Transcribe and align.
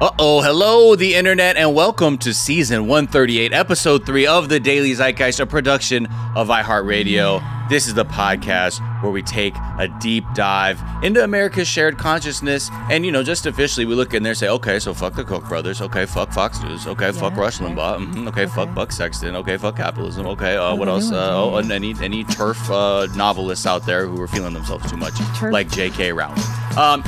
Uh 0.00 0.10
oh, 0.18 0.40
hello, 0.40 0.96
the 0.96 1.14
internet, 1.14 1.58
and 1.58 1.74
welcome 1.74 2.16
to 2.16 2.32
season 2.32 2.86
138, 2.86 3.52
episode 3.52 4.06
3 4.06 4.26
of 4.26 4.48
the 4.48 4.58
Daily 4.58 4.92
Zeitgeist, 4.94 5.40
a 5.40 5.46
production 5.46 6.06
of 6.34 6.48
iHeartRadio. 6.48 7.68
This 7.68 7.86
is 7.86 7.92
the 7.92 8.06
podcast 8.06 8.80
where 9.02 9.12
we 9.12 9.20
take 9.22 9.54
a 9.78 9.88
deep 10.00 10.24
dive 10.34 10.80
into 11.04 11.22
America's 11.22 11.68
shared 11.68 11.98
consciousness. 11.98 12.70
And, 12.90 13.04
you 13.04 13.12
know, 13.12 13.22
just 13.22 13.44
officially, 13.44 13.84
we 13.84 13.94
look 13.94 14.14
in 14.14 14.22
there 14.22 14.30
and 14.30 14.38
say, 14.38 14.48
okay, 14.48 14.78
so 14.78 14.94
fuck 14.94 15.14
the 15.16 15.22
Koch 15.22 15.46
brothers. 15.46 15.82
Okay, 15.82 16.06
fuck 16.06 16.32
Fox 16.32 16.62
News. 16.62 16.86
Okay, 16.86 17.12
fuck 17.12 17.34
Yeah, 17.34 17.40
Rush 17.40 17.60
okay. 17.60 17.70
Limbaugh. 17.74 18.12
mhm, 18.14 18.28
okay, 18.28 18.46
fuck 18.46 18.74
Buck 18.74 18.92
Sexton. 18.92 19.36
Okay, 19.36 19.58
fuck 19.58 19.76
capitalism. 19.76 20.26
Okay, 20.28 20.56
uh, 20.56 20.74
what 20.74 20.88
else? 20.88 21.12
Uh, 21.12 21.28
oh, 21.44 21.56
and 21.56 21.70
any, 21.70 21.94
any 22.00 22.24
TERF 22.24 22.70
uh, 22.70 23.14
novelists 23.14 23.66
out 23.66 23.84
there 23.84 24.06
who 24.06 24.20
are 24.22 24.28
feeling 24.28 24.54
themselves 24.54 24.90
too 24.90 24.96
much, 24.96 25.12
TERF. 25.12 25.52
like 25.52 25.68
J.K. 25.70 26.12
Rowling. 26.12 26.40
Um, 26.78 27.04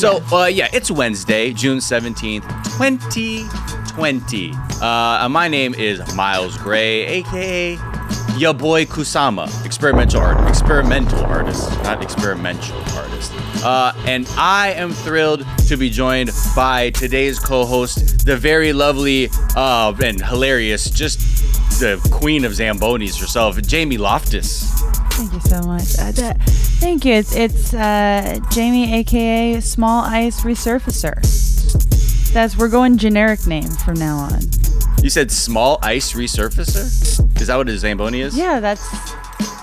so, 0.00 0.22
uh, 0.32 0.46
yeah, 0.46 0.66
it's 0.72 0.90
Wednesday, 0.90 1.52
June 1.52 1.76
17th, 1.76 2.40
2020. 2.78 4.52
Uh, 4.80 5.28
my 5.28 5.46
name 5.46 5.74
is 5.74 6.00
Miles 6.14 6.56
Gray, 6.56 7.04
aka 7.06 7.78
ya 8.38 8.54
boy 8.54 8.86
Kusama, 8.86 9.46
experimental 9.66 10.22
art, 10.22 10.48
experimental 10.48 11.20
artist, 11.26 11.70
not 11.82 12.02
experimental 12.02 12.80
artist. 12.96 13.34
Uh, 13.62 13.92
and 14.06 14.26
I 14.36 14.72
am 14.72 14.92
thrilled 14.92 15.44
to 15.68 15.76
be 15.76 15.90
joined 15.90 16.30
by 16.56 16.90
today's 16.90 17.38
co-host, 17.38 18.24
the 18.24 18.36
very 18.36 18.72
lovely 18.72 19.28
uh, 19.56 19.94
and 20.02 20.22
hilarious, 20.24 20.88
just 20.90 21.20
the 21.80 22.00
queen 22.10 22.44
of 22.44 22.52
Zambonis 22.52 23.20
herself, 23.20 23.60
Jamie 23.62 23.98
Loftus. 23.98 24.70
Thank 25.12 25.32
you 25.32 25.40
so 25.40 25.60
much. 25.62 25.98
Uh, 25.98 26.12
that, 26.12 26.40
thank 26.80 27.04
you. 27.04 27.14
It's 27.14 27.34
it's 27.34 27.74
uh, 27.74 28.38
Jamie, 28.50 28.94
aka 28.94 29.60
Small 29.60 30.04
Ice 30.04 30.40
Resurfacer. 30.42 31.14
That's 32.32 32.56
we're 32.56 32.68
going 32.68 32.96
generic 32.96 33.46
name 33.46 33.70
from 33.70 33.94
now 33.94 34.16
on. 34.18 34.40
You 35.02 35.10
said 35.10 35.30
small 35.30 35.78
ice 35.82 36.12
resurfacer? 36.12 37.40
Is 37.40 37.46
that 37.46 37.56
what 37.56 37.68
a 37.68 37.78
Zamboni 37.78 38.20
is? 38.20 38.36
Yeah, 38.36 38.60
that's 38.60 38.86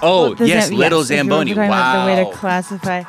Oh, 0.01 0.35
yes, 0.39 0.67
Zam- 0.67 0.77
little 0.77 0.99
you're 0.99 1.05
Zamboni. 1.05 1.53
Wow. 1.53 2.05
The 2.05 2.11
way 2.23 2.29
to 2.29 2.35
classify. 2.35 3.03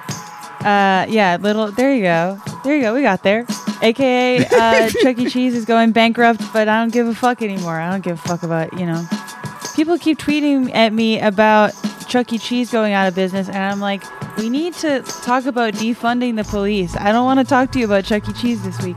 Uh, 0.61 1.07
yeah, 1.09 1.39
little. 1.41 1.71
There 1.71 1.95
you 1.95 2.03
go. 2.03 2.41
There 2.65 2.75
you 2.75 2.83
go. 2.83 2.95
We 2.95 3.03
got 3.03 3.23
there. 3.23 3.47
AKA 3.81 4.47
uh, 4.47 4.91
Chuck 5.03 5.19
E. 5.19 5.29
Cheese 5.29 5.55
is 5.55 5.65
going 5.65 5.93
bankrupt, 5.93 6.41
but 6.53 6.69
I 6.69 6.81
don't 6.81 6.93
give 6.93 7.07
a 7.07 7.15
fuck 7.15 7.43
anymore. 7.43 7.79
I 7.79 7.91
don't 7.91 8.03
give 8.03 8.19
a 8.19 8.29
fuck 8.29 8.43
about 8.43 8.79
you 8.79 8.87
know. 8.87 9.07
People 9.77 9.99
keep 9.99 10.19
tweeting 10.19 10.75
at 10.75 10.93
me 10.93 11.21
about 11.21 11.73
Chuck 12.09 12.33
E. 12.33 12.39
Cheese 12.39 12.73
going 12.73 12.93
out 12.93 13.07
of 13.07 13.15
business, 13.15 13.49
and 13.49 13.57
I'm 13.57 13.81
like, 13.81 14.03
we 14.37 14.51
need 14.51 14.75
to 14.75 15.03
talk 15.03 15.47
about 15.47 15.75
defunding 15.75 16.37
the 16.37 16.45
police. 16.45 16.97
I 16.97 17.13
don't 17.13 17.25
want 17.25 17.39
to 17.39 17.45
talk 17.45 17.71
to 17.73 17.79
you 17.79 17.85
about 17.85 18.05
Chuck 18.05 18.29
E. 18.29 18.33
Cheese 18.33 18.63
this 18.65 18.81
week. 18.83 18.97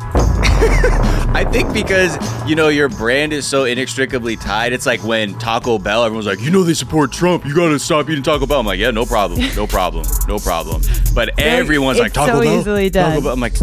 I 1.33 1.45
think 1.45 1.73
because, 1.73 2.17
you 2.47 2.55
know, 2.55 2.67
your 2.67 2.89
brand 2.89 3.33
is 3.33 3.47
so 3.47 3.63
inextricably 3.63 4.35
tied. 4.35 4.73
It's 4.73 4.85
like 4.85 5.03
when 5.03 5.37
Taco 5.39 5.79
Bell, 5.79 6.03
everyone's 6.03 6.27
like, 6.27 6.41
you 6.41 6.51
know, 6.51 6.63
they 6.63 6.73
support 6.73 7.11
Trump. 7.11 7.45
You 7.45 7.55
got 7.55 7.69
to 7.69 7.79
stop 7.79 8.09
eating 8.09 8.23
Taco 8.23 8.45
Bell. 8.45 8.59
I'm 8.59 8.65
like, 8.65 8.79
yeah, 8.79 8.91
no 8.91 9.05
problem. 9.05 9.39
No 9.55 9.65
problem. 9.65 10.05
No 10.27 10.37
problem. 10.39 10.81
But 11.15 11.39
everyone's 11.39 11.99
like, 11.99 12.13
Taco 12.13 12.43
so 12.43 12.63
Bell. 12.63 12.89
Taco. 12.89 13.21
Bell. 13.21 13.33
I'm 13.33 13.39
like, 13.39 13.55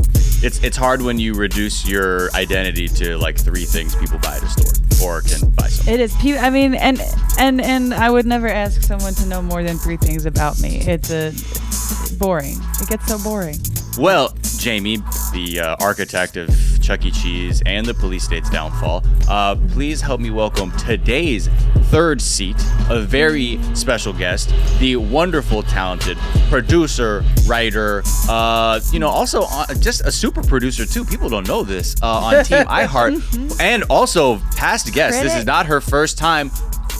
it's, 0.42 0.62
it's 0.62 0.76
hard 0.76 1.02
when 1.02 1.18
you 1.18 1.34
reduce 1.34 1.86
your 1.88 2.30
identity 2.32 2.88
to 2.88 3.16
like 3.18 3.36
three 3.36 3.64
things 3.64 3.94
people 3.96 4.18
buy 4.18 4.36
at 4.36 4.42
a 4.42 4.48
store 4.48 4.78
or 5.02 5.20
can 5.22 5.50
buy 5.50 5.68
something. 5.68 5.94
It 5.94 6.00
is. 6.00 6.14
I 6.22 6.50
mean, 6.50 6.74
and 6.74 7.00
and 7.38 7.60
and 7.60 7.94
I 7.94 8.10
would 8.10 8.26
never 8.26 8.48
ask 8.48 8.82
someone 8.82 9.14
to 9.14 9.26
know 9.26 9.42
more 9.42 9.62
than 9.62 9.78
three 9.78 9.96
things 9.96 10.26
about 10.26 10.60
me. 10.60 10.80
It's 10.80 11.10
a 11.10 11.28
it's 11.28 12.12
boring. 12.12 12.56
It 12.80 12.88
gets 12.88 13.06
so 13.06 13.18
boring. 13.18 13.56
Well, 13.98 14.32
Jamie, 14.58 14.98
the 15.32 15.60
uh, 15.60 15.76
architect 15.80 16.36
of 16.36 16.48
Chuck 16.80 17.04
E. 17.04 17.10
Cheese 17.10 17.62
and 17.66 17.84
the 17.84 17.94
police 17.94 18.24
state's 18.24 18.48
downfall, 18.48 19.04
uh, 19.28 19.56
please 19.70 20.00
help 20.00 20.20
me 20.20 20.30
welcome 20.30 20.70
today's 20.72 21.48
third 21.90 22.20
seat, 22.20 22.56
a 22.90 23.00
very 23.00 23.58
special 23.74 24.12
guest, 24.12 24.52
the 24.78 24.96
wonderful, 24.96 25.62
talented 25.62 26.18
producer, 26.48 27.24
writer, 27.46 28.02
uh, 28.28 28.78
you 28.92 28.98
know, 28.98 29.08
also 29.08 29.42
uh, 29.50 29.74
just 29.74 30.02
a 30.02 30.12
super 30.12 30.27
producer 30.32 30.86
too. 30.86 31.04
People 31.04 31.28
don't 31.28 31.46
know 31.48 31.62
this 31.62 31.94
uh, 32.02 32.06
on 32.06 32.44
Team 32.44 32.64
iHeart, 32.66 33.60
and 33.60 33.84
also 33.90 34.38
past 34.56 34.92
guest. 34.92 35.22
This 35.22 35.34
is 35.34 35.44
not 35.44 35.66
her 35.66 35.80
first 35.80 36.18
time. 36.18 36.50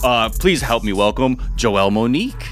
Uh, 0.03 0.28
please 0.31 0.61
help 0.62 0.84
me 0.84 0.93
welcome 0.93 1.37
Joelle 1.56 1.93
Monique. 1.93 2.43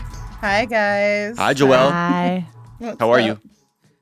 Hi 0.40 0.64
guys. 0.64 1.36
Hi, 1.38 1.54
Joelle. 1.54 1.90
Hi. 1.90 2.46
How 3.00 3.10
are 3.12 3.20
up? 3.20 3.26
you? 3.26 3.40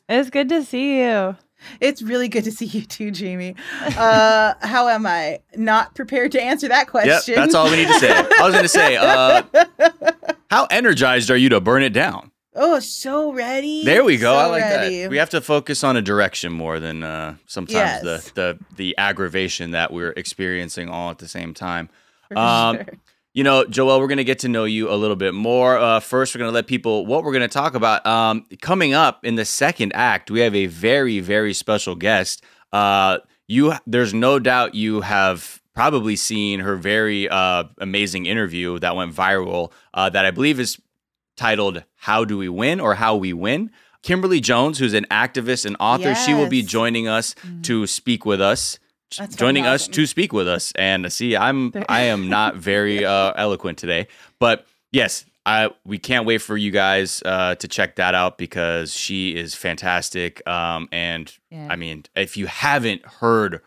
It's 0.08 0.30
good 0.30 0.48
to 0.50 0.64
see 0.64 0.98
you. 1.00 1.36
It's 1.80 2.02
really 2.02 2.28
good 2.28 2.44
to 2.44 2.52
see 2.52 2.66
you 2.66 2.84
too, 2.84 3.10
Jamie. 3.10 3.54
Uh, 3.96 4.52
how 4.60 4.86
am 4.88 5.06
I? 5.06 5.40
Not 5.56 5.94
prepared 5.94 6.32
to 6.32 6.42
answer 6.42 6.68
that 6.68 6.80
Yep, 6.80 6.88
question. 6.88 7.34
that's 7.36 7.54
all 7.54 7.70
we 7.70 7.76
need 7.76 7.88
to 7.88 7.94
say. 7.94 8.10
I 8.12 8.42
was 8.42 8.52
going 8.52 8.64
to 8.64 8.68
say, 8.68 8.96
uh, 8.96 9.42
how 10.50 10.66
energized 10.66 11.30
are 11.30 11.36
you 11.38 11.48
to 11.48 11.60
burn 11.62 11.82
it 11.82 11.94
down? 11.94 12.30
Oh, 12.54 12.78
so 12.78 13.32
ready. 13.32 13.84
There 13.84 14.04
we 14.04 14.16
go. 14.16 14.34
I 14.34 14.46
like 14.46 14.62
ready. 14.62 15.02
that. 15.02 15.10
We 15.10 15.16
have 15.16 15.30
to 15.30 15.40
focus 15.40 15.82
on 15.82 15.96
a 15.96 16.02
direction 16.02 16.52
more 16.52 16.78
than 16.78 17.02
uh, 17.02 17.34
sometimes 17.46 17.72
Yes. 17.74 18.02
the, 18.02 18.32
the 18.34 18.58
the 18.76 18.94
aggravation 18.98 19.72
that 19.72 19.92
we're 19.92 20.12
experiencing 20.12 20.88
all 20.88 21.10
at 21.10 21.18
the 21.18 21.28
same 21.28 21.52
time. 21.54 21.88
Um, 22.34 22.76
sure. 22.76 22.86
You 23.32 23.42
know, 23.42 23.64
Joelle, 23.64 23.98
we're 23.98 24.06
going 24.06 24.18
to 24.18 24.24
get 24.24 24.38
to 24.40 24.48
know 24.48 24.64
you 24.64 24.88
a 24.88 24.94
little 24.94 25.16
bit 25.16 25.34
more. 25.34 25.76
Uh, 25.76 25.98
first, 25.98 26.34
we're 26.34 26.38
going 26.38 26.50
to 26.50 26.54
let 26.54 26.68
people 26.68 27.04
what 27.06 27.24
we're 27.24 27.32
going 27.32 27.42
to 27.42 27.48
talk 27.48 27.74
about. 27.74 28.06
Um, 28.06 28.46
coming 28.62 28.94
up 28.94 29.24
in 29.24 29.34
the 29.34 29.44
second 29.44 29.92
act, 29.96 30.30
we 30.30 30.38
have 30.40 30.54
a 30.54 30.66
very, 30.66 31.18
very 31.18 31.52
special 31.52 31.96
guest. 31.96 32.44
Uh, 32.72 33.18
you, 33.48 33.72
there's 33.88 34.14
no 34.14 34.38
doubt 34.38 34.76
you 34.76 35.00
have 35.00 35.60
probably 35.74 36.14
seen 36.14 36.60
her 36.60 36.76
very 36.76 37.28
uh, 37.28 37.64
amazing 37.78 38.26
interview 38.26 38.78
that 38.78 38.94
went 38.94 39.12
viral. 39.12 39.72
Uh, 39.92 40.08
that 40.08 40.24
I 40.24 40.30
believe 40.30 40.60
is 40.60 40.78
titled 41.36 41.84
"How 41.96 42.24
Do 42.24 42.38
We 42.38 42.48
Win" 42.48 42.80
or 42.80 42.94
"How 42.94 43.16
We 43.16 43.32
Win." 43.32 43.70
Kimberly 44.02 44.40
Jones, 44.40 44.78
who's 44.78 44.92
an 44.92 45.06
activist 45.10 45.64
and 45.64 45.76
author, 45.80 46.14
she 46.14 46.34
will 46.34 46.48
be 46.48 46.62
joining 46.62 47.08
us 47.08 47.34
to 47.62 47.86
speak 47.86 48.26
with 48.26 48.38
us 48.40 48.78
That's 49.16 49.34
joining 49.34 49.64
us 49.64 49.88
to 49.88 50.06
speak 50.06 50.32
with 50.32 50.46
us. 50.46 50.72
And 50.76 51.10
see, 51.12 51.36
I'm 51.36 51.72
I 51.88 52.02
am 52.02 52.28
not 52.28 52.56
very 52.56 53.04
uh, 53.14 53.32
eloquent 53.36 53.78
today, 53.78 54.08
but 54.38 54.66
yes, 54.92 55.24
I 55.46 55.70
we 55.86 55.98
can't 55.98 56.26
wait 56.26 56.38
for 56.38 56.56
you 56.56 56.70
guys 56.70 57.22
uh, 57.24 57.54
to 57.56 57.68
check 57.68 57.96
that 57.96 58.14
out 58.14 58.36
because 58.38 58.92
she 58.92 59.36
is 59.36 59.54
fantastic. 59.54 60.46
Um, 60.48 60.88
and 60.92 61.32
Yeah. 61.50 61.68
I 61.70 61.76
mean, 61.76 62.04
if 62.14 62.36
you 62.36 62.46
haven't 62.46 63.04
heard 63.06 63.60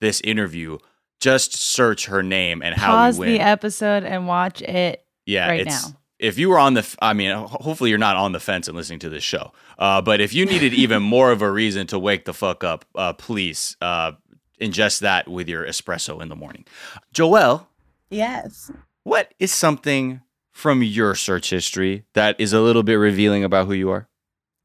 this 0.00 0.20
interview, 0.22 0.78
just 1.20 1.54
search 1.54 2.06
her 2.06 2.22
name 2.22 2.62
and 2.62 2.74
how 2.74 2.92
Pause 2.92 3.18
we 3.18 3.26
win. 3.26 3.34
the 3.34 3.40
episode 3.40 4.04
and 4.04 4.26
watch 4.26 4.62
it. 4.62 5.04
yeah, 5.26 5.48
right 5.48 5.60
it's. 5.66 5.88
now. 5.88 5.96
If 6.20 6.38
you 6.38 6.50
were 6.50 6.58
on 6.58 6.74
the, 6.74 6.96
I 7.00 7.14
mean, 7.14 7.34
hopefully 7.34 7.88
you're 7.88 7.98
not 7.98 8.16
on 8.16 8.32
the 8.32 8.40
fence 8.40 8.68
and 8.68 8.76
listening 8.76 8.98
to 9.00 9.08
this 9.08 9.24
show. 9.24 9.52
Uh, 9.78 10.02
but 10.02 10.20
if 10.20 10.34
you 10.34 10.44
needed 10.44 10.74
even 10.74 11.02
more 11.02 11.32
of 11.32 11.40
a 11.40 11.50
reason 11.50 11.86
to 11.88 11.98
wake 11.98 12.26
the 12.26 12.34
fuck 12.34 12.62
up, 12.62 12.84
uh, 12.94 13.14
please 13.14 13.74
uh, 13.80 14.12
ingest 14.60 15.00
that 15.00 15.28
with 15.28 15.48
your 15.48 15.64
espresso 15.64 16.20
in 16.20 16.28
the 16.28 16.36
morning. 16.36 16.66
Joelle, 17.14 17.66
Yes. 18.10 18.70
what 19.04 19.32
is 19.38 19.50
something 19.50 20.20
from 20.52 20.82
your 20.82 21.14
search 21.14 21.48
history 21.48 22.04
that 22.12 22.38
is 22.38 22.52
a 22.52 22.60
little 22.60 22.82
bit 22.82 22.96
revealing 22.96 23.42
about 23.42 23.66
who 23.66 23.72
you 23.72 23.88
are? 23.90 24.06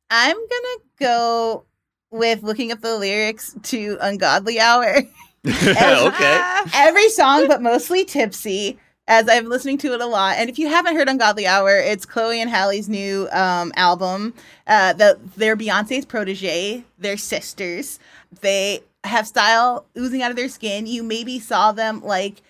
I'm 0.09 0.35
gonna 0.35 0.83
go 0.99 1.63
with 2.11 2.43
looking 2.43 2.71
up 2.73 2.81
the 2.81 2.97
lyrics 2.97 3.55
to 3.63 3.97
"Ungodly 4.01 4.59
Hour." 4.59 4.97
okay. 5.47 6.61
Every 6.73 7.09
song, 7.09 7.47
but 7.47 7.61
mostly 7.61 8.03
"Tipsy." 8.03 8.77
As 9.07 9.29
I'm 9.29 9.47
listening 9.49 9.77
to 9.79 9.93
it 9.93 10.01
a 10.01 10.05
lot, 10.07 10.37
and 10.37 10.49
if 10.49 10.57
you 10.57 10.67
haven't 10.67 10.95
heard 10.95 11.07
"Ungodly 11.07 11.45
Hour," 11.45 11.77
it's 11.77 12.07
Chloe 12.07 12.41
and 12.41 12.49
Halle's 12.49 12.89
new 12.89 13.29
um, 13.31 13.71
album. 13.75 14.33
Uh, 14.65 14.93
the, 14.93 15.19
they're 15.37 15.55
Beyonce's 15.55 16.05
protege. 16.05 16.83
They're 16.97 17.17
sisters. 17.17 17.99
They 18.41 18.81
have 19.03 19.27
style 19.27 19.85
oozing 19.95 20.23
out 20.23 20.31
of 20.31 20.37
their 20.37 20.49
skin. 20.49 20.87
You 20.87 21.03
maybe 21.03 21.39
saw 21.39 21.71
them 21.71 22.01
like 22.01 22.41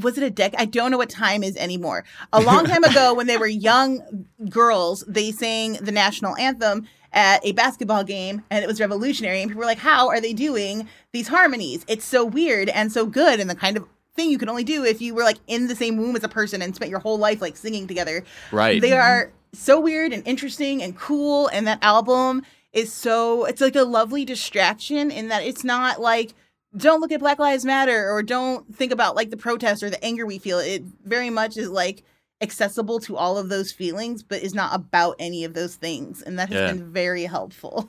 was 0.00 0.18
it 0.18 0.24
a 0.24 0.30
deck? 0.30 0.54
I 0.58 0.66
don't 0.66 0.90
know 0.90 0.98
what 0.98 1.10
time 1.10 1.42
is 1.42 1.56
anymore. 1.56 2.04
A 2.32 2.40
long 2.40 2.64
time 2.66 2.84
ago, 2.84 3.14
when 3.14 3.26
they 3.26 3.38
were 3.38 3.46
young 3.46 4.26
girls, 4.48 5.04
they 5.08 5.32
sang 5.32 5.74
the 5.74 5.92
national 5.92 6.36
anthem 6.36 6.86
at 7.12 7.44
a 7.44 7.52
basketball 7.52 8.04
game, 8.04 8.42
and 8.50 8.62
it 8.62 8.66
was 8.66 8.78
revolutionary. 8.78 9.40
And 9.40 9.50
people 9.50 9.60
were 9.60 9.66
like, 9.66 9.78
"How 9.78 10.08
are 10.08 10.20
they 10.20 10.32
doing 10.32 10.88
these 11.12 11.28
harmonies? 11.28 11.84
It's 11.88 12.04
so 12.04 12.24
weird 12.24 12.68
and 12.68 12.92
so 12.92 13.06
good, 13.06 13.40
and 13.40 13.48
the 13.48 13.54
kind 13.54 13.76
of 13.76 13.86
thing 14.16 14.30
you 14.30 14.38
can 14.38 14.48
only 14.48 14.64
do 14.64 14.84
if 14.84 15.00
you 15.00 15.14
were 15.14 15.22
like 15.22 15.38
in 15.46 15.68
the 15.68 15.76
same 15.76 15.98
room 15.98 16.16
as 16.16 16.24
a 16.24 16.28
person 16.28 16.62
and 16.62 16.74
spent 16.74 16.90
your 16.90 17.00
whole 17.00 17.18
life 17.18 17.40
like 17.40 17.56
singing 17.56 17.86
together." 17.86 18.24
Right. 18.50 18.80
They 18.80 18.92
are 18.92 19.30
so 19.52 19.80
weird 19.80 20.12
and 20.12 20.26
interesting 20.26 20.82
and 20.82 20.96
cool, 20.98 21.48
and 21.48 21.66
that 21.66 21.78
album 21.82 22.42
is 22.72 22.92
so 22.92 23.44
it's 23.44 23.60
like 23.60 23.76
a 23.76 23.84
lovely 23.84 24.24
distraction 24.24 25.10
in 25.10 25.28
that 25.28 25.42
it's 25.42 25.64
not 25.64 26.00
like 26.00 26.34
don't 26.76 27.00
look 27.00 27.12
at 27.12 27.20
Black 27.20 27.38
Lives 27.38 27.64
Matter 27.64 28.10
or 28.10 28.22
don't 28.22 28.74
think 28.76 28.92
about 28.92 29.16
like 29.16 29.30
the 29.30 29.36
protest 29.36 29.82
or 29.82 29.88
the 29.88 30.04
anger 30.04 30.26
we 30.26 30.38
feel. 30.38 30.58
It 30.58 30.82
very 31.04 31.30
much 31.30 31.56
is 31.56 31.70
like 31.70 32.02
accessible 32.42 33.00
to 33.00 33.16
all 33.16 33.38
of 33.38 33.48
those 33.48 33.72
feelings, 33.72 34.22
but 34.22 34.42
is 34.42 34.52
not 34.54 34.74
about 34.74 35.16
any 35.18 35.42
of 35.44 35.54
those 35.54 35.76
things. 35.76 36.20
And 36.20 36.38
that 36.38 36.50
has 36.50 36.60
Yeah. 36.60 36.72
been 36.72 36.92
very 36.92 37.24
helpful. 37.24 37.88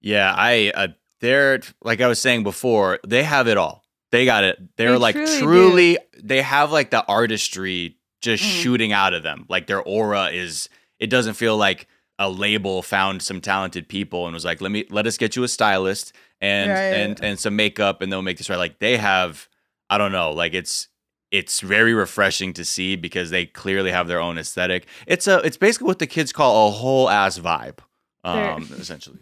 Yeah, 0.00 0.32
I 0.36 0.72
uh, 0.74 0.88
they're 1.20 1.60
like 1.82 2.00
I 2.00 2.08
was 2.08 2.18
saying 2.20 2.42
before, 2.44 2.98
they 3.06 3.22
have 3.22 3.48
it 3.48 3.56
all. 3.56 3.81
They 4.12 4.24
got 4.24 4.44
it. 4.44 4.58
They're 4.76 4.92
They 4.92 4.98
like 4.98 5.14
truly 5.16 5.38
truly, 5.40 5.98
they 6.22 6.42
have 6.42 6.70
like 6.70 6.90
the 6.90 7.04
artistry 7.06 7.96
just 8.20 8.44
Mm. 8.44 8.62
shooting 8.62 8.92
out 8.92 9.14
of 9.14 9.24
them. 9.24 9.46
Like 9.48 9.66
their 9.66 9.82
aura 9.82 10.26
is 10.26 10.68
it 11.00 11.08
doesn't 11.10 11.34
feel 11.34 11.56
like 11.56 11.88
a 12.20 12.30
label 12.30 12.82
found 12.82 13.20
some 13.22 13.40
talented 13.40 13.88
people 13.88 14.26
and 14.26 14.34
was 14.34 14.44
like, 14.44 14.60
"Let 14.60 14.70
me 14.70 14.84
let 14.90 15.06
us 15.08 15.16
get 15.16 15.34
you 15.34 15.42
a 15.42 15.48
stylist 15.48 16.12
and 16.40 16.70
Right. 16.70 16.78
and 16.78 17.20
and 17.24 17.40
some 17.40 17.56
makeup 17.56 18.00
and 18.02 18.12
they'll 18.12 18.22
make 18.22 18.38
this 18.38 18.48
right." 18.48 18.58
Like 18.58 18.78
they 18.78 18.96
have 18.98 19.48
I 19.90 19.98
don't 19.98 20.12
know, 20.12 20.30
like 20.30 20.54
it's 20.54 20.86
it's 21.32 21.60
very 21.60 21.94
refreshing 21.94 22.52
to 22.52 22.64
see 22.64 22.94
because 22.94 23.30
they 23.30 23.46
clearly 23.46 23.90
have 23.90 24.06
their 24.06 24.20
own 24.20 24.36
aesthetic. 24.38 24.86
It's 25.06 25.26
a 25.26 25.38
it's 25.38 25.56
basically 25.56 25.86
what 25.86 25.98
the 25.98 26.06
kids 26.06 26.32
call 26.32 26.68
a 26.68 26.70
whole 26.70 27.08
ass 27.10 27.38
vibe. 27.38 27.78
Um 28.22 28.68
essentially. 28.78 29.18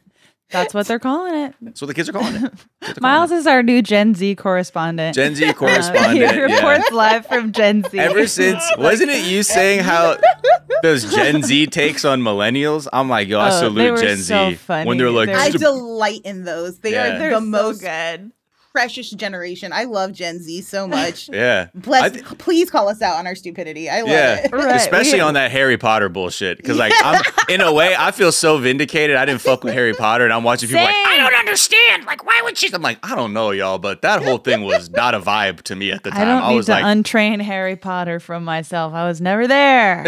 That's 0.51 0.75
what 0.75 0.87
they're 0.87 0.99
calling 0.99 1.35
it. 1.35 1.55
That's 1.63 1.81
what 1.81 1.87
the 1.89 1.95
kids 1.95 2.09
are 2.09 2.13
calling 2.13 2.35
it. 2.37 2.53
That's 2.81 2.99
calling 2.99 3.03
Miles 3.03 3.31
it. 3.31 3.37
is 3.37 3.47
our 3.47 3.63
new 3.63 3.83
Gen 3.83 4.15
Z 4.15 4.35
correspondent. 4.37 5.15
Gen 5.15 5.35
Z 5.35 5.45
Uh, 5.49 5.53
correspondent. 5.53 6.15
he 6.15 6.21
yeah. 6.21 6.37
reports 6.37 6.91
live 6.93 7.27
from 7.27 7.53
Gen 7.53 7.85
Z. 7.89 7.99
Ever 7.99 8.27
since, 8.27 8.63
wasn't 8.77 9.11
it 9.11 9.25
you 9.27 9.43
saying 9.43 9.81
how 9.85 10.17
those 10.83 11.13
Gen 11.15 11.43
Z 11.43 11.67
takes 11.69 12.05
on 12.05 12.21
millennials? 12.23 12.89
I'm 12.93 13.09
like, 13.09 13.29
yo, 13.29 13.39
I 13.39 13.49
Oh, 13.49 13.53
they 13.53 13.59
salute 13.67 13.91
were 13.93 13.97
Gen 13.99 14.17
so 14.19 14.51
Z 14.51 14.55
funny. 14.57 14.89
when 14.89 14.99
they're 14.99 15.11
like, 15.11 15.29
They're- 15.29 15.37
I 15.39 15.51
delight 15.51 16.23
in 16.25 16.45
those. 16.45 16.79
They 16.81 16.93
Yeah. 16.93 17.17
are 17.17 17.19
They're 17.19 17.31
the 17.31 17.37
so 17.37 17.41
most 17.47 17.81
good. 17.81 18.33
Precious 18.73 19.11
generation. 19.11 19.73
I 19.73 19.85
love 19.85 20.13
Gen 20.13 20.39
Z 20.39 20.63
so 20.63 20.87
much. 20.89 21.29
yeah, 21.29 21.69
Bless, 21.75 22.13
th- 22.13 22.25
please 22.39 22.71
call 22.71 22.89
us 22.89 23.03
out 23.03 23.17
on 23.17 23.27
our 23.27 23.35
stupidity. 23.35 23.89
I 23.91 24.01
love 24.01 24.11
yeah, 24.11 24.45
it. 24.45 24.53
Right, 24.61 24.77
especially 24.77 25.19
we- 25.19 25.21
on 25.21 25.35
that 25.35 25.51
Harry 25.51 25.77
Potter 25.79 26.09
bullshit. 26.09 26.59
Because 26.59 26.77
like, 26.79 26.93
I'm 27.03 27.23
in 27.49 27.61
a 27.61 27.73
way, 27.73 27.95
I 27.99 28.11
feel 28.11 28.33
so 28.33 28.59
vindicated. 28.59 29.17
I 29.17 29.25
didn't 29.25 29.41
fuck 29.41 29.65
with 29.65 29.75
Harry 29.75 29.95
Potter, 29.95 30.25
and 30.25 30.33
I'm 30.33 30.45
watching 30.45 30.69
people 30.69 30.85
like, 30.85 30.95
I 30.95 31.17
don't 31.17 31.35
understand. 31.35 32.05
Like, 32.05 32.25
why 32.25 32.41
would 32.45 32.57
she? 32.57 32.73
I'm 32.73 32.83
like, 32.83 32.99
I 33.03 33.15
don't 33.17 33.33
know, 33.33 33.51
y'all, 33.51 33.79
but 33.79 34.03
that 34.03 34.23
whole 34.23 34.39
thing 34.39 34.63
was 34.63 34.91
not 34.91 35.15
a 35.15 35.21
vibe 35.21 35.63
to 35.63 35.75
me 35.77 35.91
at 35.93 36.03
the 36.05 36.11
time. 36.11 36.21
I 36.21 36.25
don't 36.41 36.51
need 36.51 36.57
was 36.57 36.67
to 36.67 36.73
like, 36.73 36.85
untrain 36.85 37.41
Harry 37.41 37.77
Potter 37.77 38.21
from 38.21 38.45
myself. 38.45 38.93
I 38.95 39.07
was 39.07 39.21
never 39.21 39.47
there. 39.47 40.05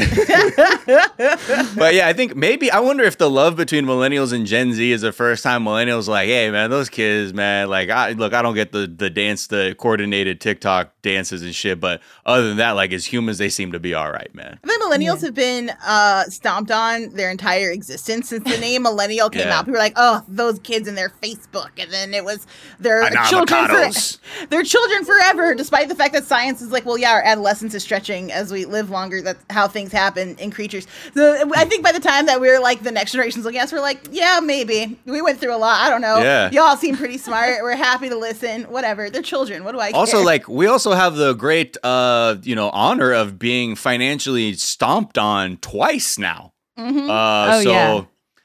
but 1.77 1.95
yeah, 1.95 2.07
I 2.09 2.13
think 2.13 2.37
maybe 2.37 2.71
I 2.71 2.81
wonder 2.81 3.05
if 3.05 3.19
the 3.19 3.29
love 3.31 3.57
between 3.57 3.85
millennials 3.85 4.33
and 4.33 4.47
Gen 4.47 4.73
Z 4.73 4.93
is 4.93 5.01
the 5.03 5.13
first 5.13 5.43
time 5.43 5.65
millennials 5.65 6.09
like, 6.09 6.29
hey 6.29 6.51
man, 6.51 6.71
those 6.71 6.89
kids, 6.89 7.33
man, 7.33 7.69
like 7.69 7.91
I 7.91 8.13
look, 8.13 8.33
I 8.33 8.43
don't 8.43 8.52
get 8.55 8.73
the 8.73 8.87
the 8.87 9.11
dance, 9.11 9.47
the 9.47 9.75
coordinated 9.79 10.41
TikTok 10.41 10.93
dances 11.03 11.43
and 11.43 11.55
shit, 11.55 11.81
but 11.81 12.01
other 12.27 12.49
than 12.49 12.57
that, 12.59 12.73
like 12.73 12.93
as 12.93 13.05
humans, 13.07 13.39
they 13.39 13.49
seem 13.49 13.73
to 13.73 13.81
be 13.81 13.95
all 13.95 14.11
right, 14.13 14.33
man. 14.35 14.59
I 14.65 14.67
think 14.67 14.83
millennials 14.83 15.21
have 15.23 15.35
been 15.35 15.71
uh, 15.85 16.25
stomped 16.25 16.71
on 16.71 17.11
their 17.15 17.31
entire 17.31 17.71
existence 17.71 18.29
since 18.29 18.45
the 18.45 18.59
name 18.59 18.83
millennial 18.83 19.31
came 19.31 19.47
Yeah. 19.49 19.59
out. 19.59 19.65
People 19.65 19.73
were 19.75 19.79
like, 19.79 19.95
"Oh, 19.97 20.23
those 20.29 20.59
kids 20.61 20.89
and 20.89 20.97
their 20.97 21.11
Facebook," 21.23 21.71
and 21.79 21.91
then 21.93 22.15
it 22.15 22.25
was 22.25 22.47
their 22.79 23.03
And 23.03 23.17
children, 23.29 23.67
for, 23.67 24.19
their 24.49 24.63
children 24.63 25.05
forever. 25.05 25.55
Despite 25.55 25.89
the 25.89 25.95
fact 25.95 26.13
that 26.15 26.25
science 26.25 26.63
is 26.63 26.71
like, 26.71 26.85
well, 26.87 26.99
yeah, 26.99 27.13
our 27.13 27.23
adolescence 27.23 27.75
is 27.75 27.83
stretching 27.83 28.33
as 28.33 28.53
we 28.53 28.65
live 28.65 28.91
longer. 28.91 29.23
That's 29.23 29.43
how 29.51 29.69
things 29.69 29.93
happen 29.93 30.37
in 30.39 30.51
creatures. 30.51 30.87
So 31.15 31.51
I 31.57 31.65
think 31.65 31.83
by 31.85 31.93
the 31.93 32.01
time 32.01 32.27
that 32.27 32.41
we're 32.41 32.61
like 32.61 32.83
the 32.83 32.91
next 32.93 33.13
generation's 33.13 33.45
looking 33.45 33.61
at 33.61 33.65
us, 33.65 33.73
we're 33.73 33.81
like, 33.81 34.01
yeah, 34.11 34.41
maybe 34.43 34.99
we 35.05 35.21
went 35.23 35.41
through 35.41 35.55
a 35.55 35.59
lot. 35.59 35.81
I 35.81 35.91
don't 35.91 36.01
know. 36.01 36.19
Yeah. 36.19 36.51
y'all 36.51 36.77
seem 36.77 36.97
pretty 36.97 37.19
smart. 37.19 37.63
We're 37.63 37.77
happy 37.77 38.09
to 38.09 38.17
listen. 38.17 38.42
Whatever. 38.43 39.09
They're 39.11 39.23
children. 39.23 39.65
What 39.65 39.73
do 39.73 39.81
I 39.81 39.91
care? 39.93 39.99
Also, 40.01 40.23
like 40.23 40.49
we 40.49 40.67
also 40.67 40.93
have 40.93 41.17
the 41.17 41.33
great, 41.35 41.77
uh, 41.83 42.37
you 42.43 42.55
know, 42.55 42.71
honor 42.71 43.13
of 43.13 43.39
being 43.39 43.75
financially 43.77 44.55
stomped 44.55 45.17
on 45.19 45.57
twice 45.59 46.19
now. 46.19 46.53
Mhm. 46.79 47.09
Uh, 47.09 47.55
Oh, 47.57 47.63
so 47.63 47.71
yeah. 47.71 48.01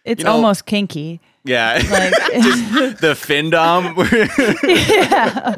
It's 0.06 0.20
You 0.20 0.26
know- 0.26 0.34
almost 0.34 0.66
kinky. 0.66 1.20
yeah, 1.44 1.74
Like, 1.76 2.12
the 3.02 3.16
findom, 3.18 3.96
yeah. 4.64 5.56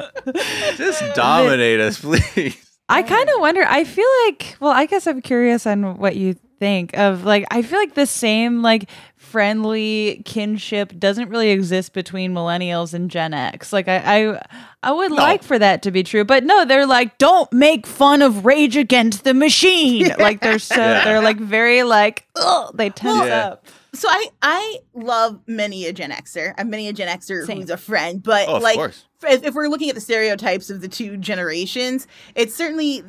just 0.75 1.03
dominate 1.15 1.79
us, 1.79 1.99
please. 1.99 2.57
I 2.87 3.03
kind 3.03 3.29
of 3.29 3.35
wonder. 3.39 3.63
I 3.67 3.83
feel 3.83 4.07
like, 4.25 4.57
well, 4.59 4.71
I 4.71 4.85
guess 4.87 5.05
I'm 5.07 5.21
curious 5.21 5.67
on 5.67 5.97
what 5.97 6.15
you 6.15 6.35
think 6.59 6.97
of 6.97 7.23
like, 7.23 7.45
I 7.51 7.61
feel 7.61 7.77
like 7.79 7.93
the 7.93 8.07
same, 8.07 8.61
like, 8.63 8.89
friendly 9.29 10.21
kinship 10.25 10.93
doesn't 10.97 11.29
really 11.29 11.49
exist 11.49 11.93
between 11.93 12.33
millennials 12.33 12.93
and 12.93 13.09
Gen 13.09 13.33
X. 13.33 13.71
Like, 13.71 13.87
I, 13.87 13.97
I, 14.33 14.41
I 14.83 14.91
would 14.91 15.11
like 15.11 15.43
for 15.43 15.57
that 15.59 15.81
to 15.83 15.91
be 15.91 16.03
true, 16.03 16.23
but 16.25 16.43
no, 16.43 16.65
they're 16.65 16.85
like, 16.85 17.17
don't 17.17 17.51
make 17.53 17.85
fun 17.87 18.21
of 18.21 18.45
Rage 18.45 18.75
Against 18.75 19.23
the 19.23 19.33
Machine. 19.33 20.11
Like, 20.19 20.41
they're 20.41 20.59
so, 20.59 20.75
Yeah. 20.75 21.05
they're 21.05 21.21
like 21.21 21.37
very 21.37 21.83
like, 21.83 22.27
ugh, 22.35 22.71
they 22.75 22.89
tense 22.89 23.25
Yeah. 23.27 23.47
up. 23.47 23.65
So 23.93 24.07
I 24.09 24.27
I 24.41 24.77
love 24.93 25.39
many 25.47 25.85
a 25.87 25.93
Gen 25.93 26.11
Xer. 26.11 26.53
I'm 26.57 26.69
many 26.69 26.87
a 26.87 26.93
Gen 26.93 27.07
Xer 27.17 27.45
Same. 27.45 27.61
who's 27.61 27.69
a 27.69 27.77
friend, 27.77 28.21
but 28.21 28.47
Oh, 28.47 28.57
like 28.57 28.77
if, 28.77 29.43
if 29.43 29.53
we're 29.55 29.67
looking 29.67 29.89
at 29.89 29.95
the 29.95 30.01
stereotypes 30.01 30.69
of 30.69 30.81
the 30.81 30.87
two 30.87 31.17
generations, 31.17 32.05
it's 32.35 32.53
certainly 32.53 33.03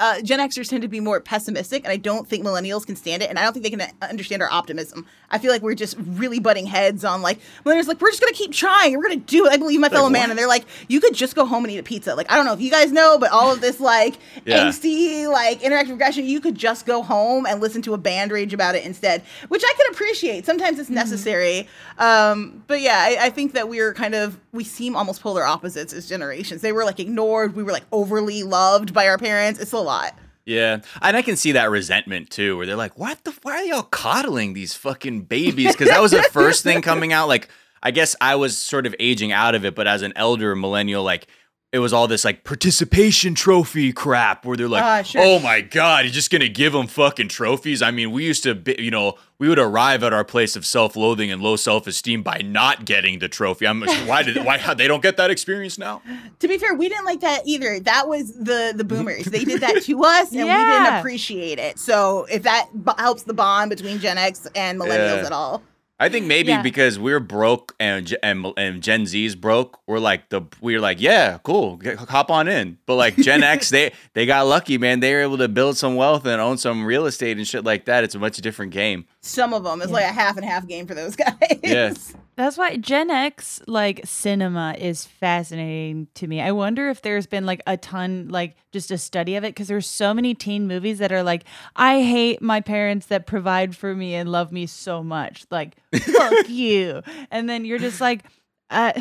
uh, 0.00 0.20
Gen 0.22 0.40
Xers 0.40 0.70
tend 0.70 0.80
to 0.82 0.88
be 0.88 0.98
more 0.98 1.20
pessimistic, 1.20 1.84
and 1.84 1.92
I 1.92 1.98
don't 1.98 2.26
think 2.26 2.44
millennials 2.44 2.84
can 2.86 2.96
stand 2.96 3.22
it, 3.22 3.28
and 3.30 3.38
I 3.38 3.42
don't 3.42 3.52
think 3.52 3.64
they 3.64 3.70
can 3.70 3.82
uh, 3.82 3.86
understand 4.08 4.42
our 4.42 4.50
optimism. 4.50 5.06
I 5.34 5.38
feel 5.38 5.50
like 5.50 5.62
we're 5.62 5.74
just 5.74 5.96
really 5.98 6.38
butting 6.38 6.64
heads 6.64 7.04
on 7.04 7.20
like 7.20 7.40
millennials, 7.64 7.88
like 7.88 8.00
we're 8.00 8.10
just 8.10 8.20
gonna 8.22 8.32
keep 8.32 8.52
trying, 8.52 8.96
we're 8.96 9.02
gonna 9.02 9.16
do 9.16 9.46
it. 9.46 9.52
I 9.52 9.56
believe 9.56 9.80
my 9.80 9.88
fellow 9.88 10.08
man, 10.08 10.22
what? 10.22 10.30
and 10.30 10.38
they're 10.38 10.46
like, 10.48 10.64
you 10.88 11.00
could 11.00 11.12
just 11.14 11.34
go 11.34 11.44
home 11.44 11.64
and 11.64 11.72
eat 11.72 11.78
a 11.78 11.82
pizza. 11.82 12.14
Like 12.14 12.30
I 12.30 12.36
don't 12.36 12.46
know 12.46 12.52
if 12.52 12.60
you 12.60 12.70
guys 12.70 12.92
know, 12.92 13.18
but 13.18 13.30
all 13.32 13.52
of 13.52 13.60
this 13.60 13.80
like 13.80 14.14
Yeah. 14.46 14.66
angsty, 14.66 15.28
like 15.30 15.60
interactive 15.60 15.90
regression, 15.90 16.24
you 16.24 16.40
could 16.40 16.54
just 16.54 16.86
go 16.86 17.02
home 17.02 17.46
and 17.46 17.60
listen 17.60 17.82
to 17.82 17.94
a 17.94 17.98
band 17.98 18.30
rage 18.30 18.54
about 18.54 18.74
it 18.76 18.84
instead, 18.84 19.22
which 19.48 19.62
I 19.64 19.74
can 19.76 19.92
appreciate. 19.92 20.46
Sometimes 20.46 20.78
it's 20.78 20.90
necessary, 20.90 21.68
um, 21.98 22.62
but 22.66 22.80
yeah, 22.80 22.98
I, 23.00 23.26
I 23.26 23.30
think 23.30 23.52
that 23.54 23.68
we're 23.68 23.92
kind 23.94 24.14
of 24.14 24.38
we 24.52 24.62
seem 24.64 24.94
almost 24.94 25.20
polar 25.20 25.42
opposites 25.44 25.92
as 25.92 26.08
generations. 26.08 26.62
They 26.62 26.72
were 26.72 26.84
like 26.84 27.00
ignored, 27.00 27.56
we 27.56 27.62
were 27.62 27.72
like 27.72 27.84
overly 27.90 28.42
loved 28.44 28.94
by 28.94 29.08
our 29.08 29.18
parents. 29.18 29.58
It's 29.58 29.72
a 29.72 29.78
lot. 29.78 30.16
Yeah, 30.46 30.80
and 31.00 31.16
I 31.16 31.22
can 31.22 31.36
see 31.36 31.52
that 31.52 31.70
resentment 31.70 32.28
too, 32.30 32.56
where 32.56 32.66
they're 32.66 32.76
like, 32.76 32.98
"What 32.98 33.24
the? 33.24 33.32
Why 33.42 33.52
are 33.52 33.64
y'all 33.64 33.82
coddling 33.82 34.52
these 34.52 34.74
fucking 34.74 35.22
babies?" 35.22 35.72
Because 35.72 35.88
that 35.88 36.02
was 36.02 36.10
the 36.10 36.22
first 36.22 36.62
thing 36.62 36.82
coming 36.82 37.12
out. 37.14 37.28
Like, 37.28 37.48
I 37.82 37.90
guess 37.90 38.14
I 38.20 38.34
was 38.34 38.56
sort 38.56 38.86
of 38.86 38.94
aging 38.98 39.32
out 39.32 39.54
of 39.54 39.64
it, 39.64 39.74
but 39.74 39.86
as 39.86 40.02
an 40.02 40.12
elder 40.16 40.54
millennial, 40.54 41.02
like 41.02 41.28
it 41.74 41.80
was 41.80 41.92
all 41.92 42.06
this 42.06 42.24
like 42.24 42.44
participation 42.44 43.34
trophy 43.34 43.92
crap, 43.92 44.46
where 44.46 44.56
they're 44.56 44.68
like, 44.68 44.82
Ah, 44.84 45.02
sure. 45.02 45.20
"Oh 45.24 45.38
my 45.40 45.60
god, 45.60 46.04
you're 46.04 46.12
just 46.14 46.30
gonna 46.30 46.48
give 46.48 46.72
them 46.72 46.86
fucking 46.86 47.28
trophies?" 47.28 47.82
I 47.82 47.90
mean, 47.90 48.12
we 48.12 48.24
used 48.24 48.44
to, 48.44 48.54
be, 48.54 48.76
you 48.78 48.90
know, 48.92 49.14
we 49.40 49.48
would 49.48 49.58
arrive 49.58 50.04
at 50.04 50.12
our 50.12 50.24
place 50.24 50.54
of 50.54 50.64
self-loathing 50.64 51.32
and 51.32 51.42
low 51.42 51.56
self-esteem 51.56 52.22
by 52.22 52.42
not 52.44 52.84
getting 52.84 53.18
the 53.18 53.28
trophy. 53.28 53.66
I'm 53.66 53.82
why 54.06 54.22
did 54.22 54.36
why 54.44 54.58
they 54.74 54.86
don't 54.86 55.02
get 55.02 55.16
that 55.16 55.30
experience 55.30 55.76
now? 55.76 56.00
To 56.38 56.46
be 56.48 56.58
fair, 56.58 56.74
we 56.74 56.88
didn't 56.88 57.04
like 57.06 57.20
that 57.20 57.42
either. 57.44 57.80
That 57.80 58.08
was 58.08 58.32
the 58.32 58.72
the 58.74 58.84
boomers. 58.84 59.24
They 59.24 59.44
did 59.44 59.60
that 59.60 59.82
to 59.82 60.04
us, 60.04 60.30
and 60.30 60.40
we 60.40 60.54
didn't 60.54 60.94
appreciate 61.00 61.58
it. 61.58 61.80
So 61.80 62.26
if 62.30 62.44
that 62.44 62.68
b- 62.84 62.92
helps 62.98 63.24
the 63.24 63.34
bond 63.34 63.70
between 63.70 63.98
Gen 63.98 64.16
X 64.16 64.46
and 64.54 64.78
millennials 64.80 65.20
Yeah. 65.22 65.26
at 65.26 65.32
all, 65.32 65.62
I 66.00 66.08
think 66.08 66.26
maybe 66.26 66.48
Yeah. 66.48 66.60
because 66.62 66.98
we're 66.98 67.20
broke 67.20 67.74
and, 67.78 68.16
and 68.22 68.46
and 68.56 68.82
Gen 68.82 69.06
Z's 69.06 69.36
broke, 69.36 69.78
we're 69.86 70.00
like 70.00 70.28
the 70.28 70.42
we're 70.60 70.80
like 70.80 71.00
yeah, 71.00 71.38
cool, 71.44 71.76
get, 71.76 71.98
hop 71.98 72.30
on 72.30 72.48
in. 72.48 72.78
But 72.84 72.96
like 72.96 73.16
Gen 73.16 73.42
X, 73.44 73.70
they 73.76 73.92
they 74.12 74.26
got 74.26 74.46
lucky, 74.46 74.76
man. 74.76 75.00
They 75.00 75.14
were 75.14 75.20
able 75.20 75.38
to 75.38 75.48
build 75.48 75.76
some 75.76 75.94
wealth 75.94 76.26
and 76.26 76.40
own 76.40 76.58
some 76.58 76.84
real 76.84 77.06
estate 77.06 77.36
and 77.38 77.46
shit 77.46 77.64
like 77.64 77.84
that. 77.84 78.02
It's 78.04 78.14
a 78.16 78.18
much 78.18 78.36
different 78.38 78.72
game. 78.72 79.04
some 79.20 79.54
of 79.54 79.62
them 79.62 79.80
is 79.82 79.88
Yeah. 79.88 79.94
like 79.94 80.04
a 80.06 80.12
half 80.12 80.36
and 80.36 80.44
half 80.44 80.66
game 80.66 80.86
for 80.86 80.94
those 80.94 81.14
guys. 81.16 81.34
Yeah. 81.62 81.94
That's 82.36 82.58
why 82.58 82.76
Gen 82.76 83.10
X 83.10 83.62
like 83.66 84.00
cinema 84.04 84.74
is 84.78 85.06
fascinating 85.06 86.08
to 86.14 86.26
me. 86.26 86.40
I 86.40 86.50
wonder 86.50 86.90
if 86.90 87.00
there's 87.02 87.26
been 87.26 87.46
like 87.46 87.62
a 87.66 87.76
ton 87.76 88.28
like 88.28 88.56
just 88.72 88.90
a 88.90 88.98
study 88.98 89.36
of 89.36 89.44
it 89.44 89.48
because 89.48 89.68
there's 89.68 89.86
so 89.86 90.12
many 90.12 90.34
teen 90.34 90.66
movies 90.66 90.98
that 90.98 91.12
are 91.12 91.22
like 91.22 91.44
I 91.76 92.02
hate 92.02 92.42
my 92.42 92.60
parents 92.60 93.06
that 93.06 93.26
provide 93.26 93.76
for 93.76 93.94
me 93.94 94.14
and 94.14 94.30
love 94.30 94.50
me 94.50 94.66
so 94.66 95.02
much. 95.02 95.46
Like 95.50 95.76
fuck 95.94 96.48
you. 96.48 97.02
And 97.30 97.48
then 97.48 97.64
you're 97.64 97.78
just 97.78 98.00
like 98.00 98.24
uh 98.70 98.92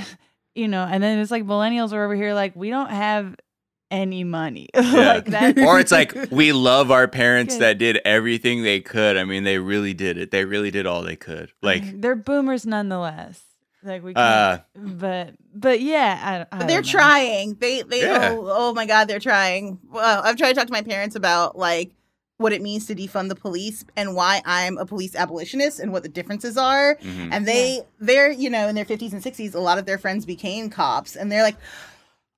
you 0.55 0.67
know, 0.67 0.83
and 0.83 1.01
then 1.01 1.17
it's 1.17 1.31
like 1.31 1.43
millennials 1.43 1.93
are 1.93 2.03
over 2.05 2.15
here 2.15 2.35
like 2.35 2.55
we 2.55 2.69
don't 2.69 2.91
have 2.91 3.35
any 3.93 4.23
money. 4.23 4.67
like 4.75 5.25
that 5.25 5.57
or 5.67 5.79
it's 5.79 5.91
like 5.91 6.13
we 6.31 6.51
love 6.51 6.89
our 6.91 7.07
parents 7.07 7.53
Good. 7.55 7.61
that 7.61 7.77
did 7.77 7.99
everything 8.03 8.63
they 8.63 8.81
could. 8.81 9.15
I 9.17 9.23
mean, 9.23 9.43
they 9.43 9.59
really 9.59 9.93
did 9.93 10.17
it. 10.17 10.31
They 10.31 10.43
really 10.45 10.71
did 10.71 10.85
all 10.85 11.03
they 11.03 11.15
could. 11.15 11.51
Like, 11.61 12.01
they're 12.01 12.15
boomers 12.15 12.65
nonetheless. 12.65 13.41
Like 13.85 14.01
we 14.03 14.13
uh, 14.15 14.57
can't, 14.59 14.99
but 14.99 15.33
but 15.53 15.81
yeah, 15.81 16.47
I, 16.51 16.55
I 16.55 16.59
But 16.59 16.67
they're 16.69 16.81
don't 16.81 16.85
know. 16.93 16.99
trying. 16.99 17.55
They 17.55 17.81
they 17.81 18.01
Yeah. 18.03 18.29
oh, 18.31 18.47
oh 18.49 18.73
my 18.73 18.85
god, 18.85 19.09
they're 19.09 19.19
trying. 19.19 19.77
Well, 19.91 20.21
I've 20.23 20.37
tried 20.37 20.53
to 20.53 20.55
talk 20.55 20.67
to 20.67 20.71
my 20.73 20.83
parents 20.83 21.15
about 21.17 21.57
like 21.57 21.91
what 22.37 22.53
it 22.53 22.61
means 22.61 22.87
to 22.87 22.95
defund 22.95 23.27
the 23.29 23.35
police 23.35 23.83
and 23.97 24.15
why 24.15 24.41
I'm 24.45 24.77
a 24.77 24.85
police 24.85 25.15
abolitionist 25.15 25.79
and 25.79 25.91
what 25.91 26.03
the 26.03 26.09
differences 26.09 26.57
are. 26.57 26.95
mhm. 26.95 27.29
And 27.31 27.45
they 27.45 27.81
they're, 27.99 28.31
you 28.31 28.49
know, 28.49 28.69
in 28.69 28.75
their 28.75 28.85
50s 28.85 29.11
and 29.13 29.21
60s, 29.21 29.53
a 29.53 29.59
lot 29.59 29.77
of 29.77 29.85
their 29.85 29.97
friends 29.97 30.25
became 30.25 30.69
cops 30.69 31.15
and 31.17 31.29
they're 31.29 31.43
like 31.43 31.55
"Uh, 31.55 31.59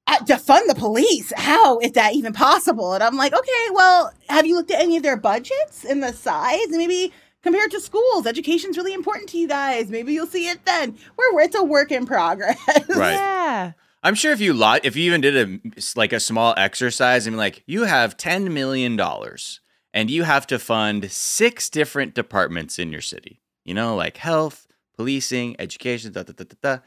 Uh, 0.07 0.19
defund 0.19 0.67
the 0.67 0.75
police. 0.75 1.33
How 1.35 1.79
is 1.79 1.93
that 1.93 2.13
even 2.13 2.31
possible? 2.31 2.93
And 2.93 3.03
I'm 3.03 3.17
like, 3.17 3.33
okay, 3.33 3.67
well, 3.71 4.13
have 4.29 4.45
you 4.45 4.55
looked 4.55 4.71
at 4.71 4.79
any 4.79 4.97
of 4.97 5.03
their 5.03 5.17
budgets 5.17 5.83
and 5.83 6.03
the 6.03 6.13
size 6.13 6.65
and 6.65 6.77
maybe 6.77 7.11
compared 7.45 7.69
to 7.71 7.79
schools. 7.79 8.25
Education's 8.25 8.75
really 8.75 8.93
important 8.93 9.29
to 9.29 9.37
you 9.37 9.47
guys. 9.47 9.89
Maybe 9.89 10.13
you'll 10.13 10.25
see 10.25 10.49
it 10.49 10.65
then. 10.65 10.97
We're 11.15 11.41
it's 11.41 11.55
a 11.55 11.63
work 11.63 11.91
in 11.91 12.05
progress. 12.05 12.59
Right. 12.89 13.13
Yeah. 13.45 13.73
I'm 14.03 14.15
sure 14.15 14.31
if 14.33 14.41
you 14.41 14.53
lot, 14.53 14.85
if 14.85 14.95
you 14.95 15.03
even 15.05 15.21
did 15.21 15.35
a 15.35 15.79
like 15.95 16.13
a 16.13 16.19
small 16.19 16.53
exercise, 16.57 17.25
I 17.25 17.29
mean, 17.29 17.37
like 17.37 17.63
you 17.65 17.83
have 17.83 18.17
ten 18.17 18.53
million 18.53 18.95
dollars 18.95 19.61
and 19.93 20.11
you 20.11 20.23
have 20.23 20.45
to 20.47 20.59
fund 20.59 21.11
six 21.11 21.69
different 21.69 22.13
departments 22.13 22.77
in 22.77 22.91
your 22.91 23.01
city. 23.01 23.41
You 23.63 23.73
know, 23.73 23.95
like 23.95 24.17
health, 24.17 24.67
policing, 24.95 25.55
education. 25.59 26.11
Da, 26.11 26.23
da, 26.23 26.33
da, 26.33 26.43
da, 26.43 26.55
da. 26.61 26.81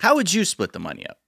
How 0.00 0.14
would 0.16 0.32
you 0.32 0.44
split 0.44 0.72
the 0.72 0.78
money 0.78 1.06
up? 1.06 1.18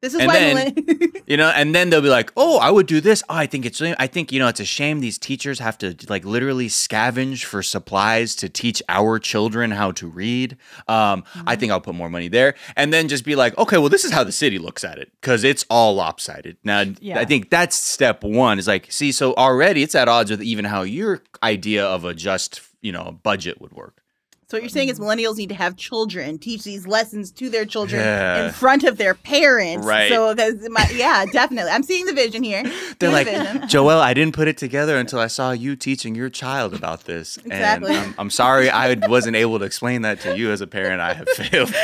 This 0.00 0.14
is 0.14 0.20
And 0.20 0.28
why 0.28 0.38
then- 0.38 1.12
You 1.26 1.36
know, 1.36 1.50
and 1.54 1.74
then 1.74 1.90
they'll 1.90 2.00
be 2.00 2.08
like, 2.08 2.32
"Oh, 2.38 2.58
I 2.58 2.70
would 2.70 2.86
do 2.86 3.00
this. 3.02 3.22
Oh, 3.28 3.34
I 3.34 3.46
think 3.46 3.66
it's. 3.66 3.82
I 3.82 4.06
think 4.06 4.32
you 4.32 4.38
know, 4.38 4.48
it's 4.48 4.60
a 4.60 4.64
shame 4.64 5.00
these 5.00 5.18
teachers 5.18 5.58
have 5.58 5.76
to 5.78 5.94
like 6.08 6.24
literally 6.24 6.68
scavenge 6.68 7.44
for 7.44 7.62
supplies 7.62 8.34
to 8.36 8.48
teach 8.48 8.82
our 8.88 9.18
children 9.18 9.72
how 9.72 9.92
to 9.92 10.06
read. 10.08 10.56
Um, 10.86 11.24
I 11.46 11.54
think 11.56 11.70
I'll 11.70 11.82
put 11.82 11.94
more 11.94 12.08
money 12.08 12.28
there, 12.28 12.54
and 12.76 12.92
then 12.94 13.08
just 13.08 13.24
be 13.26 13.34
like, 13.36 13.58
okay, 13.58 13.76
well, 13.76 13.90
this 13.90 14.04
is 14.06 14.10
how 14.12 14.24
the 14.24 14.32
city 14.32 14.58
looks 14.58 14.84
at 14.84 14.98
it 14.98 15.10
because 15.20 15.44
it's 15.44 15.66
all 15.68 15.94
lopsided. 15.96 16.56
Now, 16.64 16.84
Yeah. 17.00 17.18
I 17.18 17.26
think 17.26 17.50
that's 17.50 17.76
step 17.76 18.24
one. 18.24 18.58
Is 18.58 18.66
like, 18.68 18.90
see, 18.90 19.12
so 19.12 19.34
already 19.34 19.82
it's 19.82 19.94
at 19.94 20.08
odds 20.08 20.30
with 20.30 20.42
even 20.42 20.64
how 20.64 20.80
your 20.82 21.22
idea 21.42 21.84
of 21.84 22.06
a 22.06 22.14
just 22.14 22.62
you 22.80 22.92
know 22.92 23.18
budget 23.22 23.60
would 23.60 23.72
work. 23.74 24.02
So 24.50 24.56
what 24.56 24.62
you're 24.62 24.70
saying 24.70 24.88
is 24.88 24.98
millennials 24.98 25.36
need 25.36 25.50
to 25.50 25.54
have 25.54 25.76
children 25.76 26.38
teach 26.38 26.64
these 26.64 26.86
lessons 26.86 27.30
to 27.32 27.50
their 27.50 27.66
children 27.66 28.00
Yeah. 28.00 28.46
in 28.46 28.52
front 28.52 28.82
of 28.82 28.96
their 28.96 29.12
parents. 29.14 29.86
Right. 29.86 30.08
So 30.10 30.34
my 30.70 30.88
yeah, 30.94 31.26
definitely. 31.26 31.70
I'm 31.70 31.82
seeing 31.82 32.06
the 32.06 32.14
vision 32.14 32.42
here. 32.42 32.62
They're 32.98 33.12
like, 33.12 33.26
the. 33.26 33.32
Joelle, 33.68 34.00
I 34.00 34.14
didn't 34.14 34.34
put 34.34 34.48
it 34.48 34.56
together 34.56 34.96
until 34.96 35.18
I 35.18 35.26
saw 35.26 35.50
you 35.50 35.76
teaching 35.76 36.14
your 36.14 36.30
child 36.30 36.72
about 36.72 37.04
this. 37.04 37.36
Exactly. 37.36 37.94
And 37.94 37.98
I'm, 38.06 38.14
I'm 38.16 38.30
sorry 38.30 38.70
I 38.70 38.94
wasn't 39.06 39.36
able 39.36 39.58
to 39.58 39.66
explain 39.66 40.00
that 40.02 40.20
to 40.20 40.38
you 40.38 40.50
as 40.50 40.62
a 40.62 40.66
parent. 40.66 41.02
I 41.02 41.12
have 41.12 41.28
failed. 41.28 41.74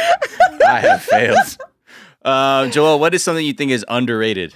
I 0.67 0.81
have 0.81 1.03
failed. 1.03 1.59
Uh, 2.25 2.65
Joelle, 2.69 2.99
what 2.99 3.13
is 3.15 3.23
something 3.23 3.45
you 3.45 3.53
think 3.53 3.73
is 3.73 3.85
underrated? 3.89 4.55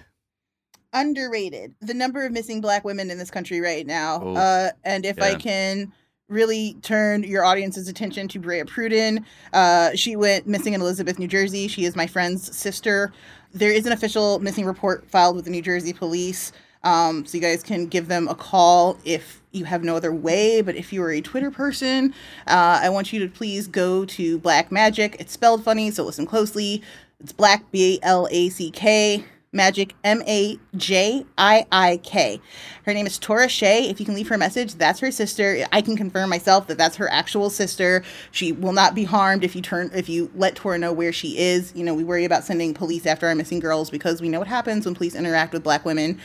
underrated 0.94 1.74
the 1.82 1.92
number 1.92 2.24
of 2.24 2.32
missing 2.32 2.62
black 2.62 2.82
women 2.82 3.10
in 3.10 3.18
this 3.18 3.30
country 3.30 3.60
right 3.60 3.86
now 3.86 4.20
Oh, 4.24 4.34
uh 4.34 4.70
and 4.84 5.04
if 5.04 5.20
i 5.20 5.34
can 5.34 5.92
really 6.28 6.74
turn 6.82 7.22
your 7.22 7.44
audience's 7.44 7.88
attention 7.88 8.28
to 8.28 8.38
Brea 8.38 8.62
Pruden. 8.62 9.24
Uh, 9.52 9.90
she 9.94 10.14
went 10.14 10.46
missing 10.46 10.74
in 10.74 10.80
Elizabeth, 10.80 11.18
New 11.18 11.28
Jersey. 11.28 11.68
She 11.68 11.84
is 11.84 11.96
my 11.96 12.06
friend's 12.06 12.54
sister. 12.56 13.12
There 13.52 13.70
is 13.72 13.86
an 13.86 13.92
official 13.92 14.38
missing 14.40 14.66
report 14.66 15.10
filed 15.10 15.36
with 15.36 15.46
the 15.46 15.50
New 15.50 15.62
Jersey 15.62 15.92
police. 15.92 16.52
Um, 16.84 17.26
so 17.26 17.36
you 17.36 17.42
guys 17.42 17.62
can 17.62 17.86
give 17.86 18.08
them 18.08 18.28
a 18.28 18.34
call 18.34 18.98
if 19.04 19.42
you 19.52 19.64
have 19.64 19.82
no 19.82 19.96
other 19.96 20.12
way. 20.12 20.60
But 20.60 20.76
if 20.76 20.92
you 20.92 21.02
are 21.02 21.10
a 21.10 21.20
Twitter 21.20 21.50
person, 21.50 22.14
uh, 22.46 22.80
I 22.82 22.90
want 22.90 23.12
you 23.12 23.20
to 23.20 23.28
please 23.28 23.66
go 23.66 24.04
to 24.04 24.38
Black 24.38 24.70
Magic. 24.70 25.16
It's 25.18 25.32
spelled 25.32 25.64
funny, 25.64 25.90
so 25.90 26.04
listen 26.04 26.26
closely. 26.26 26.82
It's 27.20 27.32
Black 27.32 27.68
B 27.72 27.98
A 28.02 28.06
L 28.06 28.28
A 28.30 28.48
C 28.50 28.70
K 28.70 29.24
Magic 29.52 29.94
M 30.04 30.22
A 30.26 30.58
J 30.76 31.24
I 31.38 31.66
I 31.72 31.98
K. 32.02 32.40
Her 32.84 32.92
name 32.92 33.06
is 33.06 33.18
Tora 33.18 33.48
Shea. 33.48 33.88
If 33.88 33.98
you 33.98 34.04
can 34.04 34.14
leave 34.14 34.28
her 34.28 34.34
a 34.34 34.38
message, 34.38 34.74
that's 34.74 35.00
her 35.00 35.10
sister. 35.10 35.66
I 35.72 35.80
can 35.80 35.96
confirm 35.96 36.28
myself 36.28 36.66
that 36.66 36.76
that's 36.76 36.96
her 36.96 37.08
actual 37.10 37.48
sister. 37.48 38.02
She 38.30 38.52
will 38.52 38.72
not 38.72 38.94
be 38.94 39.04
harmed 39.04 39.44
if 39.44 39.56
you 39.56 39.62
turn 39.62 39.90
if 39.94 40.08
you 40.08 40.30
let 40.34 40.54
Tora 40.54 40.78
know 40.78 40.92
where 40.92 41.12
she 41.12 41.38
is. 41.38 41.72
You 41.74 41.82
know, 41.84 41.94
we 41.94 42.04
worry 42.04 42.24
about 42.26 42.44
sending 42.44 42.74
police 42.74 43.06
after 43.06 43.26
our 43.26 43.34
missing 43.34 43.58
girls 43.58 43.88
because 43.88 44.20
we 44.20 44.28
know 44.28 44.38
what 44.38 44.48
happens 44.48 44.84
when 44.84 44.94
police 44.94 45.14
interact 45.14 45.54
with 45.54 45.64
black 45.64 45.84
women 45.84 46.20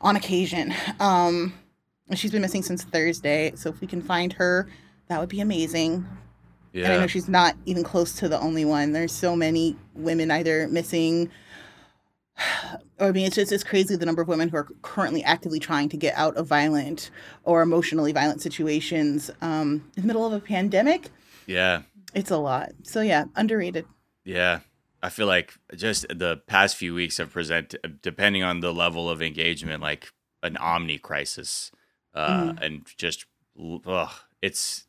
on 0.00 0.16
occasion. 0.16 0.74
Um 0.98 1.54
she's 2.14 2.32
been 2.32 2.42
missing 2.42 2.62
since 2.62 2.82
Thursday, 2.82 3.52
so 3.54 3.70
if 3.70 3.80
we 3.80 3.86
can 3.86 4.02
find 4.02 4.32
her, 4.32 4.68
that 5.08 5.20
would 5.20 5.28
be 5.28 5.40
amazing. 5.40 6.06
And 6.74 6.92
I 6.92 6.98
know 6.98 7.06
she's 7.06 7.28
not 7.28 7.56
even 7.64 7.82
close 7.82 8.14
to 8.16 8.28
the 8.28 8.38
only 8.38 8.64
one. 8.66 8.92
There's 8.92 9.12
so 9.12 9.34
many 9.34 9.76
women 9.94 10.30
either 10.30 10.68
missing 10.68 11.30
I 12.98 13.12
mean, 13.12 13.26
it's 13.26 13.36
just 13.36 13.52
it's 13.52 13.64
crazy 13.64 13.96
the 13.96 14.06
number 14.06 14.22
of 14.22 14.28
women 14.28 14.48
who 14.48 14.56
are 14.56 14.68
currently 14.82 15.22
actively 15.22 15.58
trying 15.58 15.88
to 15.90 15.96
get 15.96 16.14
out 16.16 16.36
of 16.36 16.46
violent 16.46 17.10
or 17.44 17.62
emotionally 17.62 18.12
violent 18.12 18.42
situations 18.42 19.30
um, 19.40 19.90
in 19.96 20.02
the 20.02 20.06
middle 20.06 20.26
of 20.26 20.32
a 20.32 20.40
pandemic. 20.40 21.10
Yeah. 21.46 21.82
It's 22.14 22.30
a 22.30 22.38
lot. 22.38 22.72
So 22.82 23.00
yeah, 23.00 23.24
underrated. 23.34 23.86
Yeah. 24.24 24.60
I 25.02 25.08
feel 25.08 25.26
like 25.26 25.54
just 25.74 26.06
the 26.08 26.38
past 26.46 26.76
few 26.76 26.94
weeks 26.94 27.18
have 27.18 27.30
presented, 27.30 28.00
depending 28.02 28.42
on 28.42 28.60
the 28.60 28.72
level 28.72 29.08
of 29.08 29.22
engagement, 29.22 29.82
like 29.82 30.10
an 30.42 30.56
omni 30.56 30.98
crisis, 30.98 31.70
uh, 32.14 32.54
and 32.60 32.86
just 32.96 33.26
ugh, 33.86 34.10
it's 34.42 34.86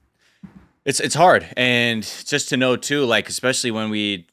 it's 0.86 1.00
it's 1.00 1.16
hard, 1.16 1.48
and 1.58 2.04
just 2.26 2.50
to 2.50 2.58
know 2.58 2.78
too, 2.78 3.06
like 3.06 3.28
especially 3.28 3.70
when 3.70 3.90
we 3.90 4.28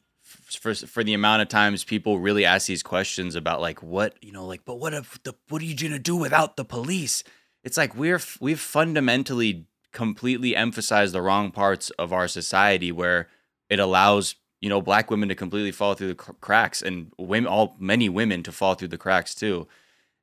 for 0.55 0.73
for 0.73 1.03
the 1.03 1.13
amount 1.13 1.41
of 1.41 1.47
times 1.47 1.83
people 1.83 2.19
really 2.19 2.45
ask 2.45 2.67
these 2.67 2.83
questions 2.83 3.35
about 3.35 3.61
like 3.61 3.81
what 3.83 4.15
you 4.21 4.31
know, 4.31 4.45
like 4.45 4.65
but 4.65 4.75
what 4.75 4.93
if 4.93 5.21
the 5.23 5.33
what 5.49 5.61
are 5.61 5.65
you 5.65 5.75
gonna 5.75 5.99
do 5.99 6.15
without 6.15 6.57
the 6.57 6.65
police? 6.65 7.23
It's 7.63 7.77
like 7.77 7.95
we're 7.95 8.21
we've 8.39 8.59
fundamentally 8.59 9.67
completely 9.91 10.55
emphasized 10.55 11.13
the 11.13 11.21
wrong 11.21 11.51
parts 11.51 11.89
of 11.91 12.11
our 12.11 12.27
society 12.27 12.91
where 12.91 13.27
it 13.69 13.79
allows 13.79 14.35
you 14.61 14.69
know 14.69 14.81
black 14.81 15.09
women 15.09 15.29
to 15.29 15.35
completely 15.35 15.71
fall 15.71 15.93
through 15.93 16.09
the 16.09 16.15
cracks 16.15 16.81
and 16.81 17.11
women 17.17 17.47
all 17.47 17.75
many 17.79 18.09
women 18.09 18.43
to 18.43 18.51
fall 18.51 18.75
through 18.75 18.89
the 18.89 18.97
cracks 18.97 19.33
too 19.33 19.67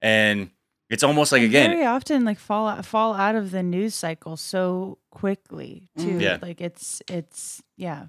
and 0.03 0.51
it's 0.93 1.03
almost 1.03 1.33
like 1.33 1.41
And 1.41 1.51
again 1.51 1.71
very 1.71 1.87
often 1.87 2.27
like 2.27 2.39
fall 2.39 2.69
out, 2.69 2.85
fall 2.85 3.15
out 3.15 3.35
of 3.35 3.51
the 3.51 3.62
news 3.62 3.95
cycle 3.95 4.37
so 4.37 4.99
quickly 5.11 5.89
too. 5.97 6.19
Mm. 6.19 6.21
Yeah. 6.21 6.39
Like 6.43 6.61
it's 6.61 7.01
it's 7.09 7.62
yeah. 7.79 8.07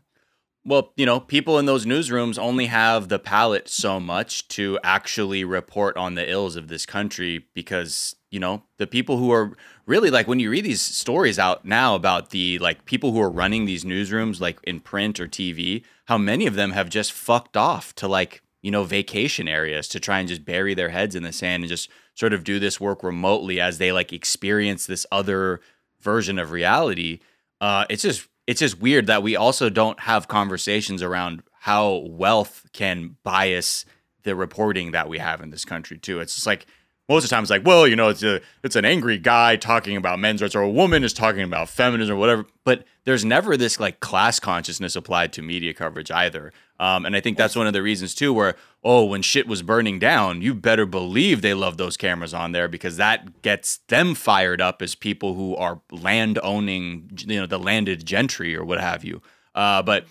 Well 0.66 0.94
you 0.96 1.06
know 1.06 1.20
people 1.20 1.60
in 1.60 1.66
those 1.66 1.86
newsrooms 1.86 2.38
only 2.40 2.68
have 2.68 3.10
the 3.10 3.20
palate 3.20 3.68
so 3.68 4.00
much 4.00 4.48
to 4.48 4.80
actually 4.84 5.44
report 5.44 5.96
on 5.98 6.16
the 6.16 6.30
ills 6.30 6.56
of 6.56 6.68
this 6.68 6.86
country 6.86 7.46
because 7.54 8.16
you 8.32 8.40
know 8.40 8.64
the 8.78 8.88
people 8.88 9.18
who 9.18 9.32
are 9.32 9.54
really 9.86 10.10
like 10.10 10.28
when 10.28 10.40
you 10.40 10.50
read 10.50 10.66
these 10.66 10.82
stories 10.82 11.38
out 11.38 11.66
now 11.66 11.96
about 11.96 12.32
the 12.32 12.58
like 12.60 12.86
people 12.86 13.12
who 13.12 13.22
are 13.22 13.30
running 13.30 13.66
these 13.66 13.84
newsrooms 13.84 14.40
like 14.40 14.60
in 14.64 14.80
print 14.80 15.20
or 15.20 15.28
TV 15.28 15.84
how 16.06 16.18
many 16.18 16.48
of 16.48 16.56
them 16.56 16.72
have 16.72 16.90
just 16.90 17.12
fucked 17.12 17.58
off 17.58 17.94
to 17.96 18.08
like 18.08 18.42
you 18.62 18.72
know 18.72 18.84
vacation 18.84 19.48
areas 19.48 19.88
to 19.88 20.00
try 20.00 20.20
and 20.20 20.28
just 20.30 20.46
bury 20.46 20.74
their 20.74 20.90
heads 20.90 21.16
in 21.16 21.24
the 21.24 21.34
sand 21.34 21.64
and 21.64 21.70
just 21.70 21.90
sort 22.16 22.34
of 22.34 22.44
do 22.44 22.60
this 22.60 22.80
work 22.80 23.04
remotely 23.04 23.60
as 23.60 23.78
they 23.78 23.92
like 23.92 24.14
experience 24.14 24.86
this 24.86 25.06
other 25.12 25.60
version 26.02 26.40
of 26.40 26.52
reality. 26.52 27.20
Uh 27.62 27.86
it's 27.90 28.04
just 28.04 28.28
it's 28.48 28.60
just 28.60 28.80
weird 28.80 29.08
that 29.08 29.24
we 29.24 29.36
also 29.36 29.70
don't 29.70 30.00
have 30.02 30.28
conversations 30.28 31.02
around 31.02 31.44
how 31.62 32.06
wealth 32.10 32.68
can 32.74 33.16
bias 33.24 33.86
the 34.24 34.36
reporting 34.36 34.92
that 34.92 35.10
we 35.10 35.18
have 35.18 35.42
in 35.42 35.50
this 35.50 35.66
country 35.66 35.98
too. 35.98 36.20
It's 36.20 36.36
just 36.36 36.48
like 36.48 36.66
most 37.10 37.24
of 37.24 37.30
the 37.30 37.36
time 37.36 37.44
it's 37.44 37.50
like 37.50 37.66
well 37.66 37.88
you 37.88 37.96
know 37.96 38.10
it's 38.10 38.24
a 38.24 38.42
it's 38.64 38.76
an 38.76 38.86
angry 38.86 39.18
guy 39.18 39.56
talking 39.56 39.98
about 39.98 40.20
men's 40.20 40.42
rights 40.42 40.56
or 40.56 40.62
a 40.62 40.70
woman 40.70 41.04
is 41.04 41.14
talking 41.14 41.42
about 41.42 41.70
feminism 41.70 42.16
or 42.16 42.20
whatever 42.20 42.46
but 42.64 42.86
there's 43.04 43.26
never 43.26 43.58
this 43.58 43.80
like 43.80 44.00
class 44.00 44.40
consciousness 44.40 44.96
applied 44.96 45.34
to 45.34 45.42
media 45.42 45.74
coverage 45.74 46.10
either 46.12 46.54
um, 46.80 47.06
and 47.06 47.16
i 47.16 47.20
think 47.22 47.38
that's 47.38 47.56
one 47.56 47.68
of 47.68 47.74
the 47.74 47.82
reasons 47.82 48.14
too 48.16 48.34
where 48.34 48.56
oh 48.84 49.06
when 49.06 49.22
shit 49.22 49.48
was 49.48 49.62
burning 49.62 50.00
down 50.00 50.42
you 50.42 50.54
better 50.54 50.86
believe 50.86 51.42
they 51.42 51.54
love 51.54 51.78
those 51.78 51.96
cameras 51.98 52.34
on 52.34 52.52
there 52.52 52.68
because 52.68 52.98
that 52.98 53.42
gets 53.42 53.78
them 53.90 54.16
fired 54.16 54.62
up 54.62 54.82
as 54.82 54.96
people 54.96 55.34
who 55.36 55.56
are 55.56 55.82
land 55.92 56.40
owning 56.44 57.10
you 57.28 57.40
know 57.40 57.46
the 57.46 57.60
landed 57.60 58.06
gentry 58.06 58.56
or 58.56 58.64
what 58.66 58.80
have 58.80 59.04
you 59.04 59.22
uh, 59.56 59.82
but 59.82 60.06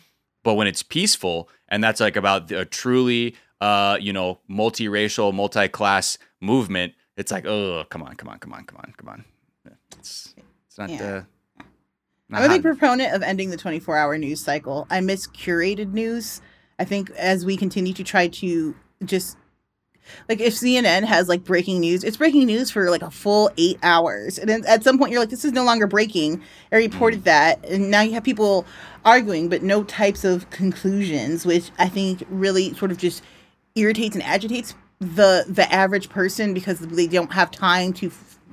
but 0.44 0.54
when 0.54 0.66
it's 0.66 0.82
peaceful 0.82 1.48
and 1.68 1.82
that's 1.82 2.00
like 2.00 2.16
about 2.16 2.50
a 2.52 2.64
truly 2.64 3.34
uh, 3.60 3.96
you 4.00 4.12
know 4.12 4.38
multiracial 4.50 5.32
multi-class 5.32 6.18
movement 6.40 6.92
it's 7.16 7.30
like 7.32 7.44
oh 7.46 7.84
come 7.90 8.02
on 8.02 8.14
come 8.16 8.28
on 8.28 8.38
come 8.38 8.52
on 8.52 8.64
come 8.64 8.78
on 8.78 8.94
come 8.96 9.08
on 9.08 9.24
it's 9.98 10.34
it's 10.66 10.78
not 10.78 10.90
Yeah. 10.90 11.22
uh 11.58 11.62
I'm 12.34 12.44
a 12.44 12.48
big 12.48 12.62
proponent 12.62 13.14
of 13.14 13.22
ending 13.22 13.50
the 13.50 13.58
24 13.58 13.94
hour 13.98 14.16
news 14.16 14.40
cycle. 14.42 14.86
I 14.88 15.02
miss 15.02 15.26
curated 15.26 15.92
news. 15.92 16.40
I 16.82 16.84
think 16.84 17.10
as 17.10 17.44
we 17.44 17.56
continue 17.56 17.92
to 17.92 18.02
try 18.02 18.26
to 18.26 18.74
just 19.04 19.36
like 20.28 20.40
if 20.40 20.52
CNN 20.52 21.04
has 21.04 21.28
like 21.28 21.44
breaking 21.44 21.78
news, 21.78 22.02
it's 22.02 22.16
breaking 22.16 22.46
news 22.46 22.72
for 22.72 22.90
like 22.90 23.02
a 23.02 23.10
full 23.12 23.52
eight 23.56 23.78
hours. 23.84 24.36
And 24.36 24.48
then 24.48 24.64
at 24.66 24.82
some 24.82 24.98
point 24.98 25.12
you're 25.12 25.20
like, 25.20 25.30
this 25.30 25.44
is 25.44 25.52
no 25.52 25.62
longer 25.62 25.86
breaking. 25.86 26.42
I 26.72 26.76
reported 26.78 27.20
mm. 27.20 27.24
that. 27.26 27.64
And 27.66 27.88
now 27.88 28.00
you 28.00 28.14
have 28.14 28.24
people 28.24 28.66
arguing, 29.04 29.48
but 29.48 29.62
no 29.62 29.84
types 29.84 30.24
of 30.24 30.50
conclusions, 30.50 31.46
which 31.46 31.70
I 31.78 31.88
think 31.88 32.24
really 32.28 32.74
sort 32.74 32.90
of 32.90 32.98
just 32.98 33.22
irritates 33.76 34.16
and 34.16 34.24
agitates 34.24 34.74
the 34.98 35.44
the 35.48 35.72
average 35.72 36.08
person 36.08 36.52
because 36.52 36.80
they 36.80 37.06
don't 37.06 37.32
have 37.32 37.52
time 37.52 37.92
to 37.92 38.10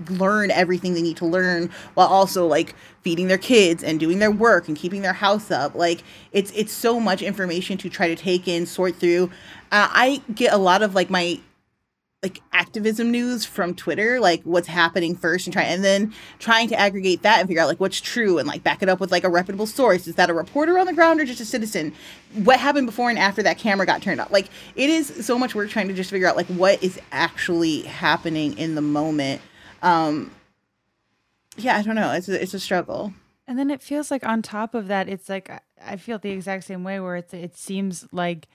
learn 0.09 0.51
everything 0.51 0.93
they 0.93 1.01
need 1.01 1.17
to 1.17 1.25
learn 1.25 1.69
while 1.93 2.07
also 2.07 2.47
like 2.47 2.75
feeding 3.01 3.27
their 3.27 3.37
kids 3.37 3.83
and 3.83 3.99
doing 3.99 4.19
their 4.19 4.31
work 4.31 4.67
and 4.67 4.77
keeping 4.77 5.01
their 5.01 5.13
house 5.13 5.51
up 5.51 5.75
like 5.75 6.03
it's 6.31 6.51
it's 6.51 6.71
so 6.71 6.99
much 6.99 7.21
information 7.21 7.77
to 7.77 7.89
try 7.89 8.07
to 8.07 8.15
take 8.15 8.47
in 8.47 8.65
sort 8.65 8.95
through 8.95 9.29
uh, 9.71 9.89
i 9.91 10.21
get 10.33 10.53
a 10.53 10.57
lot 10.57 10.81
of 10.81 10.95
like 10.95 11.09
my 11.09 11.39
like 12.21 12.41
activism 12.51 13.11
news 13.11 13.45
from 13.45 13.73
Twitter, 13.73 14.19
like 14.19 14.41
what's 14.43 14.67
happening 14.67 15.15
first 15.15 15.47
and 15.47 15.53
try 15.53 15.63
and 15.63 15.85
then 15.85 16.13
trying 16.37 16.67
to 16.67 16.77
aggregate 16.77 17.21
that 17.21 17.39
and 17.39 17.47
figure 17.47 17.61
out 17.61 17.69
like 17.69 17.79
what's 17.79 18.01
true 18.01 18.37
and 18.37 18.47
like 18.47 18.61
back 18.61 18.83
it 18.83 18.89
up 18.89 18.99
with 18.99 19.09
like 19.09 19.23
a 19.23 19.29
reputable 19.29 19.65
source. 19.65 20.05
Is 20.05 20.15
that 20.15 20.29
a 20.29 20.33
reporter 20.33 20.77
on 20.77 20.85
the 20.85 20.91
ground 20.91 21.21
or 21.21 21.25
just 21.25 21.39
a 21.39 21.45
citizen? 21.45 21.93
What 22.33 22.59
happened 22.59 22.87
before 22.87 23.09
and 23.09 23.17
after 23.17 23.41
that 23.43 23.57
camera 23.57 23.85
got 23.85 24.01
turned 24.01 24.19
off? 24.19 24.31
Like 24.31 24.49
it 24.75 24.89
is 24.89 25.25
so 25.25 25.39
much 25.39 25.55
work 25.55 25.69
trying 25.69 25.87
to 25.87 25.93
just 25.93 26.09
figure 26.09 26.27
out 26.27 26.35
like 26.35 26.47
what 26.47 26.83
is 26.83 26.99
actually 27.13 27.83
happening 27.83 28.57
in 28.57 28.75
the 28.75 28.81
moment. 28.81 29.41
Um 29.81 30.31
yeah, 31.57 31.77
I 31.77 31.81
don't 31.81 31.95
know. 31.95 32.11
It's 32.13 32.29
a, 32.29 32.41
it's 32.41 32.53
a 32.53 32.59
struggle. 32.59 33.13
And 33.47 33.57
then 33.57 33.69
it 33.71 33.81
feels 33.81 34.11
like 34.11 34.25
on 34.25 34.41
top 34.41 34.75
of 34.75 34.87
that, 34.87 35.09
it's 35.09 35.27
like 35.27 35.51
I 35.83 35.97
feel 35.97 36.19
the 36.19 36.29
exact 36.29 36.65
same 36.65 36.83
way 36.83 36.99
where 36.99 37.15
it's 37.15 37.33
it 37.33 37.57
seems 37.57 38.07
like 38.11 38.47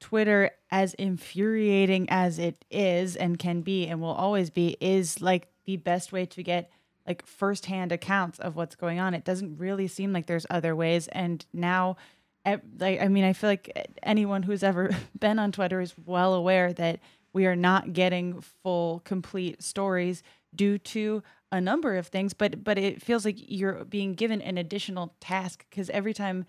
Twitter, 0.00 0.50
as 0.70 0.94
infuriating 0.94 2.08
as 2.10 2.38
it 2.38 2.64
is 2.70 3.14
and 3.14 3.38
can 3.38 3.60
be 3.62 3.86
and 3.86 4.00
will 4.00 4.08
always 4.08 4.50
be, 4.50 4.76
is 4.80 5.20
like 5.20 5.48
the 5.64 5.76
best 5.76 6.12
way 6.12 6.26
to 6.26 6.42
get 6.42 6.70
like 7.06 7.24
firsthand 7.24 7.92
accounts 7.92 8.38
of 8.40 8.56
what's 8.56 8.74
going 8.74 8.98
on. 8.98 9.14
It 9.14 9.24
doesn't 9.24 9.58
really 9.58 9.86
seem 9.86 10.12
like 10.12 10.26
there's 10.26 10.46
other 10.50 10.74
ways. 10.74 11.08
And 11.08 11.44
now, 11.52 11.96
like, 12.44 13.00
I 13.00 13.08
mean, 13.08 13.24
I 13.24 13.32
feel 13.32 13.50
like 13.50 13.88
anyone 14.02 14.42
who's 14.42 14.62
ever 14.62 14.90
been 15.18 15.38
on 15.38 15.52
Twitter 15.52 15.80
is 15.80 15.94
well 16.04 16.34
aware 16.34 16.72
that 16.72 17.00
we 17.32 17.46
are 17.46 17.56
not 17.56 17.92
getting 17.92 18.40
full, 18.40 19.02
complete 19.04 19.62
stories 19.62 20.22
due 20.54 20.78
to 20.78 21.22
a 21.50 21.60
number 21.60 21.96
of 21.96 22.06
things. 22.06 22.32
But 22.32 22.64
but 22.64 22.78
it 22.78 23.02
feels 23.02 23.24
like 23.24 23.36
you're 23.38 23.84
being 23.84 24.14
given 24.14 24.40
an 24.42 24.58
additional 24.58 25.14
task 25.20 25.64
because 25.70 25.90
every 25.90 26.14
time 26.14 26.46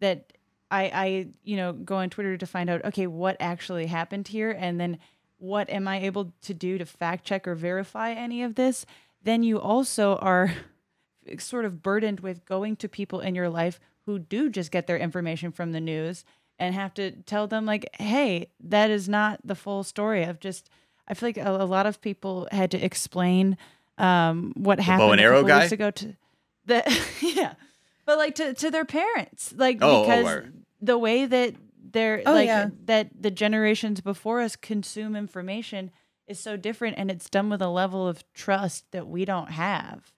that 0.00 0.32
I, 0.70 0.84
I, 0.92 1.26
you 1.44 1.56
know, 1.56 1.72
go 1.72 1.96
on 1.96 2.10
Twitter 2.10 2.36
to 2.36 2.46
find 2.46 2.68
out, 2.68 2.84
okay, 2.84 3.06
what 3.06 3.36
actually 3.38 3.86
happened 3.86 4.28
here, 4.28 4.50
and 4.50 4.80
then 4.80 4.98
what 5.38 5.70
am 5.70 5.86
I 5.86 6.00
able 6.00 6.32
to 6.42 6.54
do 6.54 6.78
to 6.78 6.86
fact 6.86 7.24
check 7.24 7.46
or 7.46 7.54
verify 7.54 8.10
any 8.10 8.42
of 8.42 8.54
this? 8.54 8.84
Then 9.22 9.42
you 9.42 9.60
also 9.60 10.16
are 10.16 10.52
sort 11.38 11.64
of 11.64 11.82
burdened 11.82 12.20
with 12.20 12.44
going 12.44 12.76
to 12.76 12.88
people 12.88 13.20
in 13.20 13.34
your 13.34 13.48
life 13.48 13.78
who 14.06 14.18
do 14.18 14.50
just 14.50 14.70
get 14.70 14.86
their 14.86 14.98
information 14.98 15.52
from 15.52 15.72
the 15.72 15.80
news 15.80 16.24
and 16.58 16.74
have 16.74 16.94
to 16.94 17.10
tell 17.10 17.46
them 17.46 17.66
like, 17.66 17.88
hey, 17.94 18.48
that 18.60 18.90
is 18.90 19.08
not 19.08 19.40
the 19.44 19.54
full 19.54 19.84
story 19.84 20.24
of 20.24 20.40
just. 20.40 20.70
I 21.08 21.14
feel 21.14 21.28
like 21.28 21.36
a, 21.38 21.50
a 21.50 21.64
lot 21.66 21.86
of 21.86 22.00
people 22.00 22.48
had 22.50 22.70
to 22.72 22.84
explain 22.84 23.56
um, 23.98 24.52
what 24.56 24.76
The 24.76 24.82
happened 24.82 25.08
bow 25.08 25.12
and 25.12 25.20
a 25.20 25.24
arrow 25.24 25.36
couple 25.42 25.48
guy? 25.48 25.60
weeks 25.60 25.72
ago 25.72 25.90
to 25.90 26.16
the 26.66 27.00
yeah, 27.20 27.54
but 28.04 28.18
like 28.18 28.34
to 28.36 28.54
to 28.54 28.70
their 28.70 28.84
parents, 28.84 29.54
like 29.56 29.78
Oh, 29.80 29.98
oh, 29.98 30.00
because 30.02 30.24
word. 30.24 30.52
the 30.80 30.98
way 30.98 31.26
that 31.26 31.54
they're 31.92 32.22
Oh, 32.26 32.32
like 32.32 32.46
yeah. 32.46 32.68
that 32.86 33.10
the 33.18 33.30
generations 33.30 34.00
before 34.00 34.40
us 34.40 34.56
consume 34.56 35.14
information 35.16 35.90
is 36.26 36.40
so 36.40 36.56
different 36.56 36.98
and 36.98 37.10
it's 37.10 37.30
done 37.30 37.48
with 37.48 37.62
a 37.62 37.68
level 37.68 38.06
of 38.08 38.24
trust 38.34 38.84
that 38.90 39.06
we 39.06 39.24
don't 39.24 39.50
have. 39.52 40.12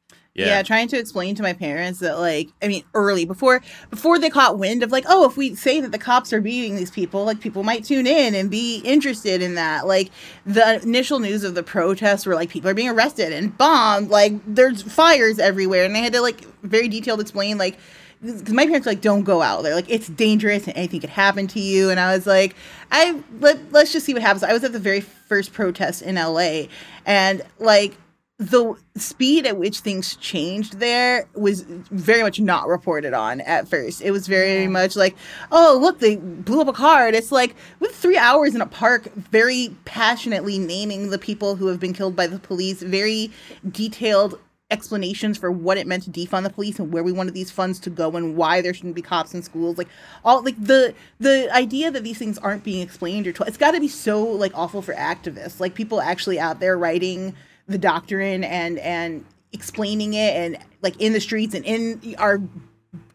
Yeah. 0.46 0.62
trying 0.62 0.88
to 0.88 0.98
explain 0.98 1.34
to 1.36 1.42
my 1.42 1.52
parents 1.52 2.00
that 2.00 2.18
like 2.18 2.48
I 2.62 2.68
mean 2.68 2.84
early 2.94 3.24
before 3.24 3.60
before 3.90 4.18
they 4.18 4.30
caught 4.30 4.58
wind 4.58 4.82
of 4.82 4.92
like 4.92 5.04
oh 5.08 5.26
if 5.28 5.36
we 5.36 5.54
say 5.54 5.80
that 5.80 5.92
the 5.92 5.98
cops 5.98 6.32
are 6.32 6.40
beating 6.40 6.76
these 6.76 6.90
people 6.90 7.24
like 7.24 7.40
people 7.40 7.62
might 7.62 7.84
tune 7.84 8.06
in 8.06 8.34
and 8.34 8.50
be 8.50 8.78
interested 8.78 9.42
in 9.42 9.54
that. 9.56 9.86
Like 9.86 10.10
the 10.46 10.82
initial 10.82 11.18
news 11.18 11.44
of 11.44 11.54
the 11.54 11.62
protests 11.62 12.26
were 12.26 12.34
like 12.34 12.50
people 12.50 12.70
are 12.70 12.74
being 12.74 12.88
arrested 12.88 13.32
and 13.32 13.56
bombed. 13.56 14.10
Like 14.10 14.32
there's 14.46 14.82
fires 14.82 15.38
everywhere. 15.38 15.84
And 15.84 15.94
they 15.94 16.00
had 16.00 16.12
to 16.12 16.20
like 16.20 16.42
very 16.62 16.88
detailed 16.88 17.20
explain 17.20 17.58
like 17.58 17.78
because 18.20 18.52
my 18.52 18.66
parents 18.66 18.86
like 18.86 19.00
don't 19.00 19.22
go 19.22 19.42
out 19.42 19.62
there. 19.62 19.74
Like 19.74 19.88
it's 19.88 20.08
dangerous 20.08 20.66
and 20.66 20.76
anything 20.76 21.00
could 21.00 21.10
happen 21.10 21.46
to 21.48 21.60
you. 21.60 21.90
And 21.90 22.00
i 22.00 22.14
was 22.14 22.26
like 22.26 22.54
i 22.90 23.20
let, 23.40 23.72
let's 23.72 23.92
just 23.92 24.06
see 24.06 24.14
what 24.14 24.22
happens. 24.22 24.42
I 24.42 24.52
was 24.52 24.64
at 24.64 24.72
the 24.72 24.78
very 24.78 25.00
first 25.00 25.52
protest 25.52 26.02
in 26.02 26.16
la 26.16 26.62
and 27.06 27.42
like 27.58 27.96
the 28.38 28.76
speed 28.94 29.46
at 29.46 29.58
which 29.58 29.80
things 29.80 30.14
changed 30.16 30.78
there 30.78 31.28
was 31.34 31.62
very 31.62 32.22
much 32.22 32.38
not 32.38 32.68
reported 32.68 33.12
on 33.12 33.40
at 33.40 33.66
first. 33.66 34.00
It 34.00 34.12
was 34.12 34.28
very 34.28 34.68
much 34.68 34.94
like, 34.94 35.16
oh, 35.50 35.76
look, 35.80 35.98
they 35.98 36.16
blew 36.16 36.60
up 36.60 36.68
a 36.68 36.72
car. 36.72 37.08
And 37.08 37.16
it's 37.16 37.32
like, 37.32 37.56
with 37.80 37.94
three 37.96 38.16
hours 38.16 38.54
in 38.54 38.60
a 38.60 38.66
park, 38.66 39.12
very 39.14 39.74
passionately 39.84 40.56
naming 40.56 41.10
the 41.10 41.18
people 41.18 41.56
who 41.56 41.66
have 41.66 41.80
been 41.80 41.92
killed 41.92 42.14
by 42.14 42.28
the 42.28 42.38
police, 42.38 42.80
very 42.80 43.32
detailed 43.68 44.38
explanations 44.70 45.36
for 45.36 45.50
what 45.50 45.76
it 45.78 45.86
meant 45.86 46.04
to 46.04 46.10
defund 46.10 46.44
the 46.44 46.50
police 46.50 46.78
and 46.78 46.92
where 46.92 47.02
we 47.02 47.10
wanted 47.10 47.34
these 47.34 47.50
funds 47.50 47.80
to 47.80 47.90
go 47.90 48.10
and 48.10 48.36
why 48.36 48.60
there 48.60 48.74
shouldn't 48.74 48.94
be 48.94 49.00
cops 49.00 49.32
in 49.32 49.42
schools 49.42 49.78
like 49.78 49.88
all 50.26 50.42
like 50.42 50.62
the 50.62 50.94
the 51.20 51.48
idea 51.56 51.90
that 51.90 52.04
these 52.04 52.18
things 52.18 52.36
aren't 52.36 52.62
being 52.64 52.82
explained 52.82 53.26
or 53.26 53.32
told 53.32 53.48
it's 53.48 53.56
got 53.56 53.70
to 53.70 53.80
be 53.80 53.88
so 53.88 54.22
like 54.22 54.52
awful 54.54 54.82
for 54.82 54.92
activists 54.92 55.58
like 55.58 55.74
people 55.74 56.02
actually 56.02 56.38
out 56.38 56.60
there 56.60 56.76
writing 56.76 57.34
the 57.68 57.78
doctrine 57.78 58.42
and 58.44 58.78
and 58.78 59.24
explaining 59.52 60.14
it 60.14 60.34
and 60.34 60.58
like 60.82 61.00
in 61.00 61.12
the 61.12 61.20
streets 61.20 61.54
and 61.54 61.64
in 61.64 62.14
our 62.18 62.40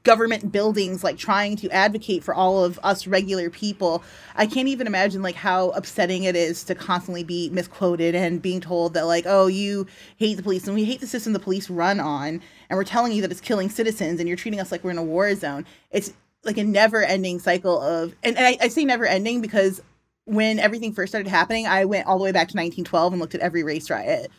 government 0.04 0.52
buildings 0.52 1.04
like 1.04 1.18
trying 1.18 1.56
to 1.56 1.70
advocate 1.70 2.24
for 2.24 2.34
all 2.34 2.64
of 2.64 2.80
us 2.84 3.08
regular 3.08 3.50
people. 3.50 4.04
I 4.36 4.46
can't 4.46 4.68
even 4.68 4.86
imagine 4.86 5.22
like 5.22 5.36
how 5.36 5.70
upsetting 5.70 6.24
it 6.24 6.36
is 6.36 6.64
to 6.66 6.76
constantly 6.76 7.24
be 7.24 7.50
misquoted 7.50 8.14
and 8.14 8.42
being 8.42 8.60
told 8.62 8.94
that 8.94 9.06
like 9.06 9.26
oh 9.28 9.48
you 9.48 9.88
hate 10.18 10.36
the 10.36 10.44
police 10.44 10.68
and 10.68 10.76
we 10.76 10.84
hate 10.84 11.00
the 11.00 11.08
system 11.08 11.34
the 11.34 11.40
police 11.40 11.70
run 11.70 12.00
on 12.00 12.42
and 12.70 12.78
we're 12.78 12.84
telling 12.84 13.14
you 13.14 13.22
that 13.22 13.32
it's 13.32 13.42
killing 13.42 13.70
citizens 13.70 14.20
and 14.20 14.28
you're 14.28 14.38
treating 14.38 14.60
us 14.60 14.72
like 14.72 14.84
we're 14.84 14.92
in 14.92 14.98
a 14.98 15.04
war 15.04 15.34
zone. 15.36 15.66
It's 15.92 16.14
like 16.44 16.58
a 16.58 16.64
never 16.64 17.04
ending 17.04 17.40
cycle 17.40 17.82
of 17.82 18.14
and, 18.24 18.38
and 18.38 18.46
I, 18.46 18.58
I 18.62 18.68
say 18.68 18.86
never 18.86 19.06
ending 19.06 19.42
because 19.42 19.82
when 20.26 20.60
everything 20.60 20.94
first 20.94 21.12
started 21.12 21.30
happening 21.30 21.68
i 21.68 21.84
went 21.84 22.08
all 22.08 22.18
the 22.18 22.24
way 22.24 22.32
back 22.32 22.48
to 22.48 22.56
1912 22.56 23.14
and 23.14 23.20
looked 23.20 23.36
at 23.36 23.42
every 23.42 23.64
race 23.64 23.90
riot 23.90 24.32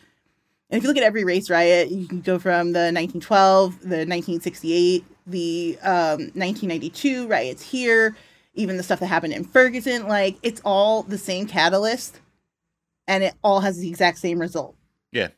and 0.69 0.77
if 0.77 0.83
you 0.83 0.87
look 0.87 0.97
at 0.97 1.03
every 1.03 1.23
race 1.23 1.49
riot, 1.49 1.89
you 1.89 2.07
can 2.07 2.21
go 2.21 2.39
from 2.39 2.73
the 2.73 2.91
1912, 2.91 3.81
the 3.81 4.05
1968, 4.05 5.05
the 5.27 5.77
um, 5.83 6.31
1992 6.33 7.27
riots 7.27 7.61
here, 7.61 8.15
even 8.55 8.77
the 8.77 8.83
stuff 8.83 8.99
that 8.99 9.07
happened 9.07 9.33
in 9.33 9.43
Ferguson. 9.43 10.07
Like, 10.07 10.37
it's 10.41 10.61
all 10.65 11.03
the 11.03 11.19
same 11.19 11.45
catalyst, 11.45 12.19
and 13.07 13.23
it 13.23 13.35
all 13.43 13.59
has 13.59 13.77
the 13.77 13.87
exact 13.87 14.17
same 14.17 14.39
result. 14.39 14.75
Yeah. 15.11 15.29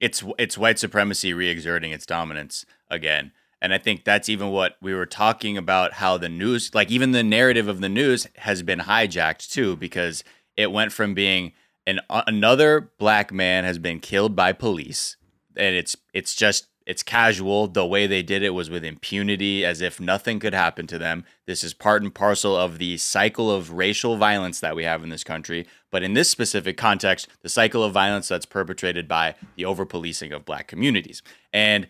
It's 0.00 0.24
it's 0.38 0.58
white 0.58 0.78
supremacy 0.78 1.32
reexerting 1.32 1.94
its 1.94 2.04
dominance 2.04 2.66
again. 2.90 3.32
And 3.62 3.72
I 3.72 3.78
think 3.78 4.04
that's 4.04 4.28
even 4.28 4.50
what 4.50 4.76
we 4.82 4.92
were 4.92 5.06
talking 5.06 5.56
about 5.56 5.94
how 5.94 6.18
the 6.18 6.28
news 6.28 6.74
like 6.74 6.90
even 6.90 7.12
the 7.12 7.22
narrative 7.22 7.68
of 7.68 7.80
the 7.80 7.88
news 7.88 8.26
has 8.36 8.62
been 8.62 8.80
hijacked 8.80 9.50
too 9.50 9.76
because 9.76 10.22
it 10.56 10.72
went 10.72 10.92
from 10.92 11.14
being 11.14 11.52
an 11.86 12.00
another 12.08 12.92
black 12.98 13.32
man 13.32 13.64
has 13.64 13.78
been 13.78 14.00
killed 14.00 14.34
by 14.34 14.52
police 14.52 15.16
and 15.56 15.74
it's 15.74 15.96
it's 16.12 16.34
just 16.34 16.68
it's 16.86 17.02
casual. 17.02 17.66
The 17.66 17.86
way 17.86 18.06
they 18.06 18.22
did 18.22 18.42
it 18.42 18.50
was 18.50 18.68
with 18.68 18.84
impunity 18.84 19.64
as 19.64 19.80
if 19.80 19.98
nothing 19.98 20.38
could 20.38 20.52
happen 20.52 20.86
to 20.88 20.98
them. 20.98 21.24
This 21.46 21.64
is 21.64 21.72
part 21.72 22.02
and 22.02 22.14
parcel 22.14 22.54
of 22.54 22.78
the 22.78 22.98
cycle 22.98 23.50
of 23.50 23.72
racial 23.72 24.16
violence 24.18 24.60
that 24.60 24.76
we 24.76 24.84
have 24.84 25.02
in 25.02 25.08
this 25.08 25.24
country. 25.24 25.66
But 25.90 26.02
in 26.02 26.12
this 26.12 26.28
specific 26.28 26.76
context 26.76 27.28
the 27.42 27.48
cycle 27.48 27.82
of 27.82 27.92
violence 27.92 28.28
that's 28.28 28.46
perpetrated 28.46 29.08
by 29.08 29.34
the 29.56 29.64
over 29.64 29.86
policing 29.86 30.32
of 30.32 30.44
black 30.44 30.66
communities. 30.66 31.22
And 31.52 31.86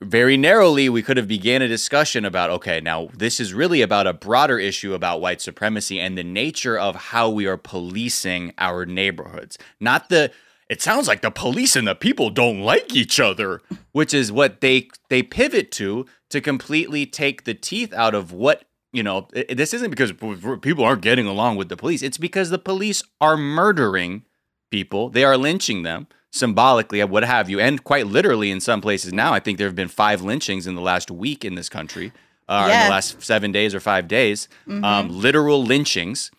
very 0.00 0.36
narrowly 0.36 0.88
we 0.88 1.02
could 1.02 1.16
have 1.16 1.28
began 1.28 1.60
a 1.60 1.68
discussion 1.68 2.24
about 2.24 2.50
okay 2.50 2.80
now 2.80 3.08
this 3.14 3.40
is 3.40 3.52
really 3.52 3.82
about 3.82 4.06
a 4.06 4.12
broader 4.12 4.58
issue 4.58 4.94
about 4.94 5.20
white 5.20 5.40
supremacy 5.40 5.98
and 5.98 6.16
the 6.16 6.24
nature 6.24 6.78
of 6.78 6.94
how 6.94 7.28
we 7.28 7.46
are 7.46 7.56
policing 7.56 8.52
our 8.58 8.86
neighborhoods. 8.86 9.58
Not 9.80 10.08
the 10.08 10.30
it 10.68 10.82
sounds 10.82 11.08
like 11.08 11.22
the 11.22 11.30
police 11.30 11.74
and 11.76 11.88
the 11.88 11.94
people 11.94 12.30
don't 12.30 12.60
like 12.60 12.94
each 12.94 13.18
other 13.18 13.60
which 13.92 14.14
is 14.14 14.30
what 14.30 14.60
they 14.60 14.88
they 15.08 15.22
pivot 15.22 15.72
to 15.72 16.06
to 16.30 16.40
completely 16.40 17.04
take 17.04 17.44
the 17.44 17.54
teeth 17.54 17.92
out 17.92 18.14
of 18.14 18.32
what 18.32 18.64
you 18.92 19.02
know 19.02 19.28
this 19.50 19.74
isn't 19.74 19.90
because 19.90 20.12
people 20.60 20.84
aren't 20.84 21.02
getting 21.02 21.26
along 21.26 21.56
with 21.56 21.68
the 21.68 21.76
police. 21.76 22.02
It's 22.02 22.18
because 22.18 22.50
the 22.50 22.58
police 22.58 23.02
are 23.20 23.36
murdering 23.36 24.24
people. 24.70 25.08
They 25.08 25.24
are 25.24 25.36
lynching 25.36 25.82
them 25.82 26.06
symbolically 26.30 27.02
what 27.04 27.24
have 27.24 27.48
you. 27.48 27.60
And 27.60 27.82
quite 27.82 28.06
literally 28.06 28.50
in 28.50 28.60
some 28.60 28.80
places 28.80 29.12
now 29.12 29.32
i 29.32 29.40
think 29.40 29.58
there 29.58 29.66
have 29.66 29.76
been 29.76 29.88
five 29.88 30.22
lynchings 30.22 30.66
in 30.66 30.74
the 30.74 30.82
last 30.82 31.10
week 31.10 31.44
in 31.44 31.54
this 31.54 31.68
country 31.68 32.12
uh, 32.48 32.68
in 32.70 32.84
the 32.84 32.90
last 32.90 33.22
seven 33.22 33.52
days 33.52 33.74
or 33.74 33.80
five 33.80 34.08
days. 34.08 34.48
Um, 34.66 35.08
literal 35.10 35.62
lynchings. 35.62 36.30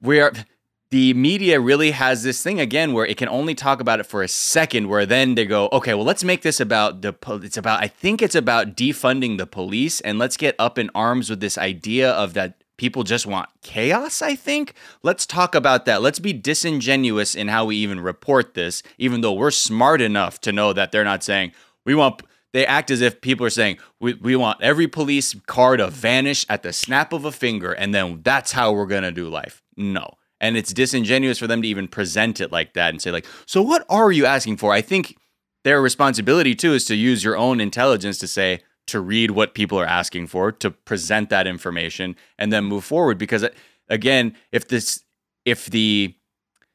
Where 0.00 0.32
the 0.90 1.14
media 1.14 1.58
really 1.58 1.90
has 1.90 2.22
this 2.22 2.42
thing 2.42 2.60
again 2.60 2.92
where 2.92 3.04
it 3.04 3.16
can 3.16 3.28
only 3.28 3.54
talk 3.54 3.80
about 3.80 3.98
it 3.98 4.06
for 4.06 4.22
a 4.22 4.28
second 4.28 4.88
where 4.88 5.04
then 5.04 5.34
they 5.34 5.44
go 5.44 5.68
okay 5.72 5.94
well 5.94 6.04
let's 6.04 6.22
make 6.22 6.42
this 6.42 6.60
about 6.60 7.02
the 7.02 7.12
po- 7.12 7.40
it's 7.42 7.56
about 7.56 7.82
i 7.82 7.88
think 7.88 8.22
it's 8.22 8.36
about 8.36 8.76
defunding 8.76 9.36
the 9.36 9.46
police 9.46 10.00
and 10.02 10.18
let's 10.18 10.36
get 10.36 10.54
up 10.58 10.78
in 10.78 10.88
arms 10.94 11.28
with 11.28 11.40
this 11.40 11.58
idea 11.58 12.10
of 12.12 12.34
that 12.34 12.62
people 12.76 13.02
just 13.02 13.26
want 13.26 13.48
chaos 13.62 14.22
i 14.22 14.34
think? 14.34 14.74
Let's 15.02 15.26
talk 15.26 15.54
about 15.54 15.84
that. 15.86 16.02
Let's 16.02 16.18
be 16.18 16.32
disingenuous 16.32 17.34
in 17.34 17.48
how 17.48 17.66
we 17.66 17.76
even 17.76 18.00
report 18.00 18.54
this 18.54 18.82
even 18.98 19.20
though 19.20 19.32
we're 19.32 19.50
smart 19.50 20.00
enough 20.00 20.40
to 20.42 20.52
know 20.52 20.72
that 20.72 20.92
they're 20.92 21.04
not 21.04 21.22
saying 21.22 21.52
we 21.84 21.94
want 21.94 22.22
they 22.52 22.64
act 22.64 22.90
as 22.90 23.02
if 23.02 23.20
people 23.20 23.44
are 23.44 23.50
saying 23.50 23.78
we, 24.00 24.14
we 24.14 24.34
want 24.34 24.62
every 24.62 24.86
police 24.86 25.34
car 25.46 25.76
to 25.76 25.88
vanish 25.88 26.46
at 26.48 26.62
the 26.62 26.72
snap 26.72 27.12
of 27.12 27.24
a 27.24 27.32
finger 27.32 27.72
and 27.72 27.94
then 27.94 28.20
that's 28.22 28.52
how 28.52 28.72
we're 28.72 28.86
to 28.86 29.12
do 29.12 29.28
life. 29.28 29.62
No. 29.76 30.14
And 30.40 30.56
it's 30.56 30.72
disingenuous 30.72 31.38
for 31.38 31.46
them 31.46 31.62
to 31.62 31.68
even 31.68 31.88
present 31.88 32.40
it 32.40 32.52
like 32.52 32.74
that 32.74 32.90
and 32.90 33.00
say 33.00 33.10
like, 33.10 33.26
"So 33.46 33.62
what 33.62 33.86
are 33.88 34.12
you 34.12 34.26
asking 34.26 34.58
for?" 34.58 34.72
I 34.72 34.82
think 34.82 35.16
their 35.64 35.82
responsibility 35.82 36.54
too 36.54 36.74
is 36.74 36.84
to 36.86 36.94
use 36.94 37.24
your 37.24 37.36
own 37.36 37.60
intelligence 37.60 38.18
to 38.18 38.28
say 38.28 38.60
to 38.86 39.00
read 39.00 39.32
what 39.32 39.54
people 39.54 39.78
are 39.78 39.86
asking 39.86 40.28
for, 40.28 40.52
to 40.52 40.70
present 40.70 41.28
that 41.30 41.46
information 41.46 42.16
and 42.38 42.52
then 42.52 42.64
move 42.64 42.84
forward 42.84 43.18
because 43.18 43.42
uh, 43.44 43.48
again, 43.88 44.34
if 44.52 44.68
this 44.68 45.02
if 45.44 45.66
the 45.66 46.14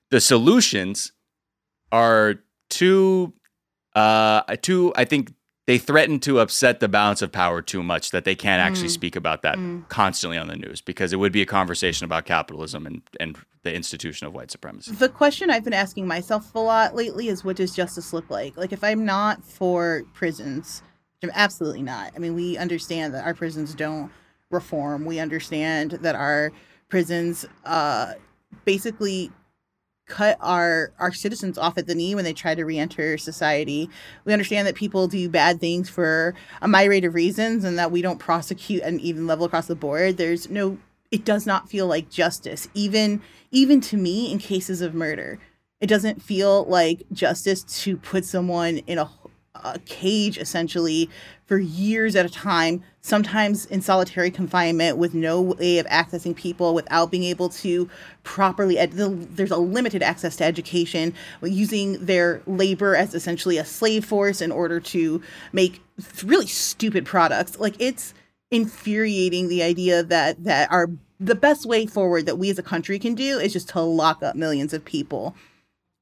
the 0.10 0.22
solutions 0.22 1.12
are 1.92 2.36
too 2.70 3.34
uh 3.96 4.42
too 4.62 4.94
I 4.96 5.06
think 5.06 5.34
they 5.68 5.78
threaten 5.78 6.20
to 6.22 6.40
upset 6.40 6.80
the 6.80 6.88
balance 6.90 7.22
of 7.22 7.32
power 7.32 7.62
too 7.62 7.84
much 7.84 8.12
that 8.12 8.26
they 8.26 8.36
can't 8.36 8.62
actually 8.62 8.88
Mm. 8.90 8.92
speak 8.94 9.16
about 9.16 9.42
that 9.44 9.58
Mm. 9.58 9.88
constantly 9.90 10.38
on 10.38 10.48
the 10.48 10.56
news 10.56 10.82
because 10.82 11.14
it 11.14 11.18
would 11.18 11.32
be 11.32 11.42
a 11.42 11.46
conversation 11.46 12.04
about 12.06 12.26
capitalism 12.26 12.86
and, 12.86 13.02
and 13.20 13.38
the 13.64 13.74
institution 13.74 14.26
of 14.28 14.34
white 14.34 14.50
supremacy. 14.52 14.92
The 14.92 15.08
question 15.10 15.50
I've 15.50 15.64
been 15.64 15.74
asking 15.74 16.08
myself 16.08 16.54
a 16.56 16.60
lot 16.60 16.96
lately 16.96 17.28
is 17.28 17.44
what 17.44 17.58
does 17.58 17.76
justice 17.76 18.12
look 18.12 18.30
like? 18.30 18.58
Like, 18.58 18.72
if 18.74 18.84
I'm 18.84 19.06
not 19.06 19.46
for 19.46 20.04
prisons, 20.14 20.82
absolutely 21.34 21.84
not. 21.84 22.14
I 22.16 22.20
mean, 22.20 22.34
we 22.34 22.58
understand 22.58 23.14
that 23.14 23.26
our 23.26 23.34
prisons 23.34 23.76
don't 23.76 24.12
reform. 24.50 25.06
We 25.06 25.20
understand 25.20 25.92
that 25.92 26.16
our 26.16 26.52
prisons 26.90 27.46
uh, 27.66 28.14
basically 28.66 29.32
cut 30.08 30.38
our 30.42 30.92
our 31.00 31.14
citizens 31.14 31.58
off 31.58 31.78
at 31.78 31.88
the 31.88 31.96
knee 31.96 32.14
when 32.16 32.26
they 32.26 32.34
try 32.34 32.54
to 32.54 32.66
re-enter 32.66 33.18
society. 33.18 33.90
We 34.26 34.34
understand 34.34 34.68
that 34.68 34.76
people 34.76 35.08
do 35.08 35.30
bad 35.30 35.60
things 35.60 35.90
for 35.90 36.36
a 36.62 36.68
myriad 36.68 37.06
of 37.06 37.16
reasons 37.16 37.64
and 37.64 37.80
that 37.80 37.92
we 37.92 38.02
don't 38.02 38.20
prosecute 38.20 38.82
at 38.82 38.90
an 38.90 39.00
even 39.00 39.26
level 39.26 39.46
across 39.46 39.68
the 39.68 39.76
board. 39.76 40.18
There's 40.18 40.50
no 40.50 40.78
it 41.12 41.24
does 41.24 41.46
not 41.46 41.70
feel 41.70 41.88
like 41.88 42.10
justice 42.10 42.68
even 42.74 43.22
even 43.52 43.80
to 43.82 43.98
me 43.98 44.32
in 44.32 44.38
cases 44.38 44.82
of 44.82 44.94
murder. 44.94 45.40
It 45.80 45.88
doesn't 45.88 46.22
feel 46.22 46.66
like 46.66 47.04
justice 47.12 47.64
to 47.84 47.98
put 47.98 48.24
someone 48.26 48.80
in 48.80 49.00
a, 49.00 49.10
a 49.64 49.80
cage 49.80 50.38
essentially 50.38 51.10
for 51.46 51.58
years 51.58 52.16
at 52.16 52.26
a 52.26 52.30
time, 52.30 52.82
sometimes 53.02 53.66
in 53.66 53.82
solitary 53.82 54.32
confinement 54.32 54.98
with 54.98 55.14
no 55.14 55.42
way 55.42 55.80
of 55.80 55.86
accessing 55.88 56.36
people, 56.36 56.74
without 56.74 57.12
being 57.12 57.24
able 57.24 57.50
to 57.50 57.90
properly. 58.24 58.78
Ed- 58.78 58.94
there's 58.94 59.52
a 59.52 59.58
limited 59.58 60.02
access 60.02 60.38
to 60.38 60.46
education, 60.46 61.14
using 61.42 62.06
their 62.06 62.42
labor 62.48 62.96
as 62.96 63.14
essentially 63.14 63.58
a 63.58 63.66
slave 63.66 64.06
force 64.06 64.40
in 64.42 64.52
order 64.52 64.80
to 64.80 65.22
make 65.52 65.82
really 66.24 66.48
stupid 66.48 67.06
products. 67.06 67.60
Like 67.60 67.76
it's 67.80 68.14
infuriating 68.50 69.48
the 69.48 69.64
idea 69.64 70.04
that 70.04 70.44
that 70.44 70.72
our 70.72 70.90
the 71.20 71.36
best 71.36 71.66
way 71.66 71.86
forward 71.86 72.26
that 72.26 72.38
we 72.38 72.50
as 72.50 72.58
a 72.58 72.64
country 72.64 72.98
can 72.98 73.14
do 73.14 73.38
is 73.38 73.54
just 73.54 73.70
to 73.70 73.82
lock 73.82 74.24
up 74.24 74.36
millions 74.36 74.74
of 74.74 74.84
people. 74.84 75.36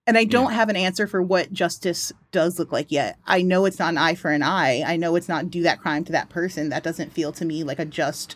And 0.10 0.18
I 0.18 0.24
don't 0.24 0.54
have 0.54 0.70
an 0.70 0.76
answer 0.76 1.06
for 1.06 1.22
what 1.22 1.54
justice 1.54 2.12
does 2.32 2.58
look 2.58 2.72
like 2.72 2.92
yet. 2.92 3.20
I 3.28 3.44
know 3.44 3.66
it's 3.66 3.78
not 3.78 3.90
an 3.90 4.00
eye 4.00 4.16
for 4.16 4.32
an 4.32 4.42
eye. 4.42 4.82
I 4.84 4.98
know 4.98 5.16
it's 5.16 5.30
not 5.30 5.52
do 5.52 5.62
that 5.62 5.80
crime 5.80 6.04
to 6.06 6.12
that 6.14 6.30
person. 6.30 6.70
That 6.70 6.82
doesn't 6.82 7.14
feel 7.14 7.32
to 7.34 7.46
me 7.46 7.64
like 7.64 7.78
a 7.78 7.86
just 7.86 8.36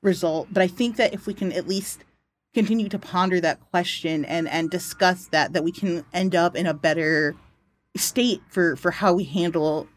result. 0.00 0.48
But 0.50 0.62
I 0.62 0.66
think 0.66 0.96
that 0.96 1.12
if 1.12 1.26
we 1.26 1.34
can 1.34 1.52
at 1.52 1.68
least 1.68 2.04
continue 2.54 2.88
to 2.88 2.98
ponder 2.98 3.38
that 3.38 3.60
question 3.70 4.24
and 4.24 4.48
and 4.48 4.70
discuss 4.70 5.26
that, 5.26 5.52
that 5.52 5.62
we 5.62 5.72
can 5.72 6.06
end 6.14 6.34
up 6.34 6.56
in 6.56 6.66
a 6.66 6.72
better 6.72 7.36
state 7.94 8.40
for 8.48 8.74
for 8.76 8.90
how 8.90 9.12
we 9.12 9.24
handle 9.24 9.88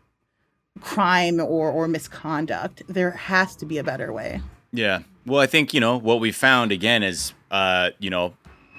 crime 0.81 1.39
or 1.39 1.71
or 1.71 1.87
misconduct. 1.87 2.83
There 2.89 3.11
has 3.11 3.55
to 3.55 3.65
be 3.65 3.77
a 3.77 3.83
better 3.85 4.11
way. 4.11 4.41
Yeah. 4.73 5.03
Well, 5.25 5.39
I 5.39 5.45
think, 5.47 5.73
you 5.73 5.79
know, 5.79 5.97
what 5.97 6.19
we 6.19 6.33
found 6.33 6.73
again 6.73 7.01
is, 7.01 7.33
uh, 7.49 7.91
you 7.99 8.09
know, 8.09 8.33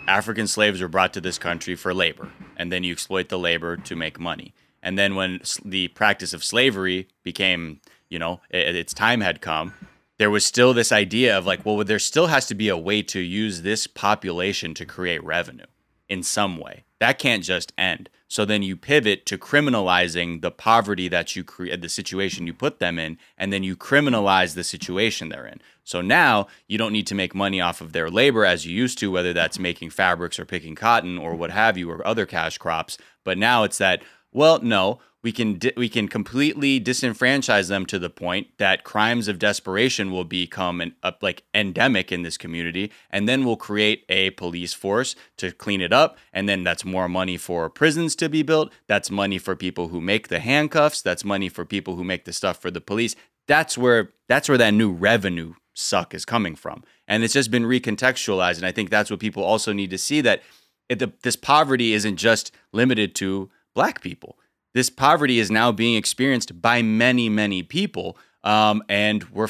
African 0.07 0.47
slaves 0.47 0.81
were 0.81 0.89
brought 0.89 1.13
to 1.15 1.21
this 1.21 1.39
country 1.39 1.75
for 1.75 1.95
labor, 1.95 2.31
and 2.57 2.71
then 2.71 2.85
you 2.85 2.93
exploit 2.93 3.29
the 3.29 3.39
labor 3.39 3.77
to 3.77 3.97
make 3.97 4.21
money. 4.21 4.55
And 4.83 4.99
then 4.99 5.15
when 5.15 5.41
the 5.65 5.89
practice 5.89 6.33
of 6.33 6.45
slavery 6.45 7.09
became, 7.23 7.81
you 8.11 8.19
know, 8.19 8.41
its 8.51 8.93
time 8.93 9.23
had 9.23 9.41
come, 9.41 9.75
there 10.19 10.31
was 10.31 10.45
still 10.45 10.75
this 10.75 10.93
idea 10.93 11.37
of 11.37 11.47
like, 11.47 11.65
well, 11.65 11.83
there 11.85 11.99
still 11.99 12.27
has 12.27 12.47
to 12.47 12.55
be 12.55 12.69
a 12.69 12.77
way 12.77 13.03
to 13.03 13.19
use 13.19 13.63
this 13.63 13.87
population 13.87 14.75
to 14.75 14.85
create 14.85 15.25
revenue 15.25 15.65
in 16.09 16.23
some 16.23 16.59
way. 16.59 16.85
That 17.01 17.19
can't 17.19 17.43
just 17.43 17.73
end. 17.79 18.11
So 18.35 18.45
then 18.45 18.65
you 18.65 18.75
pivot 18.75 19.27
to 19.27 19.39
criminalizing 19.39 20.41
the 20.41 20.51
poverty 20.51 21.07
that 21.07 21.37
you 21.37 21.45
create, 21.45 21.81
the 21.81 21.89
situation 21.89 22.49
you 22.49 22.53
put 22.53 22.81
them 22.81 22.99
in, 22.99 23.17
and 23.39 23.53
then 23.53 23.63
you 23.63 23.77
criminalize 23.77 24.57
the 24.57 24.65
situation 24.65 25.29
they're 25.29 25.47
in. 25.47 25.61
So 25.85 26.01
now 26.01 26.49
you 26.67 26.77
don't 26.77 26.93
need 26.93 27.07
to 27.07 27.15
make 27.15 27.33
money 27.33 27.61
off 27.61 27.81
of 27.81 27.93
their 27.93 28.11
labor 28.11 28.45
as 28.45 28.67
you 28.67 28.75
used 28.75 28.99
to, 28.99 29.13
whether 29.13 29.33
that's 29.33 29.61
making 29.61 29.91
fabrics 29.91 30.41
or 30.41 30.45
picking 30.45 30.75
cotton 30.75 31.17
or 31.17 31.37
what 31.37 31.53
have 31.53 31.79
you, 31.79 31.89
or 31.89 32.05
other 32.05 32.27
cash 32.27 32.59
crops. 32.59 32.99
But 33.23 33.39
now 33.39 33.63
it's 33.63 33.79
that, 33.79 34.03
well, 34.33 34.61
no, 34.61 34.99
we 35.25 35.33
can 35.33 35.55
di- 35.55 35.73
we 35.77 35.89
can 35.89 36.07
completely 36.07 36.79
disenfranchise 36.79 37.69
them 37.69 37.87
to 37.87 37.99
the 37.99 38.11
point 38.11 38.47
that 38.59 38.85
crimes 38.85 39.27
of 39.27 39.39
desperation 39.39 40.13
will 40.13 40.25
become 40.25 40.81
an 40.81 40.95
up 41.03 41.23
like 41.23 41.43
endemic 41.53 42.13
in 42.13 42.23
this 42.23 42.37
community 42.37 42.93
and 43.11 43.29
then 43.29 43.45
we'll 43.45 43.57
create 43.57 44.05
a 44.09 44.31
police 44.31 44.75
force 44.75 45.17
to 45.39 45.51
clean 45.51 45.81
it 45.81 45.93
up 45.93 46.19
and 46.33 46.49
then 46.49 46.63
that's 46.63 46.85
more 46.85 47.09
money 47.09 47.37
for 47.37 47.69
prisons 47.69 48.15
to 48.15 48.29
be 48.29 48.43
built 48.43 48.71
that's 48.87 49.11
money 49.11 49.39
for 49.39 49.57
people 49.57 49.89
who 49.89 50.01
make 50.01 50.29
the 50.29 50.39
handcuffs 50.39 51.03
that's 51.03 51.25
money 51.25 51.49
for 51.49 51.65
people 51.65 51.97
who 51.97 52.05
make 52.05 52.27
the 52.27 52.33
stuff 52.33 52.59
for 52.59 52.71
the 52.71 52.81
police. 52.81 53.17
That's 53.49 53.77
where 53.79 54.11
that's 54.29 54.49
where 54.49 54.59
that 54.59 54.75
new 54.75 54.93
revenue 54.93 55.55
suck 55.73 56.15
is 56.15 56.25
coming 56.25 56.55
from. 56.55 56.85
And 57.09 57.25
it's 57.25 57.35
just 57.35 57.51
been 57.51 57.65
recontextualized 57.65 58.59
and 58.59 58.67
i 58.67 58.73
think 58.73 58.91
that's 58.91 59.11
what 59.11 59.21
people 59.21 59.43
also 59.43 59.73
need 59.73 59.91
to 59.91 59.99
see 59.99 60.21
that 60.21 60.43
it, 60.91 60.99
the, 60.99 61.13
this 61.23 61.37
poverty 61.37 61.95
isn't 61.95 62.17
just 62.17 62.53
limited 62.73 63.15
to 63.15 63.51
black 63.75 64.03
people 64.03 64.37
this 64.75 64.91
poverty 64.91 65.39
is 65.39 65.51
now 65.51 65.73
being 65.73 65.97
experienced 65.97 66.61
by 66.61 66.83
many, 66.83 67.29
many 67.29 67.63
people. 67.63 68.19
Um, 68.43 68.83
and 68.91 69.25
we're 69.31 69.49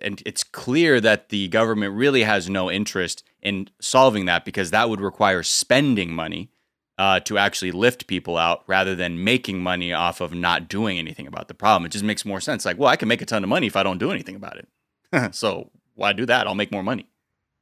and 0.00 0.22
it's 0.24 0.42
clear 0.42 0.98
that 1.00 1.28
the 1.28 1.48
government 1.48 1.94
really 1.94 2.22
has 2.22 2.48
no 2.48 2.70
interest 2.70 3.22
in 3.42 3.68
solving 3.80 4.24
that 4.24 4.46
because 4.46 4.70
that 4.70 4.88
would 4.88 5.00
require 5.00 5.42
spending 5.42 6.14
money 6.14 6.50
uh, 6.96 7.20
to 7.20 7.36
actually 7.36 7.72
lift 7.72 8.06
people 8.06 8.38
out 8.38 8.62
rather 8.66 8.94
than 8.94 9.22
making 9.24 9.62
money 9.62 9.92
off 9.92 10.20
of 10.20 10.32
not 10.32 10.68
doing 10.68 10.98
anything 10.98 11.26
about 11.26 11.48
the 11.48 11.54
problem. 11.54 11.84
It 11.84 11.92
just 11.92 12.04
makes 12.04 12.24
more 12.24 12.40
sense. 12.40 12.64
Like, 12.64 12.78
well, 12.78 12.88
I 12.88 12.96
can 12.96 13.08
make 13.08 13.20
a 13.20 13.26
ton 13.26 13.42
of 13.42 13.50
money 13.50 13.66
if 13.66 13.76
I 13.76 13.82
don't 13.82 13.98
do 13.98 14.10
anything 14.10 14.36
about 14.36 14.56
it. 14.56 15.34
so 15.34 15.70
why 15.94 16.12
do 16.12 16.24
that? 16.26 16.46
I'll 16.46 16.54
make 16.54 16.72
more 16.72 16.82
money 16.82 17.06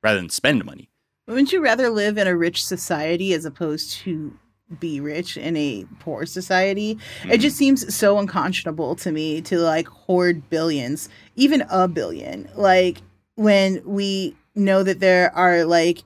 rather 0.03 0.21
than 0.21 0.29
spend 0.29 0.65
money. 0.65 0.91
Wouldn't 1.27 1.53
you 1.53 1.63
rather 1.63 1.91
live 1.91 2.19
in 2.19 2.27
a 2.27 2.37
rich 2.37 2.65
society 2.65 3.33
as 3.33 3.45
opposed 3.45 3.93
to 3.99 4.39
be 4.79 5.01
rich 5.01 5.37
in 5.37 5.57
a 5.57 5.85
poor 6.01 6.27
society? 6.27 6.99
It 7.25 7.39
mm. 7.39 7.41
just 7.41 7.57
seems 7.57 7.95
so 7.95 8.19
unconscionable 8.19 8.97
to 8.97 9.13
me 9.13 9.41
to 9.43 9.59
like 9.59 9.89
hoard 9.89 10.49
billions, 10.51 11.09
even 11.37 11.65
a 11.71 11.89
billion. 11.89 12.49
Like 12.55 13.03
when 13.37 13.83
we 13.85 14.37
know 14.55 14.83
that 14.83 15.01
there 15.01 15.35
are 15.35 15.65
like 15.65 16.03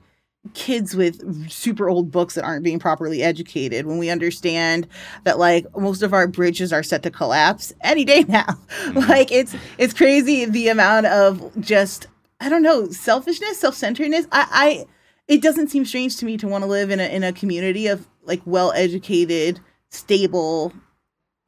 kids 0.53 0.95
with 0.95 1.49
super 1.49 1.89
old 1.89 2.11
books 2.11 2.35
that 2.35 2.43
aren't 2.43 2.63
being 2.63 2.79
properly 2.79 3.23
educated 3.23 3.85
when 3.85 3.97
we 3.97 4.09
understand 4.09 4.87
that 5.23 5.39
like 5.39 5.65
most 5.77 6.01
of 6.01 6.13
our 6.13 6.27
bridges 6.27 6.73
are 6.73 6.83
set 6.83 7.01
to 7.01 7.09
collapse 7.09 7.73
any 7.81 8.03
day 8.03 8.25
now 8.27 8.43
mm-hmm. 8.83 8.99
like 9.09 9.31
it's 9.31 9.55
it's 9.77 9.93
crazy 9.93 10.43
the 10.43 10.67
amount 10.67 11.05
of 11.05 11.49
just 11.61 12.07
i 12.41 12.49
don't 12.49 12.61
know 12.61 12.89
selfishness 12.89 13.57
self-centeredness 13.57 14.27
i 14.33 14.45
i 14.51 14.85
it 15.27 15.41
doesn't 15.41 15.69
seem 15.69 15.85
strange 15.85 16.17
to 16.17 16.25
me 16.25 16.37
to 16.37 16.47
want 16.47 16.63
to 16.63 16.69
live 16.69 16.89
in 16.91 16.99
a 16.99 17.05
in 17.05 17.23
a 17.23 17.31
community 17.33 17.87
of 17.87 18.07
like 18.23 18.41
well 18.45 18.71
educated 18.73 19.59
stable 19.89 20.73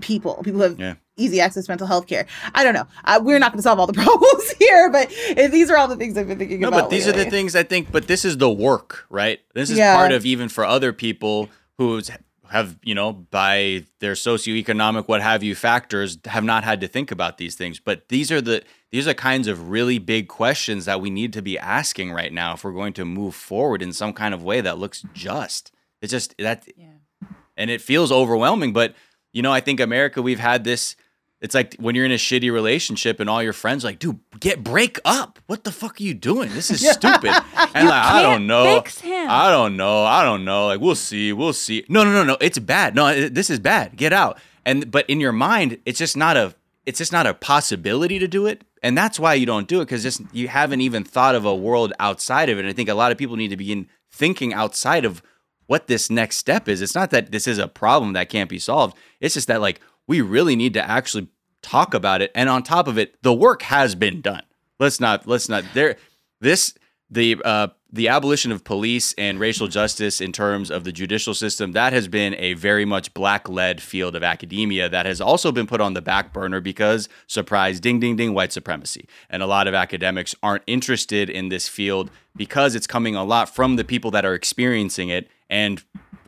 people 0.02 0.36
people 0.44 0.60
who 0.60 0.64
have 0.64 0.80
Yeah. 0.80 0.96
easy 1.18 1.40
access 1.40 1.66
to 1.66 1.72
mental 1.72 1.88
health 1.88 2.06
care 2.08 2.26
i 2.54 2.64
don't 2.64 2.74
know 2.74 2.86
uh, 3.06 3.20
we're 3.24 3.40
not 3.40 3.52
going 3.54 3.60
to 3.60 3.64
solve 3.64 3.80
all 3.80 3.88
the 3.88 3.94
problems 4.06 4.52
here 4.60 4.90
but 4.90 5.10
these 5.52 5.70
are 5.72 5.78
all 5.78 5.88
the 5.88 5.96
things 5.96 6.18
i've 6.18 6.28
been 6.28 6.38
thinking 6.38 6.60
No, 6.60 6.68
about 6.68 6.82
but 6.84 6.90
these 6.90 7.08
are 7.08 7.14
the 7.14 7.26
things 7.30 7.56
I 7.56 7.64
think. 7.64 7.92
But 7.92 8.08
this 8.08 8.26
is 8.26 8.38
the 8.38 8.50
work, 8.52 9.06
right? 9.10 9.40
This 9.54 9.70
is 9.70 9.78
Yeah. 9.78 9.96
part 9.96 10.12
of 10.12 10.26
even 10.26 10.50
for 10.50 10.66
other 10.66 10.92
people 10.92 11.50
who 11.78 12.02
have, 12.52 12.78
you 12.84 12.96
know, 12.96 13.12
by 13.14 13.86
their 14.00 14.14
socioeconomic, 14.14 15.08
what 15.08 15.22
have 15.22 15.44
you, 15.44 15.56
factors, 15.56 16.18
have 16.26 16.44
not 16.44 16.64
had 16.64 16.82
to 16.82 16.88
think 16.88 17.12
about 17.12 17.38
these 17.38 17.56
things. 17.56 17.80
But 17.80 18.10
these 18.10 18.32
are 18.32 18.42
the 18.42 18.64
these 18.92 19.08
are 19.08 19.14
kinds 19.14 19.48
of 19.48 19.70
really 19.70 19.98
big 20.00 20.28
questions 20.28 20.86
that 20.86 21.02
we 21.02 21.10
need 21.10 21.34
to 21.34 21.42
be 21.42 21.58
asking 21.60 22.12
right 22.14 22.32
now 22.32 22.54
if 22.54 22.64
we're 22.64 22.72
going 22.72 22.94
to 22.94 23.06
move 23.06 23.36
forward 23.36 23.82
in 23.82 23.92
some 23.92 24.14
kind 24.14 24.34
of 24.34 24.44
way 24.44 24.62
that 24.62 24.78
looks 24.78 25.04
just. 25.14 25.72
It's 26.02 26.12
just 26.12 26.36
that, 26.38 26.68
Yeah. 26.78 27.28
and 27.58 27.70
it 27.70 27.82
feels 27.82 28.12
overwhelming. 28.12 28.74
But 28.74 28.96
you 29.34 29.42
know, 29.42 29.52
I 29.52 29.60
think 29.60 29.80
America, 29.80 30.22
we've 30.22 30.40
had 30.40 30.64
this. 30.64 30.96
It's 31.46 31.54
like 31.56 31.76
when 31.76 31.96
you're 31.96 32.06
in 32.06 32.12
a 32.12 32.16
shitty 32.16 32.52
relationship 32.52 33.20
and 33.20 33.30
all 33.30 33.42
your 33.44 33.54
friends 33.54 33.86
are 33.86 33.90
like, 33.90 34.00
dude, 34.00 34.20
get 34.40 34.64
break 34.64 35.00
up. 35.06 35.38
What 35.46 35.64
the 35.64 35.72
fuck 35.72 36.00
are 36.02 36.04
you 36.04 36.14
doing? 36.16 36.50
This 36.50 36.72
is 36.72 36.80
stupid. 36.92 37.30
And 37.76 37.88
like, 37.88 38.04
I 38.04 38.22
don't 38.22 38.48
know. 38.48 38.82
fix 38.82 39.00
him. 39.00 39.28
I 39.30 39.50
don't 39.52 39.78
know. 39.78 40.04
I 40.04 40.24
don't 40.24 40.44
know. 40.44 40.66
Like, 40.66 40.82
we'll 40.82 40.96
see. 40.96 41.32
We'll 41.34 41.54
see. 41.54 41.86
No, 41.88 42.04
no, 42.04 42.12
no, 42.12 42.24
no. 42.24 42.38
It's 42.42 42.58
bad. 42.60 42.96
No, 42.96 43.08
it- 43.08 43.34
this 43.36 43.50
is 43.50 43.60
bad. 43.60 43.96
Get 43.96 44.12
out. 44.12 44.40
And 44.66 44.90
but 44.90 45.08
in 45.10 45.20
your 45.22 45.32
mind, 45.32 45.78
it's 45.86 46.00
just 46.00 46.18
not 46.18 46.36
a. 46.36 46.56
It's 46.88 46.98
just 47.00 47.12
not 47.12 47.26
a 47.26 47.34
possibility 47.34 48.20
to 48.20 48.28
do 48.28 48.46
it, 48.46 48.64
and 48.84 48.96
that's 48.98 49.20
why 49.20 49.34
you 49.34 49.46
don't 49.48 49.68
do 49.68 49.82
it 49.82 49.86
because 49.86 50.04
just 50.04 50.22
you 50.34 50.48
haven't 50.48 50.82
even 50.82 51.04
thought 51.04 51.34
of 51.36 51.44
a 51.46 51.56
world 51.56 51.94
outside 52.00 52.50
of 52.50 52.58
it. 52.58 52.62
And 52.62 52.70
I 52.70 52.74
think 52.74 52.90
a 52.90 52.94
lot 52.94 53.12
of 53.12 53.18
people 53.18 53.36
need 53.38 53.48
to 53.50 53.58
begin 53.58 53.88
thinking 54.12 54.54
outside 54.54 55.04
of 55.06 55.24
what 55.68 55.88
this 55.88 56.10
next 56.12 56.38
step 56.38 56.68
is. 56.68 56.82
It's 56.84 56.94
not 56.94 57.10
that 57.12 57.32
this 57.32 57.48
is 57.48 57.58
a 57.58 57.68
problem 57.68 58.14
that 58.14 58.30
can't 58.30 58.50
be 58.50 58.60
solved. 58.60 58.96
It's 59.20 59.34
just 59.34 59.48
that 59.48 59.62
like 59.62 59.82
we 60.08 60.22
really 60.22 60.56
need 60.56 60.76
to 60.76 60.88
actually 60.88 61.28
talk 61.66 61.94
about 61.94 62.22
it. 62.22 62.32
And 62.36 62.48
on 62.48 62.64
top 62.64 62.88
of 62.88 62.98
it, 62.98 63.22
the 63.24 63.34
work 63.34 63.64
has 63.64 63.96
been 63.96 64.22
done. 64.22 64.44
Let's 64.80 65.00
not 65.00 65.28
let's 65.28 65.50
not 65.50 65.64
there 65.74 65.98
this 66.42 66.74
the 67.10 67.38
uh 67.44 67.68
the 67.92 68.10
abolition 68.10 68.52
of 68.52 68.66
police 68.66 69.14
and 69.18 69.40
racial 69.40 69.70
justice 69.70 70.20
in 70.20 70.34
terms 70.34 70.70
of 70.70 70.84
the 70.84 70.92
judicial 70.92 71.34
system 71.34 71.72
that 71.72 71.94
has 71.94 72.10
been 72.10 72.36
a 72.36 72.54
very 72.56 72.84
much 72.84 73.14
black 73.14 73.48
led 73.48 73.82
field 73.82 74.18
of 74.18 74.24
academia 74.24 74.90
that 74.90 75.06
has 75.06 75.22
also 75.22 75.50
been 75.50 75.66
put 75.66 75.80
on 75.80 75.94
the 75.94 76.02
back 76.02 76.34
burner 76.34 76.60
because 76.60 77.08
surprise 77.26 77.80
ding 77.80 78.00
ding 78.02 78.18
ding 78.18 78.34
white 78.34 78.52
supremacy 78.52 79.08
and 79.30 79.42
a 79.42 79.46
lot 79.48 79.66
of 79.66 79.74
academics 79.74 80.36
aren't 80.44 80.64
interested 80.68 81.30
in 81.30 81.48
this 81.48 81.70
field 81.70 82.12
because 82.36 82.76
it's 82.76 82.88
coming 82.88 83.16
a 83.16 83.24
lot 83.24 83.48
from 83.48 83.78
the 83.78 83.86
people 83.86 84.12
that 84.12 84.26
are 84.26 84.34
experiencing 84.34 85.08
it 85.08 85.30
and 85.50 85.84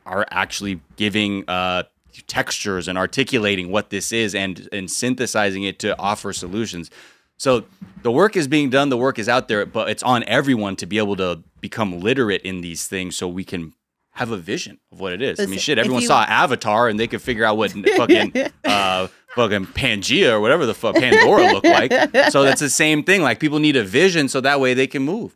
are 0.06 0.26
actually 0.32 0.80
giving 0.95 1.43
uh, 1.50 1.84
textures 2.27 2.88
and 2.88 2.97
articulating 2.97 3.69
what 3.71 3.89
this 3.89 4.12
is 4.12 4.34
and 4.36 4.67
and 4.71 4.89
synthesizing 4.89 5.63
it 5.63 5.80
to 5.80 5.97
offer 5.99 6.34
solutions. 6.34 6.89
So 7.38 7.65
the 8.01 8.12
work 8.12 8.36
is 8.36 8.47
being 8.47 8.69
done, 8.71 8.89
the 8.89 8.97
work 8.97 9.19
is 9.19 9.30
out 9.30 9.47
there, 9.47 9.65
but 9.65 9.89
it's 9.89 10.01
on 10.03 10.23
everyone 10.25 10.75
to 10.77 10.86
be 10.88 10.97
able 10.97 11.15
to 11.17 11.43
become 11.62 11.99
literate 11.99 12.41
in 12.41 12.62
these 12.62 12.88
things 12.88 13.15
so 13.15 13.27
we 13.27 13.43
can 13.43 13.73
have 14.12 14.32
a 14.32 14.38
vision 14.38 14.80
of 14.91 14.99
what 14.99 15.13
it 15.13 15.21
is. 15.21 15.39
I 15.39 15.45
mean, 15.45 15.60
shit, 15.60 15.77
everyone 15.77 16.01
you- 16.01 16.08
saw 16.08 16.23
Avatar 16.23 16.89
and 16.89 16.99
they 16.99 17.06
could 17.08 17.21
figure 17.21 17.45
out 17.45 17.56
what 17.58 17.71
fucking 17.97 18.34
uh 18.65 19.08
fucking 19.36 19.67
Pangea 19.67 20.32
or 20.32 20.39
whatever 20.41 20.65
the 20.65 20.73
fuck 20.73 20.95
Pandora 20.95 21.51
looked 21.53 21.67
like. 21.67 21.91
So 22.32 22.41
that's 22.41 22.60
the 22.62 22.71
same 22.71 23.03
thing. 23.03 23.21
Like 23.21 23.39
people 23.39 23.60
need 23.60 23.75
a 23.75 23.84
vision 23.84 24.27
so 24.30 24.41
that 24.41 24.60
way 24.60 24.73
they 24.73 24.88
can 24.88 25.03
move. 25.03 25.36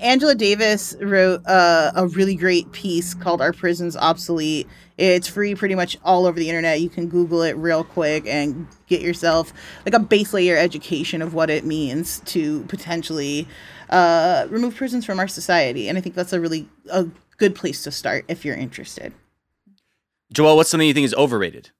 Angela 0.00 0.34
Davis 0.34 0.96
wrote 1.00 1.46
uh, 1.46 1.92
a 1.94 2.08
really 2.08 2.34
great 2.34 2.72
piece 2.72 3.14
called 3.14 3.40
"Are 3.40 3.52
Prisons 3.52 3.96
Obsolete." 3.96 4.66
It's 4.98 5.26
free 5.26 5.54
pretty 5.54 5.74
much 5.74 5.96
all 6.04 6.26
over 6.26 6.38
the 6.38 6.48
internet. 6.48 6.80
You 6.80 6.88
can 6.88 7.08
Google 7.08 7.42
it 7.42 7.56
real 7.56 7.84
quick 7.84 8.26
and 8.26 8.66
get 8.86 9.00
yourself 9.00 9.52
like 9.84 9.94
a 9.94 9.98
base 9.98 10.32
layer 10.32 10.56
education 10.56 11.22
of 11.22 11.34
what 11.34 11.50
it 11.50 11.64
means 11.64 12.20
to 12.26 12.62
potentially 12.64 13.48
uh, 13.90 14.46
remove 14.50 14.76
prisons 14.76 15.04
from 15.04 15.18
our 15.18 15.28
society. 15.28 15.88
And 15.88 15.96
I 15.96 16.00
think 16.00 16.14
that's 16.14 16.32
a 16.32 16.40
really 16.40 16.68
a 16.90 17.06
good 17.38 17.54
place 17.54 17.82
to 17.84 17.90
start 17.90 18.24
if 18.28 18.44
you're 18.44 18.56
interested. 18.56 19.12
Joelle, 20.34 20.56
what's 20.56 20.70
something 20.70 20.86
you 20.86 20.94
think 20.94 21.04
is 21.04 21.14
overrated? 21.14 21.70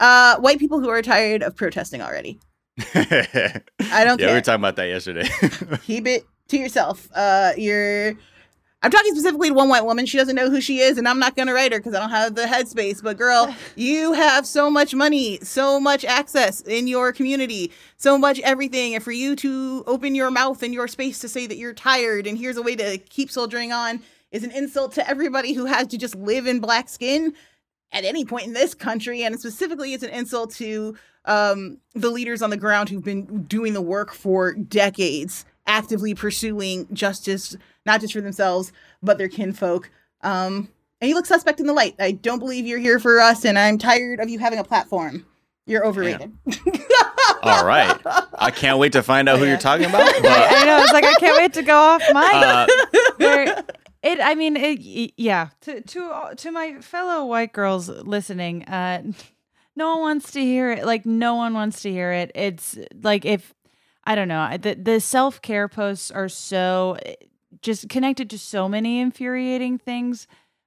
Uh, 0.00 0.36
white 0.38 0.58
people 0.58 0.80
who 0.80 0.88
are 0.88 1.02
tired 1.02 1.42
of 1.42 1.56
protesting 1.56 2.00
already. 2.00 2.38
I 2.94 4.04
don't 4.04 4.20
Yeah, 4.20 4.28
we 4.28 4.32
were 4.34 4.40
talking 4.40 4.60
about 4.60 4.76
that 4.76 4.86
yesterday. 4.86 5.28
keep 5.82 6.06
it 6.06 6.24
to 6.48 6.56
yourself. 6.56 7.08
Uh, 7.14 7.52
you're. 7.56 8.14
I'm 8.80 8.92
talking 8.92 9.12
specifically 9.12 9.48
to 9.48 9.54
one 9.54 9.68
white 9.68 9.84
woman. 9.84 10.06
She 10.06 10.18
doesn't 10.18 10.36
know 10.36 10.50
who 10.50 10.60
she 10.60 10.78
is, 10.78 10.98
and 10.98 11.08
I'm 11.08 11.18
not 11.18 11.34
gonna 11.34 11.52
write 11.52 11.72
her 11.72 11.80
because 11.80 11.94
I 11.94 12.00
don't 12.00 12.10
have 12.10 12.36
the 12.36 12.42
headspace. 12.44 13.02
But 13.02 13.16
girl, 13.16 13.54
you 13.76 14.12
have 14.12 14.46
so 14.46 14.70
much 14.70 14.94
money, 14.94 15.38
so 15.42 15.80
much 15.80 16.04
access 16.04 16.60
in 16.60 16.86
your 16.86 17.12
community, 17.12 17.72
so 17.96 18.16
much 18.16 18.38
everything, 18.40 18.94
and 18.94 19.02
for 19.02 19.12
you 19.12 19.34
to 19.36 19.82
open 19.86 20.14
your 20.14 20.30
mouth 20.30 20.62
and 20.62 20.72
your 20.72 20.86
space 20.86 21.18
to 21.20 21.28
say 21.28 21.46
that 21.46 21.56
you're 21.56 21.74
tired 21.74 22.26
and 22.26 22.38
here's 22.38 22.56
a 22.56 22.62
way 22.62 22.76
to 22.76 22.98
keep 22.98 23.30
soldiering 23.30 23.72
on 23.72 24.00
is 24.30 24.44
an 24.44 24.50
insult 24.52 24.92
to 24.92 25.08
everybody 25.08 25.54
who 25.54 25.64
has 25.64 25.88
to 25.88 25.98
just 25.98 26.14
live 26.14 26.46
in 26.46 26.60
black 26.60 26.88
skin 26.88 27.34
at 27.92 28.04
any 28.04 28.24
point 28.24 28.46
in 28.46 28.52
this 28.52 28.74
country, 28.74 29.22
and 29.22 29.38
specifically, 29.40 29.94
it's 29.94 30.02
an 30.04 30.10
insult 30.10 30.52
to 30.52 30.96
um, 31.24 31.78
the 31.94 32.10
leaders 32.10 32.42
on 32.42 32.50
the 32.50 32.56
ground 32.56 32.88
who've 32.88 33.04
been 33.04 33.42
doing 33.44 33.72
the 33.72 33.82
work 33.82 34.12
for 34.12 34.52
decades, 34.54 35.44
actively 35.66 36.14
pursuing 36.14 36.86
justice, 36.92 37.56
not 37.88 38.00
just 38.00 38.12
for 38.12 38.20
themselves 38.20 38.70
but 39.02 39.18
their 39.18 39.28
kinfolk. 39.28 39.90
Um, 40.22 40.68
and 41.00 41.08
you 41.08 41.14
look 41.14 41.26
suspect 41.26 41.58
in 41.60 41.66
the 41.66 41.72
light. 41.72 41.94
I 41.98 42.12
don't 42.12 42.38
believe 42.40 42.66
you're 42.66 42.78
here 42.80 42.98
for 43.00 43.20
us, 43.20 43.44
and 43.44 43.56
I'm 43.58 43.78
tired 43.78 44.18
of 44.20 44.28
you 44.28 44.38
having 44.40 44.58
a 44.58 44.64
platform. 44.64 45.24
You're 45.66 45.84
overrated. 45.86 46.32
All 47.42 47.64
right. 47.64 47.96
I 48.38 48.50
can't 48.50 48.78
wait 48.78 48.92
to 48.92 49.02
find 49.02 49.28
out 49.28 49.38
who 49.38 49.44
Yeah. 49.44 49.50
you're 49.50 49.60
talking 49.60 49.86
about. 49.86 50.12
But 50.22 50.52
I 50.52 50.64
know. 50.64 50.78
It's 50.82 50.92
like 50.92 51.04
I 51.04 51.14
can't 51.20 51.36
wait 51.36 51.52
to 51.54 51.62
go 51.62 51.76
off 51.76 52.00
mic. 52.08 53.26
uh, 53.26 53.62
it, 54.02 54.18
I 54.20 54.34
mean, 54.34 54.56
it, 54.56 55.12
yeah. 55.16 55.48
To 55.62 55.80
to 55.80 56.32
to 56.36 56.50
my 56.50 56.80
fellow 56.80 57.26
white 57.26 57.52
girls 57.52 57.88
listening, 57.88 58.64
uh, 58.64 59.02
no 59.76 59.90
one 59.92 60.00
wants 60.00 60.32
to 60.32 60.40
hear 60.40 60.72
it. 60.72 60.84
Like 60.84 61.06
no 61.06 61.34
one 61.36 61.54
wants 61.54 61.82
to 61.82 61.90
hear 61.92 62.12
it. 62.12 62.32
It's 62.34 62.76
like 63.02 63.24
if 63.24 63.54
I 64.04 64.14
don't 64.14 64.28
know. 64.28 64.56
The 64.56 64.74
the 64.74 65.00
self 65.00 65.40
care 65.42 65.68
posts 65.68 66.10
are 66.10 66.28
so 66.28 66.96
just 67.62 67.88
connected 67.88 68.30
to 68.30 68.38
so 68.38 68.68
many 68.68 69.00
infuriating 69.00 69.78
things, 69.78 70.26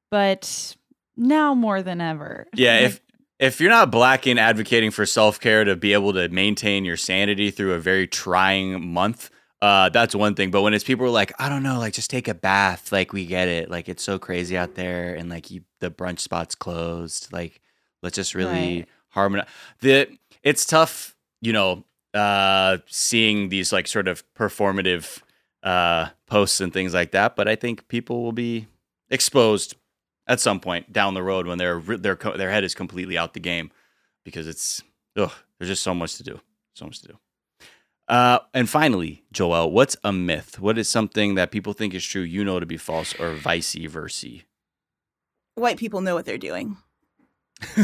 but 0.10 0.76
now 1.16 1.54
more 1.54 1.82
than 1.82 2.02
ever. 2.02 2.48
yeah, 2.56 2.80
Like, 2.80 2.86
if 2.86 3.02
if 3.40 3.60
you're 3.60 3.72
not 3.72 3.90
black 3.92 4.28
and 4.28 4.40
advocating 4.40 4.92
for 4.92 5.06
self 5.06 5.40
care 5.40 5.64
to 5.64 5.76
be 5.76 5.94
able 5.94 6.14
to 6.14 6.30
maintain 6.30 6.86
your 6.86 6.98
sanity 6.98 7.50
through 7.52 7.74
a 7.74 7.80
very 7.80 8.08
trying 8.08 8.86
month, 8.94 9.30
uh, 9.62 9.90
that's 9.90 10.14
one 10.16 10.36
thing. 10.36 10.52
But 10.52 10.62
when 10.62 10.74
it's 10.74 10.84
people 10.84 11.06
who 11.06 11.10
are 11.10 11.14
like, 11.14 11.34
I 11.40 11.50
don't 11.50 11.64
know, 11.64 11.80
like 11.80 11.94
just 11.94 12.10
take 12.12 12.28
a 12.28 12.34
bath, 12.36 12.92
like 12.92 13.14
we 13.14 13.26
get 13.26 13.48
it, 13.48 13.70
like 13.70 13.90
it's 13.90 14.04
so 14.04 14.20
crazy 14.20 14.58
out 14.58 14.76
there, 14.76 15.16
and 15.16 15.30
like 15.30 15.50
you, 15.50 15.62
the 15.80 15.90
brunch 15.90 16.20
spot's 16.20 16.56
closed, 16.56 17.32
like 17.34 17.62
let's 18.04 18.16
just 18.16 18.36
really 18.36 18.80
Right. 18.80 18.88
harmonize. 19.10 19.48
The 19.82 20.08
it's 20.44 20.66
tough, 20.66 21.16
you 21.42 21.54
know, 21.54 21.84
uh, 22.14 22.78
seeing 22.88 23.50
these 23.50 23.72
like 23.74 23.88
sort 23.88 24.08
of 24.08 24.24
performative 24.36 25.22
uh, 25.64 26.10
posts 26.28 26.62
and 26.62 26.74
things 26.74 26.94
like 26.94 27.12
that. 27.12 27.36
But 27.36 27.48
I 27.48 27.56
think 27.56 27.88
people 27.88 28.24
will 28.24 28.32
be 28.32 28.68
exposed 29.10 29.76
at 30.28 30.40
some 30.40 30.60
point 30.60 30.92
down 30.94 31.14
the 31.14 31.24
road 31.24 31.48
when 31.48 31.58
their 31.58 31.80
their 31.80 32.16
their 32.16 32.52
head 32.52 32.64
is 32.64 32.76
completely 32.76 33.18
out 33.18 33.34
the 33.34 33.40
game 33.40 33.72
because 34.24 34.48
it's 34.48 34.82
ugh, 35.18 35.32
there's 35.58 35.70
just 35.70 35.84
so 35.84 35.94
much 35.94 36.16
to 36.18 36.24
do, 36.24 36.40
so 36.74 36.86
much 36.86 37.02
to 37.02 37.10
do. 37.10 37.18
Uh, 38.08 38.40
and 38.54 38.70
finally, 38.70 39.24
Joelle, 39.34 39.72
what's 39.72 39.96
a 40.04 40.12
myth? 40.12 40.60
What 40.60 40.78
is 40.78 40.90
something 40.90 41.36
that 41.36 41.52
people 41.52 41.72
think 41.72 41.94
is 41.94 42.06
true 42.06 42.22
you 42.22 42.44
know 42.44 42.60
to 42.60 42.66
be 42.66 42.78
false, 42.78 43.18
or 43.20 43.34
vice 43.34 43.74
versa? 43.74 44.42
white 45.56 45.78
people 45.78 46.02
know 46.02 46.16
what 46.16 46.26
they're 46.26 46.38
doing. 46.38 46.78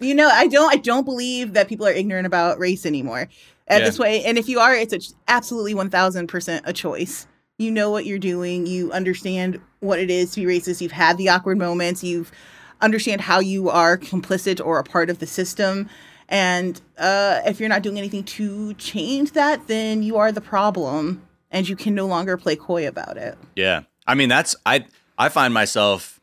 you 0.00 0.14
know, 0.14 0.28
I 0.28 0.46
don't 0.46 0.72
I 0.72 0.76
don't 0.76 1.04
believe 1.04 1.54
that 1.54 1.68
people 1.68 1.86
are 1.86 1.92
ignorant 1.92 2.26
about 2.26 2.58
race 2.58 2.86
anymore. 2.86 3.28
At 3.68 3.80
Yeah. 3.80 3.86
this 3.86 3.98
way, 3.98 4.24
and 4.24 4.38
if 4.38 4.48
you 4.48 4.58
are, 4.58 4.74
it's 4.74 4.92
a, 4.92 5.00
absolutely 5.28 5.74
1000% 5.74 6.62
a 6.64 6.72
choice. 6.72 7.26
You 7.58 7.70
know 7.70 7.90
what 7.90 8.06
you're 8.06 8.18
doing, 8.18 8.66
you 8.66 8.90
understand 8.92 9.60
what 9.80 9.98
it 9.98 10.10
is 10.10 10.32
to 10.32 10.40
be 10.44 10.46
racist, 10.46 10.80
you've 10.80 10.92
had 10.92 11.16
the 11.16 11.28
awkward 11.28 11.58
moments, 11.58 12.02
you've 12.02 12.32
understand 12.80 13.20
how 13.20 13.38
you 13.38 13.70
are 13.70 13.96
complicit 13.96 14.64
or 14.64 14.78
a 14.78 14.84
part 14.84 15.08
of 15.08 15.20
the 15.20 15.26
system. 15.26 15.88
And 16.28 16.80
uh, 16.98 17.40
if 17.46 17.60
you're 17.60 17.68
not 17.68 17.82
doing 17.82 17.96
anything 17.98 18.24
to 18.24 18.74
change 18.74 19.32
that, 19.32 19.68
then 19.68 20.02
you 20.02 20.16
are 20.16 20.32
the 20.32 20.40
problem 20.40 21.22
and 21.50 21.68
you 21.68 21.76
can 21.76 21.94
no 21.94 22.06
longer 22.06 22.36
play 22.36 22.56
coy 22.56 22.88
about 22.88 23.16
it. 23.16 23.38
Yeah. 23.54 23.82
I 24.06 24.14
mean, 24.16 24.28
that's 24.28 24.56
I 24.66 24.86
I 25.18 25.28
find 25.28 25.54
myself 25.54 26.18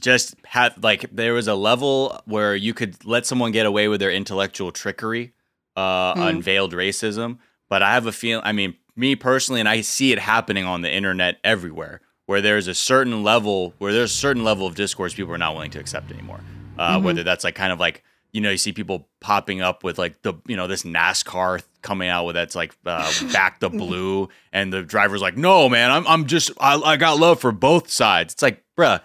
just 0.00 0.34
had 0.44 0.82
like 0.82 1.06
there 1.12 1.34
was 1.34 1.46
a 1.48 1.54
level 1.54 2.20
where 2.24 2.56
you 2.56 2.72
could 2.72 3.04
let 3.04 3.26
someone 3.26 3.52
get 3.52 3.66
away 3.66 3.88
with 3.88 4.00
their 4.00 4.10
intellectual 4.10 4.72
trickery, 4.72 5.32
uh, 5.76 6.14
Hmm. 6.14 6.22
unveiled 6.22 6.72
racism. 6.72 7.38
But 7.68 7.82
I 7.82 7.94
have 7.94 8.06
a 8.06 8.12
feel. 8.12 8.40
I 8.44 8.52
mean, 8.52 8.74
me 8.94 9.16
personally, 9.16 9.60
and 9.60 9.68
I 9.68 9.80
see 9.80 10.12
it 10.12 10.18
happening 10.18 10.64
on 10.64 10.82
the 10.82 10.92
internet 10.92 11.38
everywhere, 11.42 12.00
where 12.26 12.40
there's 12.40 12.68
a 12.68 12.74
certain 12.74 13.22
level 13.24 13.74
where 13.78 13.92
there's 13.92 14.12
a 14.12 14.16
certain 14.16 14.44
level 14.44 14.66
of 14.66 14.74
discourse 14.74 15.14
people 15.14 15.32
are 15.34 15.38
not 15.38 15.54
willing 15.54 15.70
to 15.72 15.80
accept 15.80 16.10
anymore. 16.12 16.40
Uh, 16.78 16.98
Mhm. 16.98 17.02
Whether 17.02 17.22
that's 17.24 17.42
like 17.44 17.54
kind 17.54 17.72
of 17.72 17.80
like 17.80 18.02
you 18.32 18.40
know 18.40 18.50
you 18.50 18.58
see 18.58 18.72
people 18.72 19.08
popping 19.20 19.60
up 19.62 19.82
with 19.84 19.96
like 19.98 20.20
the 20.22 20.34
you 20.46 20.56
know 20.56 20.66
this 20.66 20.82
NASCAR 20.82 21.62
coming 21.82 22.08
out 22.08 22.24
with 22.26 22.34
that's 22.34 22.54
like 22.54 22.74
uh, 22.84 23.10
back 23.32 23.60
the 23.60 23.70
blue, 23.70 24.28
and 24.52 24.72
the 24.72 24.82
driver's 24.82 25.22
like, 25.22 25.36
no 25.36 25.68
man, 25.68 25.90
I'm 25.90 26.06
I'm 26.06 26.26
just 26.26 26.50
I, 26.60 26.74
I 26.80 26.96
got 26.96 27.18
love 27.18 27.40
for 27.40 27.50
both 27.52 27.90
sides. 27.90 28.34
It's 28.34 28.42
like, 28.42 28.62
bruh, 28.76 29.00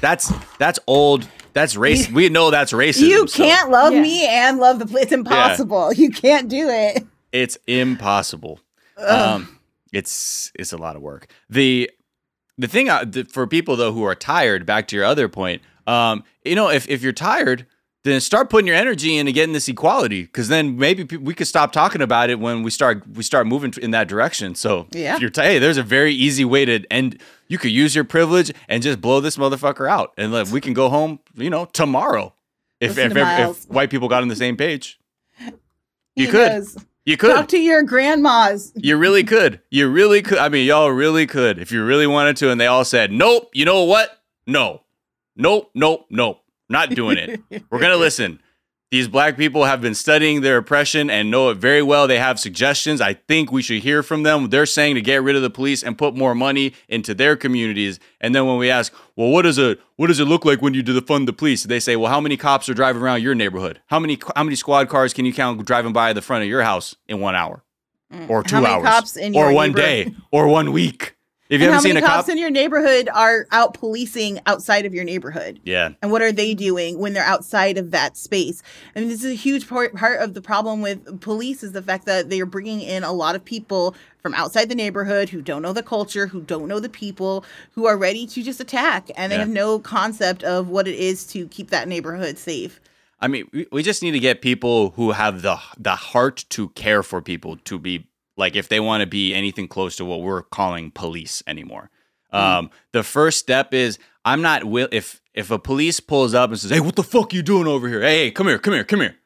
that's 0.00 0.32
that's 0.58 0.78
old. 0.86 1.26
That's 1.54 1.76
race. 1.76 2.10
We 2.10 2.28
know 2.28 2.50
that's 2.50 2.72
racism. 2.72 3.08
You 3.08 3.24
can't 3.26 3.70
love 3.70 3.92
Yeah. 3.94 4.02
me 4.02 4.26
and 4.26 4.58
love 4.58 4.78
the. 4.80 4.86
pl- 4.86 4.98
It's 4.98 5.12
impossible. 5.12 5.92
You 5.94 6.10
can't 6.10 6.48
do 6.48 6.68
it. 6.68 7.04
it's 7.32 7.56
impossible. 7.66 8.60
Ugh. 8.98 9.40
Um, 9.40 9.58
it's 9.92 10.52
it's 10.54 10.72
a 10.72 10.76
lot 10.76 10.96
of 10.96 11.02
work. 11.02 11.28
The 11.48 11.90
the 12.58 12.66
thing 12.68 12.88
uh, 12.90 13.04
the, 13.04 13.24
for 13.24 13.46
people 13.46 13.76
though 13.76 13.92
who 13.92 14.04
are 14.04 14.14
tired. 14.14 14.66
Back 14.66 14.88
to 14.88 14.96
your 14.96 15.04
other 15.04 15.28
point. 15.28 15.62
Um, 15.86 16.24
you 16.44 16.54
know, 16.54 16.68
if 16.70 16.88
if 16.88 17.02
you're 17.02 17.12
tired, 17.12 17.66
then 18.04 18.20
start 18.20 18.50
putting 18.50 18.66
your 18.66 18.76
energy 18.76 19.16
into 19.16 19.32
getting 19.32 19.52
this 19.52 19.66
equality, 19.68 20.22
because 20.22 20.48
then 20.48 20.76
maybe 20.78 21.04
pe- 21.04 21.16
we 21.16 21.34
could 21.34 21.46
stop 21.46 21.72
talking 21.72 22.00
about 22.02 22.30
it 22.30 22.38
when 22.38 22.62
we 22.62 22.70
start 22.70 23.02
we 23.08 23.22
start 23.22 23.46
moving 23.46 23.74
in 23.82 23.90
that 23.92 24.08
direction. 24.08 24.54
So 24.54 24.86
Yeah. 24.92 25.18
t- 25.18 25.28
hey, 25.34 25.58
there's 25.58 25.76
a 25.78 25.82
very 25.82 26.12
easy 26.14 26.44
way 26.44 26.64
to 26.64 26.84
end. 26.92 27.20
You 27.48 27.58
could 27.58 27.70
use 27.72 27.94
your 27.94 28.04
privilege 28.04 28.52
and 28.68 28.82
just 28.82 29.00
blow 29.00 29.20
this 29.20 29.36
motherfucker 29.36 29.88
out, 29.90 30.12
and 30.16 30.32
like, 30.32 30.48
we 30.52 30.60
can 30.60 30.72
go 30.74 30.88
home. 30.88 31.18
You 31.34 31.50
know, 31.50 31.64
tomorrow. 31.66 32.32
If 32.80 32.98
if, 32.98 33.12
to 33.14 33.20
if, 33.20 33.48
if 33.50 33.70
white 33.70 33.88
people 33.90 34.08
got 34.08 34.22
on 34.22 34.28
the 34.28 34.36
same 34.36 34.56
page, 34.56 34.98
you 35.40 35.52
He 36.16 36.26
could. 36.26 36.52
knows. 36.52 36.76
You 37.06 37.16
could. 37.18 37.34
Talk 37.34 37.48
to 37.48 37.58
your 37.58 37.82
grandmas. 37.82 38.72
You 38.76 38.96
really 38.96 39.24
could. 39.24 39.60
You 39.70 39.88
really 39.88 40.22
could. 40.22 40.38
I 40.38 40.48
mean, 40.48 40.66
y'all 40.66 40.88
really 40.90 41.26
could 41.26 41.58
if 41.58 41.70
you 41.70 41.84
really 41.84 42.06
wanted 42.06 42.36
to. 42.38 42.50
And 42.50 42.58
they 42.60 42.66
all 42.66 42.84
said, 42.84 43.12
nope. 43.12 43.50
You 43.52 43.64
know 43.66 43.84
what? 43.84 44.22
No. 44.46 44.80
Nope. 45.36 45.70
Nope. 45.74 46.06
Nope. 46.08 46.40
Not 46.68 46.90
doing 46.90 47.18
it. 47.18 47.40
We're 47.70 47.80
going 47.80 47.92
to 47.92 47.96
listen. 47.96 48.40
These 48.90 49.08
black 49.08 49.36
people 49.36 49.64
have 49.64 49.80
been 49.80 49.94
studying 49.94 50.42
their 50.42 50.56
oppression 50.58 51.10
and 51.10 51.28
know 51.28 51.48
it 51.48 51.56
very 51.56 51.82
well. 51.82 52.06
They 52.06 52.20
have 52.20 52.38
suggestions. 52.38 53.00
I 53.00 53.14
think 53.14 53.50
we 53.50 53.60
should 53.60 53.82
hear 53.82 54.04
from 54.04 54.22
them. 54.22 54.50
They're 54.50 54.66
saying 54.66 54.94
to 54.94 55.00
get 55.00 55.20
rid 55.20 55.34
of 55.34 55.42
the 55.42 55.50
police 55.50 55.82
and 55.82 55.98
put 55.98 56.14
more 56.14 56.32
money 56.32 56.74
into 56.88 57.12
their 57.12 57.34
communities. 57.34 57.98
And 58.20 58.36
then 58.36 58.46
when 58.46 58.56
we 58.56 58.70
ask, 58.70 58.94
well, 59.16 59.30
what 59.30 59.42
does 59.42 59.58
it 59.58 59.80
what 59.96 60.06
does 60.06 60.20
it 60.20 60.26
look 60.26 60.44
like 60.44 60.62
when 60.62 60.74
you 60.74 60.82
do 60.84 61.00
defund 61.00 61.26
the 61.26 61.32
police? 61.32 61.64
They 61.64 61.80
say, 61.80 61.96
well, 61.96 62.08
how 62.08 62.20
many 62.20 62.36
cops 62.36 62.68
are 62.68 62.74
driving 62.74 63.02
around 63.02 63.22
your 63.22 63.34
neighborhood? 63.34 63.80
How 63.86 63.98
many 63.98 64.16
how 64.36 64.44
many 64.44 64.54
squad 64.54 64.88
cars 64.88 65.12
can 65.12 65.24
you 65.24 65.32
count 65.32 65.64
driving 65.66 65.92
by 65.92 66.12
the 66.12 66.22
front 66.22 66.44
of 66.44 66.48
your 66.48 66.62
house 66.62 66.94
in 67.08 67.18
one 67.18 67.34
hour, 67.34 67.64
or 68.28 68.44
two 68.44 68.54
Mm. 68.54 68.58
How 68.58 68.60
many 68.60 68.86
hours, 68.86 69.18
or 69.34 69.52
one 69.52 69.72
day, 69.72 70.14
or 70.30 70.46
one 70.46 70.70
week? 70.70 71.16
If 71.50 71.60
you 71.60 71.66
and 71.66 71.74
how 71.74 71.76
haven't 71.78 71.90
many 71.90 72.00
seen 72.00 72.04
a 72.04 72.06
cops 72.06 72.26
cop, 72.26 72.32
in 72.32 72.38
your 72.38 72.50
neighborhood 72.50 73.08
are 73.12 73.46
out 73.52 73.74
policing 73.74 74.40
outside 74.46 74.86
of 74.86 74.94
your 74.94 75.04
neighborhood? 75.04 75.60
yeah, 75.64 75.90
And 76.00 76.10
what 76.10 76.22
are 76.22 76.32
they 76.32 76.54
doing 76.54 76.98
when 76.98 77.12
they're 77.12 77.22
outside 77.22 77.76
of 77.76 77.90
that 77.90 78.16
space? 78.16 78.62
I 78.96 79.00
mean, 79.00 79.10
this 79.10 79.22
is 79.22 79.30
a 79.32 79.36
huge 79.36 79.68
part, 79.68 79.94
part 79.94 80.20
of 80.20 80.32
the 80.32 80.40
problem 80.40 80.80
with 80.80 81.20
police 81.20 81.62
is 81.62 81.72
the 81.72 81.82
fact 81.82 82.06
that 82.06 82.30
they 82.30 82.40
are 82.40 82.46
bringing 82.46 82.80
in 82.80 83.04
a 83.04 83.12
lot 83.12 83.34
of 83.34 83.44
people 83.44 83.94
from 84.22 84.32
outside 84.32 84.70
the 84.70 84.74
neighborhood 84.74 85.28
who 85.28 85.42
don't 85.42 85.60
know 85.60 85.74
the 85.74 85.82
culture, 85.82 86.26
who 86.28 86.40
don't 86.40 86.66
know 86.66 86.80
the 86.80 86.88
people, 86.88 87.44
who 87.72 87.84
are 87.84 87.98
ready 87.98 88.26
to 88.28 88.42
just 88.42 88.58
attack, 88.58 89.10
and 89.14 89.30
they 89.30 89.36
Yeah. 89.36 89.42
have 89.42 89.50
no 89.50 89.78
concept 89.78 90.42
of 90.44 90.68
what 90.68 90.88
it 90.88 90.94
is 90.94 91.26
to 91.26 91.46
keep 91.48 91.68
that 91.68 91.88
neighborhood 91.88 92.38
safe. 92.38 92.80
I 93.20 93.28
mean, 93.28 93.48
we, 93.52 93.66
we 93.70 93.82
just 93.82 94.02
need 94.02 94.12
to 94.12 94.18
get 94.18 94.40
people 94.40 94.90
who 94.96 95.12
have 95.12 95.42
the 95.42 95.58
the 95.78 95.94
heart 95.94 96.46
to 96.50 96.70
care 96.70 97.02
for 97.02 97.20
people 97.20 97.56
to 97.64 97.78
be 97.78 98.06
like 98.36 98.56
if 98.56 98.68
they 98.68 98.80
want 98.80 99.00
to 99.00 99.06
be 99.06 99.34
anything 99.34 99.68
close 99.68 99.96
to 99.96 100.04
what 100.04 100.22
we're 100.22 100.42
calling 100.42 100.90
police 100.90 101.42
anymore. 101.46 101.90
Hmm. 102.30 102.36
Um, 102.36 102.70
the 102.92 103.02
first 103.02 103.38
step 103.38 103.72
is 103.74 103.98
I'm 104.24 104.42
not 104.42 104.64
will 104.64 104.88
if 104.90 105.20
if 105.34 105.50
a 105.50 105.58
police 105.58 106.00
pulls 106.00 106.34
up 106.34 106.50
and 106.50 106.58
says, 106.58 106.70
"Hey, 106.70 106.80
what 106.80 106.96
the 106.96 107.02
fuck 107.02 107.32
you 107.32 107.42
doing 107.42 107.66
over 107.66 107.88
here? 107.88 108.00
Hey, 108.00 108.24
hey, 108.24 108.30
come 108.30 108.46
here, 108.46 108.58
come 108.58 108.74
here, 108.74 108.84
come 108.84 109.00
here." 109.00 109.16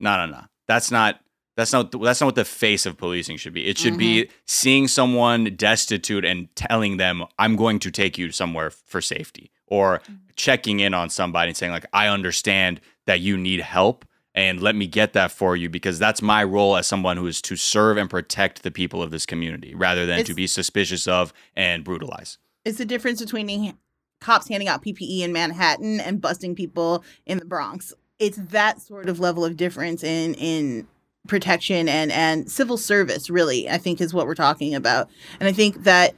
No, 0.00 0.16
no, 0.16 0.26
no. 0.32 0.44
That's 0.66 0.90
not 0.90 1.20
that's 1.56 1.72
not 1.72 1.90
that's 1.90 2.20
not 2.20 2.26
what 2.26 2.34
the 2.34 2.44
face 2.44 2.86
of 2.86 2.96
policing 2.96 3.38
should 3.38 3.54
be. 3.54 3.66
It 3.66 3.78
should 3.78 3.96
be 3.96 4.24
mm-hmm. 4.24 4.32
seeing 4.46 4.88
someone 4.88 5.44
destitute 5.56 6.24
and 6.24 6.54
telling 6.54 6.98
them, 6.98 7.24
"I'm 7.38 7.56
going 7.56 7.78
to 7.80 7.90
take 7.90 8.18
you 8.18 8.30
somewhere 8.30 8.70
for 8.70 9.00
safety," 9.00 9.50
or 9.66 10.00
mm. 10.00 10.18
checking 10.36 10.80
in 10.80 10.92
on 10.92 11.08
somebody 11.08 11.48
and 11.48 11.56
saying, 11.56 11.72
"Like, 11.72 11.86
I 11.92 12.08
understand 12.08 12.80
that 13.06 13.20
you 13.20 13.38
need 13.38 13.60
help." 13.60 14.04
And 14.36 14.60
let 14.60 14.76
me 14.76 14.86
get 14.86 15.14
that 15.14 15.32
for 15.32 15.56
you 15.56 15.70
because 15.70 15.98
that's 15.98 16.20
my 16.20 16.44
role 16.44 16.76
as 16.76 16.86
someone 16.86 17.16
who 17.16 17.26
is 17.26 17.40
to 17.42 17.56
serve 17.56 17.96
and 17.96 18.08
protect 18.08 18.62
the 18.62 18.70
people 18.70 19.02
of 19.02 19.10
this 19.10 19.24
community 19.24 19.74
rather 19.74 20.04
than 20.04 20.24
to 20.26 20.34
be 20.34 20.46
suspicious 20.46 21.08
of 21.08 21.32
and 21.56 21.82
brutalize. 21.82 22.36
It's 22.66 22.76
the 22.76 22.84
difference 22.84 23.22
between 23.22 23.78
cops 24.20 24.48
handing 24.48 24.68
out 24.68 24.84
PPE 24.84 25.20
in 25.20 25.32
Manhattan 25.32 26.00
and 26.00 26.20
busting 26.20 26.54
people 26.54 27.02
in 27.24 27.38
the 27.38 27.46
Bronx. 27.46 27.94
It's 28.18 28.36
that 28.36 28.82
sort 28.82 29.08
of 29.08 29.18
level 29.18 29.42
of 29.42 29.56
difference 29.56 30.04
in 30.04 30.34
in 30.34 30.86
protection 31.26 31.88
and 31.88 32.12
and 32.12 32.50
civil 32.50 32.76
service. 32.76 33.30
Really, 33.30 33.70
I 33.70 33.78
think 33.78 34.02
is 34.02 34.12
what 34.12 34.26
we're 34.26 34.34
talking 34.34 34.74
about. 34.74 35.08
And 35.40 35.48
I 35.48 35.52
think 35.52 35.84
that 35.84 36.14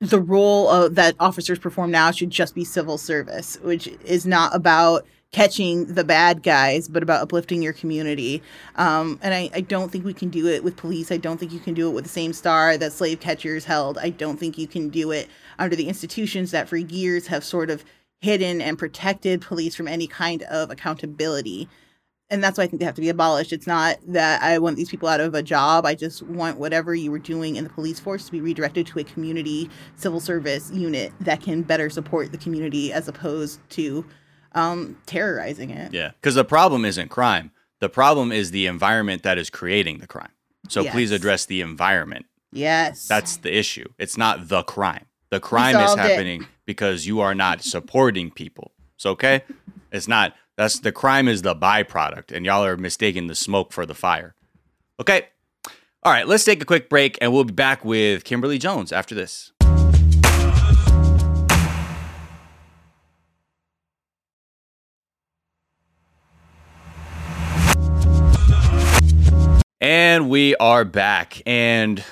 the 0.00 0.20
role 0.20 0.68
of, 0.68 0.94
that 0.94 1.14
officers 1.20 1.58
perform 1.58 1.90
now 1.90 2.10
should 2.10 2.30
just 2.30 2.54
be 2.54 2.64
civil 2.64 2.96
service, 2.96 3.58
which 3.62 3.86
is 4.04 4.24
not 4.26 4.54
about 4.54 5.04
catching 5.32 5.86
the 5.86 6.02
bad 6.02 6.42
guys, 6.42 6.88
but 6.88 7.02
about 7.02 7.22
uplifting 7.22 7.62
your 7.62 7.72
community. 7.72 8.42
Um, 8.76 9.18
and 9.22 9.32
I, 9.32 9.50
I 9.54 9.60
don't 9.60 9.90
think 9.90 10.04
we 10.04 10.14
can 10.14 10.28
do 10.28 10.48
it 10.48 10.64
with 10.64 10.76
police. 10.76 11.12
I 11.12 11.18
don't 11.18 11.38
think 11.38 11.52
you 11.52 11.60
can 11.60 11.74
do 11.74 11.88
it 11.88 11.92
with 11.92 12.04
the 12.04 12.10
same 12.10 12.32
star 12.32 12.76
that 12.76 12.92
slave 12.92 13.20
catchers 13.20 13.64
held. 13.64 13.98
I 13.98 14.10
don't 14.10 14.38
think 14.38 14.58
you 14.58 14.66
can 14.66 14.88
do 14.88 15.12
it 15.12 15.28
under 15.58 15.76
the 15.76 15.88
institutions 15.88 16.50
that 16.50 16.68
for 16.68 16.76
years 16.76 17.28
have 17.28 17.44
sort 17.44 17.70
of 17.70 17.84
hidden 18.20 18.60
and 18.60 18.78
protected 18.78 19.40
police 19.40 19.74
from 19.74 19.88
any 19.88 20.06
kind 20.06 20.42
of 20.44 20.70
accountability. 20.70 21.68
And 22.28 22.44
that's 22.44 22.58
why 22.58 22.64
I 22.64 22.66
think 22.68 22.80
they 22.80 22.86
have 22.86 22.94
to 22.94 23.00
be 23.00 23.08
abolished. 23.08 23.52
It's 23.52 23.66
not 23.66 23.98
that 24.06 24.42
I 24.42 24.58
want 24.58 24.76
these 24.76 24.88
people 24.88 25.08
out 25.08 25.20
of 25.20 25.34
a 25.34 25.42
job. 25.42 25.84
I 25.84 25.94
just 25.94 26.22
want 26.22 26.58
whatever 26.58 26.94
you 26.94 27.10
were 27.10 27.18
doing 27.18 27.56
in 27.56 27.64
the 27.64 27.70
police 27.70 27.98
force 27.98 28.26
to 28.26 28.32
be 28.32 28.40
redirected 28.40 28.86
to 28.88 29.00
a 29.00 29.04
community 29.04 29.68
civil 29.96 30.20
service 30.20 30.70
unit 30.72 31.12
that 31.20 31.40
can 31.40 31.62
better 31.62 31.90
support 31.90 32.30
the 32.30 32.38
community 32.38 32.92
as 32.92 33.08
opposed 33.08 33.58
to 33.70 34.04
um, 34.52 34.98
terrorizing 35.06 35.70
it. 35.70 35.92
Yeah, 35.92 36.12
because 36.20 36.34
the 36.34 36.44
problem 36.44 36.84
isn't 36.84 37.08
crime. 37.08 37.52
The 37.80 37.88
problem 37.88 38.30
is 38.30 38.50
the 38.50 38.66
environment 38.66 39.22
that 39.22 39.38
is 39.38 39.48
creating 39.50 39.98
the 39.98 40.06
crime. 40.06 40.32
So 40.68 40.84
please 40.84 41.10
address 41.10 41.46
the 41.46 41.62
environment. 41.62 42.26
Yes. 42.52 43.08
That's 43.08 43.38
the 43.38 43.56
issue. 43.56 43.86
It's 43.98 44.16
not 44.16 44.48
the 44.48 44.62
crime. 44.62 45.06
The 45.30 45.40
crime 45.40 45.76
is 45.76 45.88
solved 45.88 46.02
it. 46.02 46.10
happening 46.10 46.46
because 46.66 47.06
you 47.06 47.20
are 47.20 47.34
not 47.34 47.62
supporting 47.62 48.30
people. 48.30 48.72
So 48.96 49.10
okay, 49.10 49.42
it's 49.92 50.08
not. 50.08 50.34
That's 50.56 50.80
the 50.80 50.92
crime 50.92 51.28
is 51.28 51.42
the 51.42 51.54
byproduct, 51.54 52.32
and 52.32 52.44
y'all 52.44 52.64
are 52.64 52.76
mistaking 52.76 53.28
the 53.28 53.34
smoke 53.34 53.72
for 53.72 53.86
the 53.86 53.94
fire. 53.94 54.34
Okay. 55.00 55.28
All 56.02 56.12
right, 56.12 56.26
let's 56.26 56.44
take 56.44 56.62
a 56.62 56.64
quick 56.64 56.88
break, 56.88 57.18
and 57.20 57.32
we'll 57.32 57.44
be 57.44 57.52
back 57.52 57.84
with 57.84 58.24
Kimberly 58.24 58.58
Jones 58.58 58.90
after 58.90 59.14
this. 59.14 59.52
And 69.80 70.28
we 70.28 70.54
are 70.56 70.84
back, 70.84 71.40
and 71.46 72.04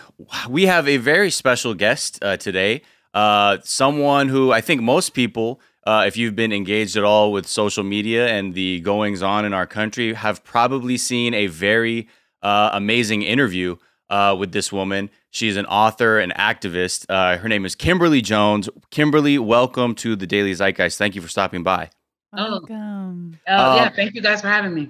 we 0.48 0.64
have 0.64 0.88
a 0.88 0.96
very 0.96 1.30
special 1.30 1.74
guest 1.74 2.18
uh, 2.24 2.38
today. 2.38 2.80
Uh, 3.12 3.58
someone 3.62 4.30
who 4.30 4.52
I 4.52 4.62
think 4.62 4.80
most 4.80 5.10
people, 5.10 5.60
uh, 5.86 6.04
if 6.06 6.16
you've 6.16 6.34
been 6.34 6.50
engaged 6.50 6.96
at 6.96 7.04
all 7.04 7.30
with 7.30 7.46
social 7.46 7.84
media 7.84 8.26
and 8.28 8.54
the 8.54 8.80
goings 8.80 9.22
on 9.22 9.44
in 9.44 9.52
our 9.52 9.66
country, 9.66 10.14
have 10.14 10.42
probably 10.44 10.96
seen 10.96 11.34
a 11.34 11.48
very 11.48 12.08
uh, 12.42 12.70
amazing 12.72 13.20
interview 13.20 13.76
uh, 14.08 14.34
with 14.38 14.52
this 14.52 14.72
woman. 14.72 15.10
She's 15.28 15.58
an 15.58 15.66
author 15.66 16.18
and 16.18 16.34
activist. 16.36 17.04
Uh, 17.10 17.36
her 17.36 17.50
name 17.50 17.66
is 17.66 17.74
Kimberly 17.74 18.22
Jones. 18.22 18.70
Kimberly, 18.90 19.38
welcome 19.38 19.94
to 19.96 20.16
the 20.16 20.26
Daily 20.26 20.54
Zeitgeist. 20.54 20.96
Thank 20.96 21.14
you 21.14 21.20
for 21.20 21.28
stopping 21.28 21.62
by. 21.62 21.90
Oh. 22.32 22.38
Oh. 22.38 22.50
Welcome. 22.52 23.38
Uh, 23.46 23.74
yeah, 23.76 23.90
thank 23.90 24.14
you 24.14 24.22
guys 24.22 24.40
for 24.40 24.48
having 24.48 24.72
me. 24.72 24.88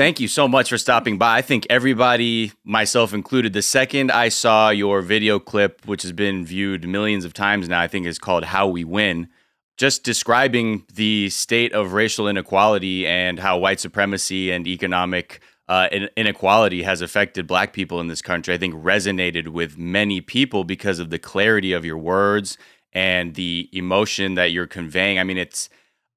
Thank 0.00 0.18
you 0.18 0.28
so 0.28 0.48
much 0.48 0.70
for 0.70 0.78
stopping 0.78 1.18
by. 1.18 1.36
I 1.36 1.42
think 1.42 1.66
everybody, 1.68 2.52
myself 2.64 3.12
included, 3.12 3.52
the 3.52 3.60
second 3.60 4.10
I 4.10 4.30
saw 4.30 4.70
your 4.70 5.02
video 5.02 5.38
clip, 5.38 5.84
which 5.84 6.00
has 6.04 6.12
been 6.12 6.42
viewed 6.46 6.88
millions 6.88 7.26
of 7.26 7.34
times 7.34 7.68
now, 7.68 7.82
I 7.82 7.86
think 7.86 8.06
is 8.06 8.18
called 8.18 8.44
How 8.44 8.66
We 8.66 8.82
Win, 8.82 9.28
just 9.76 10.02
describing 10.02 10.86
the 10.94 11.28
state 11.28 11.74
of 11.74 11.92
racial 11.92 12.28
inequality 12.28 13.06
and 13.06 13.38
how 13.38 13.58
white 13.58 13.78
supremacy 13.78 14.50
and 14.50 14.66
economic 14.66 15.42
uh, 15.68 15.90
inequality 16.16 16.82
has 16.82 17.02
affected 17.02 17.46
black 17.46 17.74
people 17.74 18.00
in 18.00 18.06
this 18.06 18.22
country, 18.22 18.54
I 18.54 18.56
think 18.56 18.74
resonated 18.76 19.48
with 19.48 19.76
many 19.76 20.22
people 20.22 20.64
because 20.64 20.98
of 20.98 21.10
the 21.10 21.18
clarity 21.18 21.74
of 21.74 21.84
your 21.84 21.98
words 21.98 22.56
and 22.94 23.34
the 23.34 23.68
emotion 23.70 24.32
that 24.36 24.50
you're 24.50 24.66
conveying. 24.66 25.18
I 25.18 25.24
mean, 25.24 25.36
it's 25.36 25.68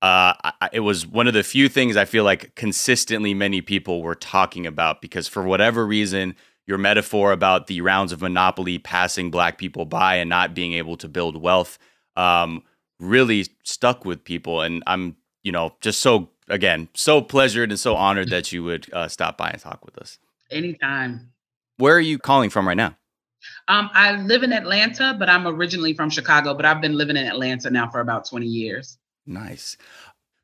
uh, 0.03 0.33
I- 0.61 0.69
it 0.73 0.81
was 0.81 1.07
one 1.07 1.27
of 1.27 1.33
the 1.33 1.43
few 1.43 1.69
things 1.69 1.95
I 1.95 2.03
feel 2.05 2.23
like 2.25 2.53
consistently 2.55 3.33
many 3.33 3.61
people 3.61 4.01
were 4.03 4.15
talking 4.15 4.67
about 4.67 5.01
because 5.01 5.27
for 5.29 5.43
whatever 5.43 5.87
reason, 5.87 6.35
your 6.67 6.77
metaphor 6.77 7.31
about 7.31 7.67
the 7.67 7.79
rounds 7.81 8.11
of 8.11 8.21
monopoly 8.21 8.77
passing 8.77 9.31
black 9.31 9.57
people 9.57 9.85
by 9.85 10.15
and 10.15 10.29
not 10.29 10.53
being 10.53 10.73
able 10.73 10.97
to 10.97 11.07
build 11.07 11.41
wealth 11.41 11.79
um, 12.17 12.63
really 12.99 13.47
stuck 13.63 14.03
with 14.05 14.23
people. 14.23 14.61
And 14.61 14.83
I'm, 14.87 15.15
you 15.43 15.51
know, 15.51 15.75
just 15.81 15.99
so 15.99 16.29
again 16.49 16.89
so 16.93 17.21
pleasured 17.21 17.69
and 17.69 17.79
so 17.79 17.95
honored 17.95 18.29
that 18.29 18.51
you 18.51 18.63
would 18.63 18.91
uh, 18.93 19.07
stop 19.07 19.37
by 19.37 19.49
and 19.51 19.61
talk 19.61 19.85
with 19.85 19.97
us. 19.97 20.19
Anytime. 20.51 21.31
Where 21.77 21.95
are 21.95 21.99
you 22.01 22.19
calling 22.19 22.49
from 22.49 22.67
right 22.67 22.77
now? 22.77 22.95
Um, 23.67 23.89
I 23.93 24.17
live 24.21 24.43
in 24.43 24.53
Atlanta, 24.53 25.15
but 25.17 25.29
I'm 25.29 25.47
originally 25.47 25.93
from 25.93 26.09
Chicago, 26.09 26.53
but 26.53 26.65
I've 26.65 26.81
been 26.81 26.97
living 26.97 27.17
in 27.17 27.25
Atlanta 27.25 27.69
now 27.69 27.89
for 27.89 27.99
about 27.99 28.25
20 28.25 28.45
years. 28.45 28.97
Nice. 29.25 29.77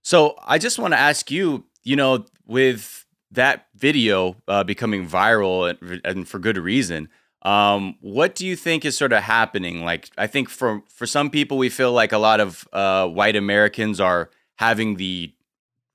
So 0.02 0.36
I 0.46 0.58
just 0.58 0.80
want 0.80 0.94
to 0.94 1.00
ask 1.00 1.30
you, 1.30 1.66
you 1.84 1.96
know, 1.96 2.26
with 2.46 3.06
that 3.32 3.68
video 3.76 4.36
uh, 4.48 4.64
becoming 4.64 5.08
viral 5.08 5.70
and, 5.70 6.02
and 6.04 6.28
for 6.28 6.40
good 6.40 6.58
reason, 6.58 7.10
um, 7.44 7.96
what 8.02 8.36
do 8.36 8.46
you 8.46 8.56
think 8.56 8.84
is 8.84 8.98
sort 8.98 9.14
of 9.14 9.24
happening? 9.24 9.84
Like, 9.84 10.10
I 10.18 10.28
think 10.28 10.50
for 10.50 10.82
for 10.90 11.06
some 11.06 11.30
people, 11.30 11.58
we 11.58 11.70
feel 11.70 11.94
like 11.94 12.12
a 12.12 12.18
lot 12.18 12.40
of 12.40 12.68
uh, 12.74 13.08
white 13.08 13.36
Americans 13.36 14.00
are 14.00 14.30
having 14.58 14.96
the 14.96 15.34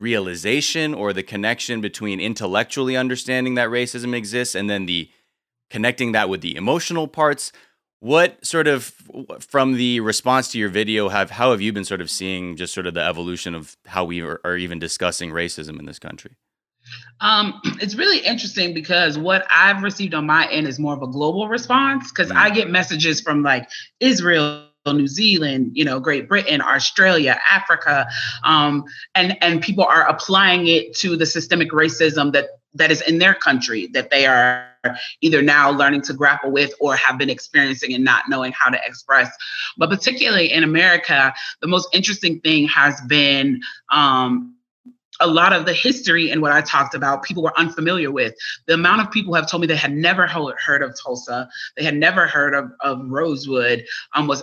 realization 0.00 0.94
or 0.94 1.12
the 1.12 1.22
connection 1.22 1.80
between 1.80 2.20
intellectually 2.20 2.96
understanding 2.96 3.54
that 3.54 3.68
racism 3.68 4.14
exists 4.14 4.54
and 4.54 4.68
then 4.68 4.86
the 4.86 5.11
connecting 5.70 6.12
that 6.12 6.28
with 6.28 6.40
the 6.40 6.56
emotional 6.56 7.09
parts 7.09 7.52
what 8.05 8.44
sort 8.44 8.68
of 8.68 8.92
from 9.40 9.72
the 9.72 9.98
response 10.00 10.48
to 10.48 10.59
your 10.59 10.68
video 10.68 11.09
have 11.09 11.30
how 11.30 11.52
have 11.52 11.62
you 11.62 11.72
been 11.72 11.86
sort 11.86 12.02
of 12.02 12.11
seeing 12.11 12.55
just 12.55 12.74
sort 12.74 12.86
of 12.86 12.92
the 12.92 13.00
evolution 13.00 13.55
of 13.55 13.78
how 13.86 14.05
we 14.05 14.20
are, 14.20 14.42
are 14.44 14.59
even 14.59 14.78
discussing 14.78 15.30
racism 15.30 15.78
in 15.78 15.86
this 15.86 15.98
country 15.98 16.36
Um, 17.22 17.62
it's 17.80 17.94
really 17.94 18.18
interesting 18.18 18.74
because 18.74 19.16
what 19.16 19.46
I've 19.50 19.82
received 19.82 20.12
on 20.12 20.26
my 20.26 20.46
end 20.50 20.68
is 20.68 20.78
more 20.78 20.92
of 20.92 21.00
a 21.00 21.07
global 21.07 21.48
response 21.48 22.12
because 22.12 22.30
mm. 22.30 22.36
I 22.36 22.50
get 22.50 22.68
messages 22.68 23.22
from 23.22 23.42
like 23.42 23.70
Israel, 24.00 24.68
New 24.86 25.07
Zealand, 25.07 25.70
you 25.72 25.84
know, 25.86 25.98
Great 25.98 26.28
Britain, 26.28 26.61
Australia, 26.61 27.40
Africa, 27.50 28.07
um, 28.42 28.84
and 29.14 29.42
and 29.42 29.62
people 29.62 29.84
are 29.84 30.07
applying 30.07 30.66
it 30.66 30.94
to 30.96 31.16
the 31.16 31.24
systemic 31.24 31.70
racism 31.70 32.34
that 32.34 32.48
that 32.74 32.90
is 32.90 33.00
in 33.02 33.18
their 33.18 33.34
country 33.34 33.88
that 33.88 34.10
they 34.10 34.26
are 34.26 34.68
either 35.20 35.42
now 35.42 35.70
learning 35.70 36.02
to 36.02 36.12
grapple 36.12 36.50
with 36.50 36.72
or 36.80 36.96
have 36.96 37.16
been 37.16 37.30
experiencing 37.30 37.94
and 37.94 38.04
not 38.04 38.24
knowing 38.28 38.52
how 38.52 38.70
to 38.70 38.78
express. 38.86 39.34
But 39.78 39.90
particularly 39.90 40.52
in 40.52 40.64
America, 40.64 41.32
the 41.60 41.68
most 41.68 41.88
interesting 41.94 42.40
thing 42.40 42.66
has 42.68 43.00
been 43.02 43.60
um, 43.90 44.54
a 45.20 45.26
lot 45.26 45.52
of 45.52 45.64
the 45.64 45.72
history 45.72 46.30
and 46.30 46.42
what 46.42 46.52
I 46.52 46.60
talked 46.60 46.94
about, 46.94 47.22
people 47.22 47.42
were 47.42 47.58
unfamiliar 47.58 48.10
with. 48.10 48.34
The 48.66 48.74
amount 48.74 49.02
of 49.02 49.10
people 49.10 49.34
have 49.34 49.48
told 49.48 49.60
me 49.60 49.66
they 49.66 49.76
had 49.76 49.92
never 49.92 50.26
heard 50.26 50.82
of 50.82 50.94
Tulsa, 51.00 51.48
they 51.76 51.84
had 51.84 51.94
never 51.94 52.26
heard 52.26 52.54
of, 52.54 52.70
of 52.80 53.00
Rosewood, 53.08 53.84
um, 54.14 54.26
was 54.26 54.42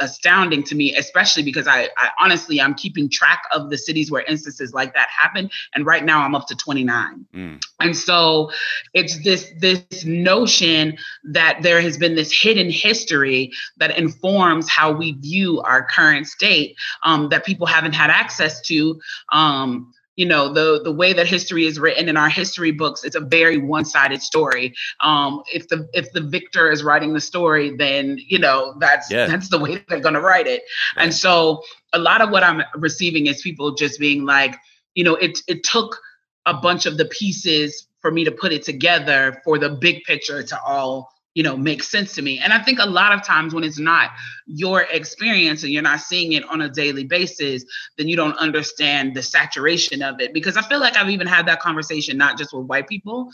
astounding 0.00 0.62
to 0.64 0.74
me, 0.74 0.94
especially 0.96 1.42
because 1.42 1.66
I, 1.66 1.88
I, 1.96 2.10
honestly 2.20 2.60
I'm 2.60 2.74
keeping 2.74 3.08
track 3.08 3.42
of 3.52 3.70
the 3.70 3.78
cities 3.78 4.10
where 4.10 4.22
instances 4.22 4.72
like 4.72 4.94
that 4.94 5.08
happen, 5.08 5.50
and 5.74 5.86
right 5.86 6.04
now 6.04 6.20
I'm 6.20 6.34
up 6.34 6.46
to 6.48 6.56
29. 6.56 7.26
Mm. 7.34 7.62
And 7.80 7.96
so 7.96 8.50
it's 8.94 9.22
this 9.22 9.50
this 9.58 10.04
notion 10.04 10.96
that 11.24 11.60
there 11.62 11.80
has 11.80 11.96
been 11.96 12.14
this 12.14 12.32
hidden 12.32 12.70
history 12.70 13.52
that 13.76 13.96
informs 13.96 14.68
how 14.68 14.92
we 14.92 15.12
view 15.12 15.60
our 15.60 15.84
current 15.84 16.26
state 16.26 16.76
um, 17.02 17.28
that 17.28 17.44
people 17.44 17.66
haven't 17.66 17.92
had 17.92 18.10
access 18.10 18.60
to. 18.62 19.00
Um, 19.32 19.92
you 20.20 20.26
know 20.26 20.52
the 20.52 20.82
the 20.84 20.92
way 20.92 21.14
that 21.14 21.26
history 21.26 21.64
is 21.64 21.80
written 21.80 22.06
in 22.06 22.16
our 22.18 22.28
history 22.28 22.70
books 22.70 23.04
it's 23.04 23.16
a 23.16 23.20
very 23.20 23.56
one-sided 23.56 24.20
story 24.20 24.74
um 25.00 25.42
if 25.50 25.66
the 25.68 25.88
if 25.94 26.12
the 26.12 26.20
victor 26.20 26.70
is 26.70 26.82
writing 26.82 27.14
the 27.14 27.20
story 27.20 27.74
then 27.74 28.18
you 28.28 28.38
know 28.38 28.74
that's 28.78 29.10
yeah. 29.10 29.26
that's 29.26 29.48
the 29.48 29.58
way 29.58 29.82
they're 29.88 29.98
going 29.98 30.14
to 30.14 30.20
write 30.20 30.46
it 30.46 30.62
right. 30.94 31.04
and 31.04 31.14
so 31.14 31.62
a 31.94 31.98
lot 31.98 32.20
of 32.20 32.28
what 32.28 32.44
i'm 32.44 32.62
receiving 32.74 33.28
is 33.28 33.40
people 33.40 33.74
just 33.74 33.98
being 33.98 34.26
like 34.26 34.54
you 34.94 35.02
know 35.02 35.14
it 35.14 35.38
it 35.48 35.64
took 35.64 35.98
a 36.44 36.52
bunch 36.52 36.84
of 36.84 36.98
the 36.98 37.06
pieces 37.06 37.86
for 38.00 38.10
me 38.10 38.22
to 38.22 38.30
put 38.30 38.52
it 38.52 38.62
together 38.62 39.40
for 39.42 39.58
the 39.58 39.70
big 39.70 40.04
picture 40.04 40.42
to 40.42 40.60
all 40.60 41.10
you 41.34 41.42
know 41.42 41.56
makes 41.56 41.88
sense 41.88 42.14
to 42.14 42.22
me. 42.22 42.38
And 42.38 42.52
i 42.52 42.58
think 42.62 42.78
a 42.78 42.86
lot 42.86 43.12
of 43.12 43.22
times 43.24 43.54
when 43.54 43.64
it's 43.64 43.78
not 43.78 44.10
your 44.46 44.82
experience 44.82 45.62
and 45.62 45.72
you're 45.72 45.82
not 45.82 46.00
seeing 46.00 46.32
it 46.32 46.44
on 46.48 46.60
a 46.60 46.68
daily 46.68 47.04
basis 47.04 47.64
then 47.96 48.08
you 48.08 48.16
don't 48.16 48.36
understand 48.38 49.14
the 49.14 49.22
saturation 49.22 50.02
of 50.02 50.20
it. 50.20 50.32
Because 50.34 50.56
i 50.56 50.62
feel 50.62 50.80
like 50.80 50.96
i've 50.96 51.10
even 51.10 51.26
had 51.26 51.46
that 51.46 51.60
conversation 51.60 52.16
not 52.16 52.38
just 52.38 52.52
with 52.52 52.66
white 52.66 52.88
people 52.88 53.30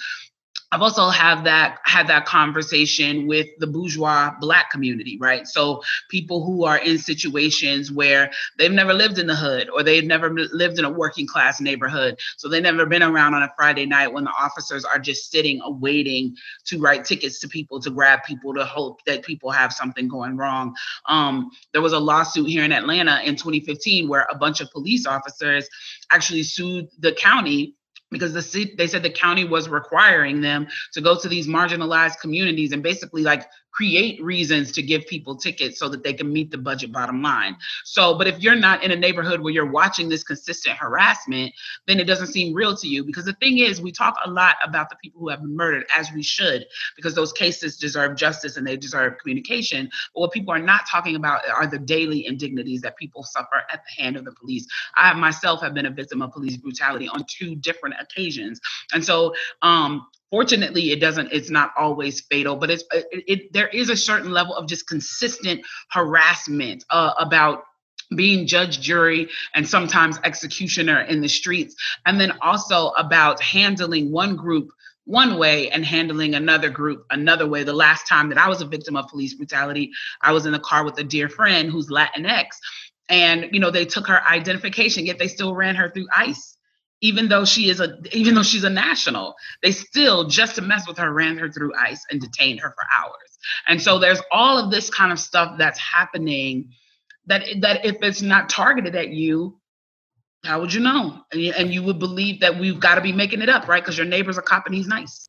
I've 0.72 0.82
also 0.82 1.08
have 1.10 1.44
that 1.44 1.78
had 1.84 2.08
that 2.08 2.26
conversation 2.26 3.28
with 3.28 3.46
the 3.58 3.68
bourgeois 3.68 4.32
black 4.40 4.70
community, 4.70 5.16
right? 5.20 5.46
So 5.46 5.80
people 6.10 6.44
who 6.44 6.64
are 6.64 6.78
in 6.78 6.98
situations 6.98 7.92
where 7.92 8.30
they've 8.58 8.72
never 8.72 8.92
lived 8.92 9.18
in 9.18 9.28
the 9.28 9.36
hood 9.36 9.70
or 9.70 9.84
they've 9.84 10.04
never 10.04 10.28
lived 10.30 10.78
in 10.80 10.84
a 10.84 10.90
working 10.90 11.26
class 11.26 11.60
neighborhood. 11.60 12.18
So 12.36 12.48
they've 12.48 12.62
never 12.62 12.84
been 12.84 13.04
around 13.04 13.34
on 13.34 13.44
a 13.44 13.52
Friday 13.56 13.86
night 13.86 14.12
when 14.12 14.24
the 14.24 14.30
officers 14.30 14.84
are 14.84 14.98
just 14.98 15.30
sitting 15.30 15.60
awaiting 15.62 16.34
to 16.64 16.80
write 16.80 17.04
tickets 17.04 17.38
to 17.40 17.48
people 17.48 17.80
to 17.80 17.90
grab 17.90 18.24
people 18.24 18.52
to 18.54 18.64
hope 18.64 19.04
that 19.06 19.24
people 19.24 19.52
have 19.52 19.72
something 19.72 20.08
going 20.08 20.36
wrong. 20.36 20.74
Um, 21.08 21.50
there 21.72 21.82
was 21.82 21.92
a 21.92 22.00
lawsuit 22.00 22.48
here 22.48 22.64
in 22.64 22.72
Atlanta 22.72 23.20
in 23.24 23.36
2015 23.36 24.08
where 24.08 24.26
a 24.30 24.34
bunch 24.34 24.60
of 24.60 24.70
police 24.72 25.06
officers 25.06 25.68
actually 26.10 26.42
sued 26.42 26.88
the 26.98 27.12
county 27.12 27.75
because 28.10 28.32
the 28.32 28.74
they 28.76 28.86
said 28.86 29.02
the 29.02 29.10
county 29.10 29.44
was 29.44 29.68
requiring 29.68 30.40
them 30.40 30.66
to 30.92 31.00
go 31.00 31.18
to 31.18 31.28
these 31.28 31.46
marginalized 31.46 32.20
communities 32.20 32.72
and 32.72 32.82
basically 32.82 33.22
like 33.22 33.46
create 33.76 34.22
reasons 34.22 34.72
to 34.72 34.82
give 34.82 35.06
people 35.06 35.36
tickets 35.36 35.78
so 35.78 35.86
that 35.86 36.02
they 36.02 36.14
can 36.14 36.32
meet 36.32 36.50
the 36.50 36.56
budget 36.56 36.90
bottom 36.90 37.20
line. 37.20 37.54
So, 37.84 38.16
but 38.16 38.26
if 38.26 38.40
you're 38.40 38.56
not 38.56 38.82
in 38.82 38.90
a 38.90 38.96
neighborhood 38.96 39.40
where 39.40 39.52
you're 39.52 39.70
watching 39.70 40.08
this 40.08 40.24
consistent 40.24 40.78
harassment, 40.78 41.52
then 41.86 42.00
it 42.00 42.04
doesn't 42.04 42.28
seem 42.28 42.54
real 42.54 42.74
to 42.74 42.88
you. 42.88 43.04
Because 43.04 43.26
the 43.26 43.34
thing 43.34 43.58
is, 43.58 43.82
we 43.82 43.92
talk 43.92 44.16
a 44.24 44.30
lot 44.30 44.56
about 44.64 44.88
the 44.88 44.96
people 44.96 45.20
who 45.20 45.28
have 45.28 45.40
been 45.42 45.54
murdered, 45.54 45.84
as 45.94 46.10
we 46.14 46.22
should, 46.22 46.64
because 46.96 47.14
those 47.14 47.34
cases 47.34 47.76
deserve 47.76 48.16
justice 48.16 48.56
and 48.56 48.66
they 48.66 48.78
deserve 48.78 49.18
communication. 49.18 49.90
But 50.14 50.20
what 50.22 50.32
people 50.32 50.54
are 50.54 50.58
not 50.58 50.82
talking 50.90 51.14
about 51.14 51.42
are 51.48 51.66
the 51.66 51.78
daily 51.78 52.26
indignities 52.26 52.80
that 52.80 52.96
people 52.96 53.24
suffer 53.24 53.62
at 53.70 53.82
the 53.84 54.02
hand 54.02 54.16
of 54.16 54.24
the 54.24 54.32
police. 54.32 54.66
I 54.96 55.12
myself 55.12 55.60
have 55.60 55.74
been 55.74 55.86
a 55.86 55.90
victim 55.90 56.22
of 56.22 56.32
police 56.32 56.56
brutality 56.56 57.08
on 57.08 57.24
two 57.28 57.54
different 57.56 57.96
occasions. 58.00 58.58
And 58.94 59.04
so, 59.04 59.34
um, 59.60 60.06
fortunately 60.30 60.90
it 60.90 61.00
doesn't 61.00 61.32
it's 61.32 61.50
not 61.50 61.70
always 61.78 62.20
fatal 62.22 62.56
but 62.56 62.70
it's 62.70 62.84
it, 62.92 63.24
it 63.26 63.52
there 63.52 63.68
is 63.68 63.90
a 63.90 63.96
certain 63.96 64.30
level 64.30 64.54
of 64.54 64.68
just 64.68 64.88
consistent 64.88 65.60
harassment 65.90 66.84
uh, 66.90 67.12
about 67.18 67.64
being 68.14 68.46
judge 68.46 68.80
jury 68.80 69.28
and 69.54 69.68
sometimes 69.68 70.18
executioner 70.22 71.00
in 71.00 71.20
the 71.20 71.28
streets 71.28 71.74
and 72.06 72.20
then 72.20 72.32
also 72.40 72.88
about 72.90 73.40
handling 73.40 74.12
one 74.12 74.36
group 74.36 74.70
one 75.04 75.38
way 75.38 75.70
and 75.70 75.84
handling 75.84 76.34
another 76.34 76.68
group 76.68 77.04
another 77.10 77.46
way. 77.46 77.62
The 77.62 77.72
last 77.72 78.06
time 78.06 78.28
that 78.28 78.38
i 78.38 78.48
was 78.48 78.60
a 78.60 78.66
victim 78.66 78.96
of 78.96 79.08
police 79.08 79.34
brutality 79.34 79.90
i 80.22 80.32
was 80.32 80.46
in 80.46 80.52
the 80.52 80.58
car 80.58 80.84
with 80.84 80.98
a 80.98 81.04
dear 81.04 81.28
friend 81.28 81.70
who's 81.70 81.88
latinx 81.88 82.46
and 83.08 83.48
you 83.52 83.60
know 83.60 83.70
they 83.70 83.84
took 83.84 84.06
her 84.06 84.22
identification 84.24 85.06
yet 85.06 85.18
they 85.18 85.28
still 85.28 85.54
ran 85.54 85.74
her 85.74 85.90
through 85.90 86.06
ice 86.14 86.55
even 87.00 87.28
though 87.28 87.44
she 87.44 87.68
is 87.68 87.80
a 87.80 87.98
even 88.12 88.34
though 88.34 88.42
she's 88.42 88.64
a 88.64 88.70
national 88.70 89.34
they 89.62 89.70
still 89.70 90.28
just 90.28 90.54
to 90.54 90.62
mess 90.62 90.86
with 90.88 90.98
her 90.98 91.12
ran 91.12 91.36
her 91.38 91.50
through 91.50 91.72
ice 91.74 92.04
and 92.10 92.20
detained 92.20 92.60
her 92.60 92.70
for 92.70 92.84
hours. 92.96 93.38
And 93.68 93.80
so 93.80 93.98
there's 93.98 94.20
all 94.32 94.58
of 94.58 94.70
this 94.70 94.90
kind 94.90 95.12
of 95.12 95.20
stuff 95.20 95.56
that's 95.58 95.78
happening 95.78 96.70
that 97.26 97.44
that 97.60 97.84
if 97.84 97.96
it's 98.02 98.22
not 98.22 98.48
targeted 98.48 98.94
at 98.94 99.08
you 99.08 99.58
how 100.44 100.60
would 100.60 100.72
you 100.72 100.80
know? 100.80 101.22
And 101.32 101.40
you, 101.40 101.52
and 101.58 101.74
you 101.74 101.82
would 101.82 101.98
believe 101.98 102.40
that 102.40 102.56
we've 102.56 102.78
got 102.78 102.94
to 102.94 103.00
be 103.00 103.12
making 103.12 103.42
it 103.42 103.48
up 103.48 103.68
right? 103.68 103.82
Because 103.82 103.98
your 103.98 104.06
neighbor's 104.06 104.38
a 104.38 104.42
cop 104.42 104.66
and 104.66 104.74
he's 104.74 104.86
nice. 104.86 105.28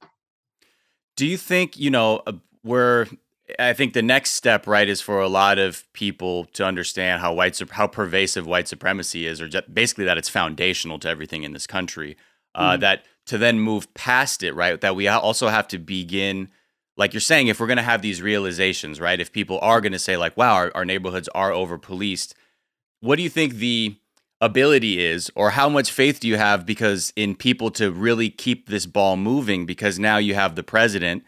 Do 1.16 1.26
you 1.26 1.38
think 1.38 1.78
you 1.78 1.90
know 1.90 2.22
uh, 2.28 2.34
we're 2.64 3.08
I 3.60 3.74
think 3.74 3.94
the 3.94 4.02
next 4.02 4.32
step, 4.32 4.68
right, 4.68 4.88
is 4.88 5.00
for 5.00 5.22
a 5.22 5.30
lot 5.30 5.58
of 5.58 5.86
people 5.94 6.46
to 6.54 6.66
understand 6.66 7.22
how 7.22 7.34
white 7.34 7.60
how 7.72 7.88
pervasive 7.88 8.46
white 8.46 8.68
supremacy 8.68 9.26
is, 9.26 9.42
or 9.42 9.50
basically 9.72 10.06
that 10.06 10.18
it's 10.18 10.30
foundational 10.30 11.00
to 11.00 11.10
everything 11.10 11.44
in 11.44 11.54
this 11.54 11.68
country. 11.68 12.18
Uh, 12.54 12.76
mm. 12.76 12.80
That 12.82 13.06
to 13.28 13.38
then 13.38 13.60
move 13.60 13.94
past 13.94 14.44
it, 14.44 14.54
right? 14.54 14.80
That 14.82 14.96
we 14.96 15.08
also 15.08 15.48
have 15.48 15.68
to 15.70 15.78
begin, 15.78 16.50
like 16.98 17.14
you're 17.14 17.22
saying, 17.22 17.48
if 17.48 17.60
we're 17.60 17.68
going 17.68 17.78
to 17.78 17.84
have 17.84 18.02
these 18.02 18.22
realizations, 18.22 19.00
right? 19.00 19.20
If 19.20 19.32
people 19.32 19.60
are 19.62 19.80
going 19.80 19.94
to 19.94 20.00
say, 20.00 20.18
like, 20.18 20.36
"Wow, 20.36 20.54
our, 20.56 20.72
our 20.76 20.86
neighborhoods 20.86 21.30
are 21.30 21.54
over 21.54 21.78
policed," 21.78 22.36
what 23.00 23.16
do 23.16 23.24
you 23.24 23.30
think 23.30 23.56
the 23.56 23.96
ability 24.42 25.04
is, 25.04 25.32
or 25.36 25.52
how 25.52 25.70
much 25.70 25.90
faith 25.90 26.20
do 26.20 26.28
you 26.28 26.38
have? 26.38 26.66
Because 26.66 27.14
in 27.16 27.34
people 27.34 27.72
to 27.72 27.92
really 27.92 28.30
keep 28.30 28.68
this 28.68 28.86
ball 28.86 29.16
moving, 29.16 29.66
because 29.66 29.98
now 29.98 30.18
you 30.18 30.36
have 30.36 30.56
the 30.56 30.64
president. 30.64 31.24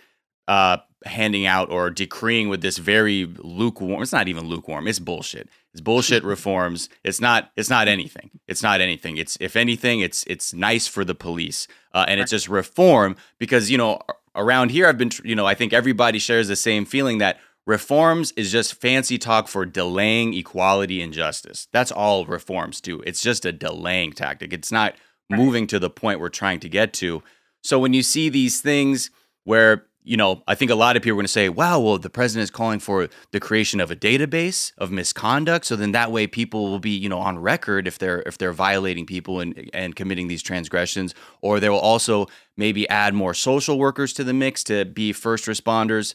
Uh, 0.49 0.78
handing 1.06 1.45
out 1.45 1.70
or 1.70 1.89
decreeing 1.89 2.50
with 2.50 2.62
this 2.62 2.78
very 2.78 3.26
lukewarm 3.26 4.02
it's 4.02 4.12
not 4.12 4.28
even 4.28 4.47
lukewarm 4.47 4.88
it's 4.88 5.00
bullshit. 5.00 5.50
It's 5.72 5.82
bullshit 5.82 6.24
reforms. 6.36 6.89
It's 7.04 7.22
not 7.22 7.52
it's 7.56 7.70
not 7.70 7.88
anything. 7.88 8.32
It's 8.47 8.64
not 8.64 8.82
anything. 8.82 9.18
It's 9.18 9.38
if 9.39 9.56
anything 9.56 10.00
it's 10.02 10.24
it's 10.28 10.54
nice 10.54 10.88
for 10.88 11.06
the 11.06 11.16
police 11.16 11.68
uh, 11.93 12.06
and 12.08 12.20
it's 12.20 12.32
just 12.32 12.50
reform 12.50 13.16
because 13.38 13.72
you 13.72 13.78
know 13.78 14.00
around 14.36 14.70
here 14.70 14.88
i've 14.88 14.97
been 14.97 15.10
you 15.24 15.36
know 15.36 15.47
i 15.47 15.56
think 15.56 15.74
everybody 15.74 16.20
shares 16.20 16.47
the 16.47 16.56
same 16.56 16.86
feeling 16.86 17.18
that 17.18 17.39
reforms 17.70 18.32
is 18.36 18.52
just 18.52 18.74
fancy 18.74 19.20
talk 19.20 19.47
for 19.47 19.64
delaying 19.64 20.34
equality 20.34 21.04
and 21.04 21.14
justice. 21.14 21.68
That's 21.72 21.91
all 21.91 22.26
reforms 22.26 22.82
do. 22.82 23.02
It's 23.02 23.22
just 23.22 23.45
a 23.45 23.52
delaying 23.52 24.14
tactic. 24.14 24.52
It's 24.52 24.72
not 24.72 24.95
moving 25.30 25.68
to 25.68 25.78
the 25.78 25.89
point 25.91 26.20
we're 26.20 26.30
trying 26.30 26.60
to 26.62 26.68
get 26.68 26.93
to. 26.93 27.22
So 27.62 27.78
when 27.78 27.93
you 27.93 28.02
see 28.02 28.28
these 28.28 28.60
things 28.60 29.12
where 29.43 29.86
you 30.04 30.18
know, 30.18 30.43
I 30.47 30.56
think 30.56 30.72
a 30.72 30.76
lot 30.76 30.95
of 30.95 31.04
people 31.04 31.16
are 31.16 31.22
going 31.22 31.26
to 31.26 31.32
say, 31.32 31.50
wow, 31.50 31.80
well, 31.80 31.97
the 31.97 32.10
president 32.10 32.43
is 32.43 32.52
calling 32.52 32.80
for 32.80 33.10
the 33.32 33.39
creation 33.39 33.80
of 33.80 33.91
a 33.91 33.95
database 33.95 34.72
of 34.78 34.91
misconduct. 34.91 35.66
So 35.66 35.76
then 35.76 35.91
that 35.91 36.12
way 36.12 36.26
people 36.26 36.70
will 36.70 36.80
be, 36.80 36.91
you 36.91 37.10
know, 37.10 37.20
on 37.20 37.38
record 37.38 37.88
if 37.88 38.00
they're 38.00 38.22
if 38.26 38.38
they're 38.38 38.54
violating 38.54 39.06
people 39.06 39.39
and, 39.39 39.70
and 39.74 39.95
committing 39.95 40.28
these 40.28 40.41
transgressions. 40.41 41.14
Or 41.41 41.60
they 41.60 41.70
will 41.70 41.80
also 41.80 42.28
maybe 42.56 42.88
add 42.89 43.14
more 43.14 43.34
social 43.34 43.78
workers 43.78 44.14
to 44.14 44.24
the 44.24 44.34
mix 44.34 44.64
to 44.66 44.86
be 44.86 45.12
first 45.12 45.45
responders. 45.45 46.14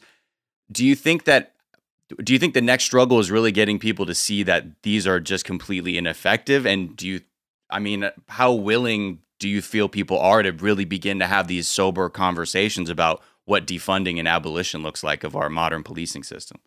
Do 0.73 0.85
you 0.85 0.95
think 0.95 1.25
that 1.25 1.53
do 2.23 2.33
you 2.33 2.39
think 2.39 2.55
the 2.55 2.63
next 2.63 2.85
struggle 2.85 3.21
is 3.21 3.31
really 3.31 3.53
getting 3.53 3.79
people 3.79 4.07
to 4.07 4.15
see 4.15 4.43
that 4.45 4.83
these 4.83 5.07
are 5.07 5.21
just 5.21 5.45
completely 5.45 5.99
ineffective? 5.99 6.67
And 6.67 6.97
do 6.97 7.07
you 7.07 7.21
I 7.71 7.81
mean, 7.81 8.11
how 8.29 8.53
willing 8.53 9.21
do 9.39 9.49
you 9.49 9.61
feel 9.61 9.89
people 9.89 10.19
are 10.19 10.43
to 10.43 10.53
really 10.53 10.85
begin 10.85 11.19
to 11.19 11.27
have 11.27 11.49
these 11.49 11.69
sober 11.69 12.09
conversations 12.09 12.89
about 12.89 13.23
what 13.45 13.67
defunding 13.67 14.19
and 14.19 14.29
abolition 14.29 14.83
looks 14.83 15.03
like 15.03 15.25
of 15.25 15.37
our 15.37 15.49
modern 15.49 15.83
policing 15.83 16.23
system? 16.23 16.61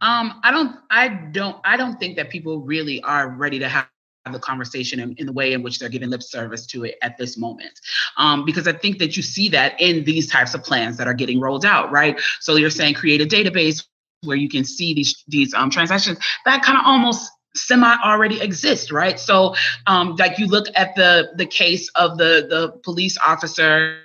Um, 0.00 0.40
I 0.42 0.50
don't, 0.50 0.76
I 0.90 1.08
don't, 1.08 1.58
I 1.64 1.76
don't 1.76 2.00
think 2.00 2.16
that 2.16 2.30
people 2.30 2.60
really 2.60 3.02
are 3.02 3.28
ready 3.28 3.58
to 3.58 3.68
have 3.68 3.86
the 4.30 4.38
conversation 4.38 5.00
in, 5.00 5.14
in, 5.14 5.26
the 5.26 5.32
way 5.32 5.52
in 5.52 5.62
which 5.62 5.78
they're 5.78 5.88
giving 5.88 6.10
lip 6.10 6.22
service 6.22 6.66
to 6.66 6.84
it 6.84 6.96
at 7.02 7.16
this 7.18 7.36
moment. 7.36 7.80
Um, 8.16 8.44
because 8.44 8.68
I 8.68 8.72
think 8.72 8.98
that 8.98 9.16
you 9.16 9.22
see 9.22 9.48
that 9.50 9.80
in 9.80 10.04
these 10.04 10.30
types 10.30 10.54
of 10.54 10.62
plans 10.62 10.96
that 10.98 11.06
are 11.06 11.14
getting 11.14 11.40
rolled 11.40 11.64
out, 11.64 11.90
right? 11.90 12.20
So 12.40 12.56
you're 12.56 12.70
saying 12.70 12.94
create 12.94 13.20
a 13.20 13.26
database 13.26 13.84
where 14.22 14.36
you 14.36 14.48
can 14.48 14.64
see 14.64 14.94
these 14.94 15.24
these 15.28 15.54
um, 15.54 15.70
transactions 15.70 16.18
that 16.44 16.62
kind 16.62 16.78
of 16.78 16.84
almost 16.84 17.30
semi 17.54 17.96
already 18.04 18.40
exist 18.40 18.92
right 18.92 19.18
so 19.18 19.54
um 19.86 20.14
like 20.16 20.38
you 20.38 20.46
look 20.46 20.66
at 20.76 20.94
the 20.94 21.30
the 21.36 21.46
case 21.46 21.88
of 21.96 22.16
the 22.18 22.46
the 22.48 22.78
police 22.84 23.18
officer 23.26 23.98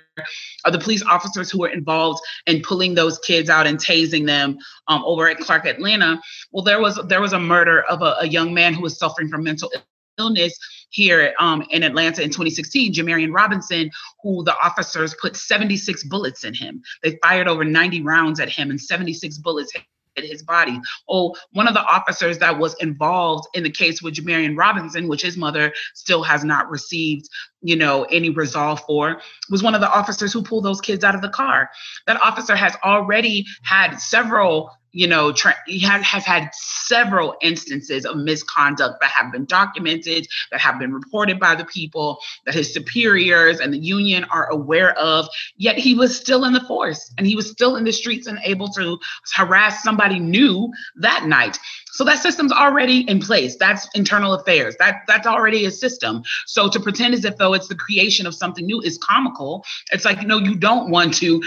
or 0.64 0.70
the 0.70 0.78
police 0.78 1.02
officers 1.04 1.50
who 1.50 1.60
were 1.60 1.68
involved 1.68 2.20
in 2.46 2.62
pulling 2.62 2.94
those 2.94 3.18
kids 3.18 3.50
out 3.50 3.66
and 3.66 3.78
tasing 3.78 4.26
them 4.26 4.58
um, 4.88 5.02
over 5.04 5.28
at 5.28 5.38
Clark 5.38 5.66
Atlanta. 5.66 6.20
Well, 6.52 6.64
there 6.64 6.80
was 6.80 7.00
there 7.06 7.20
was 7.20 7.32
a 7.32 7.40
murder 7.40 7.82
of 7.82 8.02
a, 8.02 8.16
a 8.20 8.26
young 8.26 8.54
man 8.54 8.74
who 8.74 8.82
was 8.82 8.98
suffering 8.98 9.28
from 9.28 9.44
mental 9.44 9.70
illness 10.18 10.58
here 10.90 11.34
um, 11.38 11.64
in 11.70 11.82
Atlanta 11.82 12.22
in 12.22 12.28
2016, 12.28 12.94
Jamarion 12.94 13.34
Robinson, 13.34 13.90
who 14.22 14.42
the 14.44 14.56
officers 14.58 15.14
put 15.20 15.36
76 15.36 16.04
bullets 16.04 16.44
in 16.44 16.54
him. 16.54 16.82
They 17.02 17.18
fired 17.22 17.48
over 17.48 17.64
90 17.64 18.02
rounds 18.02 18.40
at 18.40 18.48
him, 18.48 18.70
and 18.70 18.80
76 18.80 19.38
bullets 19.38 19.72
hit 19.72 19.84
his 20.24 20.42
body. 20.42 20.80
Oh, 21.08 21.34
one 21.52 21.68
of 21.68 21.74
the 21.74 21.84
officers 21.84 22.38
that 22.38 22.58
was 22.58 22.74
involved 22.80 23.46
in 23.54 23.62
the 23.62 23.70
case 23.70 24.02
with 24.02 24.14
Jamarion 24.14 24.56
Robinson, 24.56 25.08
which 25.08 25.22
his 25.22 25.36
mother 25.36 25.72
still 25.94 26.22
has 26.22 26.44
not 26.44 26.70
received, 26.70 27.28
you 27.66 27.76
know, 27.76 28.04
any 28.04 28.30
resolve 28.30 28.80
for, 28.86 29.20
was 29.50 29.62
one 29.62 29.74
of 29.74 29.80
the 29.80 29.90
officers 29.90 30.32
who 30.32 30.42
pulled 30.42 30.64
those 30.64 30.80
kids 30.80 31.02
out 31.02 31.14
of 31.14 31.22
the 31.22 31.28
car. 31.28 31.68
That 32.06 32.20
officer 32.22 32.54
has 32.54 32.76
already 32.84 33.46
had 33.62 33.96
several 33.96 34.70
you 34.96 35.06
know, 35.06 35.30
tra- 35.30 35.54
he 35.66 35.78
has, 35.80 36.02
has 36.04 36.24
had 36.24 36.48
several 36.54 37.36
instances 37.42 38.06
of 38.06 38.16
misconduct 38.16 38.96
that 39.02 39.10
have 39.10 39.30
been 39.30 39.44
documented, 39.44 40.26
that 40.50 40.58
have 40.58 40.78
been 40.78 40.90
reported 40.90 41.38
by 41.38 41.54
the 41.54 41.66
people, 41.66 42.18
that 42.46 42.54
his 42.54 42.72
superiors 42.72 43.60
and 43.60 43.74
the 43.74 43.78
union 43.78 44.24
are 44.30 44.46
aware 44.46 44.98
of. 44.98 45.28
Yet 45.58 45.76
he 45.76 45.92
was 45.94 46.18
still 46.18 46.46
in 46.46 46.54
the 46.54 46.62
force 46.62 47.12
and 47.18 47.26
he 47.26 47.36
was 47.36 47.50
still 47.50 47.76
in 47.76 47.84
the 47.84 47.92
streets 47.92 48.26
and 48.26 48.38
able 48.42 48.68
to 48.68 48.98
harass 49.34 49.82
somebody 49.82 50.18
new 50.18 50.72
that 50.96 51.26
night. 51.26 51.58
So 51.96 52.04
that 52.04 52.18
system's 52.18 52.52
already 52.52 53.00
in 53.08 53.20
place. 53.20 53.56
That's 53.56 53.88
internal 53.94 54.34
affairs. 54.34 54.76
That 54.78 55.00
that's 55.06 55.26
already 55.26 55.64
a 55.64 55.70
system. 55.70 56.22
So 56.46 56.68
to 56.68 56.78
pretend 56.78 57.14
as 57.14 57.24
if 57.24 57.36
though 57.38 57.54
it's 57.54 57.68
the 57.68 57.74
creation 57.74 58.26
of 58.26 58.34
something 58.34 58.66
new 58.66 58.82
is 58.82 58.98
comical. 58.98 59.64
It's 59.92 60.04
like, 60.04 60.22
no, 60.26 60.36
you 60.38 60.54
don't 60.56 60.90
want 60.90 61.14
to 61.14 61.42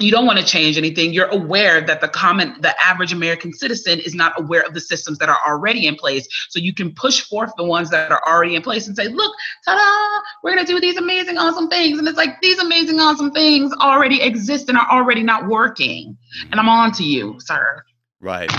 you 0.00 0.12
don't 0.12 0.26
want 0.26 0.38
to 0.38 0.44
change 0.44 0.78
anything 0.78 1.12
you're 1.12 1.26
aware 1.26 1.80
that 1.80 2.00
the 2.00 2.06
common 2.06 2.54
the 2.60 2.72
average 2.80 3.12
american 3.12 3.52
citizen 3.52 3.98
is 3.98 4.14
not 4.14 4.38
aware 4.40 4.62
of 4.62 4.72
the 4.72 4.80
systems 4.80 5.18
that 5.18 5.28
are 5.28 5.40
already 5.44 5.88
in 5.88 5.96
place 5.96 6.28
so 6.48 6.60
you 6.60 6.72
can 6.72 6.94
push 6.94 7.22
forth 7.22 7.50
the 7.56 7.64
ones 7.64 7.90
that 7.90 8.12
are 8.12 8.22
already 8.24 8.54
in 8.54 8.62
place 8.62 8.86
and 8.86 8.96
say 8.96 9.08
look 9.08 9.34
ta-da 9.64 10.20
we're 10.44 10.54
going 10.54 10.64
to 10.64 10.72
do 10.72 10.78
these 10.78 10.96
amazing 10.98 11.36
awesome 11.36 11.68
things 11.68 11.98
and 11.98 12.06
it's 12.06 12.16
like 12.16 12.40
these 12.40 12.60
amazing 12.60 13.00
awesome 13.00 13.32
things 13.32 13.72
already 13.80 14.22
exist 14.22 14.68
and 14.68 14.78
are 14.78 14.88
already 14.88 15.22
not 15.24 15.48
working 15.48 16.16
and 16.52 16.60
i'm 16.60 16.68
on 16.68 16.92
to 16.92 17.02
you 17.02 17.34
sir 17.40 17.82
right 18.20 18.52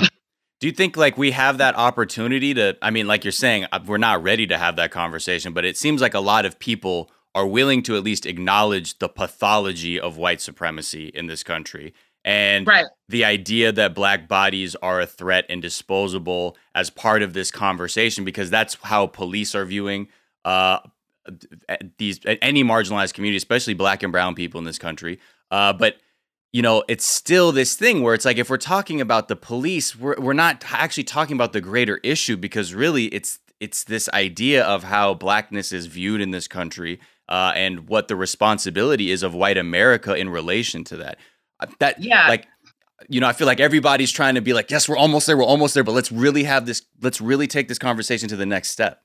do 0.60 0.68
you 0.68 0.74
think 0.74 0.98
like 0.98 1.18
we 1.18 1.32
have 1.32 1.58
that 1.58 1.76
opportunity 1.76 2.54
to 2.54 2.78
i 2.82 2.90
mean 2.90 3.08
like 3.08 3.24
you're 3.24 3.32
saying 3.32 3.66
uh, 3.72 3.80
we're 3.86 3.98
not 3.98 4.22
ready 4.22 4.46
to 4.46 4.58
have 4.58 4.76
that 4.76 4.92
conversation 4.92 5.54
but 5.54 5.66
it 5.66 5.78
seems 5.78 6.02
like 6.02 6.14
a 6.14 6.20
lot 6.20 6.46
of 6.46 6.60
people 6.60 7.12
are 7.36 7.48
willing 7.48 7.84
to 7.84 7.96
at 7.96 8.04
least 8.04 8.26
acknowledge 8.26 9.00
the 9.00 9.10
pathology 9.10 10.00
of 10.00 10.18
white 10.18 10.42
supremacy 10.42 11.08
in 11.08 11.28
this 11.28 11.44
country 11.44 11.94
and 12.26 12.68
right. 12.68 12.86
the 13.08 13.24
idea 13.24 13.72
that 13.72 13.96
black 13.96 14.28
bodies 14.28 14.76
are 14.82 15.00
a 15.00 15.06
threat 15.06 15.46
and 15.50 15.62
disposable 15.62 16.58
as 16.76 16.90
part 16.90 17.22
of 17.22 17.34
this 17.34 17.50
conversation 17.50 18.26
because 18.26 18.50
that's 18.50 18.76
how 18.84 19.08
police 19.08 19.56
are 19.56 19.66
viewing 19.66 20.08
uh, 20.46 20.80
these 21.98 22.20
any 22.42 22.64
marginalized 22.64 23.14
community 23.14 23.38
especially 23.38 23.74
black 23.74 24.04
and 24.04 24.12
brown 24.12 24.36
people 24.36 24.58
in 24.58 24.66
this 24.66 24.80
country 24.80 25.20
uh, 25.52 25.72
but 25.72 25.98
you 26.52 26.62
know 26.62 26.84
it's 26.88 27.08
still 27.08 27.52
this 27.52 27.76
thing 27.76 28.02
where 28.02 28.14
it's 28.14 28.26
like 28.26 28.38
if 28.38 28.50
we're 28.50 28.58
talking 28.58 29.02
about 29.02 29.28
the 29.28 29.36
police 29.36 29.96
we're, 29.96 30.20
we're 30.20 30.34
not 30.34 30.64
actually 30.72 31.04
talking 31.04 31.36
about 31.36 31.54
the 31.54 31.62
greater 31.62 32.00
issue 32.04 32.36
because 32.36 32.74
really 32.74 33.06
it's 33.06 33.40
it's 33.60 33.84
this 33.84 34.10
idea 34.10 34.64
of 34.64 34.84
how 34.84 35.14
blackness 35.14 35.72
is 35.72 35.86
viewed 35.86 36.22
in 36.22 36.32
this 36.32 36.48
country 36.48 37.00
uh, 37.28 37.52
and 37.56 37.88
what 37.88 38.08
the 38.08 38.16
responsibility 38.16 39.12
is 39.12 39.22
of 39.22 39.34
white 39.34 39.58
America 39.58 40.16
in 40.16 40.30
relation 40.30 40.84
to 40.86 40.98
that. 40.98 41.18
Uh, 41.60 41.68
that 41.80 42.02
yeah, 42.02 42.28
like 42.28 42.48
you 43.08 43.22
know, 43.22 43.28
I 43.28 43.34
feel 43.34 43.48
like 43.48 43.60
everybody's 43.60 44.12
trying 44.12 44.36
to 44.36 44.42
be 44.42 44.54
like, 44.54 44.70
yes, 44.72 44.90
we're 44.90 44.98
almost 44.98 45.28
there, 45.28 45.38
we're 45.38 45.44
almost 45.44 45.74
there, 45.74 45.84
but 45.84 45.94
let's 45.94 46.12
really 46.12 46.44
have 46.44 46.66
this, 46.66 46.82
let's 47.02 47.22
really 47.22 47.48
take 47.48 47.68
this 47.68 47.80
conversation 47.80 48.28
to 48.30 48.36
the 48.36 48.46
next 48.46 48.70
step. 48.70 49.02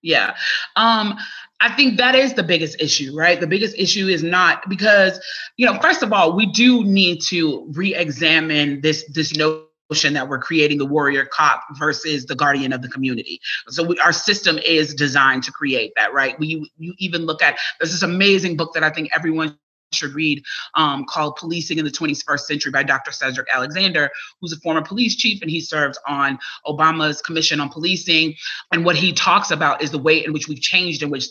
Yeah. 0.00 0.36
Um, 0.76 1.18
I 1.62 1.72
think 1.76 1.96
that 1.98 2.16
is 2.16 2.34
the 2.34 2.42
biggest 2.42 2.80
issue, 2.80 3.16
right? 3.16 3.40
The 3.40 3.46
biggest 3.46 3.78
issue 3.78 4.08
is 4.08 4.24
not 4.24 4.68
because, 4.68 5.20
you 5.56 5.64
know, 5.64 5.78
first 5.80 6.02
of 6.02 6.12
all, 6.12 6.34
we 6.34 6.46
do 6.46 6.84
need 6.84 7.22
to 7.28 7.64
re-examine 7.72 8.80
this 8.80 9.04
this 9.14 9.32
notion 9.36 10.12
that 10.14 10.28
we're 10.28 10.40
creating 10.40 10.78
the 10.78 10.86
warrior 10.86 11.24
cop 11.24 11.62
versus 11.78 12.26
the 12.26 12.34
guardian 12.34 12.72
of 12.72 12.82
the 12.82 12.88
community. 12.88 13.40
So 13.68 13.84
we, 13.84 13.96
our 14.00 14.12
system 14.12 14.58
is 14.58 14.92
designed 14.92 15.44
to 15.44 15.52
create 15.52 15.92
that, 15.96 16.12
right? 16.12 16.36
We 16.40 16.68
you 16.78 16.94
even 16.98 17.26
look 17.26 17.42
at 17.42 17.56
there's 17.78 17.92
this 17.92 18.02
amazing 18.02 18.56
book 18.56 18.74
that 18.74 18.82
I 18.82 18.90
think 18.90 19.10
everyone 19.14 19.56
should 19.94 20.14
read 20.14 20.42
um, 20.74 21.04
called 21.04 21.36
Policing 21.36 21.78
in 21.78 21.84
the 21.84 21.90
21st 21.90 22.40
Century 22.40 22.72
by 22.72 22.82
Dr. 22.82 23.12
Cedric 23.12 23.48
Alexander, 23.52 24.10
who's 24.40 24.52
a 24.52 24.60
former 24.60 24.82
police 24.82 25.16
chief 25.16 25.42
and 25.42 25.50
he 25.50 25.60
served 25.60 25.96
on 26.06 26.38
Obama's 26.66 27.20
Commission 27.22 27.60
on 27.60 27.68
Policing. 27.68 28.34
And 28.72 28.84
what 28.84 28.96
he 28.96 29.12
talks 29.12 29.50
about 29.50 29.82
is 29.82 29.90
the 29.90 29.98
way 29.98 30.24
in 30.24 30.32
which 30.32 30.48
we've 30.48 30.60
changed 30.60 31.02
in 31.02 31.10
which 31.10 31.26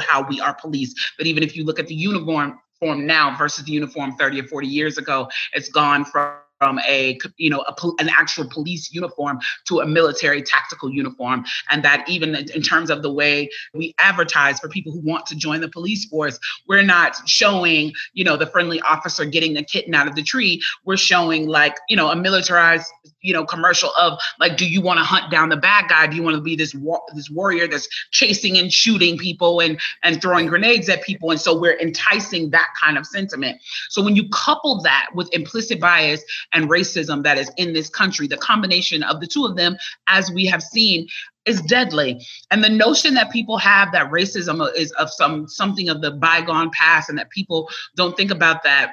how 0.00 0.26
we 0.28 0.40
are 0.40 0.54
policed. 0.54 0.98
But 1.16 1.26
even 1.26 1.42
if 1.42 1.56
you 1.56 1.64
look 1.64 1.78
at 1.78 1.86
the 1.86 1.94
uniform 1.94 2.58
form 2.80 3.06
now 3.06 3.36
versus 3.36 3.64
the 3.64 3.72
uniform 3.72 4.14
30 4.16 4.40
or 4.40 4.44
40 4.44 4.66
years 4.66 4.98
ago, 4.98 5.28
it's 5.52 5.68
gone 5.68 6.04
from 6.04 6.34
from 6.58 6.78
a 6.80 7.18
you 7.36 7.50
know 7.50 7.64
a, 7.66 7.74
an 7.98 8.08
actual 8.08 8.48
police 8.48 8.92
uniform 8.92 9.38
to 9.66 9.80
a 9.80 9.86
military 9.86 10.42
tactical 10.42 10.90
uniform. 10.90 11.44
And 11.70 11.82
that 11.84 12.08
even 12.08 12.34
in 12.34 12.62
terms 12.62 12.90
of 12.90 13.02
the 13.02 13.12
way 13.12 13.48
we 13.74 13.94
advertise 13.98 14.58
for 14.58 14.68
people 14.68 14.92
who 14.92 15.00
want 15.00 15.26
to 15.26 15.36
join 15.36 15.60
the 15.60 15.68
police 15.68 16.04
force 16.06 16.38
we're 16.66 16.82
not 16.82 17.16
showing 17.26 17.92
you 18.12 18.24
know 18.24 18.36
the 18.36 18.46
friendly 18.46 18.80
officer 18.82 19.24
getting 19.24 19.54
the 19.54 19.62
kitten 19.62 19.94
out 19.94 20.06
of 20.06 20.14
the 20.14 20.22
tree. 20.22 20.62
We're 20.84 20.96
showing 20.96 21.46
like 21.46 21.76
you 21.88 21.96
know 21.96 22.10
a 22.10 22.16
militarized 22.16 22.86
you 23.20 23.32
know 23.32 23.44
commercial 23.44 23.90
of 23.98 24.18
like 24.38 24.56
do 24.56 24.68
you 24.68 24.80
want 24.80 24.98
to 24.98 25.04
hunt 25.04 25.30
down 25.30 25.48
the 25.48 25.56
bad 25.56 25.88
guy? 25.88 26.06
Do 26.06 26.16
you 26.16 26.22
want 26.22 26.36
to 26.36 26.42
be 26.42 26.56
this 26.56 26.74
war- 26.74 27.02
this 27.14 27.30
warrior 27.30 27.66
that's 27.66 27.88
chasing 28.10 28.58
and 28.58 28.72
shooting 28.72 29.16
people 29.18 29.60
and 29.60 29.80
and 30.02 30.20
throwing 30.20 30.46
grenades 30.46 30.88
at 30.88 31.02
people? 31.02 31.30
And 31.30 31.40
so 31.40 31.58
we're 31.58 31.78
enticing 31.78 32.50
that 32.50 32.68
kind 32.80 32.98
of 32.98 33.06
sentiment. 33.06 33.60
So 33.88 34.02
when 34.02 34.16
you 34.16 34.28
couple 34.30 34.80
that 34.82 35.08
with 35.14 35.28
implicit 35.32 35.80
bias 35.80 36.22
and 36.52 36.68
racism 36.68 37.22
that 37.22 37.38
is 37.38 37.50
in 37.56 37.72
this 37.72 37.88
country. 37.88 38.26
The 38.26 38.36
combination 38.36 39.02
of 39.02 39.20
the 39.20 39.26
two 39.26 39.44
of 39.44 39.56
them, 39.56 39.76
as 40.06 40.30
we 40.30 40.46
have 40.46 40.62
seen, 40.62 41.06
is 41.46 41.60
deadly. 41.62 42.24
And 42.50 42.62
the 42.62 42.68
notion 42.68 43.14
that 43.14 43.32
people 43.32 43.58
have 43.58 43.92
that 43.92 44.10
racism 44.10 44.66
is 44.76 44.92
of 44.92 45.10
some 45.10 45.48
something 45.48 45.88
of 45.88 46.02
the 46.02 46.12
bygone 46.12 46.70
past 46.70 47.08
and 47.08 47.18
that 47.18 47.30
people 47.30 47.68
don't 47.96 48.16
think 48.16 48.30
about 48.30 48.62
that 48.64 48.92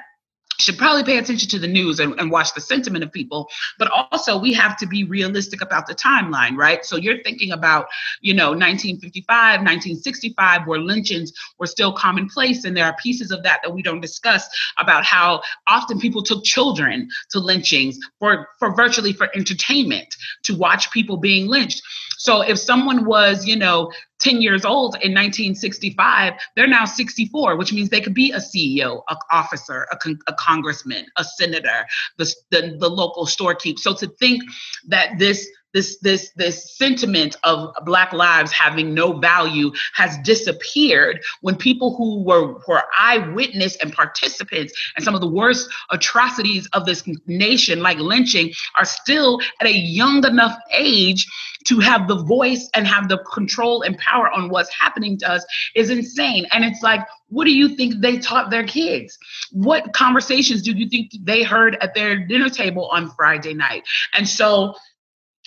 should 0.58 0.78
probably 0.78 1.04
pay 1.04 1.18
attention 1.18 1.48
to 1.50 1.58
the 1.58 1.66
news 1.66 2.00
and, 2.00 2.18
and, 2.18 2.30
watch 2.30 2.54
the 2.54 2.60
sentiment 2.60 3.04
of 3.04 3.12
people. 3.12 3.48
But 3.78 3.90
also 3.92 4.38
we 4.38 4.52
have 4.54 4.76
to 4.78 4.86
be 4.86 5.04
realistic 5.04 5.62
about 5.62 5.86
the 5.86 5.94
timeline 5.94 6.56
right? 6.56 6.84
So 6.84 6.96
you're 6.96 7.22
thinking 7.22 7.52
about 7.52 7.86
you 8.20 8.34
know 8.34 8.50
1955 8.50 9.60
1965 9.60 10.66
where 10.66 10.80
lynchings 10.80 11.32
were 11.58 11.66
still 11.66 11.92
commonplace 11.92 12.64
and 12.64 12.76
there 12.76 12.84
are 12.84 12.96
pieces 13.02 13.30
of 13.30 13.42
that 13.42 13.60
that 13.62 13.72
we 13.72 13.82
don't 13.82 14.00
discuss 14.00 14.48
about 14.78 15.04
how 15.04 15.42
often 15.66 15.98
people 15.98 16.22
took 16.22 16.44
children 16.44 17.08
to 17.30 17.38
lynchings 17.38 17.98
for 18.18 18.48
for 18.58 18.74
virtually 18.74 19.12
for 19.12 19.28
entertainment 19.34 20.14
to 20.44 20.56
watch 20.56 20.90
people 20.90 21.16
being 21.16 21.46
lynched. 21.46 21.82
So 22.18 22.40
if 22.40 22.58
someone 22.58 23.04
was, 23.04 23.46
you 23.46 23.56
know, 23.56 23.92
10 24.26 24.42
years 24.42 24.64
old 24.64 24.94
in 24.96 25.14
1965, 25.14 26.32
they're 26.56 26.66
now 26.66 26.84
64, 26.84 27.56
which 27.56 27.72
means 27.72 27.88
they 27.88 28.00
could 28.00 28.14
be 28.14 28.32
a 28.32 28.38
CEO, 28.38 29.02
a 29.08 29.16
officer, 29.30 29.86
a, 29.92 29.96
con- 29.96 30.18
a 30.26 30.32
congressman, 30.34 31.06
a 31.16 31.22
senator, 31.22 31.86
the, 32.16 32.34
the, 32.50 32.76
the 32.80 32.90
local 32.90 33.24
storekeeper. 33.24 33.80
So 33.80 33.94
to 33.94 34.08
think 34.18 34.42
that 34.88 35.16
this 35.18 35.48
this 35.76 35.98
this 35.98 36.30
this 36.36 36.74
sentiment 36.74 37.36
of 37.44 37.70
black 37.84 38.14
lives 38.14 38.50
having 38.50 38.94
no 38.94 39.12
value 39.12 39.70
has 39.92 40.16
disappeared 40.24 41.20
when 41.42 41.54
people 41.54 41.94
who 41.96 42.22
were 42.24 42.54
were 42.66 42.82
eyewitness 42.98 43.76
and 43.76 43.92
participants 43.92 44.72
and 44.96 45.04
some 45.04 45.14
of 45.14 45.20
the 45.20 45.28
worst 45.28 45.68
atrocities 45.90 46.66
of 46.72 46.86
this 46.86 47.04
nation 47.26 47.80
like 47.80 47.98
lynching 47.98 48.50
are 48.76 48.86
still 48.86 49.38
at 49.60 49.66
a 49.66 49.76
young 49.76 50.24
enough 50.24 50.56
age 50.72 51.26
to 51.66 51.78
have 51.80 52.08
the 52.08 52.22
voice 52.24 52.70
and 52.74 52.86
have 52.86 53.08
the 53.08 53.18
control 53.32 53.82
and 53.82 53.98
power 53.98 54.30
on 54.30 54.48
what's 54.48 54.72
happening 54.72 55.18
to 55.18 55.30
us 55.30 55.44
is 55.74 55.90
insane. 55.90 56.46
And 56.52 56.64
it's 56.64 56.82
like 56.82 57.00
what 57.28 57.44
do 57.44 57.50
you 57.50 57.68
think 57.68 58.00
they 58.00 58.18
taught 58.18 58.50
their 58.50 58.64
kids? 58.64 59.18
What 59.50 59.92
conversations 59.92 60.62
do 60.62 60.72
you 60.72 60.88
think 60.88 61.10
they 61.22 61.42
heard 61.42 61.76
at 61.80 61.92
their 61.92 62.24
dinner 62.24 62.48
table 62.48 62.88
on 62.92 63.10
friday 63.10 63.52
night? 63.52 63.82
And 64.14 64.28
so 64.28 64.74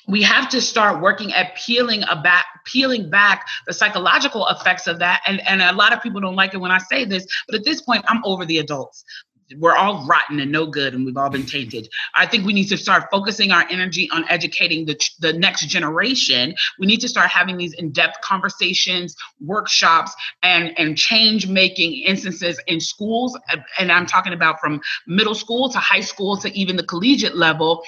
we 0.08 0.22
have 0.22 0.50
to 0.50 0.62
start 0.62 1.02
working 1.02 1.34
at 1.34 1.56
peeling 1.56 2.02
back 2.24 2.45
peeling 2.66 3.10
back 3.10 3.47
the 3.68 3.74
psychological 3.74 4.47
effects 4.47 4.88
of 4.88 5.00
that. 5.00 5.22
And 5.26 5.41
and 5.47 5.62
a 5.62 5.74
lot 5.74 5.93
of 5.93 6.02
people 6.02 6.22
don't 6.22 6.36
like 6.36 6.54
it 6.54 6.58
when 6.58 6.72
i 6.72 6.78
say 6.78 7.06
this 7.06 7.26
but 7.47 7.56
at 7.56 7.66
this 7.66 7.82
point 7.82 8.04
i'm 8.08 8.24
over 8.26 8.45
the 8.45 8.60
adults. 8.60 9.04
We're 9.58 9.76
all 9.76 10.06
rotten 10.06 10.39
and 10.39 10.52
no 10.52 10.68
good 10.68 10.93
and 10.93 11.04
we've 11.04 11.18
all 11.18 11.32
been 11.32 11.45
tainted. 11.45 11.89
I 12.14 12.28
think 12.28 12.45
we 12.45 12.54
need 12.54 12.68
to 12.68 12.78
start 12.78 13.06
focusing 13.10 13.52
our 13.52 13.66
energy 13.72 14.08
on 14.12 14.24
educating 14.30 14.86
the, 14.86 14.95
the 15.22 15.34
next 15.34 15.66
generation. 15.66 16.54
We 16.78 16.86
need 16.86 17.02
to 17.02 17.10
start 17.10 17.32
having 17.32 17.58
these 17.58 17.74
in-depth 17.74 18.22
conversations 18.22 19.16
workshops 19.41 20.14
and 20.43 20.78
and 20.78 20.95
change 20.95 21.47
making 21.47 21.95
instances 22.04 22.60
in 22.68 22.80
schools. 22.80 23.38
And 23.80 23.91
i'm 23.91 24.06
talking 24.06 24.34
about 24.34 24.60
from 24.60 24.82
middle 25.08 25.36
school 25.36 25.70
to 25.70 25.80
high 25.80 26.02
school 26.02 26.38
to 26.38 26.56
even 26.58 26.76
the 26.76 26.86
collegiate 26.86 27.36
level 27.36 27.84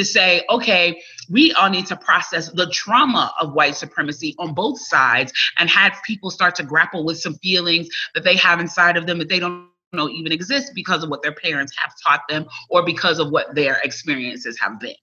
to 0.00 0.04
say, 0.04 0.42
okay, 0.48 1.00
we 1.28 1.52
all 1.52 1.68
need 1.68 1.86
to 1.86 1.96
process 1.96 2.50
the 2.50 2.68
trauma 2.70 3.32
of 3.40 3.52
white 3.52 3.76
supremacy 3.76 4.34
on 4.38 4.54
both 4.54 4.80
sides 4.80 5.32
and 5.58 5.68
have 5.68 5.92
people 6.06 6.30
start 6.30 6.54
to 6.56 6.62
grapple 6.62 7.04
with 7.04 7.18
some 7.20 7.34
feelings 7.34 7.88
that 8.14 8.24
they 8.24 8.36
have 8.36 8.60
inside 8.60 8.96
of 8.96 9.06
them 9.06 9.18
that 9.18 9.28
they 9.28 9.38
don't 9.38 9.68
know 9.92 10.08
even 10.08 10.32
exist 10.32 10.72
because 10.74 11.02
of 11.02 11.10
what 11.10 11.22
their 11.22 11.34
parents 11.34 11.72
have 11.76 11.92
taught 12.06 12.22
them 12.28 12.46
or 12.70 12.84
because 12.84 13.18
of 13.18 13.30
what 13.30 13.54
their 13.54 13.78
experiences 13.84 14.58
have 14.58 14.80
been. 14.80 14.94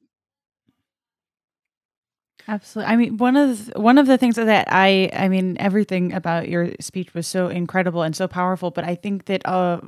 Absolutely. 2.48 2.94
I 2.94 2.96
mean, 2.96 3.18
one 3.18 3.36
of 3.36 3.66
the, 3.66 3.80
one 3.80 3.98
of 3.98 4.08
the 4.08 4.18
things 4.18 4.38
that 4.38 4.68
I, 4.72 5.10
I 5.12 5.28
mean, 5.28 5.58
everything 5.60 6.14
about 6.14 6.48
your 6.48 6.72
speech 6.80 7.14
was 7.14 7.28
so 7.28 7.50
incredible 7.50 8.04
and 8.04 8.16
so 8.16 8.28
powerful. 8.28 8.72
But 8.72 8.86
I 8.86 8.96
think 8.96 9.26
that, 9.26 9.46
uh, 9.46 9.82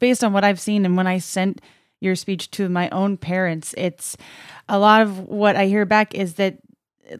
based 0.00 0.24
on 0.24 0.32
what 0.32 0.42
I've 0.42 0.60
seen 0.60 0.84
and 0.84 0.96
when 0.96 1.06
I 1.06 1.18
sent 1.18 1.60
your 2.04 2.14
speech 2.14 2.50
to 2.52 2.68
my 2.68 2.88
own 2.90 3.16
parents, 3.16 3.74
it's 3.76 4.16
a 4.68 4.78
lot 4.78 5.02
of 5.02 5.20
what 5.20 5.56
I 5.56 5.66
hear 5.66 5.84
back 5.84 6.14
is 6.14 6.34
that, 6.34 6.58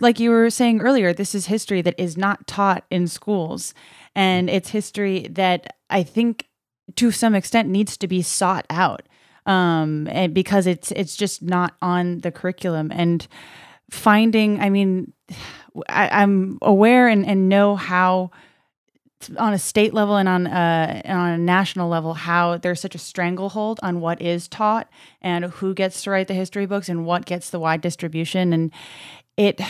like 0.01 0.21
you 0.21 0.31
were 0.31 0.51
saying 0.51 0.81
earlier, 0.81 1.13
this 1.13 1.35
is 1.35 1.47
history 1.47 1.83
that 1.83 1.95
is 1.99 2.17
not 2.17 2.47
taught 2.47 2.85
in 2.91 3.09
schools. 3.09 3.75
And 4.15 4.49
it's 4.49 4.71
history 4.71 5.27
that 5.33 5.77
I 5.91 6.03
think 6.03 6.49
to 6.97 7.11
some 7.11 7.35
extent 7.35 7.69
needs 7.69 7.97
to 7.97 8.07
be 8.07 8.23
sought 8.23 8.67
out 8.71 9.03
um, 9.47 10.09
and 10.11 10.35
because 10.35 10.67
it's 10.67 10.91
it's 10.93 11.17
just 11.17 11.43
not 11.43 11.75
on 11.83 12.19
the 12.19 12.33
curriculum 12.33 12.91
and 12.95 13.27
finding 13.91 14.61
i 14.61 14.69
mean 14.71 15.13
I, 15.89 16.23
am 16.23 16.59
aware 16.63 17.09
and, 17.09 17.27
and 17.27 17.49
know 17.49 17.75
how 17.75 18.31
on 19.39 19.53
a 19.53 19.59
state 19.59 19.95
level 19.95 20.17
and 20.17 20.29
on 20.29 20.47
uh, 20.47 21.03
on 21.05 21.31
a 21.31 21.39
national 21.39 21.89
level 21.89 22.15
how 22.15 22.59
there's 22.59 22.81
such 22.81 22.95
a 22.95 22.99
stranglehold 22.99 23.81
on 23.83 24.01
what 24.01 24.21
is 24.21 24.49
taught 24.49 24.89
and 25.21 25.47
who 25.47 25.75
gets 25.75 26.03
to 26.03 26.11
write 26.11 26.29
the 26.29 26.35
history 26.35 26.67
books 26.67 26.89
and 26.89 27.05
what 27.07 27.25
gets 27.25 27.51
the 27.51 27.61
wide 27.61 27.81
distribution. 27.81 28.53
And 28.53 28.73
it 29.37 29.61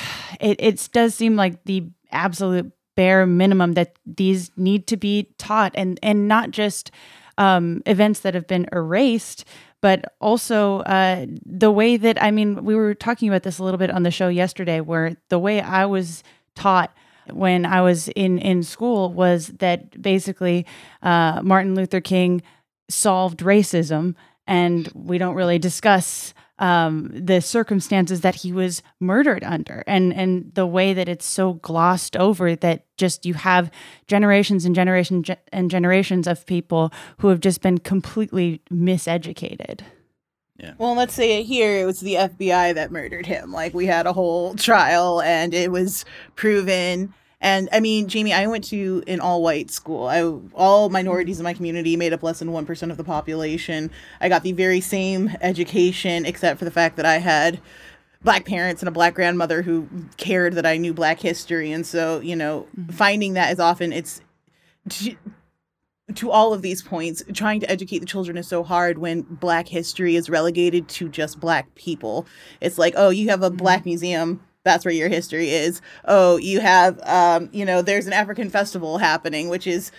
it 0.40 0.56
it 0.60 0.88
does 0.92 1.14
seem 1.14 1.36
like 1.36 1.64
the 1.64 1.88
absolute 2.10 2.72
bare 2.94 3.26
minimum 3.26 3.72
that 3.74 3.98
these 4.06 4.50
need 4.56 4.86
to 4.86 4.96
be 4.96 5.34
taught 5.38 5.72
and 5.74 5.98
and 6.02 6.28
not 6.28 6.50
just 6.50 6.90
um, 7.36 7.82
events 7.86 8.20
that 8.20 8.34
have 8.34 8.46
been 8.46 8.66
erased 8.72 9.44
but 9.80 10.14
also 10.18 10.78
uh, 10.80 11.26
the 11.44 11.70
way 11.70 11.98
that 11.98 12.22
I 12.22 12.30
mean 12.30 12.64
we 12.64 12.74
were 12.74 12.94
talking 12.94 13.28
about 13.28 13.42
this 13.42 13.58
a 13.58 13.64
little 13.64 13.76
bit 13.76 13.90
on 13.90 14.02
the 14.02 14.10
show 14.10 14.28
yesterday 14.28 14.80
where 14.80 15.16
the 15.28 15.38
way 15.38 15.60
I 15.60 15.84
was 15.84 16.22
taught 16.54 16.94
when 17.32 17.66
I 17.66 17.80
was 17.80 18.08
in 18.08 18.38
in 18.38 18.62
school 18.62 19.12
was 19.12 19.48
that 19.58 20.00
basically 20.00 20.66
uh, 21.02 21.40
Martin 21.42 21.74
Luther 21.74 22.00
King 22.00 22.42
solved 22.88 23.40
racism, 23.40 24.14
and 24.46 24.88
we 24.94 25.18
don't 25.18 25.34
really 25.34 25.58
discuss 25.58 26.34
um, 26.58 27.10
the 27.12 27.40
circumstances 27.40 28.20
that 28.20 28.36
he 28.36 28.52
was 28.52 28.82
murdered 29.00 29.42
under, 29.42 29.82
and 29.86 30.12
and 30.14 30.52
the 30.54 30.66
way 30.66 30.92
that 30.94 31.08
it's 31.08 31.26
so 31.26 31.54
glossed 31.54 32.16
over 32.16 32.54
that 32.56 32.84
just 32.96 33.26
you 33.26 33.34
have 33.34 33.70
generations 34.06 34.64
and 34.64 34.74
generations 34.74 35.28
and 35.52 35.70
generations 35.70 36.26
of 36.26 36.46
people 36.46 36.92
who 37.18 37.28
have 37.28 37.40
just 37.40 37.60
been 37.60 37.78
completely 37.78 38.62
miseducated. 38.70 39.80
Yeah. 40.56 40.74
Well, 40.78 40.94
let's 40.94 41.14
say 41.14 41.40
it 41.40 41.44
here, 41.44 41.80
it 41.80 41.84
was 41.84 42.00
the 42.00 42.14
FBI 42.14 42.74
that 42.74 42.92
murdered 42.92 43.26
him. 43.26 43.52
Like 43.52 43.74
we 43.74 43.86
had 43.86 44.06
a 44.06 44.12
whole 44.12 44.54
trial 44.54 45.20
and 45.20 45.52
it 45.52 45.72
was 45.72 46.04
proven. 46.36 47.12
And 47.40 47.68
I 47.72 47.80
mean, 47.80 48.08
Jamie, 48.08 48.32
I 48.32 48.46
went 48.46 48.64
to 48.64 49.02
an 49.06 49.20
all 49.20 49.42
white 49.42 49.70
school. 49.70 50.06
I, 50.06 50.22
all 50.54 50.88
minorities 50.90 51.40
in 51.40 51.44
my 51.44 51.54
community 51.54 51.96
made 51.96 52.12
up 52.12 52.22
less 52.22 52.38
than 52.38 52.48
1% 52.48 52.90
of 52.90 52.96
the 52.96 53.04
population. 53.04 53.90
I 54.20 54.28
got 54.28 54.44
the 54.44 54.52
very 54.52 54.80
same 54.80 55.30
education, 55.40 56.24
except 56.24 56.58
for 56.58 56.64
the 56.64 56.70
fact 56.70 56.96
that 56.96 57.04
I 57.04 57.18
had 57.18 57.60
black 58.22 58.46
parents 58.46 58.80
and 58.80 58.88
a 58.88 58.92
black 58.92 59.14
grandmother 59.14 59.60
who 59.60 59.88
cared 60.16 60.54
that 60.54 60.64
I 60.64 60.78
knew 60.78 60.94
black 60.94 61.20
history. 61.20 61.72
And 61.72 61.84
so, 61.84 62.20
you 62.20 62.36
know, 62.36 62.66
mm-hmm. 62.78 62.92
finding 62.92 63.34
that 63.34 63.52
is 63.52 63.60
often 63.60 63.92
it's 63.92 64.22
to 66.14 66.30
all 66.30 66.52
of 66.52 66.62
these 66.62 66.82
points, 66.82 67.22
trying 67.32 67.60
to 67.60 67.70
educate 67.70 68.00
the 68.00 68.06
children 68.06 68.36
is 68.36 68.46
so 68.46 68.62
hard 68.62 68.98
when 68.98 69.22
black 69.22 69.68
history 69.68 70.16
is 70.16 70.28
relegated 70.28 70.88
to 70.88 71.08
just 71.08 71.40
black 71.40 71.74
people. 71.74 72.26
It's 72.60 72.76
like, 72.76 72.94
oh, 72.96 73.08
you 73.08 73.30
have 73.30 73.42
a 73.42 73.50
black 73.50 73.80
mm-hmm. 73.80 73.90
museum. 73.90 74.44
That's 74.64 74.84
where 74.84 74.94
your 74.94 75.08
history 75.08 75.50
is. 75.50 75.80
Oh, 76.04 76.36
you 76.36 76.60
have, 76.60 77.00
um, 77.04 77.48
you 77.52 77.64
know, 77.64 77.82
there's 77.82 78.06
an 78.06 78.12
African 78.12 78.50
festival 78.50 78.98
happening, 78.98 79.48
which 79.48 79.66
is 79.66 79.92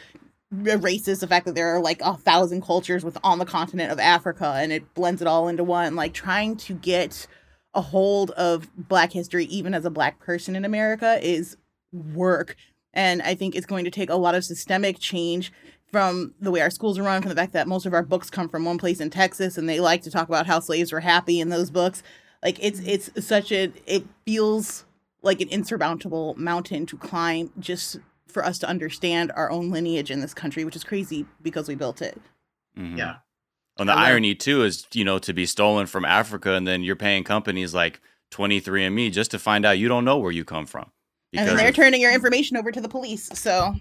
racist. 0.54 1.20
The 1.20 1.28
fact 1.28 1.46
that 1.46 1.56
there 1.56 1.76
are 1.76 1.82
like 1.82 2.02
a 2.02 2.16
thousand 2.16 2.64
cultures 2.64 3.04
with 3.04 3.18
on 3.24 3.40
the 3.40 3.46
continent 3.46 3.92
of 3.92 4.00
Africa, 4.00 4.56
and 4.58 4.72
it 4.72 4.94
blends 4.94 5.22
it 5.22 5.28
all 5.28 5.48
into 5.48 5.64
one. 5.64 5.96
Like 5.96 6.14
trying 6.14 6.56
to 6.58 6.74
get 6.74 7.28
a 7.74 7.82
hold 7.82 8.32
of 8.32 8.70
Black 8.76 9.12
history, 9.12 9.46
even 9.46 9.74
as 9.74 9.86
a 9.86 9.92
Black 9.92 10.20
person 10.20 10.56
in 10.56 10.66
America, 10.66 11.20
is 11.22 11.58
work. 11.92 12.56
And 12.94 13.22
I 13.22 13.36
think 13.36 13.56
it's 13.56 13.66
going 13.66 13.86
to 13.86 13.92
take 13.92 14.10
a 14.10 14.16
lot 14.16 14.36
of 14.36 14.46
systemic 14.46 14.98
change 15.00 15.52
from 15.96 16.34
the 16.42 16.52
way 16.52 16.60
our 16.60 16.70
schools 16.70 17.00
are 17.00 17.04
run, 17.04 17.22
from 17.22 17.30
the 17.30 17.38
fact 17.38 17.54
that 17.54 17.70
most 17.70 17.86
of 17.86 17.94
our 17.94 18.04
books 18.04 18.30
come 18.30 18.50
from 18.50 18.66
one 18.66 18.78
place 18.78 19.00
in 19.00 19.10
Texas, 19.10 19.58
and 19.58 19.70
they 19.70 19.80
like 19.80 20.02
to 20.02 20.12
talk 20.12 20.28
about 20.28 20.46
how 20.46 20.60
slaves 20.60 20.92
were 20.92 21.00
happy 21.00 21.40
in 21.40 21.48
those 21.48 21.70
books. 21.70 22.04
Like 22.44 22.62
it's 22.62 22.82
it's 22.82 23.26
such 23.26 23.50
a 23.54 23.72
it 23.86 24.04
feels 24.26 24.84
like 25.22 25.40
an 25.40 25.48
insurmountable 25.48 26.36
mountain 26.38 26.86
to 26.88 26.98
climb 26.98 27.50
just 27.62 27.96
for 28.28 28.44
us 28.44 28.60
to 28.60 28.68
understand 28.68 29.32
our 29.38 29.50
own 29.50 29.72
lineage 29.72 30.12
in 30.12 30.20
this 30.20 30.34
country, 30.34 30.66
which 30.66 30.76
is 30.76 30.84
crazy 30.84 31.26
because 31.42 31.70
we 31.70 31.76
built 31.76 32.02
it. 32.02 32.20
Mm-hmm. 32.78 32.98
Yeah. 32.98 33.16
And 33.80 33.88
the 33.88 33.94
irony 33.94 34.36
too 34.36 34.66
is, 34.66 34.86
you 34.94 35.06
know, 35.06 35.18
to 35.20 35.32
be 35.32 35.46
stolen 35.46 35.86
from 35.86 36.04
Africa 36.04 36.56
and 36.56 36.68
then 36.68 36.84
you're 36.84 36.98
paying 36.98 37.24
companies 37.24 37.74
like 37.74 38.02
23andMe 38.32 39.14
just 39.14 39.32
to 39.32 39.40
find 39.40 39.66
out 39.66 39.80
you 39.80 39.88
don't 39.88 40.04
know 40.04 40.18
where 40.18 40.32
you 40.32 40.44
come 40.44 40.66
from. 40.66 40.92
And 41.34 41.48
then 41.48 41.56
they're 41.56 41.70
of, 41.70 41.76
turning 41.76 42.02
your 42.02 42.14
information 42.14 42.58
over 42.58 42.74
to 42.74 42.82
the 42.82 42.90
police. 42.90 43.30
So 43.40 43.76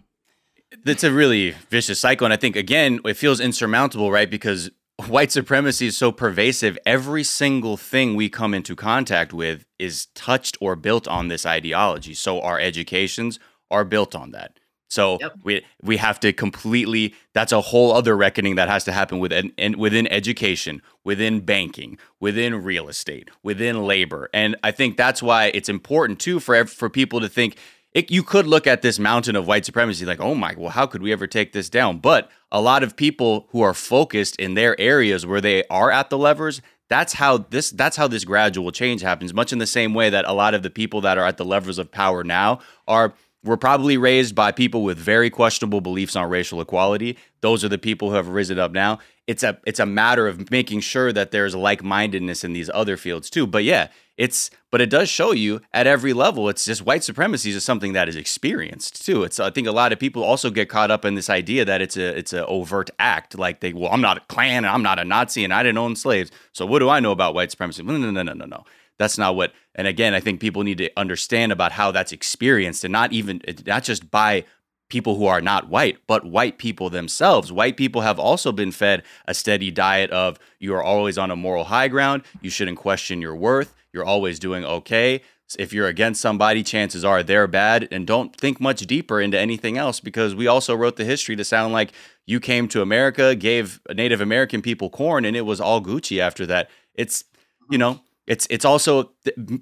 that's 0.84 1.04
a 1.04 1.12
really 1.12 1.52
vicious 1.70 2.00
cycle. 2.00 2.24
And 2.24 2.34
I 2.34 2.36
think, 2.36 2.56
again, 2.56 3.00
it 3.04 3.16
feels 3.16 3.40
insurmountable, 3.40 4.10
right? 4.10 4.30
Because 4.30 4.70
white 5.06 5.32
supremacy 5.32 5.86
is 5.86 5.96
so 5.96 6.12
pervasive. 6.12 6.78
Every 6.86 7.24
single 7.24 7.76
thing 7.76 8.14
we 8.14 8.28
come 8.28 8.54
into 8.54 8.76
contact 8.76 9.32
with 9.32 9.64
is 9.78 10.06
touched 10.14 10.56
or 10.60 10.76
built 10.76 11.08
on 11.08 11.28
this 11.28 11.44
ideology. 11.46 12.14
So 12.14 12.40
our 12.40 12.58
educations 12.58 13.38
are 13.70 13.84
built 13.84 14.14
on 14.14 14.30
that. 14.32 14.58
So 14.88 15.18
yep. 15.20 15.32
we 15.42 15.64
we 15.82 15.96
have 15.96 16.20
to 16.20 16.32
completely. 16.32 17.14
That's 17.32 17.50
a 17.50 17.60
whole 17.60 17.92
other 17.92 18.16
reckoning 18.16 18.54
that 18.54 18.68
has 18.68 18.84
to 18.84 18.92
happen 18.92 19.18
within 19.18 19.52
within 19.76 20.06
education, 20.06 20.82
within 21.02 21.40
banking, 21.40 21.98
within 22.20 22.62
real 22.62 22.88
estate, 22.88 23.28
within 23.42 23.82
labor, 23.82 24.28
and 24.32 24.54
I 24.62 24.70
think 24.70 24.96
that's 24.96 25.20
why 25.20 25.46
it's 25.46 25.68
important 25.68 26.20
too 26.20 26.38
for 26.38 26.64
for 26.66 26.88
people 26.88 27.20
to 27.20 27.28
think 27.28 27.56
it, 27.94 28.10
you 28.10 28.24
could 28.24 28.46
look 28.46 28.66
at 28.66 28.82
this 28.82 28.98
mountain 28.98 29.36
of 29.36 29.46
white 29.46 29.64
supremacy 29.64 30.04
like, 30.04 30.20
oh 30.20 30.34
my, 30.34 30.54
well, 30.58 30.70
how 30.70 30.86
could 30.86 31.00
we 31.00 31.12
ever 31.12 31.28
take 31.28 31.52
this 31.52 31.70
down? 31.70 31.98
But 31.98 32.28
a 32.50 32.60
lot 32.60 32.82
of 32.82 32.96
people 32.96 33.46
who 33.50 33.62
are 33.62 33.72
focused 33.72 34.36
in 34.36 34.54
their 34.54 34.78
areas 34.80 35.24
where 35.24 35.40
they 35.40 35.64
are 35.68 35.92
at 35.92 36.10
the 36.10 36.18
levers, 36.18 36.60
that's 36.88 37.14
how 37.14 37.38
this 37.38 37.70
that's 37.70 37.96
how 37.96 38.08
this 38.08 38.24
gradual 38.24 38.72
change 38.72 39.00
happens. 39.00 39.32
Much 39.32 39.52
in 39.52 39.58
the 39.58 39.66
same 39.66 39.94
way 39.94 40.10
that 40.10 40.26
a 40.26 40.32
lot 40.32 40.54
of 40.54 40.62
the 40.62 40.70
people 40.70 41.00
that 41.02 41.16
are 41.16 41.24
at 41.24 41.36
the 41.36 41.44
levers 41.44 41.78
of 41.78 41.90
power 41.90 42.24
now 42.24 42.58
are 42.86 43.14
were 43.44 43.56
probably 43.56 43.96
raised 43.96 44.34
by 44.34 44.50
people 44.50 44.82
with 44.82 44.98
very 44.98 45.30
questionable 45.30 45.80
beliefs 45.80 46.16
on 46.16 46.28
racial 46.28 46.60
equality. 46.60 47.16
Those 47.42 47.62
are 47.62 47.68
the 47.68 47.78
people 47.78 48.10
who 48.10 48.16
have 48.16 48.28
risen 48.28 48.58
up 48.58 48.72
now. 48.72 48.98
It's 49.26 49.42
a 49.42 49.58
it's 49.66 49.80
a 49.80 49.86
matter 49.86 50.26
of 50.26 50.50
making 50.50 50.80
sure 50.80 51.12
that 51.12 51.30
there's 51.30 51.54
like-mindedness 51.54 52.42
in 52.42 52.52
these 52.52 52.70
other 52.74 52.96
fields 52.96 53.30
too. 53.30 53.46
But 53.46 53.64
yeah, 53.64 53.88
it's 54.16 54.50
but 54.70 54.80
it 54.80 54.90
does 54.90 55.08
show 55.08 55.32
you 55.32 55.60
at 55.72 55.86
every 55.86 56.12
level 56.12 56.48
it's 56.48 56.64
just 56.64 56.82
white 56.82 57.02
supremacy 57.02 57.50
is 57.50 57.64
something 57.64 57.92
that 57.92 58.08
is 58.08 58.16
experienced 58.16 59.04
too. 59.04 59.24
It's 59.24 59.40
i 59.40 59.50
think 59.50 59.66
a 59.66 59.72
lot 59.72 59.92
of 59.92 59.98
people 59.98 60.22
also 60.22 60.50
get 60.50 60.68
caught 60.68 60.90
up 60.90 61.04
in 61.04 61.14
this 61.14 61.30
idea 61.30 61.64
that 61.64 61.82
it's 61.82 61.96
a 61.96 62.16
it's 62.16 62.32
an 62.32 62.44
overt 62.46 62.90
act. 62.98 63.36
Like 63.38 63.60
they 63.60 63.72
well 63.72 63.90
i'm 63.92 64.00
not 64.00 64.18
a 64.18 64.20
klan 64.28 64.58
and 64.64 64.66
i'm 64.66 64.82
not 64.82 64.98
a 64.98 65.04
nazi 65.04 65.44
and 65.44 65.52
i 65.52 65.62
didn't 65.62 65.78
own 65.78 65.96
slaves 65.96 66.30
so 66.52 66.64
what 66.66 66.78
do 66.78 66.88
i 66.88 67.00
know 67.00 67.12
about 67.12 67.34
white 67.34 67.50
supremacy? 67.50 67.82
No 67.82 67.96
no 67.96 68.10
no 68.10 68.22
no 68.22 68.32
no 68.32 68.44
no. 68.44 68.64
That's 68.98 69.18
not 69.18 69.34
what 69.34 69.52
and 69.74 69.86
again 69.86 70.14
i 70.14 70.20
think 70.20 70.40
people 70.40 70.62
need 70.62 70.78
to 70.78 70.90
understand 70.96 71.50
about 71.52 71.72
how 71.72 71.90
that's 71.90 72.12
experienced 72.12 72.84
and 72.84 72.92
not 72.92 73.12
even 73.12 73.40
not 73.66 73.82
just 73.82 74.10
by 74.10 74.44
people 74.90 75.16
who 75.16 75.26
are 75.26 75.40
not 75.40 75.68
white, 75.68 75.98
but 76.06 76.26
white 76.26 76.58
people 76.58 76.90
themselves. 76.90 77.50
White 77.50 77.76
people 77.76 78.02
have 78.02 78.18
also 78.18 78.52
been 78.52 78.70
fed 78.70 79.02
a 79.26 79.34
steady 79.34 79.70
diet 79.70 80.10
of 80.10 80.38
you 80.60 80.74
are 80.74 80.82
always 80.82 81.16
on 81.18 81.30
a 81.30 81.36
moral 81.36 81.64
high 81.64 81.88
ground. 81.88 82.22
You 82.42 82.50
shouldn't 82.50 82.78
question 82.78 83.20
your 83.20 83.34
worth 83.34 83.74
you're 83.94 84.04
always 84.04 84.38
doing 84.38 84.64
okay. 84.64 85.22
If 85.58 85.72
you're 85.72 85.86
against 85.86 86.20
somebody, 86.20 86.62
chances 86.62 87.04
are 87.04 87.22
they're 87.22 87.46
bad. 87.46 87.86
And 87.92 88.06
don't 88.06 88.34
think 88.34 88.60
much 88.60 88.80
deeper 88.80 89.20
into 89.20 89.38
anything 89.38 89.78
else 89.78 90.00
because 90.00 90.34
we 90.34 90.46
also 90.46 90.74
wrote 90.74 90.96
the 90.96 91.04
history 91.04 91.36
to 91.36 91.44
sound 91.44 91.72
like 91.72 91.92
you 92.26 92.40
came 92.40 92.66
to 92.68 92.82
America, 92.82 93.34
gave 93.34 93.80
Native 93.94 94.20
American 94.20 94.62
people 94.62 94.90
corn, 94.90 95.24
and 95.24 95.36
it 95.36 95.42
was 95.42 95.60
all 95.60 95.80
Gucci 95.80 96.18
after 96.18 96.44
that. 96.46 96.70
It's, 96.94 97.24
you 97.70 97.78
know, 97.78 98.00
it's 98.26 98.46
it's 98.48 98.64
also 98.64 99.12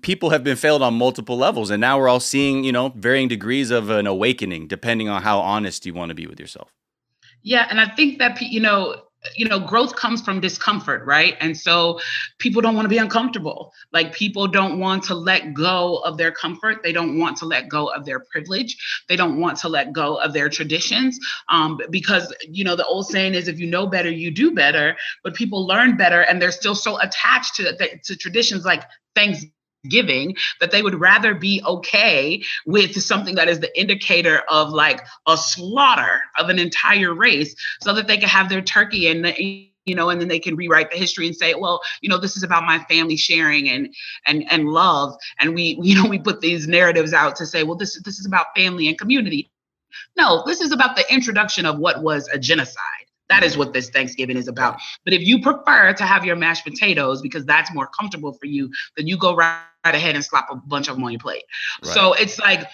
people 0.02 0.30
have 0.30 0.44
been 0.44 0.56
failed 0.56 0.82
on 0.82 0.94
multiple 0.94 1.36
levels 1.36 1.70
and 1.70 1.80
now 1.80 1.98
we're 1.98 2.08
all 2.08 2.20
seeing 2.20 2.62
you 2.62 2.70
know 2.70 2.90
varying 2.90 3.26
degrees 3.28 3.70
of 3.70 3.90
an 3.90 4.06
awakening 4.06 4.68
depending 4.68 5.08
on 5.08 5.22
how 5.22 5.40
honest 5.40 5.84
you 5.84 5.92
want 5.92 6.10
to 6.10 6.14
be 6.14 6.28
with 6.28 6.38
yourself 6.38 6.72
yeah 7.42 7.66
and 7.70 7.80
i 7.80 7.88
think 7.96 8.20
that 8.20 8.40
you 8.40 8.60
know 8.60 8.94
you 9.36 9.48
know 9.48 9.60
growth 9.60 9.94
comes 9.96 10.20
from 10.20 10.40
discomfort 10.40 11.04
right? 11.04 11.36
And 11.40 11.56
so 11.56 12.00
people 12.38 12.60
don't 12.62 12.74
want 12.74 12.84
to 12.84 12.88
be 12.88 12.98
uncomfortable. 12.98 13.72
Like 13.92 14.12
people 14.12 14.46
don't 14.46 14.78
want 14.78 15.02
to 15.04 15.14
let 15.14 15.54
go 15.54 15.98
of 15.98 16.16
their 16.16 16.32
comfort. 16.32 16.82
They 16.82 16.92
don't 16.92 17.18
want 17.18 17.36
to 17.38 17.46
let 17.46 17.68
go 17.68 17.86
of 17.88 18.04
their 18.04 18.20
privilege. 18.20 18.76
They 19.08 19.16
don't 19.16 19.38
want 19.40 19.58
to 19.58 19.68
let 19.68 19.92
go 19.92 20.16
of 20.16 20.32
their 20.32 20.48
traditions. 20.48 21.18
Um, 21.48 21.80
because 21.90 22.34
you 22.48 22.64
know 22.64 22.76
the 22.76 22.86
old 22.86 23.06
saying 23.06 23.34
is 23.34 23.48
if 23.48 23.58
you 23.58 23.66
know 23.66 23.86
better 23.86 24.10
you 24.10 24.30
do 24.30 24.52
better. 24.52 24.96
But 25.22 25.34
people 25.34 25.66
learn 25.66 25.96
better 25.96 26.22
and 26.22 26.40
they're 26.40 26.50
still 26.50 26.74
so 26.74 27.00
attached 27.00 27.56
to, 27.56 27.98
to 28.04 28.16
traditions 28.16 28.64
like 28.64 28.82
thanks 29.14 29.44
giving 29.88 30.36
that 30.60 30.70
they 30.70 30.82
would 30.82 31.00
rather 31.00 31.34
be 31.34 31.62
okay 31.66 32.42
with 32.66 33.00
something 33.00 33.34
that 33.34 33.48
is 33.48 33.60
the 33.60 33.80
indicator 33.80 34.42
of 34.48 34.70
like 34.70 35.00
a 35.26 35.36
slaughter 35.36 36.20
of 36.38 36.48
an 36.48 36.58
entire 36.58 37.14
race 37.14 37.54
so 37.80 37.92
that 37.92 38.06
they 38.06 38.16
can 38.16 38.28
have 38.28 38.48
their 38.48 38.62
turkey 38.62 39.08
and 39.08 39.26
you 39.86 39.94
know 39.94 40.10
and 40.10 40.20
then 40.20 40.28
they 40.28 40.38
can 40.38 40.54
rewrite 40.54 40.90
the 40.90 40.96
history 40.96 41.26
and 41.26 41.34
say 41.34 41.54
well 41.54 41.80
you 42.00 42.08
know 42.08 42.18
this 42.18 42.36
is 42.36 42.42
about 42.42 42.64
my 42.64 42.78
family 42.84 43.16
sharing 43.16 43.68
and 43.68 43.92
and 44.26 44.44
and 44.50 44.68
love 44.68 45.14
and 45.40 45.54
we 45.54 45.76
you 45.82 46.00
know 46.00 46.08
we 46.08 46.18
put 46.18 46.40
these 46.40 46.68
narratives 46.68 47.12
out 47.12 47.34
to 47.36 47.46
say 47.46 47.62
well 47.62 47.76
this 47.76 48.00
this 48.02 48.18
is 48.18 48.26
about 48.26 48.46
family 48.56 48.88
and 48.88 48.98
community 48.98 49.50
no 50.16 50.42
this 50.46 50.60
is 50.60 50.72
about 50.72 50.96
the 50.96 51.04
introduction 51.12 51.66
of 51.66 51.78
what 51.78 52.02
was 52.02 52.28
a 52.32 52.38
genocide 52.38 52.78
that 53.28 53.42
is 53.42 53.56
what 53.56 53.72
this 53.72 53.88
Thanksgiving 53.88 54.36
is 54.36 54.46
about. 54.46 54.78
But 55.06 55.14
if 55.14 55.22
you 55.22 55.40
prefer 55.40 55.94
to 55.94 56.04
have 56.04 56.26
your 56.26 56.36
mashed 56.36 56.66
potatoes 56.66 57.22
because 57.22 57.46
that's 57.46 57.72
more 57.72 57.88
comfortable 57.98 58.34
for 58.34 58.44
you, 58.44 58.70
then 58.94 59.06
you 59.06 59.16
go 59.16 59.34
right 59.34 59.62
ahead 59.84 60.14
and 60.14 60.24
slap 60.24 60.48
a 60.50 60.56
bunch 60.56 60.88
of 60.88 60.96
them 60.96 61.04
on 61.04 61.12
your 61.12 61.20
plate. 61.20 61.44
Right. 61.84 61.92
So 61.92 62.12
it's 62.14 62.38
like 62.38 62.66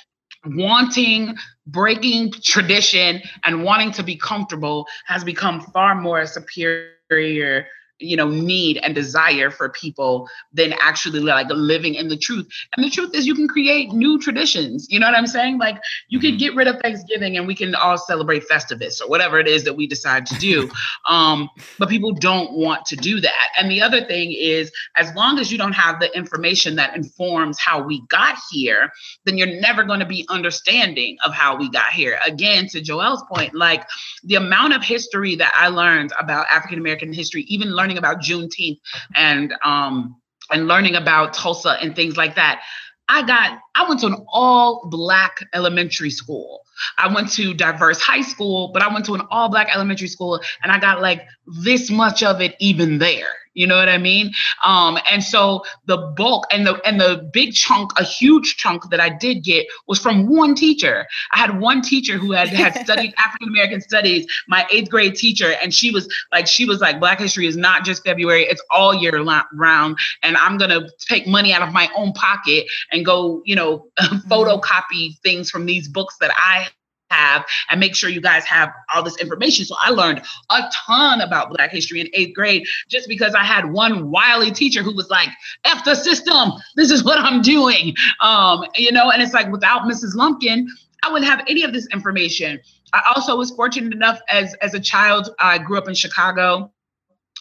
wanting 0.46 1.34
breaking 1.66 2.32
tradition 2.42 3.20
and 3.44 3.64
wanting 3.64 3.90
to 3.92 4.02
be 4.02 4.16
comfortable 4.16 4.86
has 5.06 5.24
become 5.24 5.60
far 5.60 5.94
more 5.94 6.24
superior 6.26 7.66
you 7.98 8.16
know 8.16 8.28
need 8.28 8.78
and 8.78 8.94
desire 8.94 9.50
for 9.50 9.68
people 9.68 10.28
than 10.52 10.74
actually 10.80 11.20
like 11.20 11.48
living 11.50 11.94
in 11.94 12.08
the 12.08 12.16
truth. 12.16 12.46
And 12.76 12.84
the 12.84 12.90
truth 12.90 13.14
is 13.14 13.26
you 13.26 13.34
can 13.34 13.48
create 13.48 13.92
new 13.92 14.18
traditions 14.18 14.86
you 14.88 14.98
know 14.98 15.06
what 15.06 15.16
i'm 15.16 15.26
saying? 15.26 15.58
Like 15.58 15.80
you 16.08 16.18
can 16.18 16.30
mm-hmm. 16.30 16.38
get 16.38 16.54
rid 16.54 16.68
of 16.68 16.80
thanksgiving 16.80 17.36
and 17.36 17.46
we 17.46 17.54
can 17.54 17.74
all 17.74 17.98
celebrate 17.98 18.48
festivus 18.48 19.00
or 19.00 19.08
whatever 19.08 19.38
it 19.38 19.46
is 19.46 19.64
that 19.64 19.76
we 19.76 19.86
decide 19.86 20.26
to 20.26 20.34
do. 20.36 20.70
Um, 21.08 21.48
but 21.78 21.88
people 21.88 22.12
don't 22.12 22.52
want 22.52 22.84
to 22.86 22.96
do 22.96 23.20
that. 23.20 23.48
And 23.56 23.70
the 23.70 23.80
other 23.80 24.04
thing 24.04 24.32
is 24.32 24.70
as 24.96 25.14
long 25.14 25.38
as 25.38 25.50
you 25.50 25.56
don't 25.56 25.72
have 25.72 26.00
the 26.00 26.14
information 26.14 26.76
that 26.76 26.94
informs 26.94 27.58
how 27.58 27.82
we 27.82 28.02
got 28.08 28.36
here 28.50 28.90
then 29.24 29.38
you're 29.38 29.60
never 29.60 29.84
going 29.84 30.00
to 30.00 30.06
be 30.06 30.26
understanding 30.28 31.16
of 31.24 31.32
how 31.32 31.56
we 31.56 31.70
got 31.70 31.92
here. 31.92 32.18
Again 32.26 32.66
to 32.68 32.80
Joelle's 32.80 33.24
point 33.30 33.54
like 33.54 33.86
the 34.24 34.34
amount 34.34 34.74
of 34.74 34.82
history 34.82 35.36
that 35.36 35.52
i 35.54 35.68
learned 35.68 36.12
about 36.18 36.46
african 36.50 36.78
american 36.78 37.12
history 37.12 37.42
even 37.42 37.74
learning 37.74 37.87
learning 37.88 37.98
about 37.98 38.20
Juneteenth 38.20 38.78
and 39.14 39.54
um, 39.64 40.16
and 40.50 40.68
learning 40.68 40.94
about 40.94 41.32
Tulsa 41.32 41.78
and 41.80 41.96
things 41.96 42.16
like 42.18 42.34
that. 42.34 42.62
I 43.08 43.22
got 43.22 43.60
I 43.78 43.88
went 43.88 44.00
to 44.00 44.06
an 44.06 44.26
all 44.32 44.88
black 44.90 45.38
elementary 45.54 46.10
school. 46.10 46.64
I 46.96 47.12
went 47.12 47.30
to 47.32 47.54
diverse 47.54 48.00
high 48.00 48.22
school, 48.22 48.70
but 48.72 48.82
I 48.82 48.92
went 48.92 49.04
to 49.06 49.14
an 49.14 49.22
all 49.30 49.48
black 49.48 49.68
elementary 49.72 50.08
school 50.08 50.40
and 50.62 50.72
I 50.72 50.80
got 50.80 51.00
like 51.00 51.22
this 51.46 51.90
much 51.90 52.22
of 52.24 52.40
it 52.40 52.56
even 52.58 52.98
there. 52.98 53.30
You 53.58 53.66
know 53.66 53.76
what 53.76 53.88
I 53.88 53.98
mean? 53.98 54.32
Um, 54.64 54.98
and 55.10 55.22
so 55.22 55.64
the 55.86 55.96
bulk 56.16 56.46
and 56.52 56.64
the 56.64 56.80
and 56.86 57.00
the 57.00 57.28
big 57.32 57.54
chunk, 57.54 57.90
a 57.98 58.04
huge 58.04 58.56
chunk 58.56 58.88
that 58.90 59.00
I 59.00 59.08
did 59.08 59.42
get 59.42 59.66
was 59.88 59.98
from 59.98 60.28
one 60.28 60.54
teacher. 60.54 61.08
I 61.32 61.38
had 61.38 61.58
one 61.58 61.82
teacher 61.82 62.18
who 62.18 62.30
had 62.30 62.46
had 62.50 62.74
studied 62.84 63.14
African 63.18 63.48
American 63.48 63.80
studies, 63.80 64.28
my 64.46 64.64
eighth 64.70 64.90
grade 64.90 65.16
teacher, 65.16 65.54
and 65.60 65.74
she 65.74 65.90
was 65.90 66.08
like, 66.30 66.46
she 66.46 66.66
was 66.66 66.80
like, 66.80 67.00
Black 67.00 67.18
History 67.18 67.48
is 67.48 67.56
not 67.56 67.84
just 67.84 68.04
February; 68.04 68.44
it's 68.44 68.62
all 68.70 68.94
year 68.94 69.20
round. 69.52 69.98
And 70.22 70.36
I'm 70.36 70.56
gonna 70.56 70.88
take 71.00 71.26
money 71.26 71.52
out 71.52 71.66
of 71.66 71.72
my 71.72 71.90
own 71.96 72.12
pocket 72.12 72.64
and 72.92 73.04
go, 73.04 73.42
you 73.44 73.56
know, 73.56 73.67
photocopy 74.28 75.18
things 75.22 75.50
from 75.50 75.66
these 75.66 75.88
books 75.88 76.16
that 76.20 76.30
I 76.36 76.68
have 77.10 77.44
and 77.70 77.80
make 77.80 77.94
sure 77.94 78.10
you 78.10 78.20
guys 78.20 78.44
have 78.44 78.70
all 78.94 79.02
this 79.02 79.16
information. 79.18 79.64
So 79.64 79.74
I 79.80 79.90
learned 79.90 80.22
a 80.50 80.62
ton 80.86 81.20
about 81.20 81.50
Black 81.50 81.70
history 81.70 82.00
in 82.00 82.08
eighth 82.12 82.34
grade 82.34 82.64
just 82.88 83.08
because 83.08 83.34
I 83.34 83.44
had 83.44 83.72
one 83.72 84.10
wily 84.10 84.50
teacher 84.50 84.82
who 84.82 84.94
was 84.94 85.10
like, 85.10 85.28
F 85.64 85.84
the 85.84 85.94
system, 85.94 86.52
this 86.76 86.90
is 86.90 87.04
what 87.04 87.18
I'm 87.18 87.42
doing. 87.42 87.94
Um, 88.20 88.64
you 88.74 88.92
know, 88.92 89.10
and 89.10 89.22
it's 89.22 89.32
like 89.32 89.50
without 89.50 89.82
Mrs. 89.82 90.14
Lumpkin, 90.14 90.68
I 91.04 91.12
wouldn't 91.12 91.30
have 91.30 91.44
any 91.48 91.62
of 91.62 91.72
this 91.72 91.86
information. 91.92 92.60
I 92.92 93.12
also 93.14 93.36
was 93.36 93.50
fortunate 93.50 93.92
enough 93.92 94.20
as 94.28 94.54
as 94.62 94.74
a 94.74 94.80
child, 94.80 95.30
I 95.38 95.58
grew 95.58 95.78
up 95.78 95.88
in 95.88 95.94
Chicago. 95.94 96.72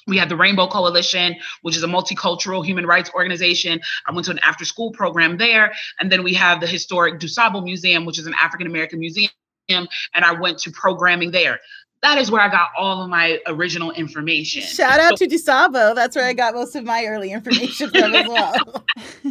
We 0.08 0.18
had 0.18 0.30
the 0.30 0.36
Rainbow 0.36 0.68
Coalition, 0.68 1.36
which 1.62 1.76
is 1.76 1.84
a 1.84 1.88
multicultural 1.88 2.66
human 2.66 2.86
rights 2.86 3.12
organization. 3.14 3.82
I 4.06 4.14
went 4.14 4.26
to 4.26 4.32
an 4.32 4.40
after 4.40 4.66
school 4.66 4.92
program 4.92 5.38
there. 5.38 5.74
And 6.00 6.12
then 6.12 6.24
we 6.24 6.34
have 6.36 6.62
the 6.62 6.68
historic 6.68 7.20
DuSable 7.20 7.64
Museum, 7.64 8.06
which 8.06 8.18
is 8.18 8.28
an 8.28 8.34
African 8.42 8.68
American 8.68 9.00
museum 9.00 9.30
and 9.70 9.88
I 10.16 10.32
went 10.32 10.60
to 10.60 10.72
programming 10.72 11.32
there. 11.32 11.60
That 12.04 12.20
is 12.20 12.30
where 12.30 12.42
I 12.42 12.50
got 12.50 12.70
all 12.78 13.04
of 13.04 13.10
my 13.10 13.40
original 13.48 13.92
information. 13.92 14.62
Shout 14.62 15.00
out 15.00 15.18
so- 15.18 15.26
to 15.26 15.36
DuSable. 15.36 15.96
That's 15.96 16.16
where 16.16 16.26
I 16.26 16.34
got 16.34 16.54
most 16.54 16.76
of 16.76 16.84
my 16.84 17.06
early 17.06 17.32
information 17.32 17.90
from 17.90 18.16
as 18.16 18.28
well. 18.28 18.86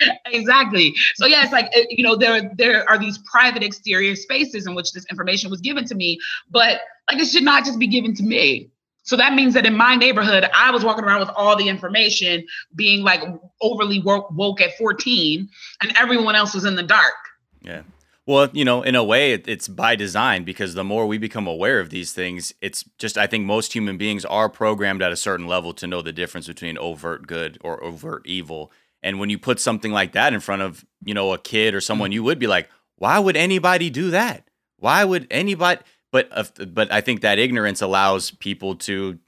exactly. 0.26 0.94
So 1.16 1.26
yeah, 1.26 1.42
it's 1.42 1.52
like 1.52 1.70
you 1.90 2.04
know 2.04 2.16
there 2.16 2.50
there 2.56 2.88
are 2.88 2.98
these 2.98 3.18
private 3.18 3.62
exterior 3.62 4.14
spaces 4.14 4.66
in 4.66 4.74
which 4.74 4.92
this 4.92 5.04
information 5.06 5.50
was 5.50 5.60
given 5.60 5.84
to 5.86 5.94
me, 5.94 6.18
but 6.50 6.80
like 7.10 7.20
it 7.20 7.26
should 7.26 7.42
not 7.42 7.64
just 7.64 7.78
be 7.78 7.86
given 7.86 8.14
to 8.14 8.22
me. 8.22 8.70
So 9.08 9.16
that 9.16 9.32
means 9.32 9.54
that 9.54 9.64
in 9.64 9.74
my 9.74 9.96
neighborhood, 9.96 10.46
I 10.54 10.70
was 10.70 10.84
walking 10.84 11.02
around 11.02 11.20
with 11.20 11.30
all 11.34 11.56
the 11.56 11.66
information, 11.66 12.46
being 12.76 13.02
like 13.02 13.22
overly 13.62 14.02
woke, 14.02 14.30
woke 14.32 14.60
at 14.60 14.76
14, 14.76 15.48
and 15.80 15.96
everyone 15.96 16.34
else 16.34 16.52
was 16.52 16.66
in 16.66 16.76
the 16.76 16.82
dark. 16.82 17.14
Yeah. 17.62 17.84
Well, 18.26 18.50
you 18.52 18.66
know, 18.66 18.82
in 18.82 18.94
a 18.94 19.02
way, 19.02 19.32
it, 19.32 19.48
it's 19.48 19.66
by 19.66 19.96
design 19.96 20.44
because 20.44 20.74
the 20.74 20.84
more 20.84 21.06
we 21.06 21.16
become 21.16 21.46
aware 21.46 21.80
of 21.80 21.88
these 21.88 22.12
things, 22.12 22.52
it's 22.60 22.84
just, 22.98 23.16
I 23.16 23.26
think 23.26 23.46
most 23.46 23.74
human 23.74 23.96
beings 23.96 24.26
are 24.26 24.50
programmed 24.50 25.00
at 25.00 25.10
a 25.10 25.16
certain 25.16 25.46
level 25.46 25.72
to 25.72 25.86
know 25.86 26.02
the 26.02 26.12
difference 26.12 26.46
between 26.46 26.76
overt 26.76 27.26
good 27.26 27.56
or 27.62 27.82
overt 27.82 28.26
evil. 28.26 28.70
And 29.02 29.18
when 29.18 29.30
you 29.30 29.38
put 29.38 29.58
something 29.58 29.90
like 29.90 30.12
that 30.12 30.34
in 30.34 30.40
front 30.40 30.60
of, 30.60 30.84
you 31.02 31.14
know, 31.14 31.32
a 31.32 31.38
kid 31.38 31.74
or 31.74 31.80
someone, 31.80 32.10
mm. 32.10 32.14
you 32.14 32.24
would 32.24 32.38
be 32.38 32.46
like, 32.46 32.68
why 32.96 33.18
would 33.18 33.38
anybody 33.38 33.88
do 33.88 34.10
that? 34.10 34.50
Why 34.76 35.02
would 35.02 35.26
anybody? 35.30 35.80
But, 36.10 36.28
uh, 36.32 36.44
but 36.66 36.92
I 36.92 37.00
think 37.00 37.20
that 37.20 37.38
ignorance 37.38 37.82
allows 37.82 38.30
people 38.30 38.76
to, 38.76 39.18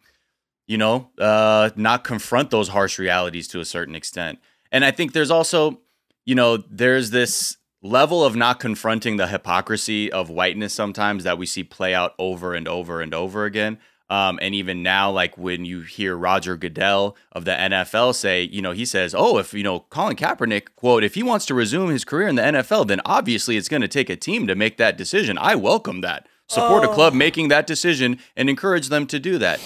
you 0.66 0.78
know, 0.78 1.10
uh, 1.18 1.70
not 1.76 2.04
confront 2.04 2.50
those 2.50 2.68
harsh 2.68 2.98
realities 2.98 3.48
to 3.48 3.60
a 3.60 3.64
certain 3.64 3.94
extent. 3.94 4.38
And 4.72 4.84
I 4.84 4.90
think 4.90 5.12
there's 5.12 5.30
also, 5.30 5.80
you 6.24 6.34
know, 6.34 6.56
there's 6.56 7.10
this 7.10 7.56
level 7.82 8.24
of 8.24 8.36
not 8.36 8.60
confronting 8.60 9.16
the 9.16 9.26
hypocrisy 9.26 10.12
of 10.12 10.30
whiteness 10.30 10.72
sometimes 10.72 11.24
that 11.24 11.38
we 11.38 11.46
see 11.46 11.64
play 11.64 11.94
out 11.94 12.14
over 12.18 12.54
and 12.54 12.68
over 12.68 13.00
and 13.00 13.14
over 13.14 13.44
again. 13.44 13.78
Um, 14.10 14.40
and 14.42 14.56
even 14.56 14.82
now, 14.82 15.10
like 15.12 15.38
when 15.38 15.64
you 15.64 15.82
hear 15.82 16.16
Roger 16.16 16.56
Goodell 16.56 17.16
of 17.30 17.44
the 17.44 17.52
NFL 17.52 18.16
say, 18.16 18.42
you 18.42 18.60
know, 18.60 18.72
he 18.72 18.84
says, 18.84 19.14
oh, 19.16 19.38
if, 19.38 19.54
you 19.54 19.62
know, 19.62 19.80
Colin 19.88 20.16
Kaepernick, 20.16 20.74
quote, 20.74 21.04
if 21.04 21.14
he 21.14 21.22
wants 21.22 21.46
to 21.46 21.54
resume 21.54 21.90
his 21.90 22.04
career 22.04 22.26
in 22.26 22.34
the 22.34 22.42
NFL, 22.42 22.88
then 22.88 23.00
obviously 23.04 23.56
it's 23.56 23.68
going 23.68 23.82
to 23.82 23.88
take 23.88 24.10
a 24.10 24.16
team 24.16 24.48
to 24.48 24.56
make 24.56 24.78
that 24.78 24.98
decision. 24.98 25.38
I 25.38 25.54
welcome 25.54 26.00
that. 26.00 26.26
Support 26.50 26.84
oh. 26.84 26.90
a 26.90 26.94
club 26.94 27.14
making 27.14 27.46
that 27.48 27.68
decision 27.68 28.18
and 28.36 28.50
encourage 28.50 28.88
them 28.88 29.06
to 29.06 29.20
do 29.20 29.38
that. 29.38 29.60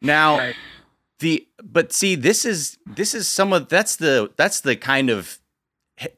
Now, 0.00 0.38
right. 0.38 0.54
the, 1.18 1.48
but 1.60 1.92
see, 1.92 2.14
this 2.14 2.44
is, 2.44 2.78
this 2.86 3.12
is 3.12 3.28
some 3.28 3.52
of, 3.52 3.68
that's 3.68 3.96
the, 3.96 4.30
that's 4.36 4.60
the 4.60 4.76
kind 4.76 5.10
of 5.10 5.40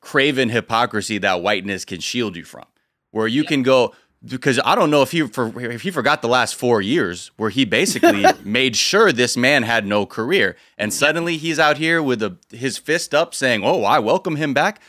craven 0.00 0.50
hypocrisy 0.50 1.16
that 1.18 1.40
whiteness 1.40 1.86
can 1.86 2.00
shield 2.00 2.36
you 2.36 2.44
from, 2.44 2.66
where 3.12 3.26
you 3.26 3.42
yeah. 3.44 3.48
can 3.48 3.62
go 3.62 3.94
because 4.26 4.58
I 4.64 4.74
don't 4.74 4.90
know 4.90 5.02
if 5.02 5.10
he 5.10 5.22
for, 5.22 5.60
if 5.60 5.82
he 5.82 5.90
forgot 5.90 6.22
the 6.22 6.28
last 6.28 6.54
four 6.54 6.80
years 6.80 7.30
where 7.36 7.50
he 7.50 7.64
basically 7.64 8.24
made 8.44 8.76
sure 8.76 9.12
this 9.12 9.36
man 9.36 9.62
had 9.62 9.86
no 9.86 10.06
career, 10.06 10.56
and 10.78 10.92
suddenly 10.92 11.36
he's 11.36 11.58
out 11.58 11.76
here 11.76 12.02
with 12.02 12.22
a, 12.22 12.38
his 12.50 12.78
fist 12.78 13.14
up 13.14 13.34
saying, 13.34 13.62
"Oh, 13.64 13.84
I 13.84 13.98
welcome 13.98 14.36
him 14.36 14.54
back." 14.54 14.80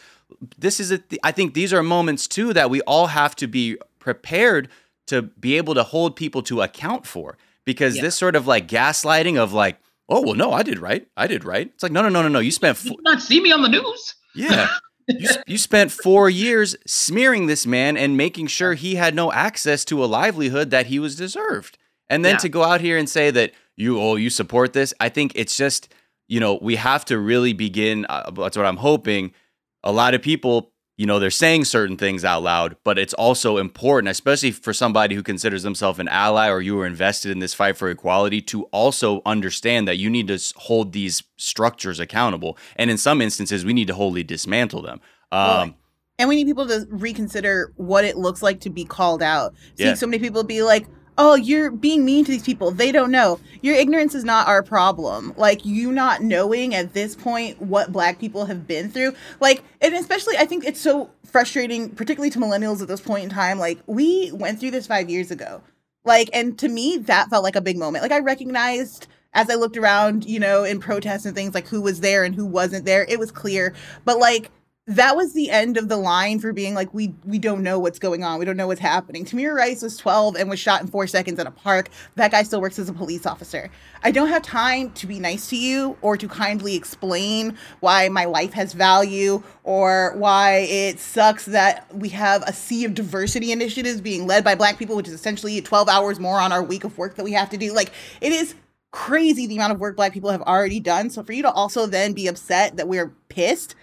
This 0.57 0.79
is 0.79 0.91
a 0.91 0.99
th- 0.99 1.19
I 1.23 1.31
think 1.31 1.53
these 1.53 1.73
are 1.73 1.83
moments 1.83 2.27
too 2.27 2.53
that 2.53 2.69
we 2.69 2.81
all 2.83 3.07
have 3.07 3.35
to 3.37 3.47
be 3.47 3.77
prepared 3.99 4.69
to 5.07 5.23
be 5.23 5.57
able 5.57 5.73
to 5.75 5.83
hold 5.83 6.15
people 6.15 6.41
to 6.43 6.61
account 6.61 7.05
for 7.05 7.37
because 7.65 7.95
yeah. 7.95 8.03
this 8.03 8.15
sort 8.15 8.35
of 8.35 8.47
like 8.47 8.67
gaslighting 8.67 9.37
of 9.37 9.53
like 9.53 9.77
oh 10.07 10.21
well, 10.21 10.35
no, 10.35 10.51
I 10.51 10.63
did 10.63 10.79
right. 10.79 11.07
I 11.17 11.27
did 11.27 11.43
right. 11.43 11.67
It's 11.67 11.83
like 11.83 11.91
no, 11.91 12.01
no, 12.01 12.09
no, 12.09 12.21
no, 12.21 12.27
no. 12.27 12.39
You 12.39 12.51
spent 12.51 12.83
you 12.83 12.95
not 13.01 13.21
see 13.21 13.41
me 13.41 13.51
on 13.51 13.61
the 13.61 13.69
news. 13.69 14.15
Yeah. 14.37 14.67
you, 15.07 15.29
you 15.47 15.57
spent 15.57 15.91
four 15.93 16.29
years 16.29 16.75
smearing 16.85 17.45
this 17.45 17.65
man 17.65 17.95
and 17.95 18.17
making 18.17 18.47
sure 18.47 18.73
he 18.73 18.95
had 18.95 19.15
no 19.15 19.31
access 19.31 19.85
to 19.85 20.03
a 20.03 20.07
livelihood 20.07 20.71
that 20.71 20.87
he 20.87 20.99
was 20.99 21.15
deserved. 21.15 21.77
And 22.09 22.25
then 22.25 22.33
Yeah. 22.33 22.39
to 22.39 22.49
go 22.49 22.63
out 22.63 22.81
here 22.81 22.97
and 22.97 23.07
say 23.07 23.31
that 23.31 23.53
you 23.77 23.99
oh 23.99 24.15
you 24.15 24.29
support 24.29 24.73
this, 24.73 24.93
I 24.99 25.09
think 25.09 25.31
it's 25.35 25.55
just 25.55 25.93
you 26.27 26.39
know 26.39 26.59
we 26.61 26.75
have 26.75 27.05
to 27.05 27.17
really 27.17 27.53
begin. 27.53 28.05
Uh, 28.09 28.29
that's 28.31 28.57
what 28.57 28.65
I'm 28.65 28.77
hoping. 28.77 29.31
A 29.83 29.91
lot 29.91 30.15
of 30.15 30.21
people, 30.21 30.73
you 30.97 31.05
know, 31.05 31.19
they're 31.19 31.29
saying 31.29 31.65
certain 31.65 31.97
things 31.97 32.23
out 32.23 32.41
loud, 32.41 32.77
but 32.83 32.97
it's 32.97 33.13
also 33.13 33.57
important, 33.57 34.09
especially 34.09 34.51
for 34.51 34.73
somebody 34.73 35.13
who 35.13 35.21
considers 35.23 35.63
themselves 35.63 35.99
an 35.99 36.07
ally 36.07 36.49
or 36.49 36.61
you 36.61 36.79
are 36.79 36.85
invested 36.85 37.31
in 37.31 37.39
this 37.39 37.53
fight 37.53 37.75
for 37.75 37.89
equality, 37.89 38.41
to 38.41 38.63
also 38.65 39.21
understand 39.25 39.87
that 39.87 39.97
you 39.97 40.09
need 40.09 40.27
to 40.27 40.39
hold 40.55 40.93
these 40.93 41.23
structures 41.35 41.99
accountable. 41.99 42.57
And 42.77 42.89
in 42.89 42.97
some 42.97 43.21
instances, 43.21 43.65
we 43.65 43.73
need 43.73 43.87
to 43.87 43.93
wholly 43.93 44.23
dismantle 44.23 44.83
them. 44.83 45.01
Um, 45.31 45.75
And 46.17 46.29
we 46.29 46.35
need 46.37 46.45
people 46.45 46.65
to 46.67 46.87
reconsider 46.89 47.73
what 47.75 48.05
it 48.05 48.15
looks 48.17 48.41
like 48.41 48.61
to 48.61 48.69
be 48.69 48.85
called 48.85 49.21
out. 49.21 49.53
Seeing 49.75 49.89
Yeah. 49.89 49.95
so 49.95 50.07
many 50.07 50.19
people 50.19 50.45
be 50.45 50.63
like, 50.63 50.87
oh, 51.17 51.35
you're 51.35 51.71
being 51.71 52.03
mean 52.03 52.25
to 52.25 52.31
these 52.31 52.43
people. 52.43 52.71
They 52.71 52.91
don't 52.91 53.11
know. 53.11 53.39
Your 53.61 53.75
ignorance 53.75 54.15
is 54.15 54.23
not 54.23 54.47
our 54.47 54.63
problem. 54.63 55.33
Like, 55.37 55.65
you 55.65 55.91
not 55.91 56.21
knowing 56.21 56.75
at 56.75 56.93
this 56.93 57.15
point 57.15 57.61
what 57.61 57.91
black 57.91 58.19
people 58.19 58.45
have 58.45 58.67
been 58.67 58.89
through. 58.89 59.13
Like, 59.39 59.63
and 59.81 59.93
especially, 59.93 60.37
I 60.37 60.45
think 60.45 60.65
it's 60.65 60.81
so 60.81 61.09
frustrating, 61.23 61.89
particularly 61.89 62.29
to 62.31 62.39
millennials 62.39 62.81
at 62.81 62.87
this 62.87 63.01
point 63.01 63.23
in 63.23 63.29
time. 63.29 63.59
Like, 63.59 63.79
we 63.87 64.31
went 64.33 64.59
through 64.59 64.71
this 64.71 64.87
five 64.87 65.09
years 65.09 65.31
ago. 65.31 65.61
Like, 66.03 66.29
and 66.33 66.57
to 66.59 66.67
me, 66.67 66.97
that 66.97 67.29
felt 67.29 67.43
like 67.43 67.55
a 67.55 67.61
big 67.61 67.77
moment. 67.77 68.03
Like, 68.03 68.11
I 68.11 68.19
recognized 68.19 69.07
as 69.33 69.49
I 69.49 69.55
looked 69.55 69.75
around, 69.75 70.25
you 70.25 70.39
know, 70.39 70.63
in 70.63 70.79
protests 70.79 71.25
and 71.25 71.35
things, 71.35 71.53
like 71.53 71.67
who 71.67 71.81
was 71.81 71.99
there 71.99 72.23
and 72.23 72.33
who 72.33 72.45
wasn't 72.45 72.85
there. 72.85 73.05
It 73.09 73.19
was 73.19 73.31
clear. 73.31 73.73
But, 74.05 74.19
like, 74.19 74.49
that 74.87 75.15
was 75.15 75.33
the 75.33 75.49
end 75.49 75.77
of 75.77 75.89
the 75.89 75.97
line 75.97 76.39
for 76.39 76.53
being 76.53 76.75
like 76.75 76.93
we 76.93 77.15
we 77.25 77.39
don't 77.39 77.63
know 77.63 77.79
what's 77.79 77.97
going 77.97 78.23
on. 78.23 78.37
We 78.37 78.45
don't 78.45 78.55
know 78.55 78.67
what's 78.67 78.79
happening. 78.79 79.25
Tamir 79.25 79.55
rice 79.55 79.81
was 79.81 79.97
12 79.97 80.35
and 80.35 80.47
was 80.47 80.59
shot 80.59 80.81
in 80.81 80.87
four 80.87 81.07
seconds 81.07 81.39
at 81.39 81.47
a 81.47 81.51
park. 81.51 81.89
That 82.15 82.29
guy 82.29 82.43
still 82.43 82.61
works 82.61 82.77
as 82.77 82.87
a 82.87 82.93
police 82.93 83.25
officer. 83.25 83.71
I 84.03 84.11
don't 84.11 84.27
have 84.27 84.43
time 84.43 84.91
to 84.91 85.07
be 85.07 85.19
nice 85.19 85.49
to 85.49 85.57
you 85.57 85.97
or 86.03 86.17
to 86.17 86.27
kindly 86.27 86.75
explain 86.75 87.57
why 87.79 88.09
my 88.09 88.25
life 88.25 88.53
has 88.53 88.73
value 88.73 89.41
or 89.63 90.13
why 90.17 90.67
it 90.69 90.99
sucks 90.99 91.45
that 91.45 91.91
we 91.95 92.09
have 92.09 92.43
a 92.43 92.53
sea 92.53 92.85
of 92.85 92.93
diversity 92.93 93.51
initiatives 93.51 94.01
being 94.01 94.27
led 94.27 94.43
by 94.43 94.53
black 94.53 94.77
people 94.77 94.95
which 94.95 95.07
is 95.07 95.13
essentially 95.13 95.59
12 95.61 95.89
hours 95.89 96.19
more 96.19 96.39
on 96.39 96.51
our 96.51 96.63
week 96.63 96.83
of 96.83 96.95
work 96.95 97.15
that 97.15 97.23
we 97.23 97.31
have 97.31 97.49
to 97.49 97.57
do. 97.57 97.73
Like 97.73 97.91
it 98.21 98.31
is 98.31 98.53
crazy 98.91 99.47
the 99.47 99.55
amount 99.55 99.73
of 99.73 99.79
work 99.79 99.95
black 99.95 100.13
people 100.13 100.29
have 100.29 100.43
already 100.43 100.79
done. 100.79 101.09
So 101.09 101.23
for 101.23 101.33
you 101.33 101.41
to 101.41 101.51
also 101.51 101.87
then 101.87 102.13
be 102.13 102.27
upset 102.27 102.77
that 102.77 102.87
we're 102.87 103.11
pissed 103.29 103.75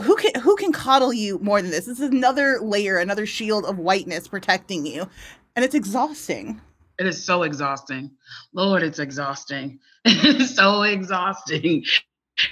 who 0.00 0.16
can 0.16 0.40
who 0.40 0.56
can 0.56 0.72
coddle 0.72 1.12
you 1.12 1.38
more 1.38 1.60
than 1.60 1.70
this? 1.70 1.86
This 1.86 2.00
is 2.00 2.10
another 2.10 2.58
layer, 2.60 2.98
another 2.98 3.26
shield 3.26 3.64
of 3.64 3.78
whiteness 3.78 4.28
protecting 4.28 4.86
you, 4.86 5.08
and 5.56 5.64
it's 5.64 5.74
exhausting. 5.74 6.60
It 6.98 7.06
is 7.06 7.22
so 7.22 7.42
exhausting. 7.42 8.10
Lord, 8.52 8.82
it's 8.82 8.98
exhausting. 8.98 9.78
It's 10.04 10.56
so 10.56 10.82
exhausting. 10.82 11.84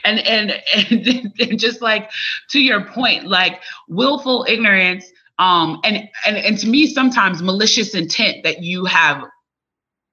And, 0.04 0.20
and 0.20 0.52
and 0.74 1.32
and 1.40 1.58
just 1.58 1.82
like 1.82 2.10
to 2.50 2.60
your 2.60 2.84
point, 2.84 3.26
like 3.26 3.62
willful 3.88 4.46
ignorance, 4.48 5.10
um, 5.38 5.80
and 5.84 6.08
and 6.26 6.36
and 6.36 6.58
to 6.58 6.68
me, 6.68 6.86
sometimes 6.86 7.42
malicious 7.42 7.94
intent 7.94 8.44
that 8.44 8.62
you 8.62 8.84
have 8.84 9.24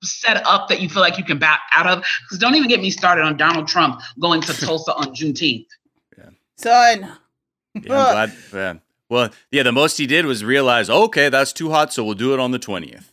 set 0.03 0.45
up 0.45 0.69
that 0.69 0.81
you 0.81 0.89
feel 0.89 1.01
like 1.01 1.17
you 1.17 1.23
can 1.23 1.37
back 1.37 1.61
out 1.73 1.87
of. 1.87 2.03
Because 2.23 2.39
don't 2.39 2.55
even 2.55 2.69
get 2.69 2.81
me 2.81 2.89
started 2.89 3.23
on 3.23 3.37
Donald 3.37 3.67
Trump 3.67 4.01
going 4.19 4.41
to 4.41 4.53
Tulsa 4.65 4.93
on 4.95 5.15
Juneteenth. 5.15 5.67
Son, 6.57 7.11
yeah, 7.75 8.31
glad. 8.51 8.81
Well, 9.09 9.29
yeah, 9.51 9.63
the 9.63 9.71
most 9.71 9.97
he 9.97 10.05
did 10.05 10.25
was 10.25 10.43
realize, 10.43 10.89
okay, 10.89 11.29
that's 11.29 11.53
too 11.53 11.69
hot, 11.69 11.93
so 11.93 12.03
we'll 12.03 12.15
do 12.15 12.33
it 12.33 12.39
on 12.39 12.51
the 12.51 12.59
20th. 12.59 13.11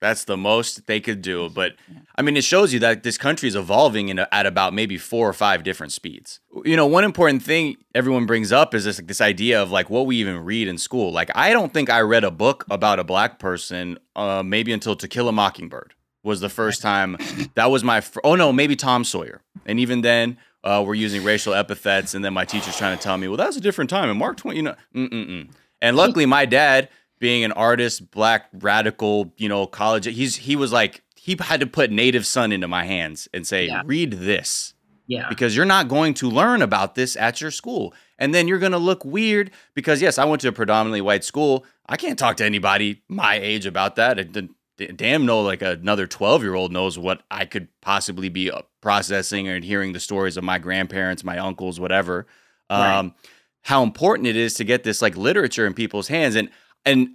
That's 0.00 0.24
the 0.24 0.36
most 0.36 0.86
they 0.86 1.00
could 1.00 1.22
do. 1.22 1.48
But 1.48 1.72
I 2.16 2.22
mean, 2.22 2.36
it 2.36 2.44
shows 2.44 2.72
you 2.72 2.78
that 2.80 3.02
this 3.02 3.16
country 3.16 3.48
is 3.48 3.56
evolving 3.56 4.10
in 4.10 4.18
a, 4.18 4.28
at 4.30 4.44
about 4.44 4.74
maybe 4.74 4.98
four 4.98 5.28
or 5.28 5.32
five 5.32 5.64
different 5.64 5.90
speeds. 5.90 6.38
You 6.64 6.76
know, 6.76 6.86
one 6.86 7.02
important 7.02 7.42
thing 7.42 7.78
everyone 7.94 8.26
brings 8.26 8.52
up 8.52 8.74
is 8.74 8.84
this 8.84 8.98
like, 8.98 9.08
this 9.08 9.22
idea 9.22 9.60
of 9.60 9.70
like 9.70 9.88
what 9.88 10.06
we 10.06 10.16
even 10.16 10.44
read 10.44 10.68
in 10.68 10.76
school. 10.76 11.12
Like, 11.12 11.30
I 11.34 11.52
don't 11.52 11.72
think 11.72 11.88
I 11.88 12.00
read 12.02 12.24
a 12.24 12.30
book 12.30 12.66
about 12.70 12.98
a 12.98 13.04
black 13.04 13.38
person 13.38 13.98
uh, 14.14 14.42
maybe 14.44 14.70
until 14.70 14.96
To 14.96 15.08
Kill 15.08 15.28
a 15.28 15.32
Mockingbird 15.32 15.94
was 16.22 16.40
the 16.40 16.50
first 16.50 16.82
time. 16.82 17.16
That 17.54 17.70
was 17.70 17.82
my. 17.82 18.02
Fr- 18.02 18.20
oh 18.22 18.34
no, 18.34 18.52
maybe 18.52 18.76
Tom 18.76 19.02
Sawyer. 19.02 19.40
And 19.64 19.80
even 19.80 20.02
then, 20.02 20.36
uh, 20.66 20.82
we're 20.86 20.94
using 20.94 21.22
racial 21.24 21.54
epithets, 21.54 22.14
and 22.14 22.24
then 22.24 22.34
my 22.34 22.44
teacher's 22.44 22.76
trying 22.76 22.96
to 22.96 23.02
tell 23.02 23.16
me, 23.16 23.28
well, 23.28 23.36
that's 23.36 23.56
a 23.56 23.60
different 23.60 23.88
time. 23.88 24.10
And 24.10 24.18
Mark 24.18 24.36
Twain, 24.38 24.56
you 24.56 24.62
know, 24.62 24.74
mm-mm-mm. 24.94 25.48
And 25.80 25.96
luckily, 25.96 26.26
my 26.26 26.44
dad, 26.46 26.88
being 27.18 27.44
an 27.44 27.52
artist, 27.52 28.10
black 28.10 28.48
radical, 28.52 29.32
you 29.36 29.48
know, 29.48 29.66
college, 29.66 30.06
he's 30.06 30.36
he 30.36 30.56
was 30.56 30.72
like 30.72 31.02
he 31.16 31.36
had 31.40 31.60
to 31.60 31.66
put 31.66 31.90
Native 31.90 32.26
Son 32.26 32.52
into 32.52 32.68
my 32.68 32.84
hands 32.84 33.28
and 33.34 33.46
say, 33.46 33.66
Yeah. 33.66 33.82
read 33.84 34.12
this 34.12 34.74
Yeah. 35.06 35.28
because 35.28 35.56
you're 35.56 35.64
not 35.64 35.88
going 35.88 36.14
to 36.14 36.28
learn 36.30 36.62
about 36.62 36.94
this 36.94 37.16
at 37.16 37.40
your 37.40 37.50
school. 37.50 37.92
And 38.18 38.34
then 38.34 38.48
you're 38.48 38.58
going 38.58 38.72
to 38.72 38.78
look 38.78 39.04
weird 39.04 39.50
because, 39.74 40.00
yes, 40.00 40.18
I 40.18 40.24
went 40.24 40.40
to 40.42 40.48
a 40.48 40.52
predominantly 40.52 41.00
white 41.02 41.24
school. 41.24 41.64
I 41.86 41.96
can't 41.96 42.18
talk 42.18 42.36
to 42.38 42.44
anybody 42.44 43.02
my 43.08 43.34
age 43.36 43.66
about 43.66 43.96
that. 43.96 44.18
It, 44.18 44.32
d- 44.32 44.48
d- 44.78 44.86
damn, 44.88 45.26
no, 45.26 45.42
like 45.42 45.62
another 45.62 46.06
12 46.06 46.42
year 46.42 46.54
old 46.54 46.72
knows 46.72 46.98
what 46.98 47.22
I 47.30 47.44
could 47.44 47.68
possibly 47.82 48.28
be 48.30 48.50
processing 48.86 49.48
and 49.48 49.64
hearing 49.64 49.92
the 49.92 49.98
stories 49.98 50.36
of 50.36 50.44
my 50.44 50.58
grandparents, 50.60 51.24
my 51.24 51.38
uncles, 51.38 51.80
whatever. 51.80 52.24
Right. 52.70 52.98
Um, 52.98 53.14
how 53.62 53.82
important 53.82 54.28
it 54.28 54.36
is 54.36 54.54
to 54.54 54.64
get 54.64 54.84
this 54.84 55.02
like 55.02 55.16
literature 55.16 55.66
in 55.66 55.74
people's 55.74 56.06
hands. 56.06 56.36
And, 56.36 56.50
and 56.84 57.08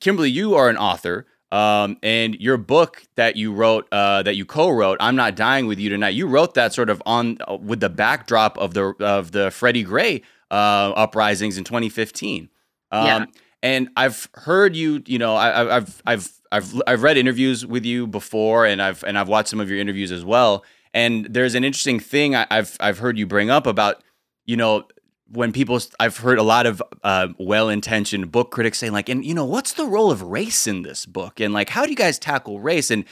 Kimberly, 0.00 0.30
you 0.30 0.54
are 0.54 0.70
an 0.70 0.78
author. 0.78 1.26
Um, 1.52 1.98
and 2.02 2.34
your 2.36 2.56
book 2.56 3.02
that 3.16 3.36
you 3.36 3.52
wrote, 3.52 3.86
uh, 3.92 4.22
that 4.22 4.36
you 4.36 4.44
co-wrote, 4.46 4.98
"I'm 5.00 5.16
Not 5.16 5.34
Dying 5.34 5.66
with 5.66 5.78
You 5.78 5.88
Tonight," 5.90 6.10
you 6.14 6.26
wrote 6.26 6.52
that 6.54 6.74
sort 6.74 6.90
of 6.90 7.02
on 7.06 7.38
uh, 7.46 7.56
with 7.56 7.80
the 7.80 7.88
backdrop 7.88 8.58
of 8.58 8.74
the 8.74 8.94
of 9.00 9.32
the 9.32 9.50
Freddie 9.50 9.82
Gray 9.82 10.20
uh, 10.50 10.92
uprisings 10.94 11.56
in 11.56 11.64
2015. 11.64 12.50
Um, 12.90 13.06
Yeah. 13.06 13.24
And 13.62 13.88
I've 13.96 14.28
heard 14.34 14.76
you, 14.76 15.02
you 15.06 15.18
know, 15.18 15.34
I, 15.36 15.48
I- 15.50 15.76
I've 15.76 16.02
I've 16.06 16.28
I've 16.52 16.82
I've 16.86 17.02
read 17.02 17.16
interviews 17.16 17.64
with 17.64 17.84
you 17.86 18.06
before, 18.06 18.66
and 18.66 18.80
I've 18.82 19.02
and 19.04 19.18
I've 19.18 19.28
watched 19.28 19.48
some 19.48 19.60
of 19.60 19.70
your 19.70 19.78
interviews 19.80 20.12
as 20.12 20.24
well. 20.26 20.64
And 20.98 21.26
there's 21.30 21.54
an 21.54 21.62
interesting 21.62 22.00
thing 22.00 22.34
I, 22.34 22.44
I've 22.50 22.76
I've 22.80 22.98
heard 22.98 23.16
you 23.18 23.26
bring 23.26 23.50
up 23.50 23.68
about, 23.68 24.02
you 24.46 24.56
know, 24.56 24.84
when 25.30 25.52
people 25.52 25.78
I've 26.00 26.16
heard 26.16 26.38
a 26.38 26.42
lot 26.42 26.66
of 26.66 26.82
uh, 27.04 27.28
well-intentioned 27.38 28.32
book 28.32 28.50
critics 28.50 28.78
saying 28.78 28.92
like, 28.92 29.08
and 29.08 29.24
you 29.24 29.32
know, 29.32 29.44
what's 29.44 29.74
the 29.74 29.86
role 29.86 30.10
of 30.10 30.22
race 30.22 30.66
in 30.66 30.82
this 30.82 31.06
book, 31.06 31.38
and 31.38 31.54
like, 31.54 31.68
how 31.68 31.84
do 31.84 31.90
you 31.90 31.96
guys 31.96 32.18
tackle 32.18 32.58
race? 32.58 32.90
And 32.90 33.04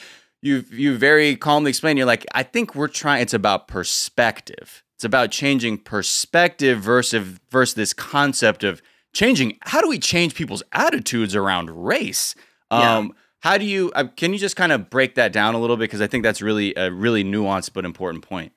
you 0.43 0.65
you 0.73 0.99
very 0.99 1.37
calmly 1.37 1.69
explain. 1.69 1.97
You're 1.97 2.07
like, 2.07 2.27
I 2.35 2.43
think 2.43 2.75
we're 2.75 2.89
trying. 2.89 3.23
It's 3.23 3.35
about 3.35 3.69
perspective. 3.69 4.83
It's 4.97 5.05
about 5.05 5.31
changing 5.31 5.79
perspective 5.79 6.81
versus 6.81 7.39
versus 7.53 7.75
this 7.75 7.93
concept 7.93 8.65
of 8.65 8.83
changing. 9.15 9.59
How 9.63 9.81
do 9.81 9.89
we 9.89 10.01
change 10.01 10.35
people's 10.35 10.65
attitudes 10.73 11.37
around 11.37 11.71
race? 11.71 12.35
Yeah. 12.73 12.99
How 13.47 13.59
do 13.59 13.65
you? 13.65 13.93
Uh, 13.95 14.09
can 14.17 14.33
you 14.33 14.41
just 14.41 14.57
kind 14.57 14.73
of 14.73 14.91
break 14.91 15.15
that 15.15 15.33
down 15.33 15.55
a 15.55 15.61
little 15.61 15.77
bit 15.77 15.85
because 15.85 16.01
I 16.01 16.09
think 16.09 16.25
that's 16.25 16.43
really 16.43 16.75
a 16.75 16.91
really 16.91 17.23
nuanced 17.23 17.75
but 17.75 17.85
important 17.85 18.25
point. 18.25 18.51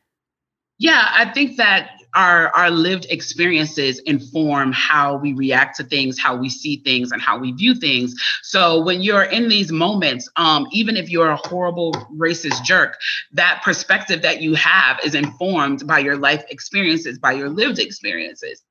Yeah, 0.80 1.12
I 1.14 1.32
think 1.32 1.58
that 1.58 1.92
our 2.16 2.48
our 2.56 2.72
lived 2.72 3.06
experiences 3.12 4.00
inform 4.00 4.72
how 4.72 5.18
we 5.18 5.34
react 5.34 5.78
to 5.78 5.84
things, 5.84 6.18
how 6.20 6.36
we 6.36 6.50
see 6.50 6.78
things, 6.78 7.12
and 7.12 7.22
how 7.22 7.38
we 7.38 7.52
view 7.52 7.76
things. 7.76 8.16
So 8.42 8.82
when 8.82 9.04
you're 9.04 9.26
in 9.26 9.48
these 9.48 9.72
moments, 9.72 10.28
um, 10.38 10.66
even 10.72 10.98
if 10.98 11.08
you're 11.08 11.30
a 11.30 11.48
horrible 11.48 11.94
racist 12.18 12.64
jerk, 12.64 12.98
that 13.34 13.62
perspective 13.64 14.24
that 14.24 14.42
you 14.42 14.56
have 14.56 15.00
is 15.06 15.14
informed 15.14 15.86
by 15.86 16.00
your 16.00 16.18
life 16.18 16.44
experiences, 16.50 17.20
by 17.20 17.34
your 17.34 17.50
lived 17.50 17.78
experiences. 17.78 18.64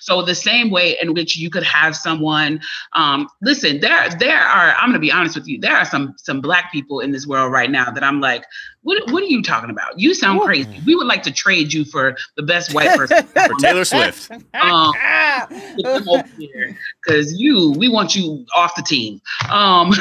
So 0.00 0.22
the 0.22 0.34
same 0.34 0.70
way 0.70 0.96
in 1.00 1.14
which 1.14 1.36
you 1.36 1.50
could 1.50 1.62
have 1.64 1.96
someone, 1.96 2.60
um, 2.94 3.28
listen, 3.42 3.80
there 3.80 4.08
there 4.18 4.38
are. 4.38 4.74
I'm 4.74 4.90
going 4.90 4.94
to 4.94 4.98
be 4.98 5.12
honest 5.12 5.36
with 5.36 5.46
you. 5.46 5.60
There 5.60 5.76
are 5.76 5.84
some 5.84 6.14
some 6.18 6.40
black 6.40 6.72
people 6.72 7.00
in 7.00 7.12
this 7.12 7.26
world 7.26 7.52
right 7.52 7.70
now 7.70 7.90
that 7.90 8.02
I'm 8.02 8.20
like, 8.20 8.44
what 8.82 9.10
what 9.10 9.22
are 9.22 9.26
you 9.26 9.42
talking 9.42 9.70
about? 9.70 9.98
You 9.98 10.14
sound 10.14 10.40
crazy. 10.40 10.80
We 10.86 10.94
would 10.94 11.06
like 11.06 11.22
to 11.24 11.32
trade 11.32 11.72
you 11.72 11.84
for 11.84 12.16
the 12.36 12.42
best 12.42 12.74
white 12.74 12.96
person. 12.98 13.26
For 13.26 13.54
Taylor 13.60 13.84
Swift, 13.84 14.30
Um, 14.54 14.92
Get 15.76 15.82
them 15.82 16.08
over 16.08 16.28
here 16.38 16.76
because 17.04 17.38
you 17.38 17.72
we 17.78 17.88
want 17.88 18.14
you 18.14 18.44
off 18.54 18.74
the 18.74 18.82
team 18.82 19.20
um 19.50 19.92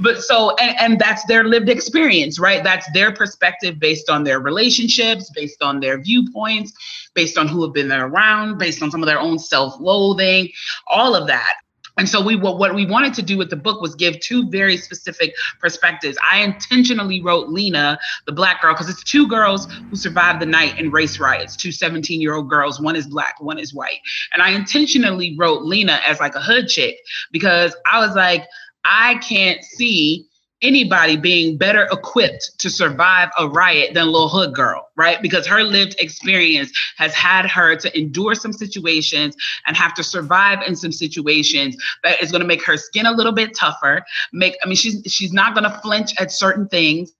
but 0.00 0.20
so 0.22 0.54
and, 0.56 0.76
and 0.80 1.00
that's 1.00 1.24
their 1.26 1.44
lived 1.44 1.68
experience 1.68 2.38
right 2.38 2.64
that's 2.64 2.90
their 2.92 3.12
perspective 3.12 3.78
based 3.78 4.10
on 4.10 4.24
their 4.24 4.40
relationships 4.40 5.30
based 5.34 5.62
on 5.62 5.80
their 5.80 5.98
viewpoints 5.98 6.72
based 7.14 7.38
on 7.38 7.48
who 7.48 7.62
have 7.62 7.72
been 7.72 7.88
there 7.88 8.06
around 8.06 8.58
based 8.58 8.82
on 8.82 8.90
some 8.90 9.02
of 9.02 9.06
their 9.06 9.20
own 9.20 9.38
self-loathing 9.38 10.48
all 10.88 11.14
of 11.14 11.26
that 11.26 11.54
and 11.98 12.08
so 12.08 12.22
we 12.22 12.36
what, 12.36 12.74
we 12.74 12.86
wanted 12.86 13.12
to 13.14 13.22
do 13.22 13.36
with 13.36 13.50
the 13.50 13.56
book 13.56 13.82
was 13.82 13.94
give 13.96 14.18
two 14.20 14.48
very 14.48 14.76
specific 14.76 15.34
perspectives. 15.60 16.16
I 16.22 16.42
intentionally 16.42 17.20
wrote 17.20 17.48
Lena, 17.48 17.98
the 18.24 18.32
black 18.32 18.62
girl, 18.62 18.72
because 18.72 18.88
it's 18.88 19.02
two 19.02 19.26
girls 19.26 19.66
who 19.90 19.96
survived 19.96 20.40
the 20.40 20.46
night 20.46 20.78
in 20.78 20.92
race 20.92 21.18
riots, 21.18 21.56
two 21.56 21.70
17-year-old 21.70 22.48
girls, 22.48 22.80
one 22.80 22.94
is 22.94 23.08
black, 23.08 23.40
one 23.40 23.58
is 23.58 23.74
white. 23.74 23.98
And 24.32 24.40
I 24.40 24.50
intentionally 24.50 25.36
wrote 25.36 25.64
Lena 25.64 26.00
as 26.06 26.20
like 26.20 26.36
a 26.36 26.40
hood 26.40 26.68
chick 26.68 26.96
because 27.32 27.74
I 27.84 27.98
was 27.98 28.14
like, 28.14 28.46
I 28.84 29.16
can't 29.16 29.62
see 29.64 30.27
anybody 30.62 31.16
being 31.16 31.56
better 31.56 31.88
equipped 31.92 32.58
to 32.58 32.68
survive 32.68 33.28
a 33.38 33.48
riot 33.48 33.94
than 33.94 34.06
little 34.06 34.28
hood 34.28 34.54
girl 34.54 34.88
right 34.96 35.22
because 35.22 35.46
her 35.46 35.62
lived 35.62 35.94
experience 36.00 36.72
has 36.96 37.14
had 37.14 37.46
her 37.46 37.76
to 37.76 37.96
endure 37.98 38.34
some 38.34 38.52
situations 38.52 39.36
and 39.66 39.76
have 39.76 39.94
to 39.94 40.02
survive 40.02 40.58
in 40.66 40.74
some 40.74 40.92
situations 40.92 41.76
that 42.02 42.20
is 42.22 42.30
going 42.32 42.40
to 42.40 42.46
make 42.46 42.64
her 42.64 42.76
skin 42.76 43.06
a 43.06 43.12
little 43.12 43.32
bit 43.32 43.54
tougher 43.54 44.02
make 44.32 44.56
i 44.64 44.66
mean 44.66 44.76
she's 44.76 45.02
she's 45.06 45.32
not 45.32 45.54
going 45.54 45.64
to 45.64 45.78
flinch 45.80 46.12
at 46.20 46.32
certain 46.32 46.66
things 46.68 47.12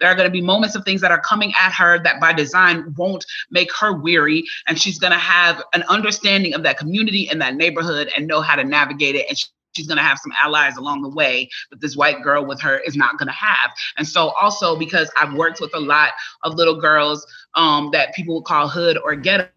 there 0.00 0.10
are 0.10 0.14
going 0.14 0.28
to 0.28 0.32
be 0.32 0.40
moments 0.40 0.74
of 0.74 0.84
things 0.84 1.00
that 1.00 1.10
are 1.10 1.20
coming 1.20 1.52
at 1.58 1.72
her 1.72 2.02
that 2.02 2.20
by 2.20 2.32
design 2.32 2.94
won't 2.96 3.24
make 3.50 3.74
her 3.76 3.92
weary. 3.92 4.44
And 4.66 4.80
she's 4.80 4.98
going 4.98 5.12
to 5.12 5.18
have 5.18 5.62
an 5.74 5.82
understanding 5.88 6.54
of 6.54 6.62
that 6.62 6.78
community 6.78 7.28
and 7.28 7.40
that 7.40 7.54
neighborhood 7.54 8.10
and 8.16 8.26
know 8.26 8.40
how 8.40 8.56
to 8.56 8.64
navigate 8.64 9.14
it. 9.14 9.26
And 9.28 9.36
she's 9.72 9.86
going 9.86 9.98
to 9.98 10.04
have 10.04 10.18
some 10.18 10.32
allies 10.42 10.76
along 10.76 11.02
the 11.02 11.08
way 11.08 11.48
that 11.70 11.80
this 11.80 11.96
white 11.96 12.22
girl 12.22 12.44
with 12.44 12.60
her 12.60 12.78
is 12.78 12.96
not 12.96 13.18
going 13.18 13.28
to 13.28 13.32
have. 13.32 13.70
And 13.96 14.06
so 14.06 14.30
also 14.40 14.76
because 14.76 15.10
I've 15.16 15.34
worked 15.34 15.60
with 15.60 15.74
a 15.74 15.80
lot 15.80 16.12
of 16.42 16.54
little 16.54 16.80
girls 16.80 17.26
um, 17.54 17.90
that 17.92 18.14
people 18.14 18.36
would 18.36 18.44
call 18.44 18.68
hood 18.68 18.98
or 18.98 19.14
ghetto 19.16 19.48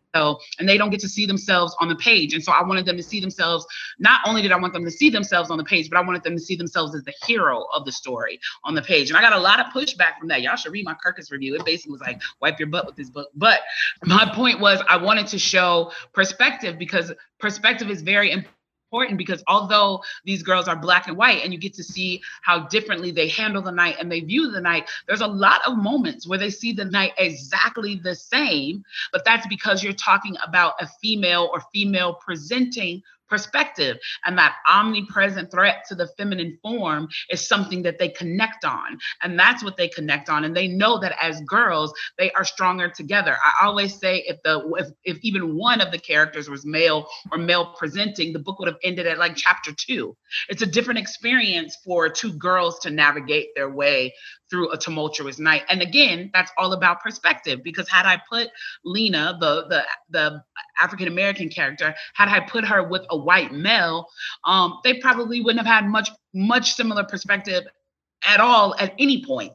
and 0.59 0.68
they 0.68 0.78
don't 0.78 0.91
get 0.91 1.01
to 1.01 1.09
see 1.09 1.26
themselves 1.26 1.76
on 1.82 1.89
the 1.89 1.95
page. 1.95 2.34
And 2.34 2.43
so 2.43 2.53
I 2.53 2.63
wanted 2.63 2.86
them 2.86 2.95
to 2.95 3.03
see 3.03 3.20
themselves. 3.20 3.66
Not 3.99 4.22
only 4.26 4.41
did 4.41 4.51
I 4.51 4.57
want 4.57 4.74
them 4.74 4.86
to 4.86 4.91
see 4.91 5.09
themselves 5.09 5.51
on 5.51 5.57
the 5.57 5.63
page, 5.63 5.89
but 5.89 5.97
I 5.97 6.01
wanted 6.01 6.24
them 6.24 6.36
to 6.36 6.41
see 6.41 6.55
themselves 6.55 6.95
as 6.95 7.03
the 7.03 7.13
hero 7.26 7.66
of 7.76 7.84
the 7.84 7.91
story 7.91 8.39
on 8.63 8.76
the 8.76 8.82
page. 8.82 9.09
And 9.09 9.18
I 9.18 9.22
got 9.22 9.34
a 9.34 9.39
lot 9.39 9.59
of 9.59 9.68
pushback 9.68 10.18
from 10.18 10.30
that. 10.30 10.41
Y'all 10.41 10.55
should 10.55 10.72
read 10.72 10.86
my 10.86 10.95
Kirkus 11.05 11.32
review. 11.32 11.55
It 11.55 11.66
basically 11.66 11.91
was 11.91 12.01
like, 12.01 12.22
wipe 12.41 12.59
your 12.59 12.70
butt 12.70 12.86
with 12.86 12.95
this 12.95 13.09
book. 13.09 13.28
But 13.36 13.59
my 14.05 14.32
point 14.34 14.61
was, 14.61 14.82
I 14.88 14.95
wanted 14.97 15.28
to 15.28 15.39
show 15.39 15.91
perspective 16.13 16.80
because 16.80 17.11
perspective 17.39 17.89
is 17.89 18.01
very 18.01 18.32
important 18.32 18.55
important 18.91 19.17
because 19.17 19.43
although 19.47 20.01
these 20.25 20.43
girls 20.43 20.67
are 20.67 20.75
black 20.75 21.07
and 21.07 21.17
white 21.17 21.43
and 21.43 21.51
you 21.51 21.59
get 21.59 21.73
to 21.73 21.83
see 21.83 22.21
how 22.41 22.59
differently 22.67 23.11
they 23.11 23.27
handle 23.27 23.61
the 23.61 23.71
night 23.71 23.97
and 23.99 24.11
they 24.11 24.21
view 24.21 24.51
the 24.51 24.61
night, 24.61 24.89
there's 25.07 25.21
a 25.21 25.27
lot 25.27 25.61
of 25.67 25.77
moments 25.77 26.27
where 26.27 26.39
they 26.39 26.49
see 26.49 26.71
the 26.71 26.86
night 26.86 27.13
exactly 27.17 27.95
the 28.03 28.15
same. 28.15 28.83
But 29.11 29.25
that's 29.25 29.47
because 29.47 29.83
you're 29.83 29.93
talking 29.93 30.36
about 30.45 30.73
a 30.79 30.88
female 31.01 31.49
or 31.51 31.61
female 31.73 32.13
presenting 32.13 33.01
perspective. 33.36 33.97
And 34.25 34.38
that 34.38 34.55
omnipresent 34.69 35.51
threat 35.51 35.83
to 35.89 35.95
the 35.95 36.07
feminine 36.17 36.57
form 36.61 37.09
is 37.29 37.45
something 37.45 37.83
that 37.83 37.99
they 37.99 38.07
connect 38.07 38.63
on. 38.63 38.97
And 39.21 39.38
that's 39.38 39.61
what 39.61 39.75
they 39.75 39.89
connect 39.89 40.29
on. 40.29 40.45
And 40.45 40.55
they 40.55 40.69
know 40.69 40.99
that 40.99 41.17
as 41.21 41.41
girls, 41.41 41.93
they 42.17 42.31
are 42.31 42.45
stronger 42.45 42.89
together. 42.89 43.36
I 43.43 43.65
always 43.65 43.99
say 43.99 44.23
if 44.25 44.41
the 44.43 44.55
if, 44.77 44.88
if 45.03 45.17
even 45.21 45.57
one 45.57 45.81
of 45.81 45.91
the 45.91 45.97
characters 45.97 46.49
was 46.49 46.65
male 46.65 47.07
or 47.29 47.38
male 47.38 47.73
presenting, 47.77 48.31
the 48.31 48.39
book 48.39 48.57
would 48.59 48.69
have 48.69 48.77
ended 48.83 49.05
at 49.05 49.17
like 49.17 49.36
chapter 49.36 49.71
two. 49.75 50.15
It's 50.47 50.61
a 50.61 50.65
different 50.65 50.99
experience 50.99 51.77
for 51.83 52.07
two 52.07 52.31
girls 52.38 52.79
to 52.79 52.89
navigate 52.89 53.49
their 53.53 53.69
way 53.69 54.13
through 54.49 54.71
a 54.71 54.77
tumultuous 54.77 55.39
night. 55.39 55.63
And 55.69 55.81
again, 55.81 56.29
that's 56.33 56.51
all 56.57 56.71
about 56.71 57.01
perspective 57.01 57.61
because 57.63 57.89
had 57.89 58.05
I 58.05 58.21
put 58.29 58.47
Lena, 58.86 59.38
the 59.39 59.65
the 59.67 59.83
the 60.09 60.43
African 60.82 61.07
American 61.07 61.49
character, 61.49 61.95
had 62.13 62.30
I 62.30 62.41
put 62.41 62.65
her 62.65 62.84
with 62.84 63.03
a 63.09 63.17
white 63.17 63.53
male, 63.53 64.07
um, 64.43 64.80
they 64.84 64.95
probably 64.95 65.41
wouldn't 65.41 65.65
have 65.65 65.73
had 65.73 65.89
much 65.89 66.09
much 66.34 66.73
similar 66.73 67.03
perspective 67.03 67.63
at 68.28 68.39
all 68.39 68.76
at 68.80 68.93
any 68.99 69.23
point. 69.23 69.53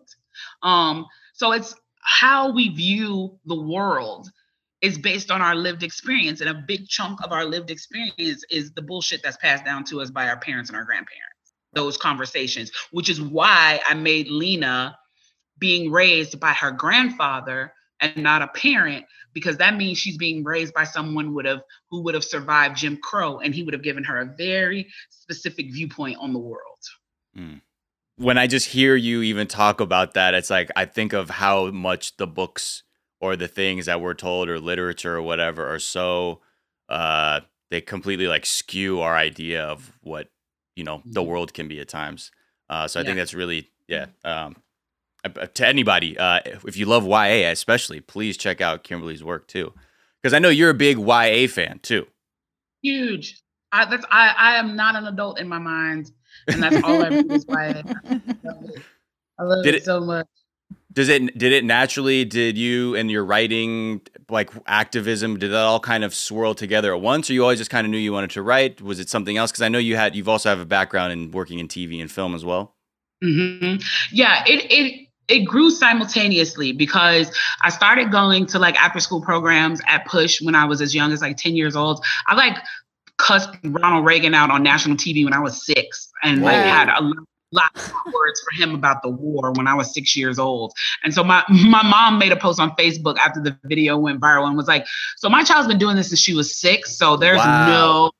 Um, 0.62 1.06
so 1.34 1.52
it's 1.52 1.74
how 2.02 2.52
we 2.52 2.68
view 2.68 3.38
the 3.44 3.60
world 3.60 4.30
is 4.80 4.96
based 4.96 5.30
on 5.30 5.42
our 5.42 5.54
lived 5.54 5.82
experience, 5.82 6.40
and 6.40 6.48
a 6.48 6.64
big 6.66 6.88
chunk 6.88 7.22
of 7.22 7.32
our 7.32 7.44
lived 7.44 7.70
experience 7.70 8.42
is 8.50 8.72
the 8.72 8.82
bullshit 8.82 9.22
that's 9.22 9.36
passed 9.36 9.64
down 9.64 9.84
to 9.84 10.00
us 10.00 10.10
by 10.10 10.28
our 10.28 10.38
parents 10.38 10.70
and 10.70 10.76
our 10.76 10.84
grandparents 10.84 11.30
those 11.72 11.96
conversations, 11.96 12.72
which 12.90 13.08
is 13.08 13.20
why 13.20 13.80
I 13.86 13.94
made 13.94 14.28
Lena 14.28 14.96
being 15.58 15.90
raised 15.90 16.40
by 16.40 16.52
her 16.52 16.70
grandfather 16.70 17.72
and 18.00 18.16
not 18.16 18.42
a 18.42 18.48
parent 18.48 19.04
because 19.32 19.56
that 19.58 19.76
means 19.76 19.98
she's 19.98 20.16
being 20.16 20.44
raised 20.44 20.74
by 20.74 20.84
someone 20.84 21.34
would 21.34 21.44
have 21.44 21.62
who 21.90 22.02
would 22.02 22.14
have 22.14 22.24
survived 22.24 22.76
Jim 22.76 22.96
Crow 22.96 23.38
and 23.38 23.54
he 23.54 23.62
would 23.62 23.74
have 23.74 23.82
given 23.82 24.04
her 24.04 24.18
a 24.20 24.24
very 24.24 24.88
specific 25.10 25.72
viewpoint 25.72 26.18
on 26.20 26.32
the 26.32 26.38
world. 26.38 26.60
Mm. 27.36 27.60
When 28.16 28.36
I 28.36 28.46
just 28.46 28.68
hear 28.68 28.96
you 28.96 29.22
even 29.22 29.46
talk 29.46 29.80
about 29.80 30.14
that, 30.14 30.34
it's 30.34 30.50
like 30.50 30.70
I 30.76 30.84
think 30.84 31.12
of 31.12 31.30
how 31.30 31.70
much 31.70 32.16
the 32.16 32.26
books 32.26 32.82
or 33.20 33.36
the 33.36 33.48
things 33.48 33.86
that 33.86 34.00
we're 34.00 34.14
told 34.14 34.48
or 34.48 34.58
literature 34.58 35.16
or 35.16 35.22
whatever 35.22 35.66
are 35.68 35.78
so 35.78 36.40
uh 36.88 37.40
they 37.70 37.80
completely 37.80 38.26
like 38.26 38.44
skew 38.44 39.00
our 39.00 39.16
idea 39.16 39.62
of 39.62 39.92
what 40.02 40.28
you 40.76 40.84
know 40.84 41.02
the 41.04 41.20
mm-hmm. 41.20 41.30
world 41.30 41.54
can 41.54 41.68
be 41.68 41.80
at 41.80 41.88
times. 41.88 42.30
Uh, 42.68 42.86
so 42.86 43.00
I 43.00 43.02
yeah. 43.02 43.06
think 43.06 43.18
that's 43.18 43.34
really 43.34 43.70
yeah. 43.88 44.06
Um, 44.24 44.56
to 45.54 45.66
anybody, 45.66 46.18
uh, 46.18 46.40
if 46.66 46.76
you 46.76 46.86
love 46.86 47.06
YA 47.06 47.50
especially, 47.50 48.00
please 48.00 48.36
check 48.36 48.60
out 48.60 48.84
Kimberly's 48.84 49.24
work 49.24 49.46
too, 49.46 49.72
because 50.22 50.34
I 50.34 50.38
know 50.38 50.48
you're 50.48 50.70
a 50.70 50.74
big 50.74 50.98
YA 50.98 51.46
fan 51.48 51.80
too. 51.82 52.06
Huge. 52.82 53.40
I, 53.72 53.84
that's 53.84 54.04
I. 54.10 54.34
I 54.36 54.56
am 54.56 54.74
not 54.74 54.96
an 54.96 55.06
adult 55.06 55.38
in 55.38 55.48
my 55.48 55.58
mind, 55.58 56.10
and 56.48 56.62
that's 56.62 56.82
all 56.82 57.04
I 57.04 57.08
read 57.08 57.30
is 57.30 57.46
YA. 57.48 57.82
I 59.38 59.42
love 59.42 59.66
it, 59.66 59.74
it 59.76 59.84
so 59.84 60.00
much 60.00 60.26
does 60.92 61.08
it 61.08 61.36
did 61.38 61.52
it 61.52 61.64
naturally 61.64 62.24
did 62.24 62.58
you 62.58 62.94
and 62.96 63.10
your 63.10 63.24
writing 63.24 64.00
like 64.28 64.50
activism 64.66 65.38
did 65.38 65.50
that 65.50 65.62
all 65.62 65.80
kind 65.80 66.04
of 66.04 66.14
swirl 66.14 66.54
together 66.54 66.94
at 66.94 67.00
once 67.00 67.30
or 67.30 67.32
you 67.32 67.42
always 67.42 67.58
just 67.58 67.70
kind 67.70 67.86
of 67.86 67.90
knew 67.90 67.98
you 67.98 68.12
wanted 68.12 68.30
to 68.30 68.42
write 68.42 68.80
was 68.80 68.98
it 68.98 69.08
something 69.08 69.36
else 69.36 69.50
because 69.50 69.62
i 69.62 69.68
know 69.68 69.78
you 69.78 69.96
had 69.96 70.14
you've 70.14 70.28
also 70.28 70.48
have 70.48 70.60
a 70.60 70.64
background 70.64 71.12
in 71.12 71.30
working 71.30 71.58
in 71.58 71.68
tv 71.68 72.00
and 72.00 72.10
film 72.10 72.34
as 72.34 72.44
well 72.44 72.74
mm-hmm. 73.22 73.80
yeah 74.12 74.42
it 74.46 74.70
it 74.70 75.08
it 75.30 75.44
grew 75.44 75.70
simultaneously 75.70 76.72
because 76.72 77.30
I 77.62 77.70
started 77.70 78.10
going 78.10 78.46
to 78.46 78.58
like 78.58 78.76
after 78.76 79.00
school 79.00 79.20
programs 79.20 79.80
at 79.86 80.06
Push 80.06 80.42
when 80.42 80.54
I 80.54 80.64
was 80.64 80.80
as 80.80 80.94
young 80.94 81.12
as 81.12 81.22
like 81.22 81.36
10 81.36 81.56
years 81.56 81.76
old. 81.76 82.04
I 82.26 82.34
like 82.34 82.56
cussed 83.16 83.50
Ronald 83.64 84.04
Reagan 84.04 84.34
out 84.34 84.50
on 84.50 84.62
national 84.62 84.96
TV 84.96 85.24
when 85.24 85.32
I 85.32 85.40
was 85.40 85.64
six 85.64 86.10
and 86.22 86.42
like 86.42 86.54
had 86.54 86.88
a 86.88 87.12
lot 87.52 87.70
of 87.74 88.12
words 88.12 88.40
for 88.40 88.62
him 88.62 88.74
about 88.74 89.02
the 89.02 89.08
war 89.08 89.52
when 89.52 89.66
I 89.66 89.74
was 89.74 89.92
six 89.92 90.16
years 90.16 90.38
old. 90.38 90.72
And 91.04 91.12
so 91.12 91.22
my 91.22 91.44
my 91.48 91.82
mom 91.82 92.18
made 92.18 92.32
a 92.32 92.36
post 92.36 92.60
on 92.60 92.70
Facebook 92.72 93.16
after 93.18 93.40
the 93.40 93.56
video 93.64 93.96
went 93.98 94.20
viral 94.20 94.46
and 94.46 94.56
was 94.56 94.68
like, 94.68 94.86
"So 95.16 95.28
my 95.28 95.44
child's 95.44 95.68
been 95.68 95.78
doing 95.78 95.96
this 95.96 96.08
since 96.08 96.20
she 96.20 96.34
was 96.34 96.54
six, 96.54 96.96
so 96.96 97.16
there's 97.16 97.38
wow. 97.38 97.66
no 97.68 98.10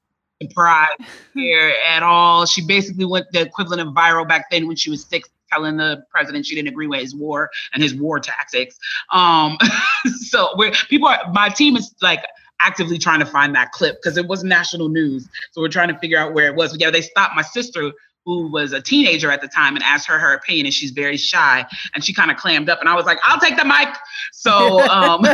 surprise 0.43 0.97
here 1.35 1.75
at 1.87 2.03
all." 2.03 2.47
She 2.47 2.65
basically 2.67 3.05
went 3.05 3.27
the 3.33 3.43
equivalent 3.43 3.81
of 3.81 3.95
viral 3.95 4.27
back 4.29 4.51
then 4.51 4.67
when 4.67 4.77
she 4.77 4.91
was 4.91 5.05
six 5.05 5.29
telling 5.53 5.77
the 5.77 6.05
president 6.11 6.47
she 6.47 6.55
didn't 6.55 6.69
agree 6.69 6.87
with 6.87 7.01
his 7.01 7.15
war 7.15 7.51
and 7.73 7.83
his 7.83 7.95
war 7.95 8.21
tactics. 8.21 8.79
Um, 9.13 9.59
so 10.17 10.51
we're 10.57 10.73
people 10.89 11.09
are 11.09 11.21
my 11.33 11.49
team 11.49 11.77
is 11.77 11.95
like 12.03 12.25
actively 12.61 12.99
trying 12.99 13.21
to 13.21 13.27
find 13.27 13.55
that 13.55 13.73
clip 13.73 13.97
because 14.03 14.17
it 14.17 14.27
was 14.27 14.45
national 14.45 14.89
news. 14.89 15.29
So 15.53 15.61
we're 15.61 15.69
trying 15.69 15.89
to 15.89 15.99
figure 15.99 16.19
out 16.19 16.35
where 16.35 16.47
it 16.47 16.55
was. 16.55 16.73
But 16.73 16.81
yeah, 16.81 16.91
they 16.91 17.01
stopped 17.01 17.35
my 17.35 17.43
sister 17.43 17.93
who 18.27 18.49
was 18.49 18.73
a 18.73 18.81
teenager 18.81 19.31
at 19.31 19.41
the 19.41 19.49
time 19.49 19.77
and 19.77 19.85
asked 19.85 20.07
her 20.07 20.19
her 20.19 20.35
opinion 20.35 20.67
and 20.67 20.75
she's 20.75 20.91
very 20.91 21.17
shy 21.17 21.65
and 21.95 22.05
she 22.05 22.13
kind 22.13 22.31
of 22.31 22.37
clammed 22.37 22.69
up 22.69 22.79
and 22.81 22.89
I 22.89 22.95
was 22.95 23.07
like, 23.07 23.19
I'll 23.25 23.41
take 23.41 23.57
the 23.57 23.65
mic. 23.65 23.89
So 24.33 24.81
um, 24.89 25.25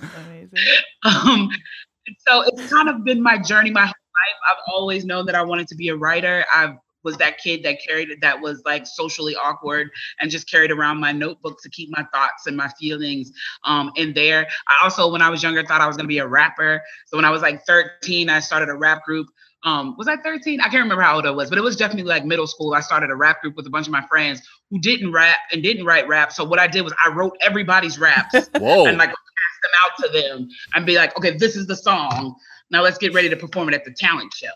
Amazing. 0.00 0.50
um 1.04 1.50
so 2.26 2.42
it's 2.42 2.72
kind 2.72 2.88
of 2.88 3.04
been 3.04 3.22
my 3.22 3.38
journey 3.38 3.70
my 3.70 3.82
whole 3.82 3.88
life. 3.88 4.36
I've 4.50 4.62
always 4.74 5.04
known 5.04 5.26
that 5.26 5.34
I 5.34 5.42
wanted 5.42 5.68
to 5.68 5.74
be 5.74 5.88
a 5.88 5.96
writer. 5.96 6.44
I 6.52 6.74
was 7.04 7.16
that 7.16 7.38
kid 7.38 7.62
that 7.64 7.78
carried 7.86 8.08
that 8.20 8.40
was 8.40 8.62
like 8.64 8.86
socially 8.86 9.34
awkward 9.36 9.90
and 10.20 10.30
just 10.30 10.50
carried 10.50 10.70
around 10.70 10.98
my 10.98 11.12
notebook 11.12 11.60
to 11.62 11.70
keep 11.70 11.88
my 11.90 12.04
thoughts 12.12 12.46
and 12.46 12.56
my 12.56 12.68
feelings 12.78 13.32
um, 13.64 13.90
in 13.96 14.12
there. 14.12 14.46
I 14.68 14.76
also, 14.82 15.10
when 15.10 15.22
I 15.22 15.30
was 15.30 15.42
younger, 15.42 15.64
thought 15.64 15.80
I 15.80 15.86
was 15.86 15.96
gonna 15.96 16.08
be 16.08 16.18
a 16.18 16.26
rapper. 16.26 16.82
So 17.06 17.16
when 17.16 17.24
I 17.24 17.30
was 17.30 17.42
like 17.42 17.64
13, 17.66 18.28
I 18.28 18.40
started 18.40 18.68
a 18.68 18.74
rap 18.74 19.04
group 19.04 19.28
um, 19.62 19.94
was 19.98 20.08
I 20.08 20.16
13? 20.16 20.60
I 20.60 20.64
can't 20.64 20.82
remember 20.82 21.02
how 21.02 21.16
old 21.16 21.26
I 21.26 21.30
was, 21.30 21.50
but 21.50 21.58
it 21.58 21.62
was 21.62 21.76
definitely 21.76 22.08
like 22.08 22.24
middle 22.24 22.46
school. 22.46 22.74
I 22.74 22.80
started 22.80 23.10
a 23.10 23.14
rap 23.16 23.42
group 23.42 23.56
with 23.56 23.66
a 23.66 23.70
bunch 23.70 23.86
of 23.86 23.92
my 23.92 24.06
friends 24.06 24.42
who 24.70 24.78
didn't 24.80 25.12
rap 25.12 25.38
and 25.52 25.62
didn't 25.62 25.84
write 25.84 26.08
rap. 26.08 26.32
So 26.32 26.44
what 26.44 26.58
I 26.58 26.66
did 26.66 26.82
was 26.82 26.94
I 27.04 27.10
wrote 27.10 27.36
everybody's 27.40 27.98
raps 27.98 28.34
and 28.88 28.98
like 28.98 29.10
pass 29.10 29.56
them 29.62 29.72
out 29.82 29.90
to 29.98 30.08
them 30.08 30.48
and 30.74 30.86
be 30.86 30.96
like, 30.96 31.16
okay, 31.16 31.36
this 31.36 31.56
is 31.56 31.66
the 31.66 31.76
song. 31.76 32.34
Now 32.70 32.82
let's 32.82 32.98
get 32.98 33.12
ready 33.12 33.28
to 33.28 33.36
perform 33.36 33.68
it 33.68 33.74
at 33.74 33.84
the 33.84 33.92
talent 33.92 34.32
show. 34.32 34.48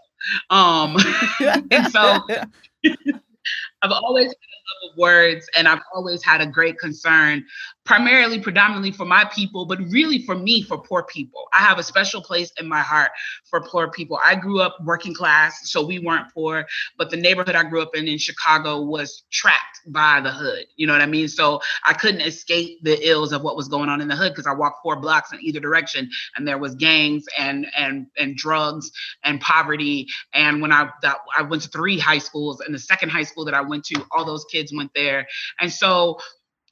Um, 0.50 0.96
and 1.70 1.90
so 1.90 2.20
I've 3.82 3.90
always 3.90 4.34
love 4.64 4.90
of 4.92 4.98
words 4.98 5.48
and 5.56 5.68
I've 5.68 5.80
always 5.94 6.22
had 6.22 6.40
a 6.40 6.46
great 6.46 6.78
concern, 6.78 7.44
primarily, 7.84 8.40
predominantly 8.40 8.92
for 8.92 9.04
my 9.04 9.24
people, 9.34 9.66
but 9.66 9.78
really 9.90 10.24
for 10.24 10.34
me, 10.34 10.62
for 10.62 10.78
poor 10.78 11.02
people. 11.04 11.44
I 11.52 11.58
have 11.58 11.78
a 11.78 11.82
special 11.82 12.22
place 12.22 12.52
in 12.58 12.68
my 12.68 12.80
heart 12.80 13.10
for 13.44 13.60
poor 13.60 13.90
people. 13.90 14.18
I 14.24 14.34
grew 14.34 14.60
up 14.60 14.76
working 14.84 15.14
class, 15.14 15.70
so 15.70 15.84
we 15.84 15.98
weren't 15.98 16.32
poor, 16.32 16.66
but 16.96 17.10
the 17.10 17.16
neighborhood 17.16 17.54
I 17.54 17.64
grew 17.64 17.82
up 17.82 17.94
in 17.94 18.08
in 18.08 18.18
Chicago 18.18 18.80
was 18.80 19.24
trapped 19.30 19.80
by 19.86 20.20
the 20.20 20.30
hood. 20.30 20.64
You 20.76 20.86
know 20.86 20.92
what 20.92 21.02
I 21.02 21.06
mean? 21.06 21.28
So 21.28 21.60
I 21.84 21.92
couldn't 21.92 22.22
escape 22.22 22.82
the 22.82 23.08
ills 23.08 23.32
of 23.32 23.42
what 23.42 23.56
was 23.56 23.68
going 23.68 23.88
on 23.88 24.00
in 24.00 24.08
the 24.08 24.16
hood 24.16 24.32
because 24.32 24.46
I 24.46 24.52
walked 24.52 24.82
four 24.82 24.96
blocks 24.96 25.32
in 25.32 25.40
either 25.42 25.60
direction 25.60 26.10
and 26.36 26.46
there 26.46 26.58
was 26.58 26.74
gangs 26.74 27.24
and 27.38 27.66
and 27.76 28.06
and 28.18 28.36
drugs 28.36 28.90
and 29.22 29.40
poverty. 29.40 30.06
And 30.32 30.62
when 30.62 30.72
I 30.72 30.88
that, 31.02 31.18
I 31.36 31.42
went 31.42 31.62
to 31.62 31.68
three 31.68 31.98
high 31.98 32.18
schools 32.18 32.60
and 32.60 32.74
the 32.74 32.78
second 32.78 33.10
high 33.10 33.22
school 33.24 33.44
that 33.44 33.54
I 33.54 33.60
went 33.60 33.84
to, 33.86 34.04
all 34.10 34.24
those 34.24 34.44
kids 34.54 34.72
went 34.74 34.92
there. 34.94 35.26
And 35.60 35.72
so 35.72 36.18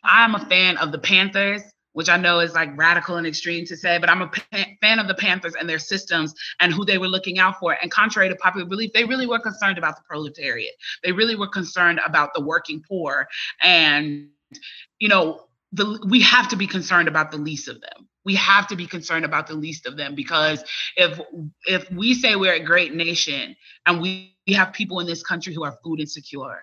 I'm 0.05 0.35
a 0.35 0.47
fan 0.47 0.77
of 0.79 0.93
the 0.93 0.99
Panthers 0.99 1.63
which 1.93 2.09
I 2.09 2.17
know 2.17 2.41
is 2.41 2.55
like 2.55 2.77
radical 2.77 3.17
and 3.17 3.27
extreme 3.27 3.65
to 3.67 3.77
say, 3.77 3.99
but 3.99 4.09
I'm 4.09 4.23
a 4.23 4.31
fan 4.81 4.99
of 4.99 5.09
the 5.09 5.15
Panthers 5.15 5.55
and 5.55 5.69
their 5.69 5.79
systems 5.79 6.35
and 6.61 6.73
who 6.73 6.85
they 6.85 6.99
were 6.99 7.09
looking 7.09 7.39
out 7.39 7.59
for. 7.59 7.77
And 7.81 7.91
contrary 7.91 8.29
to 8.29 8.37
popular 8.37 8.67
belief, 8.67 8.93
they 8.93 9.05
really 9.05 9.27
were 9.27 9.39
concerned 9.39 9.79
about 9.79 9.97
the 9.97 10.03
proletariat. 10.09 10.73
They 11.03 11.13
really 11.13 11.37
were 11.37 11.49
concerned 11.49 12.01
about 12.05 12.31
the 12.35 12.41
working 12.41 12.83
poor. 12.87 13.29
And, 13.63 14.29
you 14.99 15.09
know, 15.09 15.43
the, 15.73 16.05
we 16.07 16.21
have 16.23 16.49
to 16.49 16.57
be 16.57 16.67
concerned 16.67 17.09
about 17.09 17.31
the 17.31 17.39
least 17.39 17.69
of 17.69 17.81
them. 17.81 18.09
We 18.25 18.37
have 18.37 18.69
to 18.69 18.77
be 18.77 18.87
concerned 18.87 19.25
about 19.25 19.49
the 19.49 19.55
least 19.55 19.87
of 19.87 19.97
them 19.97 20.15
because 20.15 20.63
if 20.97 21.21
if 21.67 21.91
we 21.91 22.15
say 22.15 22.37
we're 22.37 22.55
a 22.55 22.65
great 22.65 22.95
nation 22.95 23.57
and 23.85 24.01
we 24.01 24.37
have 24.55 24.73
people 24.73 25.01
in 25.01 25.09
this 25.09 25.25
country 25.25 25.53
who 25.53 25.65
are 25.65 25.77
food 25.83 25.99
insecure 25.99 26.61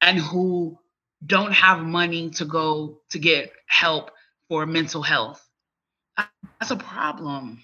and 0.00 0.18
who 0.18 0.78
don't 1.24 1.52
have 1.52 1.80
money 1.80 2.30
to 2.30 2.44
go 2.44 3.00
to 3.10 3.18
get 3.18 3.52
help 3.68 4.10
for 4.48 4.66
mental 4.66 5.02
health. 5.02 5.42
That's 6.60 6.70
a 6.70 6.76
problem. 6.76 7.62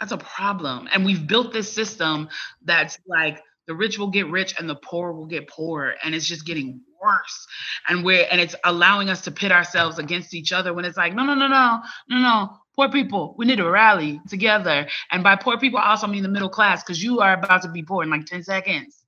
That's 0.00 0.12
a 0.12 0.18
problem. 0.18 0.88
And 0.92 1.04
we've 1.04 1.26
built 1.26 1.52
this 1.52 1.72
system 1.72 2.28
that's 2.62 2.98
like 3.06 3.42
the 3.66 3.74
rich 3.74 3.98
will 3.98 4.10
get 4.10 4.28
rich 4.28 4.54
and 4.58 4.68
the 4.68 4.76
poor 4.76 5.12
will 5.12 5.26
get 5.26 5.48
poor. 5.48 5.94
And 6.04 6.14
it's 6.14 6.26
just 6.26 6.46
getting 6.46 6.80
worse. 7.02 7.46
And 7.88 8.04
we're 8.04 8.26
and 8.30 8.40
it's 8.40 8.54
allowing 8.64 9.08
us 9.08 9.22
to 9.22 9.30
pit 9.30 9.52
ourselves 9.52 9.98
against 9.98 10.34
each 10.34 10.52
other 10.52 10.74
when 10.74 10.84
it's 10.84 10.96
like, 10.96 11.14
no, 11.14 11.24
no, 11.24 11.34
no, 11.34 11.48
no, 11.48 11.82
no, 12.08 12.18
no. 12.18 12.50
Poor 12.74 12.90
people, 12.90 13.34
we 13.38 13.46
need 13.46 13.56
to 13.56 13.70
rally 13.70 14.20
together. 14.28 14.86
And 15.10 15.22
by 15.22 15.36
poor 15.36 15.58
people, 15.58 15.78
I 15.78 15.90
also 15.90 16.06
mean 16.06 16.22
the 16.22 16.28
middle 16.28 16.50
class, 16.50 16.82
because 16.82 17.02
you 17.02 17.20
are 17.20 17.32
about 17.32 17.62
to 17.62 17.70
be 17.70 17.82
poor 17.82 18.02
in 18.02 18.10
like 18.10 18.26
10 18.26 18.42
seconds. 18.42 19.05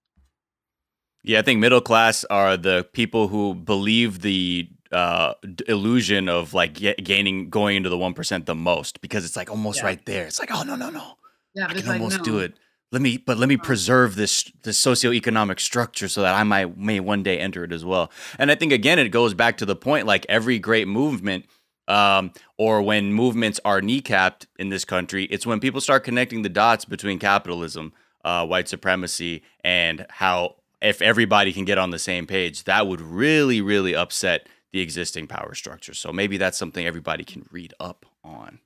Yeah, 1.29 1.41
I 1.41 1.43
think 1.43 1.61
middle 1.61 1.83
class 1.83 2.25
are 2.25 2.57
the 2.57 2.89
people 2.95 3.29
who 3.29 3.55
believe 3.55 4.23
the 4.23 4.67
uh, 4.91 5.35
illusion 5.69 6.27
of 6.27 6.55
like 6.55 6.73
gaining 6.73 7.51
going 7.51 7.77
into 7.77 7.91
the 7.91 7.99
one 7.99 8.15
percent 8.15 8.47
the 8.47 8.55
most 8.55 9.03
because 9.03 9.27
it's 9.27 9.37
like 9.37 9.51
almost 9.51 9.81
yeah. 9.81 9.85
right 9.85 10.07
there. 10.07 10.27
It's 10.27 10.41
like, 10.41 10.51
oh 10.51 10.63
no, 10.63 10.75
no, 10.75 10.89
no, 10.89 11.19
yeah, 11.55 11.67
I 11.67 11.75
can 11.75 11.85
like, 11.85 12.01
almost 12.01 12.21
no. 12.21 12.25
do 12.25 12.39
it. 12.39 12.55
Let 12.93 13.03
me, 13.03 13.19
but 13.19 13.37
let 13.37 13.51
me 13.51 13.59
preserve 13.59 14.17
this 14.17 14.51
this 14.63 14.83
socioeconomic 14.83 15.61
structure 15.61 16.09
so 16.09 16.23
that 16.23 16.35
I 16.35 16.45
might 16.45 16.79
may 16.79 16.99
one 16.99 17.23
day 17.23 17.39
enter 17.39 17.63
it 17.63 17.73
as 17.73 17.85
well. 17.85 18.11
And 18.39 18.51
I 18.51 18.55
think 18.55 18.73
again, 18.73 18.99
it 18.99 19.11
goes 19.11 19.35
back 19.35 19.59
to 19.59 19.67
the 19.67 19.77
point 19.77 20.07
like 20.07 20.25
every 20.31 20.59
great 20.59 20.89
movement. 20.89 21.45
Um, 21.89 22.33
or 22.57 22.81
when 22.83 23.13
movements 23.13 23.61
are 23.67 23.83
kneecapped 23.83 24.47
in 24.59 24.71
this 24.71 24.87
country, 24.87 25.25
it's 25.25 25.47
when 25.47 25.61
people 25.61 25.83
start 25.83 26.05
connecting 26.05 26.41
the 26.41 26.51
dots 26.51 26.85
between 26.87 27.19
capitalism, 27.19 27.93
uh, 28.25 28.47
white 28.47 28.69
supremacy, 28.69 29.43
and 29.63 30.07
how 30.09 30.57
if 30.81 31.03
everybody 31.03 31.53
can 31.53 31.65
get 31.65 31.79
on 31.79 31.91
the 31.91 31.99
same 31.99 32.27
page, 32.27 32.65
that 32.65 32.87
would 32.87 33.01
really, 33.01 33.61
really 33.61 33.95
upset 33.95 34.49
the 34.73 34.81
existing 34.81 35.27
power 35.27 35.55
structure. 35.55 35.95
So 35.95 36.13
maybe 36.13 36.37
that's 36.37 36.59
something 36.59 36.87
everybody 36.87 37.25
can 37.25 37.47
read 37.51 37.75
up 37.81 38.07
on. 38.23 38.61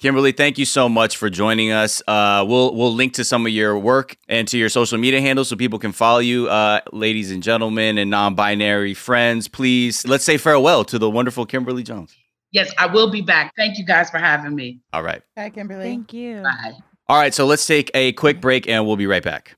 Kimberly, 0.00 0.32
thank 0.32 0.58
you 0.58 0.64
so 0.64 0.88
much 0.88 1.16
for 1.16 1.30
joining 1.30 1.70
us. 1.70 2.02
Uh, 2.08 2.44
we'll 2.48 2.74
we'll 2.74 2.92
link 2.92 3.14
to 3.14 3.24
some 3.24 3.46
of 3.46 3.52
your 3.52 3.78
work 3.78 4.16
and 4.28 4.48
to 4.48 4.58
your 4.58 4.68
social 4.68 4.98
media 4.98 5.20
handles 5.20 5.48
so 5.48 5.54
people 5.54 5.78
can 5.78 5.92
follow 5.92 6.18
you, 6.18 6.48
uh, 6.48 6.80
ladies 6.92 7.30
and 7.30 7.40
gentlemen, 7.40 7.98
and 7.98 8.10
non-binary 8.10 8.94
friends. 8.94 9.46
Please, 9.46 10.04
let's 10.04 10.24
say 10.24 10.38
farewell 10.38 10.84
to 10.86 10.98
the 10.98 11.08
wonderful 11.08 11.46
Kimberly 11.46 11.84
Jones. 11.84 12.16
Yes, 12.50 12.72
I 12.78 12.86
will 12.86 13.12
be 13.12 13.22
back. 13.22 13.52
Thank 13.56 13.78
you 13.78 13.86
guys 13.86 14.10
for 14.10 14.18
having 14.18 14.56
me. 14.56 14.80
All 14.92 15.04
right. 15.04 15.22
Bye, 15.36 15.50
Kimberly. 15.50 15.84
Thank 15.84 16.12
you. 16.12 16.42
Bye. 16.42 16.72
All 17.08 17.18
right, 17.18 17.32
so 17.32 17.46
let's 17.46 17.64
take 17.66 17.90
a 17.94 18.12
quick 18.12 18.40
break 18.40 18.68
and 18.68 18.84
we'll 18.86 18.96
be 18.96 19.06
right 19.06 19.22
back. 19.22 19.54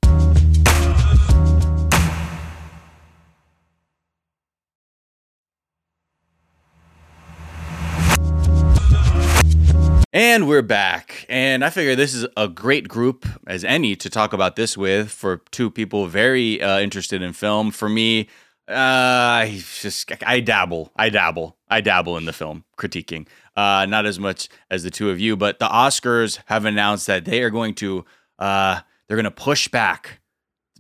And 10.14 10.46
we're 10.46 10.62
back. 10.62 11.26
And 11.28 11.64
I 11.64 11.70
figure 11.70 11.96
this 11.96 12.14
is 12.14 12.24
a 12.36 12.46
great 12.46 12.86
group 12.86 13.26
as 13.48 13.64
any 13.64 13.96
to 13.96 14.08
talk 14.08 14.32
about 14.32 14.54
this 14.54 14.76
with 14.78 15.10
for 15.10 15.38
two 15.50 15.72
people 15.72 16.06
very 16.06 16.62
uh, 16.62 16.78
interested 16.78 17.20
in 17.20 17.32
film. 17.32 17.72
For 17.72 17.88
me, 17.88 18.28
uh, 18.68 18.74
I 18.76 19.60
just 19.80 20.12
I 20.24 20.38
dabble, 20.38 20.92
I 20.94 21.08
dabble, 21.08 21.56
I 21.68 21.80
dabble 21.80 22.16
in 22.16 22.26
the 22.26 22.32
film 22.32 22.62
critiquing. 22.78 23.26
Uh, 23.56 23.86
not 23.86 24.06
as 24.06 24.20
much 24.20 24.48
as 24.70 24.84
the 24.84 24.90
two 24.90 25.10
of 25.10 25.18
you, 25.18 25.36
but 25.36 25.58
the 25.58 25.66
Oscars 25.66 26.38
have 26.46 26.64
announced 26.64 27.08
that 27.08 27.24
they 27.24 27.42
are 27.42 27.50
going 27.50 27.74
to 27.74 28.04
uh, 28.38 28.82
they're 29.08 29.16
going 29.16 29.24
to 29.24 29.32
push 29.32 29.66
back, 29.66 30.20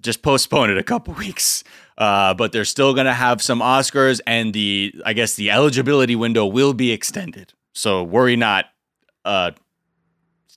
just 0.00 0.22
postpone 0.22 0.70
it 0.70 0.78
a 0.78 0.84
couple 0.84 1.12
weeks. 1.18 1.64
Uh, 1.98 2.34
but 2.34 2.52
they're 2.52 2.64
still 2.64 2.94
going 2.94 3.06
to 3.06 3.12
have 3.12 3.42
some 3.42 3.58
Oscars, 3.58 4.20
and 4.28 4.54
the 4.54 4.94
I 5.04 5.12
guess 5.12 5.34
the 5.34 5.50
eligibility 5.50 6.14
window 6.14 6.46
will 6.46 6.72
be 6.72 6.92
extended. 6.92 7.52
So 7.72 8.04
worry 8.04 8.36
not 8.36 8.66
uh 9.24 9.52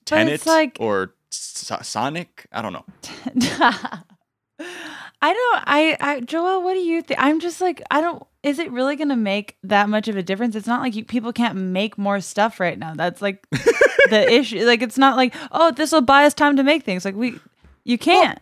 Tenet 0.06 0.46
like, 0.46 0.78
or 0.80 1.14
Sonic. 1.30 2.48
I 2.52 2.62
don't 2.62 2.74
know. 2.74 2.86
I 5.20 5.34
don't. 5.34 5.64
I, 5.66 5.98
I, 6.00 6.22
Joelle, 6.22 6.64
what 6.64 6.76
do 6.76 6.80
you 6.80 7.02
think? 7.02 7.22
I'm 7.22 7.40
just 7.40 7.60
like, 7.60 7.82
I 7.92 8.02
don't. 8.02 8.24
Is 8.44 8.60
it 8.60 8.72
really 8.72 8.96
going 8.96 9.10
to 9.10 9.16
make 9.16 9.58
that 9.64 9.90
much 9.90 10.08
of 10.08 10.16
a 10.16 10.24
difference? 10.24 10.56
It's 10.56 10.68
not 10.68 10.82
like 10.82 10.96
you, 10.96 11.04
people 11.04 11.34
can't 11.34 11.58
make 11.58 11.98
more 11.98 12.22
stuff 12.22 12.60
right 12.60 12.78
now. 12.78 12.94
That's 12.96 13.22
like 13.22 13.46
the 13.52 14.26
issue. 14.32 14.66
Like, 14.66 14.82
it's 14.82 14.98
not 14.98 15.18
like, 15.18 15.36
oh, 15.52 15.72
this 15.72 15.92
will 15.92 16.02
buy 16.02 16.26
us 16.26 16.34
time 16.34 16.56
to 16.56 16.64
make 16.64 16.84
things. 16.84 17.04
Like, 17.04 17.16
we, 17.16 17.40
you 17.84 17.98
can't. 17.98 18.40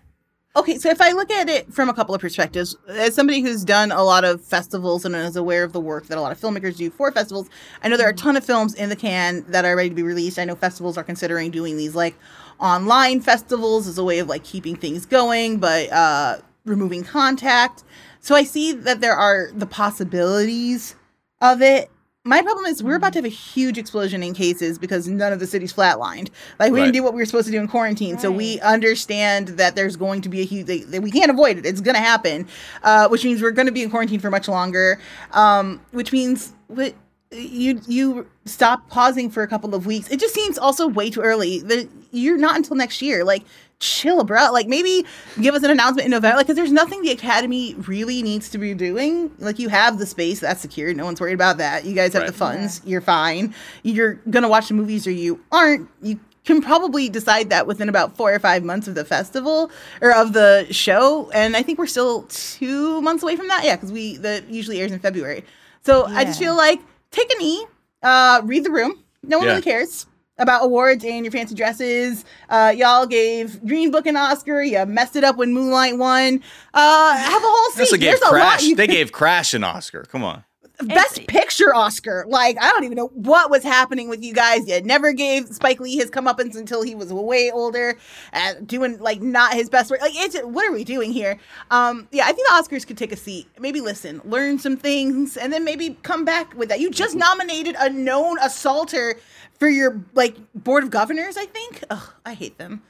Okay, 0.58 0.78
so 0.78 0.90
if 0.90 1.02
I 1.02 1.12
look 1.12 1.32
at 1.32 1.50
it 1.50 1.74
from 1.74 1.90
a 1.90 1.94
couple 1.94 2.16
of 2.16 2.22
perspectives, 2.22 2.78
as 2.88 3.14
somebody 3.14 3.42
who's 3.42 3.66
done 3.66 3.92
a 3.92 4.02
lot 4.02 4.24
of 4.24 4.42
festivals 4.42 5.04
and 5.04 5.14
is 5.14 5.36
aware 5.36 5.66
of 5.66 5.74
the 5.74 5.82
work 5.82 6.08
that 6.08 6.18
a 6.18 6.22
lot 6.22 6.32
of 6.32 6.40
filmmakers 6.40 6.78
do 6.78 6.90
for 6.90 7.12
festivals, 7.12 7.50
I 7.84 7.90
know 7.90 7.98
there 7.98 8.08
are 8.08 8.12
a 8.12 8.14
mm-hmm. 8.14 8.24
ton 8.24 8.38
of 8.38 8.46
films 8.46 8.74
in 8.74 8.88
the 8.88 8.96
can 8.96 9.44
that 9.50 9.66
are 9.66 9.76
ready 9.76 9.90
to 9.90 9.96
be 9.96 10.04
released. 10.04 10.40
I 10.40 10.46
know 10.46 10.56
festivals 10.56 10.98
are 10.98 11.04
considering 11.04 11.52
doing 11.52 11.76
these 11.76 11.94
like 11.94 12.16
online 12.60 13.20
festivals 13.20 13.86
as 13.86 13.98
a 13.98 14.04
way 14.06 14.20
of 14.20 14.30
like 14.30 14.46
keeping 14.46 14.78
things 14.78 15.06
going, 15.06 15.58
but 15.58 15.92
uh, 15.92 16.38
removing 16.64 17.04
contact. 17.04 17.84
So 18.22 18.34
I 18.34 18.44
see 18.46 18.72
that 18.72 19.02
there 19.02 19.16
are 19.16 19.50
the 19.54 19.68
possibilities 19.68 20.96
of 21.42 21.62
it 21.62 21.92
my 22.26 22.42
problem 22.42 22.66
is 22.66 22.82
we're 22.82 22.96
about 22.96 23.14
to 23.14 23.20
have 23.20 23.26
a 23.26 23.30
huge 23.30 23.78
explosion 23.78 24.24
in 24.24 24.34
cases 24.34 24.80
because 24.80 25.08
none 25.08 25.32
of 25.32 25.40
the 25.40 25.46
cities 25.46 25.72
flatlined. 25.72 26.32
Like 26.60 26.72
we 26.72 26.80
right. 26.80 26.86
didn't 26.86 26.96
do 26.96 27.04
what 27.04 27.14
we 27.14 27.22
were 27.22 27.26
supposed 27.26 27.46
to 27.46 27.52
do 27.52 27.60
in 27.60 27.68
quarantine, 27.68 28.14
right. 28.16 28.22
so 28.22 28.32
we 28.32 28.60
understand 28.62 29.50
that 29.50 29.76
there's 29.76 29.96
going 29.96 30.22
to 30.22 30.30
be 30.30 30.42
a 30.42 30.44
huge. 30.44 30.66
That 30.66 31.04
we 31.04 31.12
can't 31.12 31.30
avoid 31.30 31.60
it. 31.60 31.68
It's 31.68 31.82
going 31.82 31.94
to 31.94 32.02
happen, 32.02 32.48
uh, 32.82 33.08
which 33.10 33.24
means 33.24 33.44
we're 33.44 33.52
going 33.52 33.68
to 33.68 33.72
be 33.72 33.84
in 33.84 33.92
quarantine 33.92 34.20
for 34.20 34.32
much 34.32 34.48
longer. 34.48 35.00
Um, 35.34 35.80
which 35.92 36.12
means 36.12 36.52
what 36.68 36.96
you 37.32 37.80
you 37.88 38.28
stop 38.46 38.90
pausing 38.90 39.30
for 39.30 39.44
a 39.44 39.48
couple 39.48 39.76
of 39.76 39.86
weeks. 39.86 40.10
It 40.10 40.20
just 40.20 40.34
seems 40.34 40.58
also 40.58 40.88
way 40.88 41.12
too 41.12 41.22
early. 41.22 41.60
The, 41.60 41.88
you're 42.12 42.38
not 42.38 42.56
until 42.56 42.76
next 42.76 43.04
year. 43.04 43.24
Like 43.24 43.44
chill, 43.80 44.24
bro. 44.24 44.52
Like 44.52 44.68
maybe 44.68 45.06
give 45.42 45.56
us 45.56 45.64
an 45.64 45.72
announcement 45.72 46.06
in 46.06 46.12
November. 46.12 46.38
Like, 46.38 46.48
because 46.48 46.56
there's 46.56 46.72
nothing 46.72 47.02
the 47.02 47.12
Academy 47.12 47.76
really 47.88 48.22
needs 48.22 48.50
to 48.50 48.58
be 48.58 48.74
doing. 48.74 49.32
Like, 49.40 49.60
you 49.60 49.70
have 49.70 50.00
the 50.00 50.06
space 50.06 50.40
that's 50.40 50.62
secure. 50.62 50.94
No 50.94 51.06
one's 51.06 51.20
worried 51.20 51.34
about 51.34 51.58
that. 51.58 51.86
You 51.86 51.94
guys 51.94 52.14
have 52.14 52.24
right. 52.24 52.32
the 52.32 52.38
funds. 52.38 52.82
Yeah. 52.84 52.92
You're 52.92 53.02
fine. 53.02 53.54
You're 53.84 54.16
gonna 54.30 54.50
watch 54.50 54.68
the 54.68 54.74
movies 54.74 55.08
or 55.08 55.12
you 55.12 55.44
aren't. 55.52 55.90
You 56.02 56.20
can 56.46 56.62
probably 56.62 57.10
decide 57.10 57.50
that 57.50 57.66
within 57.68 57.90
about 57.90 58.16
four 58.16 58.34
or 58.34 58.40
five 58.40 58.64
months 58.64 58.88
of 58.88 58.96
the 58.96 59.04
festival 59.04 59.72
or 60.02 60.14
of 60.14 60.34
the 60.34 60.68
show. 60.72 61.30
And 61.32 61.58
I 61.58 61.64
think 61.64 61.80
we're 61.80 61.88
still 61.88 62.24
two 62.24 63.02
months 63.02 63.24
away 63.24 63.36
from 63.36 63.48
that. 63.48 63.64
Yeah, 63.64 63.76
because 63.76 63.92
we 63.92 64.18
the 64.18 64.44
usually 64.48 64.80
airs 64.80 64.92
in 64.92 65.00
February. 65.00 65.44
So 65.82 66.08
yeah. 66.08 66.18
I 66.18 66.24
just 66.24 66.40
feel 66.40 66.56
like 66.56 66.82
take 67.12 67.32
a 67.34 67.38
knee, 67.38 67.66
uh, 68.04 68.42
read 68.44 68.64
the 68.64 68.72
room. 68.72 69.04
No 69.24 69.40
one 69.40 69.48
yeah. 69.48 69.54
really 69.54 69.64
cares 69.64 70.06
about 70.38 70.64
awards 70.64 71.04
and 71.06 71.24
your 71.24 71.32
fancy 71.32 71.56
dresses. 71.56 72.26
Uh, 72.50 72.74
y'all 72.76 73.06
gave 73.06 73.66
Green 73.66 73.92
Book 73.92 74.06
an 74.06 74.18
Oscar. 74.18 74.62
You 74.62 74.86
messed 74.86 75.16
it 75.16 75.24
up 75.24 75.38
when 75.38 75.54
Moonlight 75.54 75.98
won. 75.98 76.42
Uh, 76.74 77.18
have 77.18 77.42
a 77.42 77.46
whole 77.48 77.72
seat. 77.72 77.90
Gave 77.92 78.02
There's 78.02 78.20
Crash. 78.20 78.64
a 78.64 78.70
lot. 78.70 78.78
they 78.78 78.88
gave 78.88 79.12
Crash 79.12 79.54
an 79.54 79.64
Oscar. 79.64 80.04
Come 80.04 80.24
on. 80.24 80.44
Best 80.82 81.26
Picture 81.28 81.74
Oscar. 81.74 82.26
Like, 82.28 82.58
I 82.62 82.70
don't 82.72 82.84
even 82.84 82.98
know 82.98 83.08
what 83.08 83.50
was 83.50 83.64
happening 83.64 84.10
with 84.10 84.22
you 84.22 84.34
guys. 84.34 84.68
You 84.68 84.82
never 84.82 85.14
gave 85.14 85.48
Spike 85.48 85.80
Lee 85.80 85.96
his 85.96 86.12
comeuppance 86.12 86.58
until 86.58 86.82
he 86.84 86.96
was 86.96 87.14
way 87.14 87.50
older, 87.50 87.98
and 88.34 88.68
doing 88.68 89.00
like 89.00 89.22
not 89.22 89.54
his 89.54 89.70
best 89.70 89.90
work. 89.90 90.02
Like, 90.02 90.12
it's 90.16 90.38
what 90.42 90.68
are 90.68 90.74
we 90.74 90.84
doing 90.84 91.14
here? 91.14 91.40
Um, 91.72 92.10
yeah, 92.12 92.26
I 92.26 92.34
think 92.34 92.46
the 92.50 92.54
Oscars 92.56 92.86
could 92.86 92.98
take 92.98 93.14
a 93.14 93.18
seat, 93.18 93.48
maybe 93.58 93.80
listen, 93.80 94.20
learn 94.26 94.60
some 94.60 94.76
things, 94.76 95.38
and 95.38 95.54
then 95.54 95.64
maybe 95.64 95.98
come 96.04 96.26
back 96.26 96.54
with 96.58 96.68
that. 96.68 96.82
You 96.82 96.92
just 96.92 97.16
nominated 97.16 97.76
a 97.80 97.90
known 97.90 98.38
assaulter 98.40 99.16
for 99.60 99.68
your 99.68 100.04
like 100.14 100.36
board 100.54 100.84
of 100.84 100.90
governors. 100.90 101.38
I 101.38 101.46
think. 101.46 101.84
Ugh, 101.90 102.14
I 102.26 102.34
hate 102.34 102.58
them. 102.58 102.84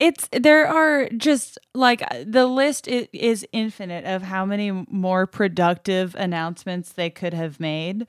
it's 0.00 0.28
there 0.32 0.66
are 0.66 1.08
just 1.10 1.58
like 1.74 2.02
the 2.24 2.46
list 2.46 2.88
is, 2.88 3.08
is 3.12 3.46
infinite 3.52 4.04
of 4.04 4.22
how 4.22 4.44
many 4.44 4.70
more 4.70 5.26
productive 5.26 6.14
announcements 6.16 6.92
they 6.92 7.10
could 7.10 7.34
have 7.34 7.60
made 7.60 8.06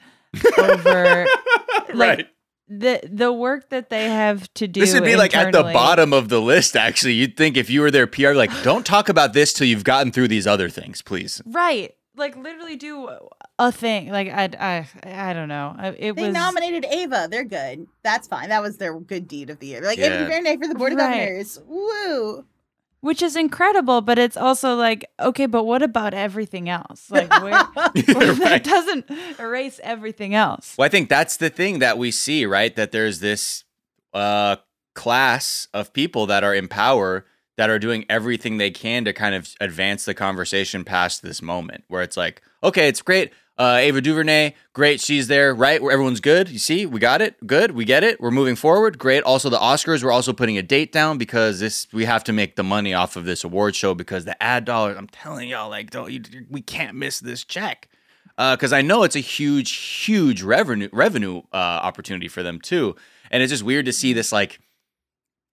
over 0.58 1.26
like, 1.94 2.18
right. 2.18 2.28
the 2.68 3.02
the 3.12 3.32
work 3.32 3.70
that 3.70 3.90
they 3.90 4.10
have 4.10 4.52
to 4.56 4.68
do. 4.68 4.80
This 4.80 4.94
would 4.94 5.04
be 5.04 5.16
like 5.16 5.36
at 5.36 5.52
the 5.52 5.64
bottom 5.64 6.14
of 6.14 6.30
the 6.30 6.42
list. 6.42 6.76
Actually, 6.76 7.14
you'd 7.14 7.38
think 7.38 7.58
if 7.58 7.70
you 7.70 7.82
were 7.82 7.92
their 7.92 8.08
PR, 8.08 8.32
like, 8.32 8.52
don't 8.64 8.86
talk 8.86 9.10
about 9.10 9.34
this 9.34 9.54
till 9.54 9.68
you've 9.68 9.84
gotten 9.84 10.12
through 10.12 10.28
these 10.30 10.48
other 10.48 10.70
things, 10.70 11.02
please. 11.02 11.42
right? 11.46 11.94
Like 12.16 12.36
literally 12.36 12.76
do 12.76 13.10
a 13.58 13.72
thing. 13.72 14.10
Like 14.10 14.28
I 14.30 14.50
I 15.04 15.30
I 15.30 15.34
don't 15.34 15.48
know. 15.48 15.76
It 15.98 16.16
They 16.16 16.26
was 16.28 16.34
nominated 16.34 16.86
Ava. 16.86 17.28
They're 17.30 17.44
good. 17.44 17.88
That's 18.04 18.28
fine. 18.28 18.50
That 18.50 18.62
was 18.62 18.78
their 18.78 19.00
good 19.00 19.28
deed 19.28 19.50
of 19.50 19.60
the 19.60 19.68
year. 19.68 19.82
Like 19.82 19.98
Yeah. 19.98 20.06
Ava 20.08 20.18
DuVernay 20.26 20.58
for 20.58 20.68
the 20.68 20.76
board 20.76 20.92
of 20.94 21.00
Right. 21.00 21.20
governors. 21.26 21.60
Woo! 21.68 22.46
which 23.02 23.22
is 23.22 23.36
incredible, 23.36 24.00
but 24.00 24.18
it's 24.18 24.38
also 24.38 24.76
like 24.76 25.06
okay, 25.20 25.46
but 25.46 25.66
what 25.66 25.82
about 25.84 26.14
everything 26.14 26.70
else? 26.70 27.12
Like 27.12 27.30
where, 27.42 27.52
that 27.96 28.40
Right. 28.40 28.64
doesn't 28.64 29.06
erase 29.40 29.80
everything 29.84 30.34
else. 30.36 30.76
Well, 30.78 30.86
I 30.86 30.90
think 30.90 31.10
that's 31.10 31.36
the 31.38 31.50
thing 31.50 31.80
that 31.80 31.98
we 31.98 32.12
see, 32.12 32.46
right? 32.46 32.74
That 32.76 32.92
there's 32.94 33.20
this 33.20 33.66
uh, 34.14 34.56
class 34.96 35.68
of 35.74 35.92
people 35.92 36.28
that 36.28 36.44
are 36.46 36.54
in 36.54 36.68
power 36.70 37.26
that 37.56 37.70
are 37.70 37.80
doing 37.80 38.06
everything 38.10 38.58
they 38.58 38.72
can 38.72 39.06
to 39.06 39.14
kind 39.14 39.36
of 39.36 39.56
advance 39.62 40.06
the 40.06 40.14
conversation 40.14 40.84
past 40.84 41.22
this 41.22 41.42
moment 41.42 41.84
where 41.88 42.02
it's 42.02 42.18
like, 42.18 42.42
okay, 42.64 42.88
it's 42.88 43.02
great. 43.02 43.32
Uh, 43.56 43.78
Ava 43.80 44.02
DuVernay, 44.02 44.56
great. 44.74 45.00
She's 45.00 45.28
there, 45.28 45.54
right? 45.54 45.80
Where 45.82 45.92
everyone's 45.92 46.20
good. 46.20 46.50
You 46.50 46.58
see, 46.58 46.88
we 46.88 47.00
got 47.00 47.22
it. 47.22 47.46
Good. 47.46 47.72
We 47.72 47.86
get 47.86 48.04
it. 48.04 48.20
We're 48.20 48.32
moving 48.32 48.56
forward. 48.56 48.98
Great. 48.98 49.22
Also, 49.24 49.48
the 49.48 49.60
Oscars, 49.60 50.04
we're 50.04 50.12
also 50.12 50.34
putting 50.34 50.58
a 50.58 50.64
date 50.64 50.92
down 50.92 51.20
because 51.20 51.60
this 51.60 51.88
we 51.94 52.06
have 52.06 52.24
to 52.24 52.34
make 52.34 52.56
the 52.56 52.64
money 52.64 52.96
off 52.96 53.16
of 53.16 53.26
this 53.26 53.44
award 53.44 53.76
show 53.76 53.94
because 53.94 54.26
the 54.26 54.42
ad 54.42 54.66
dollars. 54.66 54.98
I'm 54.98 55.08
telling 55.08 55.50
y'all, 55.50 55.70
like, 55.70 55.92
don't 55.92 56.12
you, 56.12 56.22
we 56.50 56.62
can't 56.62 56.96
miss 56.96 57.20
this 57.20 57.44
check 57.44 57.90
because 58.36 58.74
I 58.74 58.82
know 58.82 59.04
it's 59.04 59.16
a 59.16 59.20
huge, 59.20 59.72
huge 59.72 60.42
revenue 60.42 60.90
revenue 60.92 61.44
uh, 61.54 61.58
opportunity 61.58 62.28
for 62.28 62.42
them 62.42 62.60
too. 62.60 62.96
And 63.30 63.44
it's 63.44 63.52
just 63.52 63.64
weird 63.64 63.86
to 63.86 63.94
see 63.94 64.14
this 64.14 64.32
like, 64.32 64.60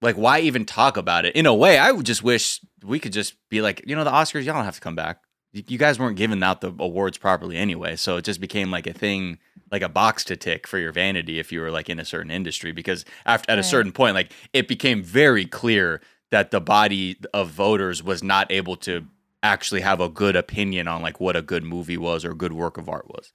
like 0.02 0.16
why 0.16 0.40
even 0.40 0.64
talk 0.64 0.96
about 0.96 1.24
it? 1.24 1.34
In 1.36 1.46
a 1.46 1.54
way, 1.54 1.78
I 1.78 1.92
would 1.92 2.06
just 2.06 2.22
wish 2.22 2.60
we 2.84 2.98
could 2.98 3.12
just 3.12 3.34
be 3.48 3.60
like, 3.60 3.82
you 3.86 3.94
know, 3.94 4.04
the 4.04 4.10
Oscars, 4.10 4.44
y'all 4.44 4.54
don't 4.54 4.64
have 4.64 4.76
to 4.76 4.80
come 4.80 4.96
back. 4.96 5.22
You 5.52 5.62
you 5.66 5.78
guys 5.78 5.98
weren't 5.98 6.16
giving 6.16 6.42
out 6.42 6.60
the 6.60 6.72
awards 6.78 7.18
properly 7.18 7.56
anyway, 7.56 7.96
so 7.96 8.16
it 8.16 8.24
just 8.24 8.40
became 8.40 8.70
like 8.70 8.86
a 8.86 8.92
thing, 8.92 9.38
like 9.70 9.82
a 9.82 9.88
box 9.88 10.24
to 10.24 10.36
tick 10.36 10.66
for 10.66 10.78
your 10.78 10.92
vanity 10.92 11.38
if 11.38 11.52
you 11.52 11.60
were 11.60 11.70
like 11.70 11.90
in 11.90 12.00
a 12.00 12.04
certain 12.04 12.30
industry. 12.30 12.72
Because 12.72 13.04
after 13.26 13.50
at 13.50 13.58
a 13.58 13.62
certain 13.62 13.92
point, 13.92 14.14
like 14.14 14.32
it 14.52 14.68
became 14.68 15.02
very 15.02 15.44
clear 15.44 16.00
that 16.30 16.50
the 16.50 16.60
body 16.60 17.18
of 17.34 17.50
voters 17.50 18.02
was 18.02 18.22
not 18.22 18.50
able 18.50 18.76
to 18.76 19.06
actually 19.42 19.80
have 19.80 20.00
a 20.00 20.08
good 20.08 20.36
opinion 20.36 20.86
on 20.86 21.02
like 21.02 21.18
what 21.20 21.36
a 21.36 21.42
good 21.42 21.64
movie 21.64 21.96
was 21.96 22.24
or 22.24 22.32
a 22.32 22.36
good 22.36 22.52
work 22.52 22.78
of 22.78 22.88
art 22.88 23.08
was. 23.08 23.32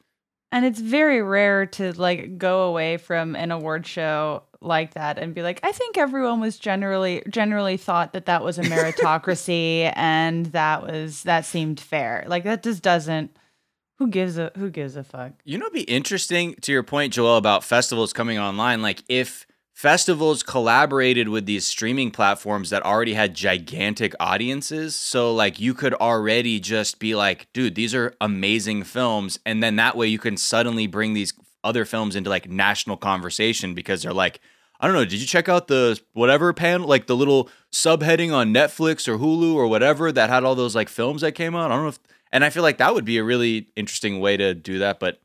And 0.51 0.65
it's 0.65 0.79
very 0.79 1.21
rare 1.21 1.65
to 1.65 1.91
like 1.93 2.37
go 2.37 2.63
away 2.63 2.97
from 2.97 3.35
an 3.35 3.51
award 3.51 3.85
show 3.85 4.43
like 4.61 4.93
that 4.93 5.17
and 5.17 5.33
be 5.35 5.41
like, 5.41 5.59
I 5.63 5.71
think 5.71 5.97
everyone 5.97 6.39
was 6.39 6.57
generally 6.57 7.23
generally 7.29 7.77
thought 7.77 8.13
that 8.13 8.25
that 8.25 8.43
was 8.43 8.57
a 8.57 8.61
meritocracy 8.63 9.91
and 9.95 10.47
that 10.47 10.83
was 10.83 11.23
that 11.23 11.45
seemed 11.45 11.79
fair. 11.79 12.23
Like 12.27 12.43
that 12.43 12.63
just 12.63 12.83
doesn't. 12.83 13.37
Who 13.97 14.07
gives 14.07 14.37
a 14.37 14.51
who 14.57 14.69
gives 14.69 14.97
a 14.97 15.03
fuck? 15.05 15.33
You 15.45 15.57
know, 15.57 15.67
it'd 15.67 15.73
be 15.73 15.83
interesting 15.83 16.55
to 16.61 16.71
your 16.73 16.83
point, 16.83 17.13
Joelle, 17.13 17.37
about 17.37 17.63
festivals 17.63 18.11
coming 18.11 18.37
online. 18.37 18.81
Like, 18.81 19.01
if 19.07 19.47
festivals 19.75 20.41
collaborated 20.41 21.27
with 21.29 21.45
these 21.45 21.67
streaming 21.67 22.09
platforms 22.09 22.69
that 22.71 22.81
already 22.83 23.13
had 23.13 23.35
gigantic 23.35 24.15
audiences, 24.19 24.95
so 24.95 25.31
like 25.33 25.59
you 25.59 25.73
could 25.73 25.93
already 25.93 26.59
just 26.59 26.97
be 26.97 27.13
like, 27.13 27.47
dude, 27.53 27.75
these 27.75 27.93
are 27.93 28.15
amazing 28.21 28.83
films, 28.83 29.37
and 29.45 29.61
then 29.61 29.75
that 29.75 29.95
way 29.95 30.07
you 30.07 30.17
can 30.17 30.37
suddenly 30.37 30.87
bring 30.87 31.13
these 31.13 31.33
other 31.63 31.83
films 31.83 32.15
into 32.15 32.29
like 32.29 32.49
national 32.49 32.97
conversation 32.97 33.75
because 33.75 34.01
they're 34.01 34.13
like. 34.13 34.39
I 34.77 34.87
don't 34.87 34.95
know. 34.97 35.05
Did 35.05 35.21
you 35.21 35.25
check 35.25 35.47
out 35.47 35.69
the 35.69 35.97
whatever 36.11 36.51
panel, 36.51 36.85
like 36.85 37.07
the 37.07 37.15
little 37.15 37.49
subheading 37.71 38.33
on 38.33 38.53
Netflix 38.53 39.07
or 39.07 39.17
Hulu 39.17 39.55
or 39.55 39.67
whatever 39.67 40.11
that 40.11 40.29
had 40.29 40.43
all 40.43 40.53
those 40.53 40.75
like 40.75 40.89
films 40.89 41.21
that 41.21 41.31
came 41.31 41.55
out? 41.55 41.71
I 41.71 41.75
don't 41.75 41.83
know 41.83 41.89
if, 41.89 41.99
and 42.33 42.43
I 42.43 42.49
feel 42.49 42.61
like 42.61 42.77
that 42.79 42.93
would 42.93 43.05
be 43.05 43.17
a 43.17 43.23
really 43.23 43.69
interesting 43.77 44.19
way 44.19 44.35
to 44.35 44.53
do 44.53 44.79
that, 44.79 44.99
but 44.99 45.21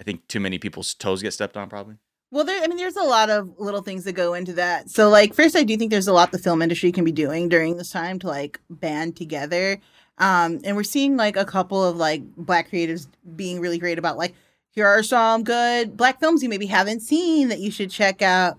I 0.00 0.04
think 0.04 0.26
too 0.26 0.40
many 0.40 0.56
people's 0.58 0.94
toes 0.94 1.20
get 1.20 1.34
stepped 1.34 1.58
on, 1.58 1.68
probably. 1.68 1.96
Well, 2.30 2.44
there. 2.44 2.62
I 2.62 2.66
mean, 2.66 2.76
there's 2.76 2.96
a 2.96 3.02
lot 3.02 3.30
of 3.30 3.58
little 3.58 3.80
things 3.82 4.04
that 4.04 4.12
go 4.12 4.34
into 4.34 4.52
that. 4.54 4.90
So, 4.90 5.08
like, 5.08 5.34
first, 5.34 5.56
I 5.56 5.64
do 5.64 5.76
think 5.76 5.90
there's 5.90 6.08
a 6.08 6.12
lot 6.12 6.30
the 6.30 6.38
film 6.38 6.60
industry 6.60 6.92
can 6.92 7.04
be 7.04 7.12
doing 7.12 7.48
during 7.48 7.76
this 7.76 7.90
time 7.90 8.18
to 8.20 8.26
like 8.26 8.60
band 8.68 9.16
together. 9.16 9.78
Um, 10.18 10.60
and 10.64 10.76
we're 10.76 10.82
seeing 10.82 11.16
like 11.16 11.36
a 11.36 11.44
couple 11.44 11.82
of 11.82 11.96
like 11.96 12.22
black 12.36 12.70
creatives 12.70 13.06
being 13.36 13.60
really 13.60 13.78
great 13.78 13.98
about 13.98 14.18
like 14.18 14.34
here 14.70 14.86
are 14.86 15.02
some 15.02 15.42
good 15.44 15.96
black 15.96 16.20
films 16.20 16.42
you 16.42 16.48
maybe 16.48 16.66
haven't 16.66 17.00
seen 17.00 17.48
that 17.48 17.60
you 17.60 17.70
should 17.70 17.90
check 17.90 18.20
out. 18.20 18.58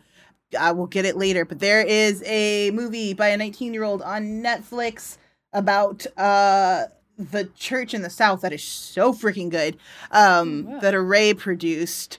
I 0.59 0.71
will 0.71 0.87
get 0.87 1.05
it 1.05 1.15
later, 1.15 1.45
but 1.45 1.59
there 1.59 1.81
is 1.81 2.23
a 2.25 2.71
movie 2.71 3.13
by 3.13 3.27
a 3.27 3.37
19 3.37 3.73
year 3.73 3.83
old 3.83 4.01
on 4.01 4.41
Netflix 4.43 5.17
about 5.53 6.05
uh 6.17 6.85
the 7.17 7.49
church 7.55 7.93
in 7.93 8.01
the 8.01 8.09
South 8.09 8.41
that 8.41 8.53
is 8.53 8.63
so 8.63 9.11
freaking 9.13 9.49
good. 9.49 9.77
Um, 10.11 10.65
Wow. 10.65 10.79
that 10.79 10.95
Array 10.95 11.33
produced. 11.33 12.17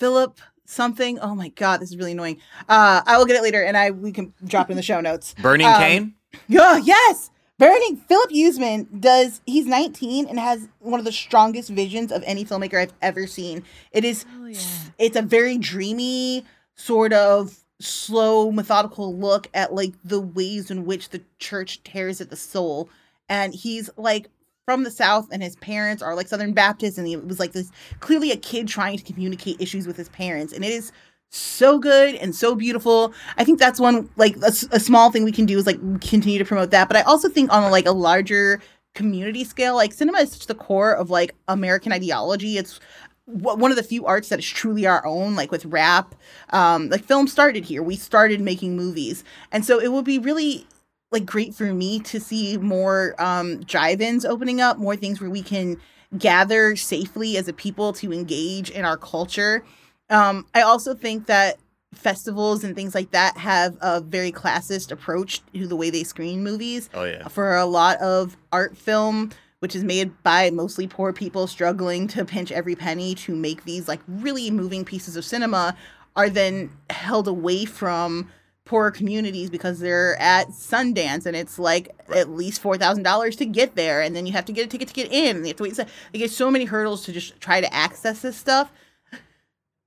Philip 0.00 0.40
something. 0.64 1.18
Oh 1.20 1.34
my 1.36 1.48
god, 1.50 1.80
this 1.80 1.90
is 1.90 1.96
really 1.96 2.12
annoying. 2.12 2.38
Uh, 2.68 3.02
I 3.06 3.16
will 3.18 3.26
get 3.26 3.36
it 3.36 3.42
later, 3.42 3.62
and 3.62 3.76
I 3.76 3.92
we 3.92 4.10
can 4.10 4.34
drop 4.44 4.68
it 4.68 4.72
in 4.72 4.76
the 4.76 4.82
show 4.82 5.00
notes. 5.00 5.34
Burning 5.40 5.66
Um, 5.68 5.74
Cane? 5.80 6.14
Yeah, 6.48 6.76
yes. 6.82 7.30
Burning 7.58 7.98
Phillip 8.08 8.30
Youmans 8.30 9.00
does. 9.00 9.42
He's 9.46 9.66
19 9.66 10.26
and 10.26 10.38
has 10.40 10.66
one 10.78 10.98
of 10.98 11.04
the 11.04 11.12
strongest 11.12 11.68
visions 11.70 12.10
of 12.10 12.22
any 12.26 12.44
filmmaker 12.44 12.80
I've 12.80 12.94
ever 13.02 13.26
seen. 13.26 13.62
It 13.92 14.04
is. 14.04 14.24
Yeah. 14.48 14.58
It's 14.98 15.16
a 15.16 15.22
very 15.22 15.58
dreamy 15.58 16.44
sort 16.74 17.12
of 17.12 17.58
slow, 17.78 18.50
methodical 18.50 19.14
look 19.14 19.48
at 19.54 19.74
like 19.74 19.92
the 20.04 20.20
ways 20.20 20.70
in 20.70 20.84
which 20.86 21.10
the 21.10 21.22
church 21.38 21.82
tears 21.84 22.20
at 22.20 22.30
the 22.30 22.36
soul. 22.36 22.88
And 23.28 23.54
he's 23.54 23.90
like 23.96 24.28
from 24.70 24.84
the 24.84 24.90
South, 24.92 25.26
and 25.32 25.42
his 25.42 25.56
parents 25.56 26.00
are 26.00 26.14
like 26.14 26.28
Southern 26.28 26.52
Baptists, 26.52 26.96
and 26.96 27.04
he 27.04 27.16
was 27.16 27.40
like 27.40 27.50
this 27.50 27.72
clearly 27.98 28.30
a 28.30 28.36
kid 28.36 28.68
trying 28.68 28.96
to 28.96 29.02
communicate 29.02 29.60
issues 29.60 29.84
with 29.84 29.96
his 29.96 30.08
parents, 30.10 30.52
and 30.52 30.64
it 30.64 30.70
is 30.70 30.92
so 31.30 31.76
good 31.76 32.14
and 32.14 32.36
so 32.36 32.54
beautiful. 32.54 33.12
I 33.36 33.42
think 33.42 33.58
that's 33.58 33.80
one 33.80 34.08
like 34.14 34.36
a 34.36 34.78
small 34.78 35.10
thing 35.10 35.24
we 35.24 35.32
can 35.32 35.44
do 35.44 35.58
is 35.58 35.66
like 35.66 35.80
continue 36.00 36.38
to 36.38 36.44
promote 36.44 36.70
that. 36.70 36.86
But 36.86 36.96
I 36.96 37.00
also 37.00 37.28
think 37.28 37.52
on 37.52 37.68
like 37.72 37.86
a 37.86 37.90
larger 37.90 38.62
community 38.94 39.42
scale, 39.42 39.74
like 39.74 39.92
cinema 39.92 40.18
is 40.18 40.30
such 40.30 40.46
the 40.46 40.54
core 40.54 40.92
of 40.92 41.10
like 41.10 41.34
American 41.48 41.90
ideology. 41.90 42.56
It's 42.56 42.78
one 43.26 43.72
of 43.72 43.76
the 43.76 43.82
few 43.82 44.06
arts 44.06 44.28
that 44.28 44.38
is 44.38 44.46
truly 44.46 44.86
our 44.86 45.04
own. 45.04 45.34
Like 45.34 45.50
with 45.50 45.64
rap, 45.64 46.14
um, 46.50 46.90
like 46.90 47.02
film 47.02 47.26
started 47.26 47.64
here. 47.64 47.82
We 47.82 47.96
started 47.96 48.40
making 48.40 48.76
movies, 48.76 49.24
and 49.50 49.64
so 49.64 49.80
it 49.80 49.90
would 49.90 50.04
be 50.04 50.20
really 50.20 50.64
like 51.10 51.26
great 51.26 51.54
for 51.54 51.72
me 51.72 51.98
to 52.00 52.20
see 52.20 52.56
more 52.56 53.14
um 53.18 53.60
drive-ins 53.60 54.24
opening 54.24 54.60
up, 54.60 54.78
more 54.78 54.96
things 54.96 55.20
where 55.20 55.30
we 55.30 55.42
can 55.42 55.76
gather 56.18 56.76
safely 56.76 57.36
as 57.36 57.48
a 57.48 57.52
people 57.52 57.92
to 57.94 58.12
engage 58.12 58.70
in 58.70 58.84
our 58.84 58.96
culture. 58.96 59.64
Um, 60.08 60.46
I 60.54 60.62
also 60.62 60.94
think 60.94 61.26
that 61.26 61.58
festivals 61.94 62.64
and 62.64 62.74
things 62.74 62.94
like 62.94 63.10
that 63.12 63.36
have 63.36 63.76
a 63.80 64.00
very 64.00 64.32
classist 64.32 64.90
approach 64.90 65.40
to 65.54 65.66
the 65.66 65.76
way 65.76 65.90
they 65.90 66.04
screen 66.04 66.42
movies. 66.42 66.88
Oh, 66.94 67.04
yeah. 67.04 67.28
For 67.28 67.56
a 67.56 67.66
lot 67.66 67.98
of 67.98 68.36
art 68.52 68.76
film, 68.76 69.30
which 69.60 69.76
is 69.76 69.84
made 69.84 70.22
by 70.22 70.50
mostly 70.50 70.86
poor 70.86 71.12
people 71.12 71.46
struggling 71.46 72.08
to 72.08 72.24
pinch 72.24 72.50
every 72.50 72.74
penny 72.74 73.14
to 73.16 73.34
make 73.34 73.64
these 73.64 73.88
like 73.88 74.00
really 74.08 74.50
moving 74.50 74.84
pieces 74.84 75.16
of 75.16 75.24
cinema, 75.24 75.76
are 76.16 76.30
then 76.30 76.70
held 76.90 77.28
away 77.28 77.64
from 77.64 78.30
poorer 78.70 78.92
communities 78.92 79.50
because 79.50 79.80
they're 79.80 80.16
at 80.20 80.48
Sundance 80.50 81.26
and 81.26 81.34
it's 81.34 81.58
like 81.58 81.90
at 82.14 82.30
least 82.30 82.62
four 82.62 82.78
thousand 82.78 83.02
dollars 83.02 83.34
to 83.36 83.44
get 83.44 83.74
there, 83.74 84.00
and 84.00 84.14
then 84.14 84.26
you 84.26 84.32
have 84.32 84.44
to 84.44 84.52
get 84.52 84.64
a 84.64 84.68
ticket 84.68 84.88
to 84.88 84.94
get 84.94 85.10
in, 85.12 85.36
and 85.36 85.44
you 85.44 85.48
have 85.48 85.56
to 85.56 85.64
wait. 85.64 85.76
They 86.12 86.18
get 86.18 86.30
so 86.30 86.50
many 86.50 86.66
hurdles 86.66 87.04
to 87.04 87.12
just 87.12 87.40
try 87.40 87.60
to 87.60 87.74
access 87.74 88.22
this 88.22 88.36
stuff 88.36 88.70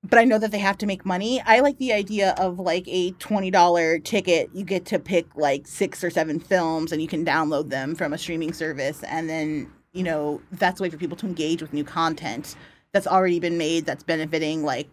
but 0.04 0.20
I 0.20 0.26
know 0.26 0.38
that 0.38 0.52
they 0.52 0.60
have 0.60 0.78
to 0.80 0.86
make 0.86 1.06
money. 1.06 1.42
I 1.46 1.62
like 1.62 1.78
the 1.78 1.94
idea 1.94 2.36
of 2.38 2.60
like 2.60 2.84
a 2.88 3.14
$20 3.14 4.04
ticket. 4.04 4.50
You 4.54 4.66
get 4.66 4.86
to 4.88 5.00
pick 5.00 5.34
like 5.38 5.66
six 5.66 6.04
or 6.04 6.10
seven 6.10 6.42
films 6.42 6.92
and 6.92 7.02
you 7.02 7.08
can 7.08 7.26
download 7.26 7.70
them 7.70 7.96
from 7.96 8.12
a 8.12 8.18
streaming 8.18 8.52
service 8.52 9.02
and 9.04 9.30
then 9.30 9.72
you 9.94 10.04
know 10.04 10.42
that's 10.52 10.82
a 10.82 10.84
way 10.84 10.90
for 10.90 10.98
people 10.98 11.16
to 11.18 11.26
engage 11.26 11.62
with 11.62 11.72
new 11.72 11.86
content 11.86 12.56
that's 12.92 13.08
already 13.08 13.40
been 13.40 13.58
made 13.58 13.86
that's 13.86 14.04
benefiting 14.04 14.64
like 14.64 14.90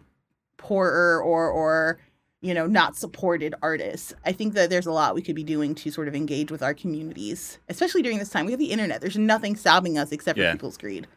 poorer 0.57 1.21
or 1.21 1.49
or 1.49 1.99
you 2.41 2.53
know 2.53 2.65
not 2.65 2.95
supported 2.95 3.53
artists 3.61 4.13
i 4.25 4.31
think 4.31 4.53
that 4.55 4.69
there's 4.69 4.85
a 4.87 4.91
lot 4.91 5.13
we 5.15 5.21
could 5.21 5.35
be 5.35 5.43
doing 5.43 5.75
to 5.75 5.91
sort 5.91 6.07
of 6.07 6.15
engage 6.15 6.51
with 6.51 6.63
our 6.63 6.73
communities 6.73 7.59
especially 7.69 8.01
during 8.01 8.17
this 8.17 8.29
time 8.29 8.45
we 8.45 8.51
have 8.51 8.59
the 8.59 8.71
internet 8.71 8.99
there's 9.01 9.17
nothing 9.17 9.55
stopping 9.55 9.97
us 9.97 10.11
except 10.11 10.37
for 10.37 10.43
Yeah. 10.43 10.51
people's 10.53 10.77
greed 10.77 11.07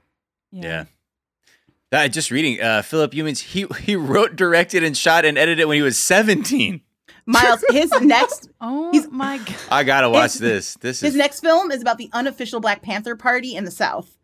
Yeah. 0.53 0.63
yeah. 0.63 0.85
That 1.91 2.09
just 2.09 2.33
reading, 2.33 2.61
uh, 2.61 2.83
Phillip 2.83 3.13
Youmans, 3.13 3.39
he 3.41 3.67
he 3.81 3.95
wrote, 3.95 4.35
directed, 4.35 4.83
and 4.83 4.97
shot 4.97 5.25
and 5.25 5.39
edited 5.39 5.67
when 5.69 5.77
he 5.77 5.83
was 5.83 5.97
17. 5.99 6.81
miles 7.25 7.65
his 7.71 7.91
next 8.01 8.49
Oh 8.61 8.91
He's- 8.91 9.07
my 9.11 9.39
god. 9.39 9.57
I 9.71 9.85
gotta 9.85 10.11
watch 10.11 10.33
His- 10.33 10.41
this. 10.51 10.75
This 10.81 11.01
his 11.01 11.13
is 11.15 11.17
next 11.19 11.41
film 11.41 11.71
is 11.71 11.81
about 11.83 11.99
the 11.99 12.11
unofficial 12.13 12.59
black 12.61 12.83
panther 12.83 13.15
party 13.15 13.55
in 13.55 13.65
the 13.65 13.71
south 13.71 14.17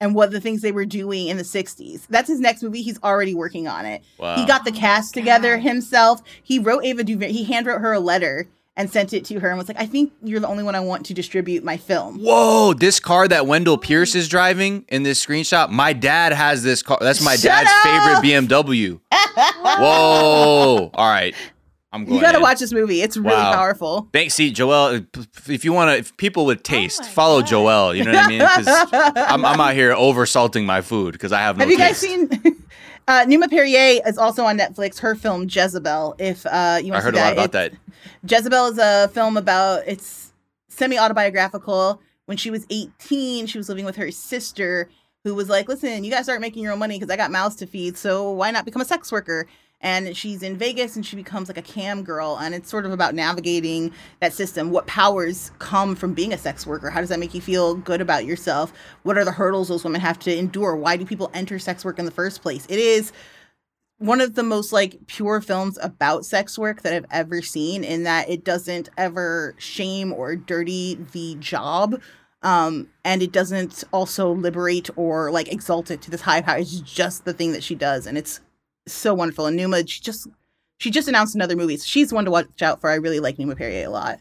and 0.00 0.14
what 0.14 0.30
the 0.30 0.40
things 0.40 0.62
they 0.62 0.72
were 0.72 0.84
doing 0.86 1.28
in 1.28 1.36
the 1.36 1.42
60s 1.42 2.06
that's 2.08 2.28
his 2.28 2.40
next 2.40 2.62
movie 2.62 2.82
he's 2.82 3.00
already 3.02 3.34
working 3.34 3.66
on 3.68 3.84
it 3.86 4.02
wow. 4.18 4.36
He 4.36 4.44
got 4.46 4.64
the 4.64 4.70
Oh 4.70 4.74
cast 4.74 5.14
my 5.16 5.20
together 5.20 5.56
God. 5.56 5.62
himself. 5.64 6.22
He 6.42 6.58
wrote 6.58 6.84
Ava 6.84 7.02
DuVernay. 7.04 7.32
He 7.32 7.44
hand 7.44 7.66
wrote 7.66 7.80
her 7.80 7.92
a 7.92 8.00
letter 8.00 8.46
and 8.76 8.88
sent 8.88 9.12
it 9.12 9.24
to 9.24 9.40
her 9.40 9.48
and 9.48 9.58
was 9.58 9.66
like, 9.66 9.80
"I 9.80 9.86
think 9.86 10.12
you're 10.22 10.38
the 10.38 10.46
only 10.46 10.62
one 10.62 10.76
I 10.76 10.80
want 10.80 11.04
to 11.06 11.14
distribute 11.14 11.64
my 11.64 11.76
film." 11.76 12.20
Whoa, 12.20 12.74
this 12.74 13.00
car 13.00 13.26
that 13.26 13.44
Wendell 13.48 13.76
Pierce 13.76 14.14
is 14.14 14.28
driving 14.28 14.84
in 14.88 15.02
this 15.02 15.24
screenshot, 15.24 15.70
my 15.70 15.92
dad 15.92 16.32
has 16.32 16.62
this 16.62 16.80
car. 16.80 16.96
That's 17.00 17.20
my 17.20 17.34
Shut 17.34 17.50
dad's 17.66 17.70
up! 17.72 17.82
favorite 18.22 18.48
BMW. 18.48 19.00
Whoa. 19.66 20.90
All 20.94 21.08
right. 21.10 21.34
I'm 21.92 22.04
going 22.04 22.16
You 22.16 22.20
got 22.20 22.32
to 22.32 22.36
in. 22.38 22.42
watch 22.42 22.58
this 22.58 22.72
movie. 22.72 23.00
It's 23.02 23.16
really 23.16 23.30
Wow. 23.36 23.54
powerful. 23.54 24.08
Thanks, 24.12 24.34
see, 24.34 24.52
Joelle. 24.52 25.06
If 25.48 25.64
you 25.64 25.72
want 25.72 25.90
to, 25.90 25.96
if 25.98 26.16
people 26.18 26.44
with 26.44 26.62
taste, 26.62 27.00
my 27.00 27.08
follow 27.08 27.40
God. 27.40 27.50
Joelle. 27.50 27.96
You 27.96 28.04
know 28.04 28.12
what 28.12 28.24
I 28.26 28.28
mean? 28.28 28.42
I'm, 29.16 29.44
I'm 29.44 29.60
out 29.60 29.74
here 29.74 29.92
over 29.94 30.26
salting 30.26 30.66
my 30.66 30.82
food 30.82 31.12
because 31.12 31.32
I 31.32 31.40
have 31.40 31.56
no 31.56 31.62
Have 31.62 31.70
you 31.70 31.78
guys 31.78 31.96
seen? 31.98 32.28
Uh, 33.10 33.24
Numa 33.26 33.48
Perrier 33.48 34.02
is 34.06 34.18
also 34.18 34.44
on 34.44 34.58
Netflix. 34.58 34.98
Her 34.98 35.14
film 35.14 35.46
Jezebel. 35.48 36.16
If 36.18 36.44
uh, 36.44 36.78
you 36.84 36.92
want 36.92 36.96
I 36.96 36.98
to 36.98 37.04
heard 37.06 37.14
see 37.14 37.20
a 37.20 37.24
lot 37.24 37.32
about 37.32 37.54
It's- 37.54 37.70
that. 38.22 38.30
Jezebel 38.30 38.66
is 38.66 38.76
a 38.78 39.08
film 39.14 39.38
about 39.38 39.84
it's 39.86 40.34
semi 40.68 40.98
autobiographical. 40.98 42.02
When 42.26 42.36
she 42.36 42.50
was 42.50 42.66
18, 42.68 43.46
she 43.46 43.56
was 43.56 43.70
living 43.70 43.86
with 43.86 43.96
her 43.96 44.10
sister, 44.10 44.90
who 45.24 45.34
was 45.34 45.48
like, 45.48 45.68
"Listen, 45.68 46.04
you 46.04 46.10
gotta 46.10 46.22
start 46.24 46.42
making 46.42 46.62
your 46.62 46.72
own 46.74 46.78
money 46.78 46.98
because 46.98 47.10
I 47.10 47.16
got 47.16 47.30
mouths 47.30 47.56
to 47.56 47.66
feed. 47.66 47.96
So 47.96 48.30
why 48.32 48.50
not 48.50 48.66
become 48.66 48.82
a 48.82 48.84
sex 48.84 49.10
worker?" 49.10 49.46
And 49.80 50.16
she's 50.16 50.42
in 50.42 50.56
Vegas 50.56 50.96
and 50.96 51.06
she 51.06 51.14
becomes 51.14 51.48
like 51.48 51.56
a 51.56 51.62
cam 51.62 52.02
girl, 52.02 52.36
and 52.36 52.52
it's 52.52 52.68
sort 52.68 52.84
of 52.84 52.90
about 52.90 53.14
navigating 53.14 53.92
that 54.20 54.32
system. 54.32 54.70
What 54.70 54.88
powers 54.88 55.52
come 55.60 55.94
from 55.94 56.14
being 56.14 56.32
a 56.32 56.38
sex 56.38 56.66
worker? 56.66 56.90
How 56.90 57.00
does 57.00 57.10
that 57.10 57.20
make 57.20 57.32
you 57.32 57.40
feel 57.40 57.76
good 57.76 58.00
about 58.00 58.24
yourself? 58.24 58.72
What 59.04 59.16
are 59.16 59.24
the 59.24 59.32
hurdles 59.32 59.68
those 59.68 59.84
women 59.84 60.00
have 60.00 60.18
to 60.20 60.36
endure? 60.36 60.74
Why 60.74 60.96
do 60.96 61.06
people 61.06 61.30
enter 61.32 61.60
sex 61.60 61.84
work 61.84 62.00
in 62.00 62.06
the 62.06 62.10
first 62.10 62.42
place? 62.42 62.66
It 62.68 62.80
is 62.80 63.12
one 63.98 64.20
of 64.20 64.34
the 64.34 64.42
most 64.42 64.72
like 64.72 65.06
pure 65.06 65.40
films 65.40 65.78
about 65.80 66.24
sex 66.24 66.58
work 66.58 66.82
that 66.82 66.92
I've 66.92 67.06
ever 67.10 67.42
seen 67.42 67.84
in 67.84 68.04
that 68.04 68.28
it 68.28 68.44
doesn't 68.44 68.88
ever 68.96 69.54
shame 69.58 70.12
or 70.12 70.34
dirty 70.34 70.98
the 71.12 71.36
job. 71.36 72.00
Um, 72.42 72.88
and 73.04 73.22
it 73.22 73.32
doesn't 73.32 73.82
also 73.92 74.30
liberate 74.30 74.90
or 74.96 75.30
like 75.32 75.52
exalt 75.52 75.90
it 75.90 76.00
to 76.02 76.10
this 76.10 76.20
high 76.20 76.40
power. 76.40 76.58
It's 76.58 76.80
just 76.80 77.24
the 77.24 77.32
thing 77.32 77.52
that 77.52 77.64
she 77.64 77.74
does, 77.74 78.06
and 78.06 78.16
it's 78.16 78.40
so 78.92 79.14
wonderful. 79.14 79.46
And 79.46 79.56
Numa, 79.56 79.86
she 79.86 80.00
just 80.00 80.28
she 80.78 80.90
just 80.90 81.08
announced 81.08 81.34
another 81.34 81.56
movie. 81.56 81.76
So 81.76 81.84
she's 81.86 82.12
one 82.12 82.24
to 82.24 82.30
watch 82.30 82.62
out 82.62 82.80
for. 82.80 82.90
I 82.90 82.94
really 82.94 83.20
like 83.20 83.38
Numa 83.38 83.56
Perrier 83.56 83.86
a 83.86 83.90
lot. 83.90 84.20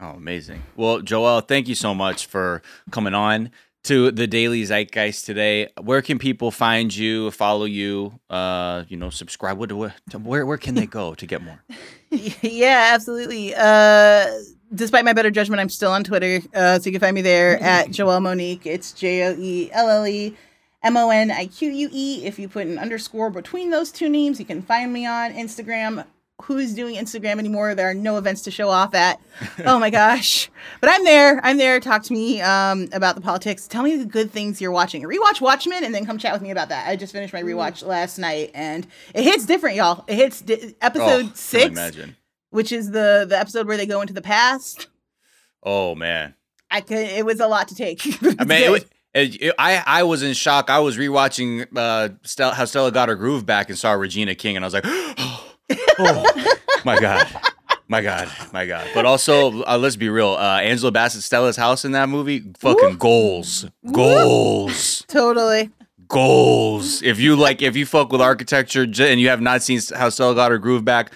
Oh, 0.00 0.10
amazing. 0.10 0.62
Well, 0.76 1.00
Joelle, 1.00 1.46
thank 1.46 1.66
you 1.66 1.74
so 1.74 1.92
much 1.92 2.26
for 2.26 2.62
coming 2.92 3.14
on 3.14 3.50
to 3.84 4.12
the 4.12 4.28
Daily 4.28 4.62
Zeitgeist 4.62 5.26
today. 5.26 5.68
Where 5.80 6.02
can 6.02 6.20
people 6.20 6.52
find 6.52 6.94
you, 6.94 7.32
follow 7.32 7.64
you, 7.64 8.20
uh, 8.30 8.84
you 8.88 8.96
know, 8.96 9.10
subscribe? 9.10 9.58
What, 9.58 9.72
where, 9.72 9.94
where, 10.12 10.46
where 10.46 10.58
can 10.58 10.76
they 10.76 10.86
go 10.86 11.14
to 11.14 11.26
get 11.26 11.42
more? 11.42 11.64
yeah, 12.10 12.92
absolutely. 12.94 13.54
Uh, 13.56 14.28
despite 14.72 15.04
my 15.04 15.12
better 15.14 15.32
judgment, 15.32 15.58
I'm 15.58 15.68
still 15.68 15.90
on 15.90 16.04
Twitter. 16.04 16.42
Uh, 16.54 16.78
so 16.78 16.86
you 16.86 16.92
can 16.92 17.00
find 17.00 17.14
me 17.14 17.22
there 17.22 17.58
at 17.62 17.88
Joelle 17.88 18.22
Monique. 18.22 18.66
It's 18.66 18.92
J 18.92 19.24
O 19.24 19.36
E 19.36 19.70
L 19.72 19.88
L 19.88 20.06
E 20.06 20.36
M 20.82 20.96
O 20.96 21.10
N 21.10 21.30
I 21.30 21.46
Q 21.46 21.70
U 21.70 21.88
E. 21.92 22.24
If 22.24 22.38
you 22.38 22.48
put 22.48 22.66
an 22.66 22.78
underscore 22.78 23.30
between 23.30 23.70
those 23.70 23.90
two 23.90 24.08
names, 24.08 24.38
you 24.38 24.44
can 24.46 24.62
find 24.62 24.92
me 24.92 25.06
on 25.06 25.32
Instagram. 25.32 26.04
Who's 26.42 26.72
doing 26.72 26.94
Instagram 26.94 27.40
anymore? 27.40 27.74
There 27.74 27.90
are 27.90 27.94
no 27.94 28.16
events 28.16 28.42
to 28.42 28.52
show 28.52 28.68
off 28.68 28.94
at. 28.94 29.20
Oh 29.66 29.80
my 29.80 29.90
gosh. 29.90 30.48
But 30.80 30.88
I'm 30.90 31.04
there. 31.04 31.40
I'm 31.44 31.56
there. 31.56 31.80
Talk 31.80 32.04
to 32.04 32.12
me 32.12 32.40
um, 32.40 32.88
about 32.92 33.16
the 33.16 33.20
politics. 33.20 33.66
Tell 33.66 33.82
me 33.82 33.96
the 33.96 34.04
good 34.04 34.30
things 34.30 34.60
you're 34.60 34.70
watching. 34.70 35.02
Rewatch 35.02 35.40
Watchmen 35.40 35.82
and 35.82 35.92
then 35.92 36.06
come 36.06 36.16
chat 36.16 36.32
with 36.32 36.42
me 36.42 36.52
about 36.52 36.68
that. 36.68 36.86
I 36.88 36.94
just 36.94 37.12
finished 37.12 37.32
my 37.32 37.42
rewatch 37.42 37.84
last 37.84 38.18
night 38.18 38.52
and 38.54 38.86
it 39.14 39.24
hits 39.24 39.46
different, 39.46 39.74
y'all. 39.76 40.04
It 40.06 40.14
hits 40.14 40.40
di- 40.40 40.76
episode 40.80 41.24
oh, 41.24 41.26
can 41.26 41.34
six 41.34 41.66
imagine. 41.72 42.16
which 42.50 42.70
is 42.70 42.92
the 42.92 43.26
the 43.28 43.36
episode 43.36 43.66
where 43.66 43.76
they 43.76 43.86
go 43.86 44.00
into 44.00 44.14
the 44.14 44.22
past. 44.22 44.86
Oh 45.64 45.96
man. 45.96 46.34
I 46.70 46.82
could. 46.82 46.98
It 46.98 47.26
was 47.26 47.40
a 47.40 47.48
lot 47.48 47.66
to 47.68 47.74
take. 47.74 48.00
I 48.38 48.44
mean, 48.44 48.62
it, 48.62 48.70
was- 48.70 48.82
it, 48.82 48.86
it- 48.86 48.92
I 49.58 49.82
I 49.86 50.02
was 50.02 50.22
in 50.22 50.34
shock. 50.34 50.70
I 50.70 50.78
was 50.80 50.96
rewatching 50.96 51.66
uh, 51.76 52.10
Stella, 52.22 52.54
how 52.54 52.64
Stella 52.64 52.92
got 52.92 53.08
her 53.08 53.14
groove 53.14 53.46
back 53.46 53.68
and 53.68 53.78
saw 53.78 53.92
Regina 53.92 54.34
King, 54.34 54.56
and 54.56 54.64
I 54.64 54.66
was 54.66 54.74
like, 54.74 54.84
oh 55.98 56.48
my 56.84 56.98
god, 56.98 57.26
my 57.88 58.02
god, 58.02 58.30
my 58.52 58.66
god. 58.66 58.88
But 58.94 59.06
also, 59.06 59.62
uh, 59.64 59.78
let's 59.78 59.96
be 59.96 60.08
real. 60.08 60.30
Uh, 60.30 60.60
Angela 60.60 60.92
Bassett, 60.92 61.22
Stella's 61.22 61.56
house 61.56 61.84
in 61.84 61.92
that 61.92 62.08
movie, 62.08 62.44
fucking 62.58 62.96
goals, 62.98 63.66
goals, 63.92 65.04
totally. 65.08 65.70
goals. 66.06 67.02
If 67.02 67.18
you 67.18 67.36
like, 67.36 67.62
if 67.62 67.76
you 67.76 67.86
fuck 67.86 68.12
with 68.12 68.20
architecture 68.20 68.82
and 68.82 69.20
you 69.20 69.28
have 69.28 69.40
not 69.40 69.62
seen 69.62 69.80
how 69.94 70.08
Stella 70.10 70.34
got 70.34 70.50
her 70.50 70.58
groove 70.58 70.84
back, 70.84 71.12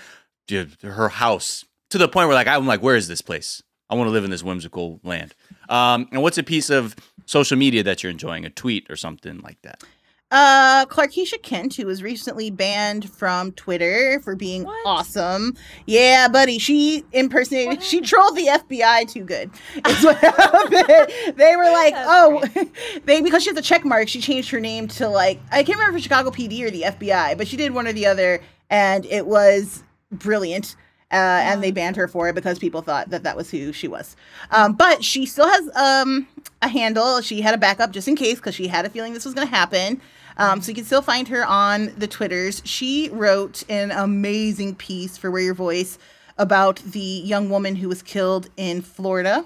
dude, 0.47 0.77
her 0.83 1.09
house 1.09 1.65
to 1.91 1.99
the 1.99 2.09
point 2.09 2.29
where 2.29 2.35
like 2.35 2.49
I'm 2.49 2.67
like, 2.67 2.83
where 2.83 2.97
is 2.97 3.07
this 3.07 3.21
place? 3.21 3.63
I 3.93 3.95
want 3.95 4.09
to 4.09 4.13
live 4.13 4.25
in 4.25 4.31
this 4.31 4.43
whimsical 4.43 5.01
land. 5.05 5.35
Um, 5.69 6.09
and 6.13 6.23
what's 6.23 6.39
a 6.39 6.43
piece 6.43 6.71
of 6.71 6.97
social 7.27 7.59
media 7.59 7.83
that 7.83 8.03
you're 8.03 8.11
enjoying? 8.11 8.47
A 8.47 8.51
tweet 8.51 8.91
or 8.91 8.97
something 8.97 9.41
like 9.43 9.61
that? 9.63 9.83
Uh, 10.31 10.87
Clarkisha 10.87 11.43
Kent, 11.43 11.75
who 11.75 11.85
was 11.85 12.03
recently 12.03 12.51
banned 12.51 13.11
from 13.11 13.53
Twitter 13.53 14.19
for 14.25 14.35
being 14.35 14.65
What? 14.65 14.87
awesome. 14.87 15.55
Yeah, 15.85 16.27
buddy, 16.29 16.59
she 16.59 17.05
impersonated. 17.13 17.69
What 17.69 17.83
She 17.83 18.01
trolled 18.01 18.35
the 18.35 18.47
FBI 18.47 19.13
too 19.13 19.25
good. 19.25 19.51
Is 19.87 20.03
what 20.03 20.17
happened. 20.21 21.37
They 21.37 21.55
were 21.55 21.71
like, 21.71 21.93
That's 21.93 22.09
oh, 22.11 22.43
they 23.05 23.21
because 23.21 23.43
she 23.43 23.51
has 23.51 23.59
a 23.59 23.63
check 23.63 23.85
mark. 23.85 24.09
She 24.09 24.23
changed 24.23 24.49
her 24.53 24.61
name 24.61 24.89
to 24.89 25.07
like 25.07 25.39
I 25.51 25.63
can't 25.65 25.79
remember 25.79 25.99
if 25.99 26.03
Chicago 26.03 26.31
PD 26.31 26.63
or 26.63 26.71
the 26.71 26.85
FBI, 26.85 27.37
but 27.37 27.47
she 27.47 27.59
did 27.59 27.75
one 27.75 27.87
or 27.87 27.93
the 27.93 28.07
other, 28.07 28.41
and 28.71 29.05
it 29.05 29.27
was 29.27 29.83
brilliant. 30.11 30.77
Uh, 31.13 31.45
and 31.45 31.63
they 31.63 31.71
banned 31.71 31.95
her 31.95 32.09
for 32.09 32.29
it 32.29 32.35
because 32.35 32.59
people 32.59 32.81
thought 32.81 33.11
that 33.11 33.23
that 33.23 33.37
was 33.37 33.51
who 33.51 33.71
she 33.73 33.87
was. 33.87 34.17
Um, 34.51 34.73
but 34.73 35.05
she 35.05 35.27
still 35.27 35.47
has 35.49 35.71
um, 35.77 36.27
a 36.63 36.69
handle. 36.69 37.21
She 37.21 37.43
had 37.43 37.55
a 37.55 37.59
backup 37.59 37.93
just 37.93 38.09
in 38.09 38.17
case 38.17 38.37
because 38.37 38.55
she 38.55 38.67
had 38.67 38.87
a 38.87 38.91
feeling 38.91 39.13
this 39.13 39.27
was 39.27 39.35
going 39.35 39.47
to 39.47 39.55
happen. 39.55 40.01
Um, 40.39 40.63
so 40.63 40.71
you 40.71 40.75
can 40.75 40.85
still 40.85 41.03
find 41.03 41.29
her 41.29 41.45
on 41.45 41.93
the 41.99 42.07
Twitters. 42.07 42.63
She 42.65 43.11
wrote 43.11 43.63
an 43.69 43.91
amazing 43.91 44.77
piece 44.77 45.19
for 45.19 45.31
Wear 45.31 45.43
Your 45.43 45.55
Voice 45.55 45.99
about 46.39 46.77
the 46.77 46.99
young 46.99 47.51
woman 47.51 47.77
who 47.77 47.89
was 47.89 48.03
killed 48.03 48.49
in 48.57 48.81
Florida 48.81 49.45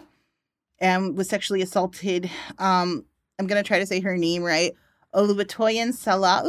and 0.78 1.16
was 1.16 1.28
sexually 1.28 1.62
assaulted. 1.62 2.30
Um, 2.58 3.04
I'm 3.38 3.46
going 3.46 3.62
to 3.62 3.66
try 3.66 3.78
to 3.78 3.86
say 3.86 4.00
her 4.00 4.16
name 4.16 4.42
right. 4.42 4.72
Oluwatoyin 5.14 5.88
Salau. 5.88 6.48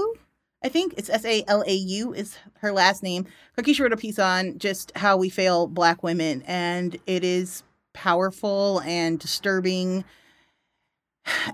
I 0.63 0.69
think 0.69 0.95
it's 0.97 1.09
S 1.09 1.23
A 1.25 1.43
L 1.47 1.63
A 1.65 1.73
U 1.73 2.13
is 2.13 2.37
her 2.59 2.71
last 2.71 3.03
name. 3.03 3.25
Clarkisha 3.57 3.81
wrote 3.81 3.93
a 3.93 3.97
piece 3.97 4.19
on 4.19 4.57
just 4.57 4.91
how 4.95 5.17
we 5.17 5.29
fail 5.29 5.67
black 5.67 6.03
women, 6.03 6.43
and 6.47 6.97
it 7.05 7.23
is 7.23 7.63
powerful 7.93 8.81
and 8.81 9.19
disturbing 9.19 10.03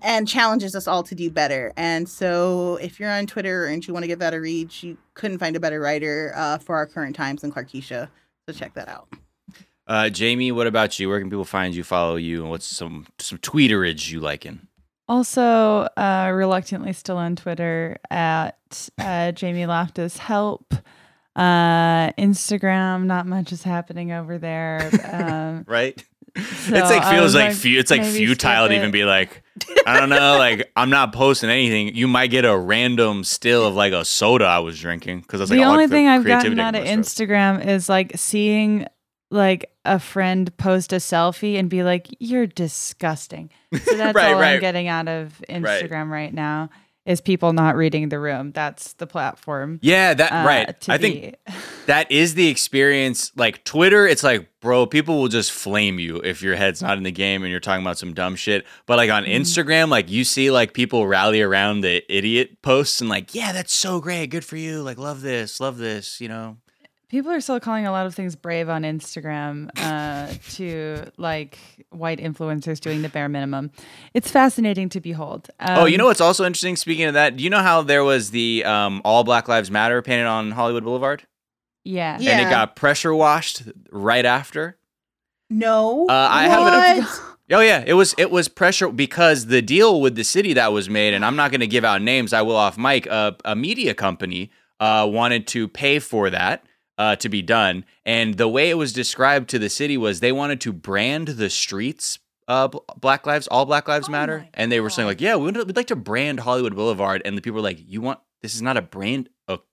and 0.01 0.27
challenges 0.27 0.75
us 0.75 0.87
all 0.87 1.03
to 1.03 1.15
do 1.15 1.29
better. 1.29 1.73
And 1.75 2.07
so, 2.07 2.77
if 2.81 2.99
you're 2.99 3.09
on 3.09 3.27
Twitter 3.27 3.65
and 3.65 3.85
you 3.85 3.93
want 3.93 4.03
to 4.03 4.07
give 4.07 4.19
that 4.19 4.33
a 4.33 4.39
read, 4.39 4.71
you 4.81 4.97
couldn't 5.15 5.39
find 5.39 5.55
a 5.55 5.59
better 5.59 5.79
writer 5.79 6.31
uh, 6.35 6.57
for 6.59 6.75
our 6.75 6.85
current 6.85 7.15
times 7.15 7.41
than 7.41 7.51
Clarkisha. 7.51 8.09
So, 8.47 8.53
check 8.53 8.73
that 8.75 8.87
out. 8.87 9.07
Uh, 9.85 10.09
Jamie, 10.09 10.51
what 10.53 10.67
about 10.67 10.97
you? 10.97 11.09
Where 11.09 11.19
can 11.19 11.29
people 11.29 11.43
find 11.45 11.75
you, 11.75 11.83
follow 11.83 12.15
you, 12.15 12.41
and 12.41 12.49
what's 12.49 12.65
some 12.65 13.07
some 13.19 13.37
tweeterage 13.39 14.11
you 14.11 14.19
like 14.21 14.45
liking? 14.45 14.67
Also, 15.07 15.87
uh, 15.97 16.31
reluctantly 16.33 16.93
still 16.93 17.17
on 17.17 17.35
Twitter 17.35 17.97
at 18.09 18.89
uh, 18.97 19.31
Jamie 19.33 19.65
Loftus 19.65 20.17
Help. 20.17 20.73
Uh, 21.35 22.11
Instagram, 22.13 23.05
not 23.05 23.25
much 23.25 23.51
is 23.51 23.63
happening 23.63 24.11
over 24.11 24.37
there. 24.37 24.89
Um, 25.11 25.65
Right? 25.67 26.03
so 26.35 26.75
it's 26.75 26.89
like 26.89 27.03
feels 27.03 27.21
was 27.21 27.35
like, 27.35 27.53
fu- 27.53 27.77
it's 27.77 27.91
like 27.91 28.03
futile 28.03 28.67
to 28.67 28.73
even 28.75 28.89
be 28.89 29.03
like 29.05 29.43
I 29.85 29.99
don't 29.99 30.09
know 30.09 30.37
like 30.39 30.71
I'm 30.75 30.89
not 30.89 31.13
posting 31.13 31.49
anything. 31.51 31.95
You 31.95 32.07
might 32.07 32.27
get 32.31 32.43
a 32.43 32.57
random 32.57 33.23
still 33.23 33.67
of 33.67 33.75
like 33.75 33.93
a 33.93 34.03
soda 34.03 34.45
I 34.45 34.59
was 34.59 34.79
drinking 34.79 35.21
because 35.21 35.41
it's 35.41 35.51
like 35.51 35.59
the 35.59 35.65
only 35.65 35.87
thing 35.87 36.07
I've 36.07 36.25
gotten 36.25 36.59
out 36.59 36.75
of. 36.75 36.85
Instagram 36.85 37.65
is 37.65 37.87
like 37.87 38.13
seeing 38.15 38.87
like 39.33 39.69
a 39.83 39.99
friend 39.99 40.55
post 40.57 40.93
a 40.93 40.97
selfie 40.97 41.57
and 41.59 41.69
be 41.69 41.83
like, 41.83 42.07
"You're 42.19 42.47
disgusting." 42.47 43.49
So 43.83 43.95
that's 43.97 44.15
Right, 44.15 44.33
all 44.33 44.39
right. 44.39 44.53
I'm 44.55 44.61
getting 44.61 44.87
out 44.87 45.07
of 45.07 45.41
Instagram 45.49 46.09
right. 46.09 46.33
now 46.33 46.69
is 47.05 47.19
people 47.19 47.51
not 47.51 47.75
reading 47.75 48.07
the 48.07 48.17
room. 48.17 48.53
That's 48.53 48.93
the 48.93 49.05
platform. 49.05 49.77
Yeah, 49.81 50.13
that 50.13 50.31
uh, 50.31 50.47
right. 50.47 50.89
I 50.89 50.97
think 50.97 51.35
that 51.87 52.09
is 52.09 52.35
the 52.35 52.47
experience. 52.47 53.29
Like 53.35 53.65
Twitter, 53.65 54.07
it's 54.07 54.23
like, 54.23 54.47
bro, 54.61 54.85
people 54.85 55.19
will 55.19 55.27
just 55.27 55.51
flame 55.51 55.99
you 55.99 56.21
if 56.23 56.41
your 56.41 56.55
head's 56.55 56.81
not 56.81 56.95
in 56.97 57.03
the 57.03 57.11
game 57.11 57.43
and 57.43 57.51
you're 57.51 57.59
talking 57.59 57.83
about 57.83 57.97
some 57.97 58.13
dumb 58.13 58.37
shit. 58.37 58.65
But 58.85 58.95
like 58.97 59.09
on 59.11 59.23
Mm-hmm. 59.25 59.41
Instagram, 59.41 59.89
like 59.89 60.09
you 60.09 60.23
see 60.23 60.49
like 60.49 60.73
people 60.73 61.05
rally 61.05 61.41
around 61.41 61.81
the 61.81 62.03
idiot 62.07 62.61
posts 62.61 63.01
and 63.01 63.09
like, 63.09 63.35
yeah, 63.35 63.51
that's 63.51 63.73
so 63.73 63.99
great, 63.99 64.27
good 64.27 64.45
for 64.45 64.55
you. 64.55 64.81
Like, 64.81 64.97
love 64.97 65.19
this, 65.21 65.59
love 65.59 65.77
this. 65.77 66.21
You 66.21 66.29
know, 66.29 66.57
People 67.13 67.29
are 67.29 67.41
still 67.41 67.59
calling 67.59 67.85
a 67.85 67.91
lot 67.91 68.07
of 68.07 68.15
things 68.15 68.35
brave 68.35 68.69
on 68.69 68.81
Instagram 68.81 69.69
uh, 69.77 70.33
to 70.53 71.11
like 71.17 71.59
white 71.91 72.17
influencers 72.17 72.79
doing 72.79 73.03
the 73.03 73.09
bare 73.09 73.29
minimum. 73.29 73.69
It's 74.15 74.31
fascinating 74.31 74.89
to 74.89 74.99
behold. 74.99 75.47
Um, 75.59 75.77
oh, 75.77 75.85
you 75.85 75.99
know 75.99 76.07
what's 76.07 76.21
also 76.21 76.43
interesting? 76.43 76.75
Speaking 76.75 77.05
of 77.05 77.13
that, 77.13 77.37
do 77.37 77.43
you 77.43 77.51
know 77.51 77.59
how 77.61 77.83
there 77.83 78.03
was 78.03 78.31
the 78.31 78.65
um, 78.65 78.99
All 79.05 79.23
Black 79.23 79.47
Lives 79.47 79.69
Matter 79.69 80.01
painted 80.01 80.25
on 80.25 80.49
Hollywood 80.49 80.83
Boulevard, 80.83 81.21
Yeah. 81.83 82.17
Yeah. 82.19 82.31
and 82.31 82.47
it 82.47 82.49
got 82.49 82.75
pressure 82.75 83.13
washed 83.13 83.61
right 83.91 84.25
after? 84.25 84.79
No. 85.51 86.07
Uh, 86.09 86.27
I 86.31 86.47
have 86.47 86.97
it- 86.97 87.07
Oh 87.51 87.59
yeah, 87.59 87.83
it 87.85 87.93
was 87.93 88.15
it 88.17 88.31
was 88.31 88.47
pressure 88.47 88.89
because 88.89 89.45
the 89.45 89.61
deal 89.61 90.01
with 90.01 90.15
the 90.15 90.23
city 90.23 90.53
that 90.53 90.73
was 90.73 90.89
made, 90.89 91.13
and 91.13 91.23
I'm 91.23 91.35
not 91.35 91.51
going 91.51 91.61
to 91.61 91.67
give 91.67 91.85
out 91.85 92.01
names. 92.01 92.33
I 92.33 92.41
will 92.41 92.55
off 92.55 92.75
mic. 92.75 93.05
Uh, 93.05 93.33
a 93.45 93.55
media 93.55 93.93
company 93.93 94.49
uh, 94.79 95.07
wanted 95.07 95.45
to 95.49 95.67
pay 95.67 95.99
for 95.99 96.31
that 96.31 96.65
uh, 96.97 97.15
to 97.17 97.29
be 97.29 97.41
done, 97.41 97.85
and 98.05 98.35
the 98.35 98.47
way 98.47 98.69
it 98.69 98.77
was 98.77 98.93
described 98.93 99.49
to 99.49 99.59
the 99.59 99.69
city 99.69 99.97
was 99.97 100.19
they 100.19 100.31
wanted 100.31 100.61
to 100.61 100.73
brand 100.73 101.29
the 101.29 101.49
streets. 101.49 102.19
Uh, 102.45 102.67
Black 102.99 103.25
Lives, 103.25 103.47
all 103.47 103.65
Black 103.65 103.87
Lives 103.87 104.09
Oh 104.09 104.11
Matter, 104.11 104.47
and 104.53 104.71
they 104.71 104.81
were 104.81 104.89
saying 104.89 105.07
like, 105.07 105.21
yeah, 105.21 105.37
we'd, 105.37 105.55
we'd 105.55 105.75
like 105.77 105.87
to 105.87 105.95
brand 105.95 106.41
Hollywood 106.41 106.75
Boulevard, 106.75 107.21
and 107.23 107.37
the 107.37 107.41
people 107.41 107.55
were 107.55 107.61
like, 107.61 107.79
you 107.87 108.01
want 108.01 108.19
this 108.41 108.53
is 108.53 108.61
not 108.61 108.75
a 108.75 108.81
brand. 108.81 109.29
Okay, 109.47 109.63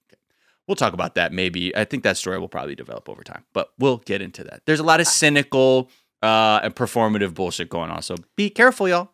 we'll 0.68 0.76
talk 0.76 0.92
about 0.92 1.16
that 1.16 1.32
maybe. 1.32 1.76
I 1.76 1.84
think 1.84 2.04
that 2.04 2.16
story 2.16 2.38
will 2.38 2.48
probably 2.48 2.76
develop 2.76 3.08
over 3.08 3.24
time, 3.24 3.44
but 3.52 3.72
we'll 3.78 3.98
get 3.98 4.22
into 4.22 4.44
that. 4.44 4.62
There's 4.66 4.78
a 4.78 4.84
lot 4.84 5.00
of 5.00 5.08
cynical 5.08 5.90
uh, 6.22 6.60
and 6.62 6.74
performative 6.74 7.34
bullshit 7.34 7.68
going 7.68 7.90
on. 7.90 8.02
So 8.02 8.14
be 8.36 8.50
careful, 8.50 8.88
y'all. 8.88 9.10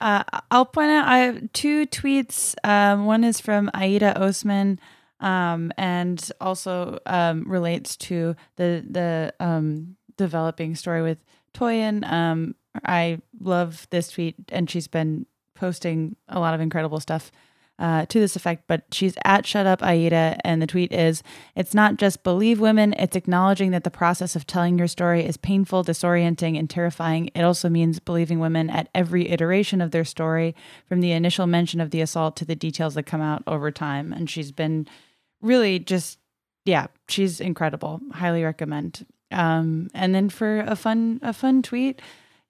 Uh, 0.00 0.22
I'll 0.50 0.66
point 0.66 0.90
out 0.90 1.08
I 1.08 1.18
have 1.18 1.52
two 1.52 1.86
tweets. 1.86 2.54
Um, 2.62 3.06
one 3.06 3.24
is 3.24 3.40
from 3.40 3.70
Aida 3.72 4.20
Osman, 4.22 4.78
um, 5.20 5.72
and 5.76 6.30
also 6.40 6.98
um, 7.06 7.44
relates 7.46 7.96
to 7.96 8.36
the 8.56 8.84
the 8.88 9.34
um, 9.40 9.96
developing 10.16 10.74
story 10.74 11.02
with 11.02 11.22
Toyin. 11.54 12.10
Um, 12.10 12.54
I 12.84 13.20
love 13.40 13.86
this 13.90 14.10
tweet, 14.10 14.36
and 14.50 14.68
she's 14.68 14.88
been 14.88 15.26
posting 15.54 16.16
a 16.28 16.38
lot 16.38 16.54
of 16.54 16.60
incredible 16.60 17.00
stuff 17.00 17.32
uh, 17.78 18.06
to 18.06 18.20
this 18.20 18.36
effect. 18.36 18.64
But 18.66 18.84
she's 18.92 19.16
at 19.24 19.46
Shut 19.46 19.66
Up 19.66 19.82
Aida, 19.82 20.38
and 20.44 20.60
the 20.60 20.66
tweet 20.66 20.92
is 20.92 21.22
It's 21.54 21.74
not 21.74 21.96
just 21.96 22.22
believe 22.22 22.60
women, 22.60 22.94
it's 22.98 23.16
acknowledging 23.16 23.70
that 23.70 23.84
the 23.84 23.90
process 23.90 24.36
of 24.36 24.46
telling 24.46 24.78
your 24.78 24.88
story 24.88 25.24
is 25.24 25.36
painful, 25.36 25.84
disorienting, 25.84 26.58
and 26.58 26.68
terrifying. 26.68 27.30
It 27.34 27.42
also 27.42 27.68
means 27.68 27.98
believing 27.98 28.38
women 28.38 28.70
at 28.70 28.88
every 28.94 29.28
iteration 29.28 29.80
of 29.80 29.90
their 29.90 30.04
story, 30.04 30.54
from 30.86 31.00
the 31.00 31.12
initial 31.12 31.46
mention 31.46 31.80
of 31.80 31.90
the 31.90 32.00
assault 32.00 32.36
to 32.36 32.44
the 32.44 32.56
details 32.56 32.94
that 32.94 33.04
come 33.04 33.20
out 33.20 33.42
over 33.46 33.70
time. 33.70 34.12
And 34.12 34.28
she's 34.28 34.52
been 34.52 34.86
really 35.40 35.78
just, 35.78 36.18
yeah, 36.64 36.86
she's 37.08 37.40
incredible. 37.40 38.00
Highly 38.12 38.44
recommend. 38.44 39.06
Um, 39.32 39.88
and 39.94 40.14
then 40.14 40.28
for 40.28 40.60
a 40.60 40.76
fun, 40.76 41.20
a 41.22 41.32
fun 41.32 41.62
tweet, 41.62 42.00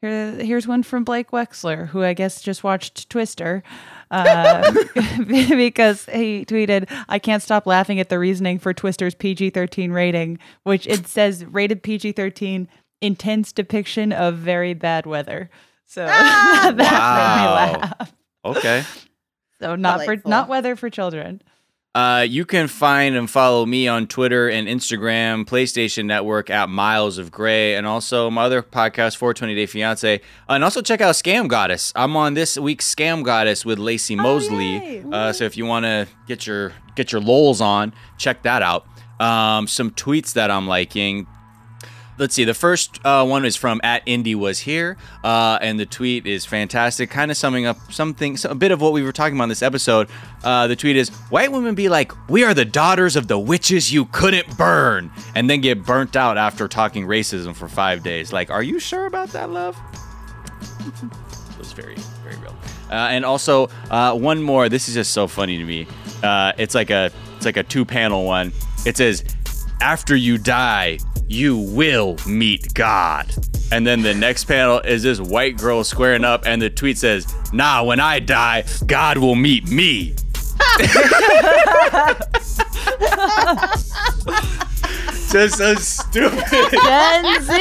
here, 0.03 0.33
here's 0.33 0.67
one 0.67 0.83
from 0.83 1.05
Blake 1.05 1.31
Wexler, 1.31 1.89
who 1.89 2.03
I 2.03 2.13
guess 2.13 2.43
just 2.43 2.63
watched 2.63 3.09
Twister, 3.09 3.63
uh, 4.11 4.71
because 5.27 6.05
he 6.07 6.45
tweeted, 6.45 6.91
"I 7.09 7.19
can't 7.19 7.43
stop 7.43 7.67
laughing 7.67 7.99
at 7.99 8.11
the 8.11 8.19
reasoning 8.19 8.59
for 8.59 8.75
Twister's 8.75 9.15
PG-13 9.15 9.93
rating, 9.93 10.39
which 10.65 10.87
it 10.87 11.07
says 11.07 11.47
rated 11.47 11.83
PG-13, 11.83 12.67
intense 13.01 13.53
depiction 13.53 14.13
of 14.13 14.37
very 14.37 14.75
bad 14.75 15.07
weather." 15.07 15.49
So 15.87 16.05
that 16.07 16.75
made 16.77 16.85
me 16.85 17.85
laugh. 17.87 18.13
Okay. 18.45 18.85
So 19.61 19.77
not 19.77 20.05
for 20.05 20.17
not 20.27 20.49
weather 20.49 20.77
for 20.77 20.91
children. 20.91 21.41
Uh, 21.97 22.21
you 22.21 22.45
can 22.45 22.69
find 22.69 23.17
and 23.17 23.31
follow 23.31 23.65
me 23.65 23.89
on 23.89 24.07
Twitter 24.07 24.51
and 24.51 24.69
Instagram, 24.69 25.47
PlayStation 25.47 26.05
Network 26.05 26.51
at 26.51 26.69
Miles 26.69 27.17
of 27.17 27.31
Gray, 27.31 27.75
and 27.75 27.87
also 27.87 28.29
my 28.29 28.43
other 28.43 28.63
podcast, 28.63 29.17
420 29.17 29.55
Day 29.55 29.65
Fiance. 29.65 30.21
and 30.47 30.63
also 30.63 30.83
check 30.83 31.01
out 31.01 31.15
Scam 31.15 31.49
Goddess. 31.49 31.95
I'm 31.97 32.15
on 32.15 32.35
this 32.35 32.59
week's 32.59 32.95
Scam 32.95 33.25
Goddess 33.25 33.65
with 33.65 33.79
Laci 33.79 34.15
Mosley. 34.15 34.75
yay. 34.75 35.05
uh, 35.11 35.33
so 35.33 35.45
if 35.45 35.57
you 35.57 35.65
want 35.65 35.87
to 35.87 36.07
get 36.27 36.47
your 36.47 36.75
get 36.97 37.13
your 37.13 37.23
lols 37.23 37.63
on, 37.63 37.95
check 38.19 38.43
that 38.43 38.61
out. 38.61 38.87
Um, 39.19 39.67
some 39.67 39.91
tweets 39.91 40.35
that 40.35 40.51
I'm 40.51 40.67
liking. 40.67 41.27
Let's 42.19 42.35
see. 42.35 42.45
The 42.45 42.55
first 42.55 42.99
uh, 43.05 43.27
one 43.27 43.45
is 43.45 43.57
from 43.57 43.79
at 43.85 44.03
Indy 44.07 44.35
was 44.35 44.61
here, 44.61 44.97
uh, 45.23 45.59
and 45.61 45.79
the 45.79 45.85
tweet 45.85 46.27
is 46.27 46.47
fantastic, 46.47 47.11
kind 47.11 47.31
of 47.31 47.37
summing 47.37 47.67
up 47.67 47.93
something, 47.93 48.39
a 48.45 48.55
bit 48.55 48.71
of 48.73 48.81
what 48.81 48.95
we 48.95 49.03
were 49.03 49.13
talking 49.13 49.37
about 49.37 49.45
in 49.45 49.49
this 49.51 49.63
episode. 49.63 50.09
Uh, 50.43 50.67
the 50.67 50.77
tweet 50.77 50.97
is: 50.97 51.11
White 51.29 51.53
women 51.53 51.75
be 51.75 51.91
like, 51.91 52.13
"We 52.31 52.43
are 52.43 52.55
the 52.55 52.65
daughters 52.65 53.17
of 53.17 53.29
the 53.29 53.39
witches 53.39 53.93
you 53.93 54.07
couldn't 54.07 54.57
burn," 54.57 55.11
and 55.35 55.51
then 55.51 55.61
get 55.61 55.85
burnt 55.85 56.17
out 56.17 56.39
after 56.39 56.69
talking 56.69 57.07
racism 57.07 57.55
for 57.55 57.69
five 57.69 58.03
days. 58.03 58.33
Like, 58.33 58.51
are 58.51 58.63
you 58.63 58.79
sure 58.79 59.05
about 59.05 59.29
that, 59.31 59.51
love? 59.51 59.77
it 60.81 61.59
was 61.59 61.73
very, 61.73 61.97
very 62.25 62.37
real. 62.37 62.57
Uh, 62.91 62.95
and 62.95 63.27
also 63.27 63.69
uh, 63.91 64.15
one 64.15 64.43
more. 64.43 64.71
This 64.71 64.89
is 64.89 64.95
just 64.95 65.13
so 65.13 65.27
funny 65.27 65.59
to 65.59 65.65
me. 65.65 65.87
Uh, 66.23 66.53
it's 66.57 66.75
like 66.75 66.89
a, 66.89 67.11
it's 67.37 67.45
like 67.45 67.59
a 67.59 67.63
two-panel 67.63 68.25
one. 68.25 68.53
It 68.87 68.97
says, 68.97 69.23
"After 69.83 70.17
you 70.17 70.39
die, 70.39 70.99
you 71.29 71.57
will 71.59 72.17
meet 72.27 72.73
God." 72.75 73.27
And 73.73 73.85
then 73.87 74.03
the 74.03 74.15
next 74.15 74.45
panel 74.45 74.79
is 74.81 75.03
this 75.03 75.21
white 75.21 75.57
girl 75.57 75.83
squaring 75.85 76.25
up, 76.25 76.47
and 76.47 76.61
the 76.63 76.71
tweet 76.71 76.99
says, 76.99 77.27
"Nah, 77.53 77.83
when 77.83 77.99
I 78.01 78.21
die, 78.21 78.65
God 78.87 79.19
will 79.19 79.35
meet 79.35 79.69
me." 79.69 80.15
just 85.31 85.59
so 85.59 85.75
stupid. 85.75 86.45
Gen 86.51 87.43
Z, 87.43 87.53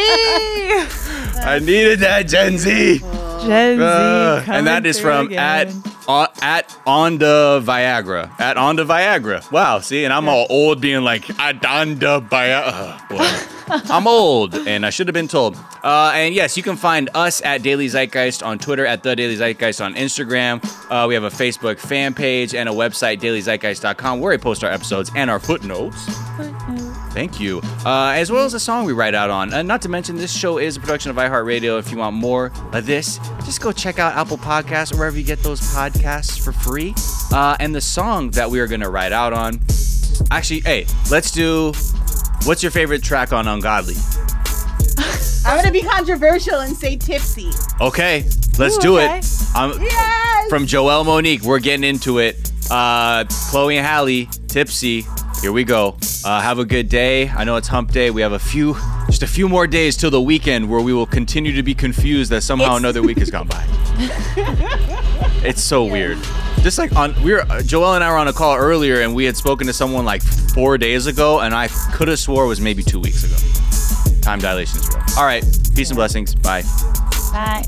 I 1.42 1.60
needed 1.62 2.00
that 2.00 2.24
Gen 2.28 2.58
Z. 2.58 3.00
Gen 3.00 3.78
Z, 3.78 3.84
Uh, 3.84 4.44
and 4.48 4.68
that 4.68 4.86
is 4.86 5.00
from 5.00 5.28
again. 5.28 5.40
at 5.70 5.95
uh, 6.08 6.28
at 6.42 6.70
Onda 6.86 7.64
Viagra. 7.64 8.40
At 8.40 8.58
Onda 8.58 8.86
Viagra. 8.86 9.50
Wow, 9.52 9.80
see, 9.80 10.04
and 10.06 10.14
I'm 10.14 10.28
all 10.30 10.48
old 10.50 10.82
being 10.82 11.04
like 11.04 11.30
at 11.40 11.62
Onda 11.62 12.28
Viagra. 12.28 13.52
I'm 13.90 14.08
old, 14.08 14.54
and 14.56 14.86
I 14.86 14.90
should 14.92 15.08
have 15.08 15.14
been 15.14 15.28
told. 15.28 15.56
Uh, 15.84 16.12
and 16.14 16.36
yes, 16.36 16.56
you 16.56 16.64
can 16.64 16.76
find 16.76 17.10
us 17.16 17.42
at 17.44 17.64
Daily 17.64 17.88
Zeitgeist 17.88 18.46
on 18.46 18.60
Twitter, 18.60 18.86
at 18.86 19.04
The 19.04 19.16
Daily 19.16 19.36
Zeitgeist 19.36 19.84
on 19.84 19.96
Instagram. 19.96 20.64
Uh, 20.92 21.08
we 21.08 21.14
have 21.16 21.24
a 21.24 21.30
Facebook 21.30 21.80
fan 21.80 22.14
page 22.14 22.54
and 22.54 22.70
a 22.70 22.72
website, 22.72 23.20
dailyzeitgeist.com, 23.20 24.20
where 24.20 24.32
we 24.32 24.38
post 24.38 24.64
our 24.64 24.72
episodes 24.72 25.12
and 25.16 25.30
our 25.30 25.40
footnotes. 25.40 26.06
Thank 27.16 27.40
you. 27.40 27.62
Uh, 27.86 28.12
as 28.14 28.30
well 28.30 28.44
as 28.44 28.54
a 28.54 28.60
song 28.60 28.84
we 28.84 28.92
write 28.92 29.14
out 29.16 29.30
on. 29.30 29.54
Uh, 29.54 29.62
not 29.62 29.82
to 29.84 29.90
mention, 29.90 30.18
this 30.18 30.36
show 30.36 30.58
is 30.58 30.76
a 30.76 30.82
production 30.82 31.10
of 31.10 31.16
iHeartRadio. 31.16 31.80
If 31.80 31.90
you 31.90 31.98
want 31.98 32.14
more 32.14 32.52
of 32.74 32.86
this, 32.86 33.20
just 33.46 33.62
go 33.62 33.72
check 33.72 34.00
out 34.00 34.16
Apple 34.18 34.38
Podcasts 34.38 34.94
or 34.94 34.98
wherever 34.98 35.18
you 35.18 35.24
get 35.24 35.40
those 35.40 35.62
podcasts 35.62 36.38
for 36.38 36.52
free. 36.52 36.94
Uh, 37.32 37.56
and 37.62 37.74
the 37.74 37.80
song 37.80 38.32
that 38.32 38.52
we 38.52 38.60
are 38.60 38.68
going 38.68 38.82
to 38.82 38.90
write 38.90 39.14
out 39.14 39.32
on. 39.32 39.62
Actually, 40.30 40.60
hey, 40.60 40.86
let's 41.10 41.32
do. 41.32 41.72
What's 42.44 42.62
your 42.62 42.72
favorite 42.74 43.02
track 43.02 43.32
on 43.32 43.48
Ungodly? 43.48 43.96
I'm 45.46 45.58
gonna 45.58 45.72
be 45.72 45.84
controversial 45.84 46.60
and 46.60 46.76
say 46.76 46.98
tipsy. 46.98 47.50
Okay, 47.80 48.24
let's 48.60 48.78
Ooh, 48.78 48.82
do 48.82 48.98
okay. 49.00 49.20
it. 49.20 49.56
Um, 49.56 49.80
Yes. 49.82 50.50
from 50.50 50.66
Joelle 50.66 51.06
Monique, 51.06 51.44
we're 51.44 51.60
getting 51.60 51.84
into 51.84 52.20
it. 52.20 52.52
Uh, 52.70 53.24
Chloe 53.52 53.78
and 53.78 53.86
Halle, 53.86 54.26
Tipsy. 54.48 55.06
Here 55.42 55.52
we 55.52 55.64
go. 55.64 55.96
Uh, 56.24 56.42
have 56.42 56.58
a 56.60 56.66
good 56.66 56.90
day. 56.90 57.30
I 57.30 57.44
know 57.44 57.56
it's 57.56 57.68
hump 57.68 57.92
day. 57.92 58.10
We 58.10 58.22
have 58.22 58.32
a 58.32 58.40
few, 58.40 58.76
just 59.08 59.22
a 59.22 59.28
few 59.28 59.48
more 59.48 59.68
days 59.68 59.96
till 59.96 60.10
the 60.10 60.22
weekend 60.22 60.68
where 60.70 60.82
we 60.82 60.92
will 60.92 61.06
continue 61.06 61.52
to 61.54 61.62
be 61.64 61.76
confused 61.76 62.32
that 62.32 62.42
somehow 62.42 62.66
It's- 62.66 62.80
another 62.80 63.02
week 63.04 63.20
has 63.20 63.30
gone 63.30 63.48
by. 63.48 63.64
it's 65.44 65.62
so 65.62 65.86
weird. 65.86 66.18
Just 66.62 66.80
like 66.80 66.96
on, 66.96 67.14
we 67.22 67.32
were, 67.34 67.42
uh, 67.42 67.62
Joelle 67.62 67.94
and 67.96 68.04
I 68.04 68.10
were 68.10 68.18
on 68.18 68.28
a 68.28 68.34
call 68.34 68.56
earlier 68.56 69.02
and 69.02 69.14
we 69.14 69.26
had 69.26 69.38
spoken 69.38 69.68
to 69.68 69.74
someone 69.74 70.04
like 70.04 70.24
four 70.24 70.80
days 70.80 71.06
ago 71.06 71.42
and 71.42 71.54
I 71.54 71.68
could 71.94 72.08
have 72.08 72.18
swore 72.20 72.46
it 72.46 72.48
was 72.48 72.60
maybe 72.60 72.82
two 72.82 73.00
weeks 73.00 73.24
ago. 73.24 73.36
Time 74.22 74.40
dilation 74.40 74.80
is 74.80 74.90
real. 74.90 75.04
All 75.18 75.26
right. 75.26 75.44
Peace 75.76 75.92
and 75.92 75.96
blessings. 75.98 76.34
Bye. 76.34 76.64
Bye. 77.32 77.64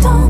Don't 0.00 0.23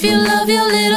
If 0.00 0.04
you 0.04 0.16
love, 0.16 0.48
your 0.48 0.68
life. 0.70 0.87